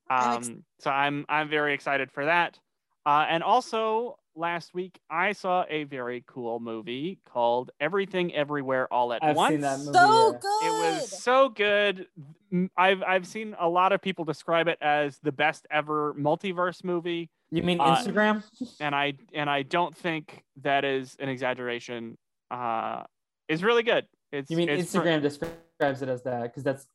I'm 0.10 0.38
um, 0.38 0.38
ex- 0.38 0.50
so 0.80 0.92
I'm 0.92 1.26
I'm 1.30 1.50
very 1.50 1.74
excited 1.74 2.12
for 2.12 2.26
that. 2.26 2.60
Uh, 3.06 3.26
and 3.30 3.44
also 3.44 4.18
last 4.36 4.74
week, 4.74 5.00
I 5.10 5.32
saw 5.32 5.66
a 5.70 5.84
very 5.86 6.24
cool 6.28 6.60
movie 6.60 7.20
called 7.26 7.72
Everything 7.80 8.34
Everywhere 8.34 8.92
All 8.94 9.14
at 9.14 9.24
I've 9.24 9.36
Once. 9.36 9.54
seen 9.54 9.62
that 9.62 9.80
movie. 9.80 9.94
So 9.94 10.32
yeah. 10.34 10.40
good. 10.40 10.66
It 10.68 10.72
was 10.94 11.24
so 11.24 11.50
good. 11.50 12.08
M- 12.52 12.70
I've 12.78 13.02
I've 13.04 13.26
seen 13.28 13.56
a 13.60 13.68
lot 13.68 13.92
of 13.92 14.02
people 14.02 14.26
describe 14.26 14.68
it 14.68 14.78
as 14.82 15.20
the 15.20 15.32
best 15.32 15.66
ever 15.72 16.14
multiverse 16.16 16.84
movie, 16.84 17.30
You 17.52 17.64
mean 17.64 17.80
Uh, 17.80 17.96
Instagram? 17.96 18.44
and 18.80 18.94
I 18.94 19.14
and 19.34 19.50
I 19.50 19.64
don't 19.64 19.96
think 19.96 20.44
that 20.62 20.84
is 20.86 21.16
an 21.20 21.30
exaggeration. 21.30 22.18
Uh, 22.52 23.04
it's 23.48 23.62
really 23.64 23.84
good. 23.84 24.06
It's 24.32 24.50
You 24.52 24.58
mean 24.58 24.70
it's 24.70 24.92
fr- 24.92 25.00
Instagram 25.02 25.22
describes 25.22 26.02
it 26.02 26.10
as 26.10 26.24
that 26.24 26.44
because 26.44 26.64
that's 26.64 26.88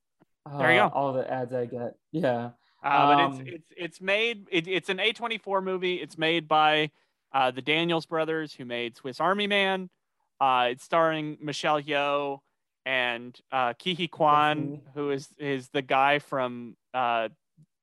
uh, 0.47 0.59
There 0.59 0.73
you 0.73 0.79
go. 0.81 0.89
all 0.89 1.13
the 1.13 1.31
ads 1.31 1.53
I 1.53 1.67
get. 1.67 1.97
Yeah. 2.13 2.51
Uh, 2.83 3.15
but 3.15 3.21
Um, 3.21 3.33
it's 3.35 3.51
it's 3.55 3.73
it's 3.77 4.01
made 4.01 4.47
it, 4.51 4.67
it's 4.67 4.89
an 4.89 4.97
A24 4.99 5.63
movie. 5.63 5.97
It's 5.97 6.17
made 6.17 6.49
by 6.49 6.91
uh, 7.33 7.51
the 7.51 7.63
Daniels 7.63 8.07
brothers 8.07 8.53
who 8.55 8.65
made 8.65 8.97
Swiss 8.97 9.21
Army 9.21 9.47
Man. 9.47 9.91
Uh, 10.41 10.69
it's 10.71 10.85
starring 10.85 11.37
Michelle 11.41 11.81
Yeoh 11.81 12.39
and 12.87 13.39
uh, 13.53 13.75
Ke 13.75 13.95
Huy 13.97 14.09
Quan, 14.09 14.57
Definitely. 14.57 14.83
who 14.95 15.11
is 15.11 15.29
is 15.39 15.69
the 15.69 15.83
guy 15.83 16.19
from 16.19 16.77
uh, 16.95 17.29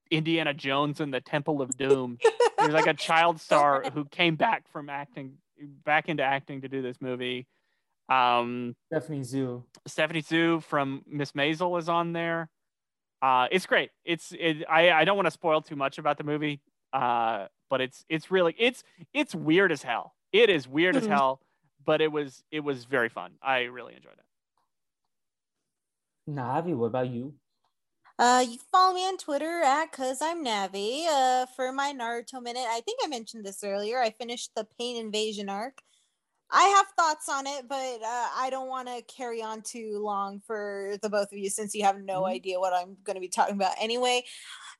Indiana 0.10 0.53
Jones 0.53 0.99
and 0.99 1.14
the 1.14 1.22
Temple 1.22 1.61
of 1.61 1.78
Doom. 1.78 2.18
He's 2.60 2.69
like 2.69 2.88
a 2.88 2.94
child 3.07 3.40
star 3.40 3.84
who 3.94 4.06
came 4.06 4.36
back 4.36 4.68
from 4.72 4.90
acting 4.90 5.38
back 5.86 6.10
into 6.10 6.24
acting 6.24 6.61
to 6.61 6.68
do 6.68 6.82
this 6.82 6.98
movie. 6.99 7.48
Um, 8.10 8.76
Stephanie 8.91 9.24
Hsu. 9.24 9.64
Stephanie 9.86 10.22
Hsu 10.22 10.61
from 10.61 11.03
Miss 11.07 11.34
Maisel 11.34 11.78
is 11.80 11.90
on 11.90 12.14
there. 12.14 12.49
Uh, 13.22 13.48
it's 13.52 13.65
great. 13.65 13.91
It's 14.06 14.32
it, 14.38 14.64
I 14.69 14.91
I 14.91 15.06
don't 15.06 15.15
want 15.15 15.28
to 15.28 15.32
spoil 15.32 15.61
too 15.61 15.76
much 15.76 15.98
about 15.98 16.18
the 16.18 16.24
movie. 16.24 16.61
Uh, 16.94 17.48
but 17.69 17.81
it's 17.81 18.06
it's 18.10 18.31
really 18.31 18.56
it's 18.57 18.84
it's 19.14 19.35
weird 19.35 19.72
as 19.72 19.84
hell. 19.84 20.15
It 20.31 20.49
is 20.49 20.68
weird 20.68 20.98
as 20.98 21.06
Mhm. 21.06 21.07
hell, 21.07 21.41
but 21.85 22.02
it 22.02 22.11
was 22.11 22.44
it 22.52 22.61
was 22.61 22.85
very 22.85 23.10
fun. 23.10 23.38
I 23.41 23.64
really 23.64 23.95
enjoyed 23.95 24.14
it. 24.18 24.26
Navi, 26.30 26.76
what 26.76 26.88
about 26.88 27.10
you? 27.10 27.39
Uh, 28.19 28.44
you 28.48 28.57
can 28.57 28.65
follow 28.72 28.95
me 28.95 29.02
on 29.06 29.18
Twitter 29.18 29.61
at 29.64 29.91
cause 29.91 30.22
I'm 30.22 30.44
Navi. 30.44 31.06
Uh, 31.07 31.45
for 31.56 31.72
my 31.72 31.94
Naruto 31.94 32.41
minute, 32.41 32.65
I 32.68 32.81
think 32.81 32.99
I 33.03 33.07
mentioned 33.07 33.45
this 33.45 33.64
earlier. 33.64 33.99
I 34.02 34.10
finished 34.10 34.52
the 34.56 34.65
Pain 34.80 34.98
Invasion 34.98 35.49
arc. 35.49 35.81
I 36.52 36.64
have 36.65 36.88
thoughts 36.98 37.30
on 37.30 37.48
it, 37.48 37.68
but 37.68 38.02
uh, 38.03 38.30
I 38.35 38.49
don't 38.52 38.69
want 38.69 38.88
to 38.89 39.02
carry 39.03 39.41
on 39.44 39.61
too 39.64 39.99
long 39.99 40.41
for 40.41 40.98
the 41.02 41.10
both 41.10 41.31
of 41.34 41.38
you 41.39 41.49
since 41.49 41.76
you 41.76 41.84
have 41.84 41.99
no 42.02 42.23
Mhm. 42.23 42.27
idea 42.27 42.60
what 42.60 42.73
I'm 42.73 42.98
going 43.03 43.15
to 43.15 43.22
be 43.22 43.30
talking 43.30 43.56
about 43.56 43.76
anyway. 43.80 44.23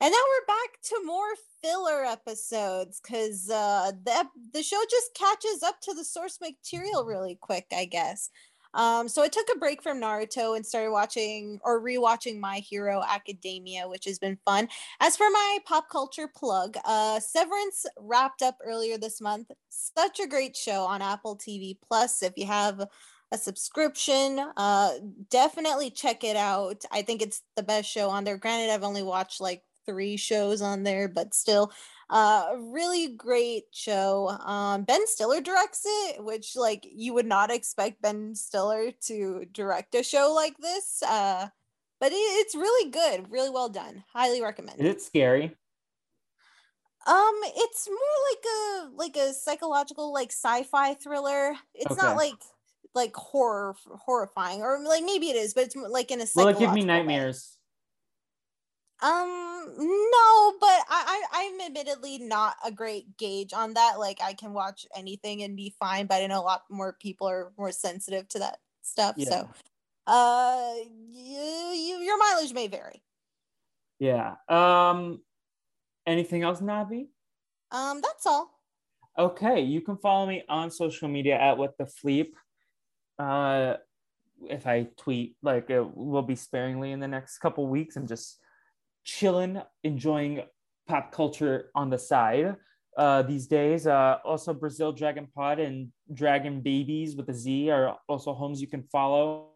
And 0.02 0.12
now 0.12 0.18
we're 0.30 0.46
back 0.48 0.82
to 0.84 1.02
more 1.06 1.36
filler 1.68 2.06
episodes 2.06 3.02
because 3.02 3.50
uh, 3.50 3.92
the 4.06 4.26
the 4.54 4.64
show 4.64 4.82
just 4.90 5.14
catches 5.14 5.64
up 5.64 5.80
to 5.82 5.94
the 5.94 6.04
source 6.04 6.40
material 6.42 7.06
really 7.06 7.38
quick, 7.42 7.66
I 7.76 7.86
guess. 7.86 8.30
Um, 8.74 9.08
so 9.08 9.24
I 9.24 9.28
took 9.28 9.48
a 9.54 9.58
break 9.58 9.82
from 9.82 10.00
Naruto 10.00 10.56
and 10.56 10.66
started 10.66 10.92
watching 10.92 11.60
or 11.64 11.82
rewatching 11.82 12.40
My 12.40 12.58
Hero 12.58 13.02
Academia, 13.08 13.88
which 13.88 14.06
has 14.06 14.20
been 14.20 14.38
fun. 14.46 14.68
As 15.00 15.18
for 15.18 15.30
my 15.32 15.58
pop 15.66 15.90
culture 15.90 16.30
plug, 16.34 16.78
uh, 16.86 17.20
Severance 17.20 17.86
wrapped 17.98 18.42
up 18.42 18.58
earlier 18.64 18.98
this 18.98 19.20
month. 19.20 19.50
Such 19.70 20.20
a 20.20 20.28
great 20.28 20.56
show 20.56 20.84
on 20.84 21.02
Apple 21.02 21.38
TV 21.38 21.78
Plus. 21.88 22.22
If 22.22 22.34
you 22.38 22.46
have 22.46 22.88
a 23.32 23.38
subscription, 23.38 24.40
uh, 24.56 24.92
definitely 25.30 25.90
check 25.90 26.24
it 26.24 26.36
out. 26.38 26.84
I 26.92 27.02
think 27.02 27.22
it's 27.22 27.42
the 27.56 27.64
best 27.64 27.90
show 27.90 28.10
on 28.10 28.24
there. 28.24 28.38
Granted, 28.38 28.72
I've 28.72 28.84
only 28.84 29.04
watched 29.04 29.42
like 29.42 29.64
three 29.88 30.18
shows 30.18 30.62
on 30.62 30.84
there, 30.84 31.08
but 31.08 31.34
still, 31.34 31.72
uh, 32.10 32.50
a 32.52 32.58
really 32.60 33.10
great 33.10 33.66
show. 33.72 34.30
Um, 34.30 34.84
Ben 34.84 35.08
Stiller 35.08 35.42
directs 35.42 35.84
it, 35.86 36.24
which 36.24 36.56
like 36.56 36.88
you 36.90 37.14
would 37.14 37.26
not 37.26 37.52
expect 37.52 38.02
Ben 38.02 38.36
Stiller 38.36 38.92
to 39.08 39.46
direct 39.52 39.96
a 39.96 40.04
show 40.04 40.32
like 40.34 40.58
this. 40.58 41.02
Uh, 41.04 41.48
but 42.00 42.12
it, 42.12 42.16
it's 42.16 42.56
really 42.56 42.92
good, 42.92 43.32
really 43.32 43.50
well 43.50 43.70
done. 43.70 44.04
Highly 44.14 44.42
recommend. 44.42 44.80
Is 44.80 44.86
it 44.86 45.02
scary? 45.02 45.56
Um, 47.08 47.40
it's 47.56 47.88
more 47.88 47.98
like 48.32 48.46
a 48.46 48.90
like 48.96 49.30
a 49.30 49.34
psychological 49.34 50.14
like 50.14 50.32
sci-fi 50.32 50.94
thriller. 50.96 51.56
It's 51.74 51.96
not 51.96 52.18
like 52.18 52.36
like 52.94 53.16
horror 53.16 53.76
horrifying 53.88 54.62
or 54.62 54.84
like 54.84 55.04
maybe 55.04 55.30
it 55.30 55.38
is, 55.38 55.54
but 55.54 55.66
it's 55.66 55.76
like 55.76 56.12
in 56.12 56.20
a 56.20 56.26
Will 56.36 56.50
it 56.50 56.60
give 56.60 56.74
me 56.74 56.84
nightmares 56.84 57.54
way. 57.54 57.57
Um, 59.00 59.74
no, 59.78 60.54
but 60.60 60.70
I, 60.70 60.82
I 60.90 61.24
I'm 61.34 61.62
admittedly 61.62 62.18
not 62.18 62.56
a 62.66 62.72
great 62.72 63.16
gauge 63.18 63.54
on 63.54 63.76
that. 63.76 64.00
Like 64.00 64.20
I 64.24 64.34
can 64.34 64.54
watch 64.54 64.88
anything 64.96 65.44
and 65.44 65.56
be 65.56 65.76
fine, 65.80 66.08
but 66.08 66.22
I 66.22 66.28
know 66.28 66.40
a 66.40 66.42
lot 66.42 66.64
more 66.70 66.98
people 67.00 67.28
are 67.28 67.52
more 67.58 67.72
sensitive 67.72 68.28
to 68.30 68.40
that 68.40 68.58
stuff. 68.82 69.14
Yeah. 69.18 69.30
So, 69.30 69.50
uh, 70.08 70.74
you, 71.12 71.42
you 71.76 71.98
your 71.98 72.18
mileage 72.18 72.54
may 72.54 72.68
vary. 72.68 73.04
Yeah. 74.00 74.36
Um, 74.50 75.22
anything 76.08 76.42
else, 76.42 76.60
Navi? 76.60 77.08
Um, 77.72 78.02
that's 78.02 78.26
all. 78.26 78.52
Okay, 79.18 79.62
you 79.62 79.82
can 79.82 79.98
follow 79.98 80.28
me 80.28 80.44
on 80.48 80.72
social 80.72 81.08
media 81.08 81.36
at 81.36 81.58
what 81.58 81.78
the 81.78 81.86
fleep. 81.86 82.34
Uh, 83.20 83.76
if 84.50 84.66
I 84.68 84.88
tweet, 84.98 85.36
like 85.42 85.70
it 85.70 85.96
will 85.96 86.22
be 86.22 86.36
sparingly 86.36 86.92
in 86.92 87.00
the 87.00 87.08
next 87.08 87.40
couple 87.40 87.68
weeks. 87.68 87.96
I'm 87.96 88.08
just 88.08 88.40
chilling, 89.08 89.62
enjoying 89.84 90.42
pop 90.88 91.12
culture 91.12 91.72
on 91.74 91.90
the 91.90 91.98
side 91.98 92.56
uh, 92.98 93.22
these 93.24 93.48
days. 93.48 93.88
Uh, 93.88 94.18
also, 94.24 94.54
Brazil 94.54 94.92
Dragon 94.92 95.28
Pod 95.34 95.60
and 95.60 95.92
Dragon 96.14 96.62
Babies 96.62 97.16
with 97.16 97.30
a 97.30 97.34
Z 97.34 97.70
are 97.70 97.98
also 98.08 98.34
homes 98.34 98.62
you 98.62 98.68
can 98.68 98.84
follow 98.84 99.52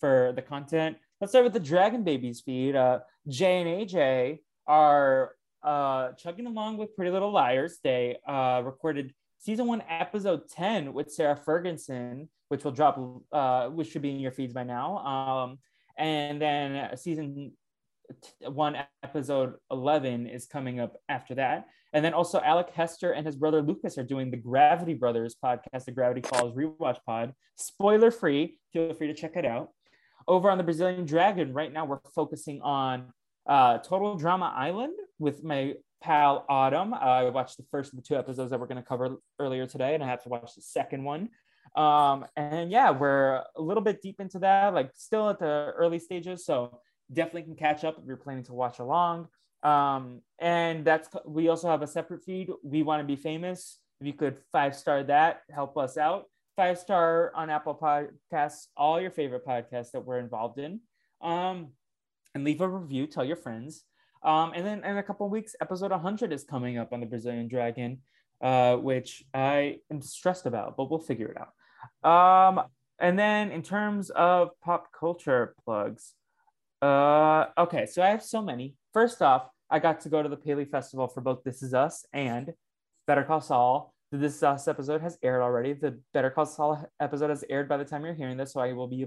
for 0.00 0.32
the 0.34 0.42
content. 0.42 0.96
Let's 1.20 1.32
start 1.32 1.44
with 1.44 1.52
the 1.54 1.60
Dragon 1.60 2.02
Babies 2.02 2.40
feed. 2.40 2.74
Uh, 2.76 3.00
Jay 3.28 3.60
and 3.60 3.68
AJ 3.68 4.40
are 4.66 5.32
uh, 5.62 6.12
chugging 6.12 6.46
along 6.46 6.76
with 6.76 6.94
Pretty 6.96 7.10
Little 7.10 7.32
Liars. 7.32 7.78
They 7.82 8.18
uh, 8.26 8.62
recorded 8.64 9.14
season 9.38 9.66
one, 9.66 9.82
episode 9.88 10.48
10 10.48 10.92
with 10.92 11.12
Sarah 11.12 11.36
Ferguson, 11.36 12.28
which 12.48 12.64
will 12.64 12.72
drop, 12.72 12.98
uh, 13.32 13.68
which 13.68 13.90
should 13.90 14.02
be 14.02 14.10
in 14.10 14.20
your 14.20 14.32
feeds 14.32 14.52
by 14.52 14.64
now. 14.64 14.98
Um, 14.98 15.58
and 15.96 16.40
then 16.40 16.96
season 16.96 17.52
one, 18.40 18.76
episode 19.02 19.54
11 19.70 20.26
is 20.26 20.46
coming 20.46 20.80
up 20.80 20.96
after 21.08 21.34
that. 21.36 21.66
And 21.92 22.04
then 22.04 22.14
also 22.14 22.40
Alec 22.40 22.70
Hester 22.70 23.12
and 23.12 23.26
his 23.26 23.36
brother 23.36 23.62
Lucas 23.62 23.96
are 23.96 24.04
doing 24.04 24.30
the 24.30 24.36
Gravity 24.36 24.94
Brothers 24.94 25.36
podcast, 25.42 25.86
the 25.86 25.92
Gravity 25.92 26.20
Falls 26.20 26.54
Rewatch 26.54 26.98
Pod. 27.06 27.32
Spoiler 27.56 28.10
free. 28.10 28.58
Feel 28.72 28.92
free 28.94 29.06
to 29.06 29.14
check 29.14 29.36
it 29.36 29.46
out. 29.46 29.70
Over 30.26 30.50
on 30.50 30.58
the 30.58 30.64
Brazilian 30.64 31.06
Dragon, 31.06 31.54
right 31.54 31.72
now 31.72 31.86
we're 31.86 32.00
focusing 32.14 32.60
on 32.60 33.12
uh, 33.46 33.78
Total 33.78 34.14
Drama 34.16 34.52
Island 34.54 34.94
with 35.18 35.42
my 35.42 35.74
pal 36.02 36.44
Autumn. 36.48 36.92
Uh, 36.92 36.96
I 36.96 37.30
watched 37.30 37.56
the 37.56 37.64
first 37.70 37.92
of 37.92 37.96
the 37.96 38.02
two 38.02 38.16
episodes 38.16 38.50
that 38.50 38.60
we're 38.60 38.66
going 38.66 38.82
to 38.82 38.86
cover 38.86 39.16
earlier 39.38 39.66
today, 39.66 39.94
and 39.94 40.04
I 40.04 40.08
have 40.08 40.22
to 40.24 40.28
watch 40.28 40.54
the 40.54 40.62
second 40.62 41.04
one. 41.04 41.30
Um, 41.74 42.26
and 42.36 42.70
yeah, 42.70 42.90
we're 42.90 43.42
a 43.56 43.62
little 43.62 43.82
bit 43.82 44.02
deep 44.02 44.20
into 44.20 44.38
that, 44.40 44.74
like 44.74 44.90
still 44.94 45.30
at 45.30 45.38
the 45.38 45.72
early 45.76 45.98
stages. 45.98 46.44
So 46.44 46.80
definitely 47.12 47.42
can 47.42 47.56
catch 47.56 47.84
up 47.84 47.98
if 47.98 48.06
you're 48.06 48.16
planning 48.16 48.44
to 48.44 48.54
watch 48.54 48.78
along. 48.78 49.28
Um, 49.62 50.22
and 50.38 50.84
that's 50.84 51.08
we 51.26 51.48
also 51.48 51.68
have 51.68 51.82
a 51.82 51.86
separate 51.86 52.24
feed. 52.24 52.48
We 52.62 52.82
want 52.82 53.00
to 53.00 53.06
be 53.06 53.16
famous. 53.16 53.78
If 54.00 54.06
you 54.06 54.12
could 54.12 54.36
five 54.52 54.76
star 54.76 55.02
that, 55.04 55.42
help 55.50 55.76
us 55.76 55.96
out. 55.96 56.24
Five 56.56 56.78
star 56.78 57.32
on 57.34 57.50
Apple 57.50 57.74
Podcasts, 57.74 58.66
all 58.76 59.00
your 59.00 59.10
favorite 59.10 59.46
podcasts 59.46 59.92
that 59.92 60.04
we're 60.04 60.18
involved 60.18 60.58
in. 60.58 60.80
Um, 61.20 61.68
and 62.34 62.44
leave 62.44 62.60
a 62.60 62.68
review, 62.68 63.06
tell 63.06 63.24
your 63.24 63.36
friends. 63.36 63.84
Um, 64.22 64.52
and 64.54 64.66
then 64.66 64.84
in 64.84 64.96
a 64.96 65.02
couple 65.02 65.28
weeks, 65.28 65.54
episode 65.60 65.90
100 65.90 66.32
is 66.32 66.44
coming 66.44 66.78
up 66.78 66.92
on 66.92 67.00
the 67.00 67.06
Brazilian 67.06 67.48
Dragon, 67.48 67.98
uh, 68.42 68.76
which 68.76 69.22
I 69.32 69.78
am 69.90 70.00
stressed 70.00 70.46
about, 70.46 70.76
but 70.76 70.90
we'll 70.90 70.98
figure 71.00 71.28
it 71.28 71.38
out. 71.38 72.08
Um, 72.08 72.64
and 72.98 73.18
then 73.18 73.50
in 73.50 73.62
terms 73.62 74.10
of 74.10 74.50
pop 74.60 74.88
culture 74.98 75.54
plugs, 75.64 76.14
uh, 76.82 77.46
okay, 77.58 77.86
so 77.86 78.02
I 78.02 78.08
have 78.08 78.22
so 78.22 78.42
many. 78.42 78.76
First 78.92 79.22
off, 79.22 79.48
I 79.70 79.78
got 79.78 80.00
to 80.02 80.08
go 80.08 80.22
to 80.22 80.28
the 80.28 80.36
Paley 80.36 80.64
Festival 80.64 81.08
for 81.08 81.20
both 81.20 81.42
This 81.44 81.62
Is 81.62 81.74
Us 81.74 82.06
and 82.12 82.52
Better 83.06 83.24
Call 83.24 83.40
Saul. 83.40 83.94
The 84.12 84.18
This 84.18 84.36
Is 84.36 84.42
Us 84.42 84.68
episode 84.68 85.00
has 85.00 85.18
aired 85.22 85.42
already. 85.42 85.72
The 85.72 85.98
Better 86.14 86.30
Call 86.30 86.46
Saul 86.46 86.88
episode 87.00 87.30
has 87.30 87.44
aired 87.50 87.68
by 87.68 87.76
the 87.76 87.84
time 87.84 88.04
you're 88.04 88.14
hearing 88.14 88.36
this, 88.36 88.52
so 88.52 88.60
I 88.60 88.72
will 88.72 88.86
be 88.86 89.06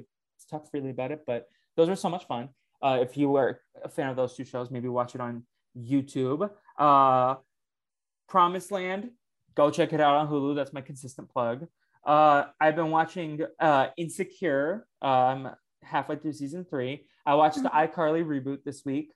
talk 0.50 0.70
freely 0.70 0.90
about 0.90 1.12
it. 1.12 1.22
But 1.26 1.48
those 1.78 1.90
were 1.90 1.96
so 1.96 2.10
much 2.10 2.26
fun. 2.26 2.50
Uh, 2.82 3.00
if 3.02 3.16
you 3.16 3.30
were 3.30 3.62
a 3.84 3.90
fan 3.90 4.10
of 4.10 4.16
those 4.16 4.36
two 4.36 4.44
shows, 4.44 4.70
maybe 4.70 4.90
watch 4.90 5.16
it 5.16 5.22
on 5.22 5.44
YouTube. 5.78 6.50
Uh, 6.78 7.36
Promised 8.28 8.72
Land, 8.72 9.12
go 9.56 9.72
check 9.72 9.94
it 9.94 10.02
out 10.02 10.16
on 10.16 10.28
Hulu. 10.28 10.56
That's 10.56 10.74
my 10.74 10.82
consistent 10.82 11.30
plug. 11.30 11.68
Uh, 12.06 12.46
I've 12.60 12.76
been 12.76 12.90
watching 12.92 13.42
uh, 13.60 13.88
Insecure. 13.98 14.88
Um, 15.02 15.52
halfway 15.84 16.16
through 16.16 16.34
season 16.34 16.66
three. 16.66 17.06
I 17.26 17.36
watched 17.36 17.62
the 17.62 17.70
iCarly 17.70 18.26
reboot 18.26 18.64
this 18.64 18.84
week, 18.86 19.12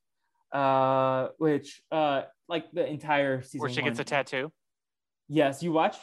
uh, 0.52 1.30
which 1.38 1.82
uh, 1.91 2.23
like 2.48 2.72
the 2.72 2.86
entire 2.86 3.41
season. 3.41 3.61
Where 3.61 3.69
she 3.69 3.82
gets 3.82 3.99
a 3.99 4.03
tattoo. 4.03 4.52
Yes, 5.27 5.64
you 5.64 5.72
watched. 5.72 6.02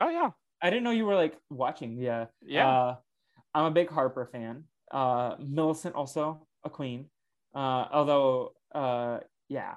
Oh 0.00 0.08
yeah, 0.08 0.30
I 0.62 0.70
didn't 0.70 0.84
know 0.84 0.90
you 0.90 1.06
were 1.06 1.14
like 1.14 1.36
watching. 1.50 1.98
Yeah. 1.98 2.26
yeah. 2.42 2.68
Uh, 2.68 2.96
I'm 3.54 3.64
a 3.66 3.70
big 3.70 3.90
Harper 3.90 4.28
fan. 4.30 4.64
Uh, 4.90 5.36
Millicent 5.38 5.94
also 5.94 6.46
a 6.64 6.70
queen. 6.70 7.06
Uh, 7.54 7.86
although, 7.92 8.52
uh, 8.74 9.18
yeah, 9.48 9.74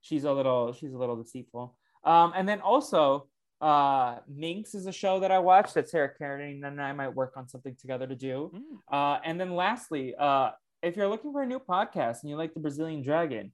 she's 0.00 0.24
a 0.24 0.32
little 0.32 0.72
she's 0.72 0.92
a 0.92 0.98
little 0.98 1.16
deceitful. 1.16 1.76
Um, 2.04 2.32
and 2.34 2.48
then 2.48 2.60
also, 2.60 3.28
uh, 3.60 4.18
Minx 4.28 4.74
is 4.74 4.86
a 4.86 4.92
show 4.92 5.20
that 5.20 5.30
I 5.30 5.38
watched 5.38 5.74
that 5.74 5.88
Sarah 5.88 6.10
Karen 6.16 6.64
and 6.64 6.80
I 6.80 6.92
might 6.92 7.14
work 7.14 7.34
on 7.36 7.48
something 7.48 7.76
together 7.78 8.06
to 8.06 8.16
do. 8.16 8.50
Mm. 8.54 8.60
Uh, 8.90 9.20
and 9.24 9.38
then 9.38 9.54
lastly, 9.54 10.14
uh, 10.18 10.50
if 10.82 10.96
you're 10.96 11.08
looking 11.08 11.32
for 11.32 11.42
a 11.42 11.46
new 11.46 11.58
podcast 11.58 12.22
and 12.22 12.30
you 12.30 12.36
like 12.36 12.54
the 12.54 12.60
Brazilian 12.60 13.02
Dragon, 13.02 13.52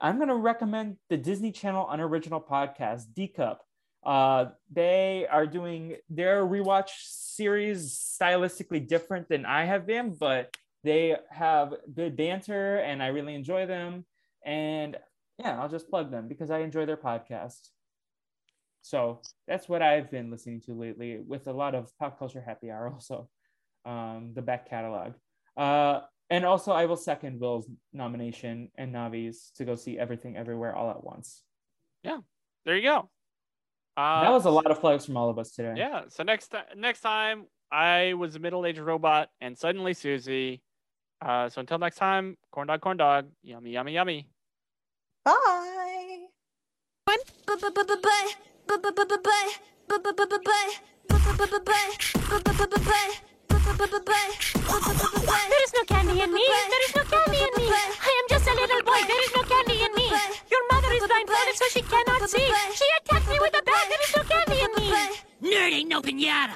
I'm 0.00 0.16
going 0.16 0.28
to 0.28 0.36
recommend 0.36 0.96
the 1.08 1.16
Disney 1.16 1.52
Channel 1.52 1.88
unoriginal 1.90 2.40
podcast, 2.40 3.04
D 3.14 3.28
Cup. 3.28 3.62
Uh, 4.04 4.46
they 4.72 5.26
are 5.30 5.46
doing 5.46 5.96
their 6.08 6.44
rewatch 6.44 6.90
series 7.02 7.98
stylistically 8.20 8.86
different 8.86 9.28
than 9.28 9.44
I 9.44 9.64
have 9.64 9.86
been, 9.86 10.14
but 10.18 10.56
they 10.84 11.16
have 11.30 11.74
good 11.94 12.16
banter 12.16 12.78
and 12.78 13.02
I 13.02 13.08
really 13.08 13.34
enjoy 13.34 13.66
them. 13.66 14.06
And 14.44 14.96
yeah, 15.38 15.60
I'll 15.60 15.68
just 15.68 15.90
plug 15.90 16.10
them 16.10 16.28
because 16.28 16.50
I 16.50 16.60
enjoy 16.60 16.86
their 16.86 16.96
podcast. 16.96 17.68
So 18.82 19.20
that's 19.46 19.68
what 19.68 19.82
I've 19.82 20.10
been 20.10 20.30
listening 20.30 20.62
to 20.62 20.72
lately 20.72 21.18
with 21.18 21.46
a 21.48 21.52
lot 21.52 21.74
of 21.74 21.90
pop 21.98 22.18
culture 22.18 22.40
happy 22.40 22.70
hour, 22.70 22.88
also 22.88 23.28
um, 23.84 24.32
the 24.34 24.42
back 24.42 24.70
catalog. 24.70 25.14
Uh, 25.56 26.00
and 26.30 26.44
also, 26.44 26.72
I 26.72 26.86
will 26.86 26.96
second 26.96 27.40
Will's 27.40 27.68
nomination 27.92 28.70
and 28.76 28.94
Navi's 28.94 29.50
to 29.56 29.64
go 29.64 29.74
see 29.74 29.98
Everything 29.98 30.36
Everywhere 30.36 30.74
All 30.74 30.90
at 30.90 31.02
Once. 31.02 31.42
Yeah, 32.02 32.18
there 32.64 32.76
you 32.76 32.82
go. 32.82 33.08
Uh, 33.96 34.22
that 34.22 34.30
was 34.30 34.44
a 34.44 34.50
lot 34.50 34.70
of 34.70 34.78
flags 34.78 35.06
from 35.06 35.16
all 35.16 35.28
of 35.28 35.38
us 35.38 35.50
today. 35.50 35.74
Yeah. 35.76 36.02
So 36.08 36.22
next 36.22 36.48
ti- 36.48 36.74
next 36.76 37.00
time, 37.00 37.46
I 37.72 38.14
was 38.14 38.36
a 38.36 38.38
middle 38.38 38.64
aged 38.64 38.78
robot, 38.78 39.30
and 39.40 39.58
suddenly 39.58 39.94
Susie. 39.94 40.62
Uh, 41.20 41.48
so 41.48 41.60
until 41.60 41.78
next 41.78 41.96
time, 41.96 42.36
corn 42.52 42.68
dog, 42.68 42.80
corn 42.80 42.96
dog, 42.96 43.26
yummy, 43.42 43.72
yummy, 43.72 43.92
yummy. 43.92 44.28
Bye. 45.24 46.28
There 53.76 55.62
is 55.64 55.72
no 55.74 55.84
candy 55.84 56.20
in 56.22 56.32
me. 56.32 56.44
There 56.70 56.84
is 56.88 56.94
no 56.96 57.02
candy 57.04 57.38
in 57.38 57.52
me. 57.56 57.68
I 57.68 58.22
am 58.22 58.26
just 58.30 58.46
a 58.48 58.54
little 58.54 58.82
boy. 58.82 59.00
There 59.06 59.24
is 59.24 59.32
no 59.36 59.42
candy 59.42 59.82
in 59.84 59.94
me. 59.94 60.08
Your 60.50 60.62
mother 60.72 60.92
is 60.92 61.06
blindfolded 61.06 61.54
so 61.54 61.64
she 61.70 61.82
cannot 61.82 62.28
see. 62.30 62.50
She 62.74 62.84
attacked 62.98 63.28
me 63.28 63.38
with 63.40 63.54
a 63.58 63.62
bat. 63.62 63.86
There 63.88 64.00
is 64.02 64.16
no 64.16 64.22
candy 64.24 64.60
in 64.62 64.72
me. 64.74 64.90
Nerd 65.42 65.72
ain't 65.72 65.88
no 65.88 66.00
pinata. 66.00 66.54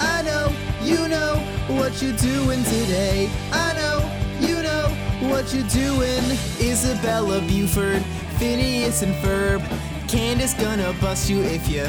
I 0.00 0.22
know, 0.22 0.52
you 0.82 1.08
know 1.08 1.36
what 1.68 2.02
you're 2.02 2.16
doing 2.16 2.64
today. 2.64 3.30
I 3.52 3.74
know, 3.74 4.02
you 4.40 4.60
know 4.62 4.88
what 5.30 5.54
you're 5.54 5.68
doing. 5.68 6.22
Isabella 6.60 7.40
Buford, 7.42 8.02
Phineas 8.38 9.02
and 9.02 9.14
Ferb. 9.16 9.62
Candace 10.08 10.54
gonna 10.54 10.92
bust 11.00 11.28
you 11.28 11.42
if 11.42 11.68
you 11.68 11.86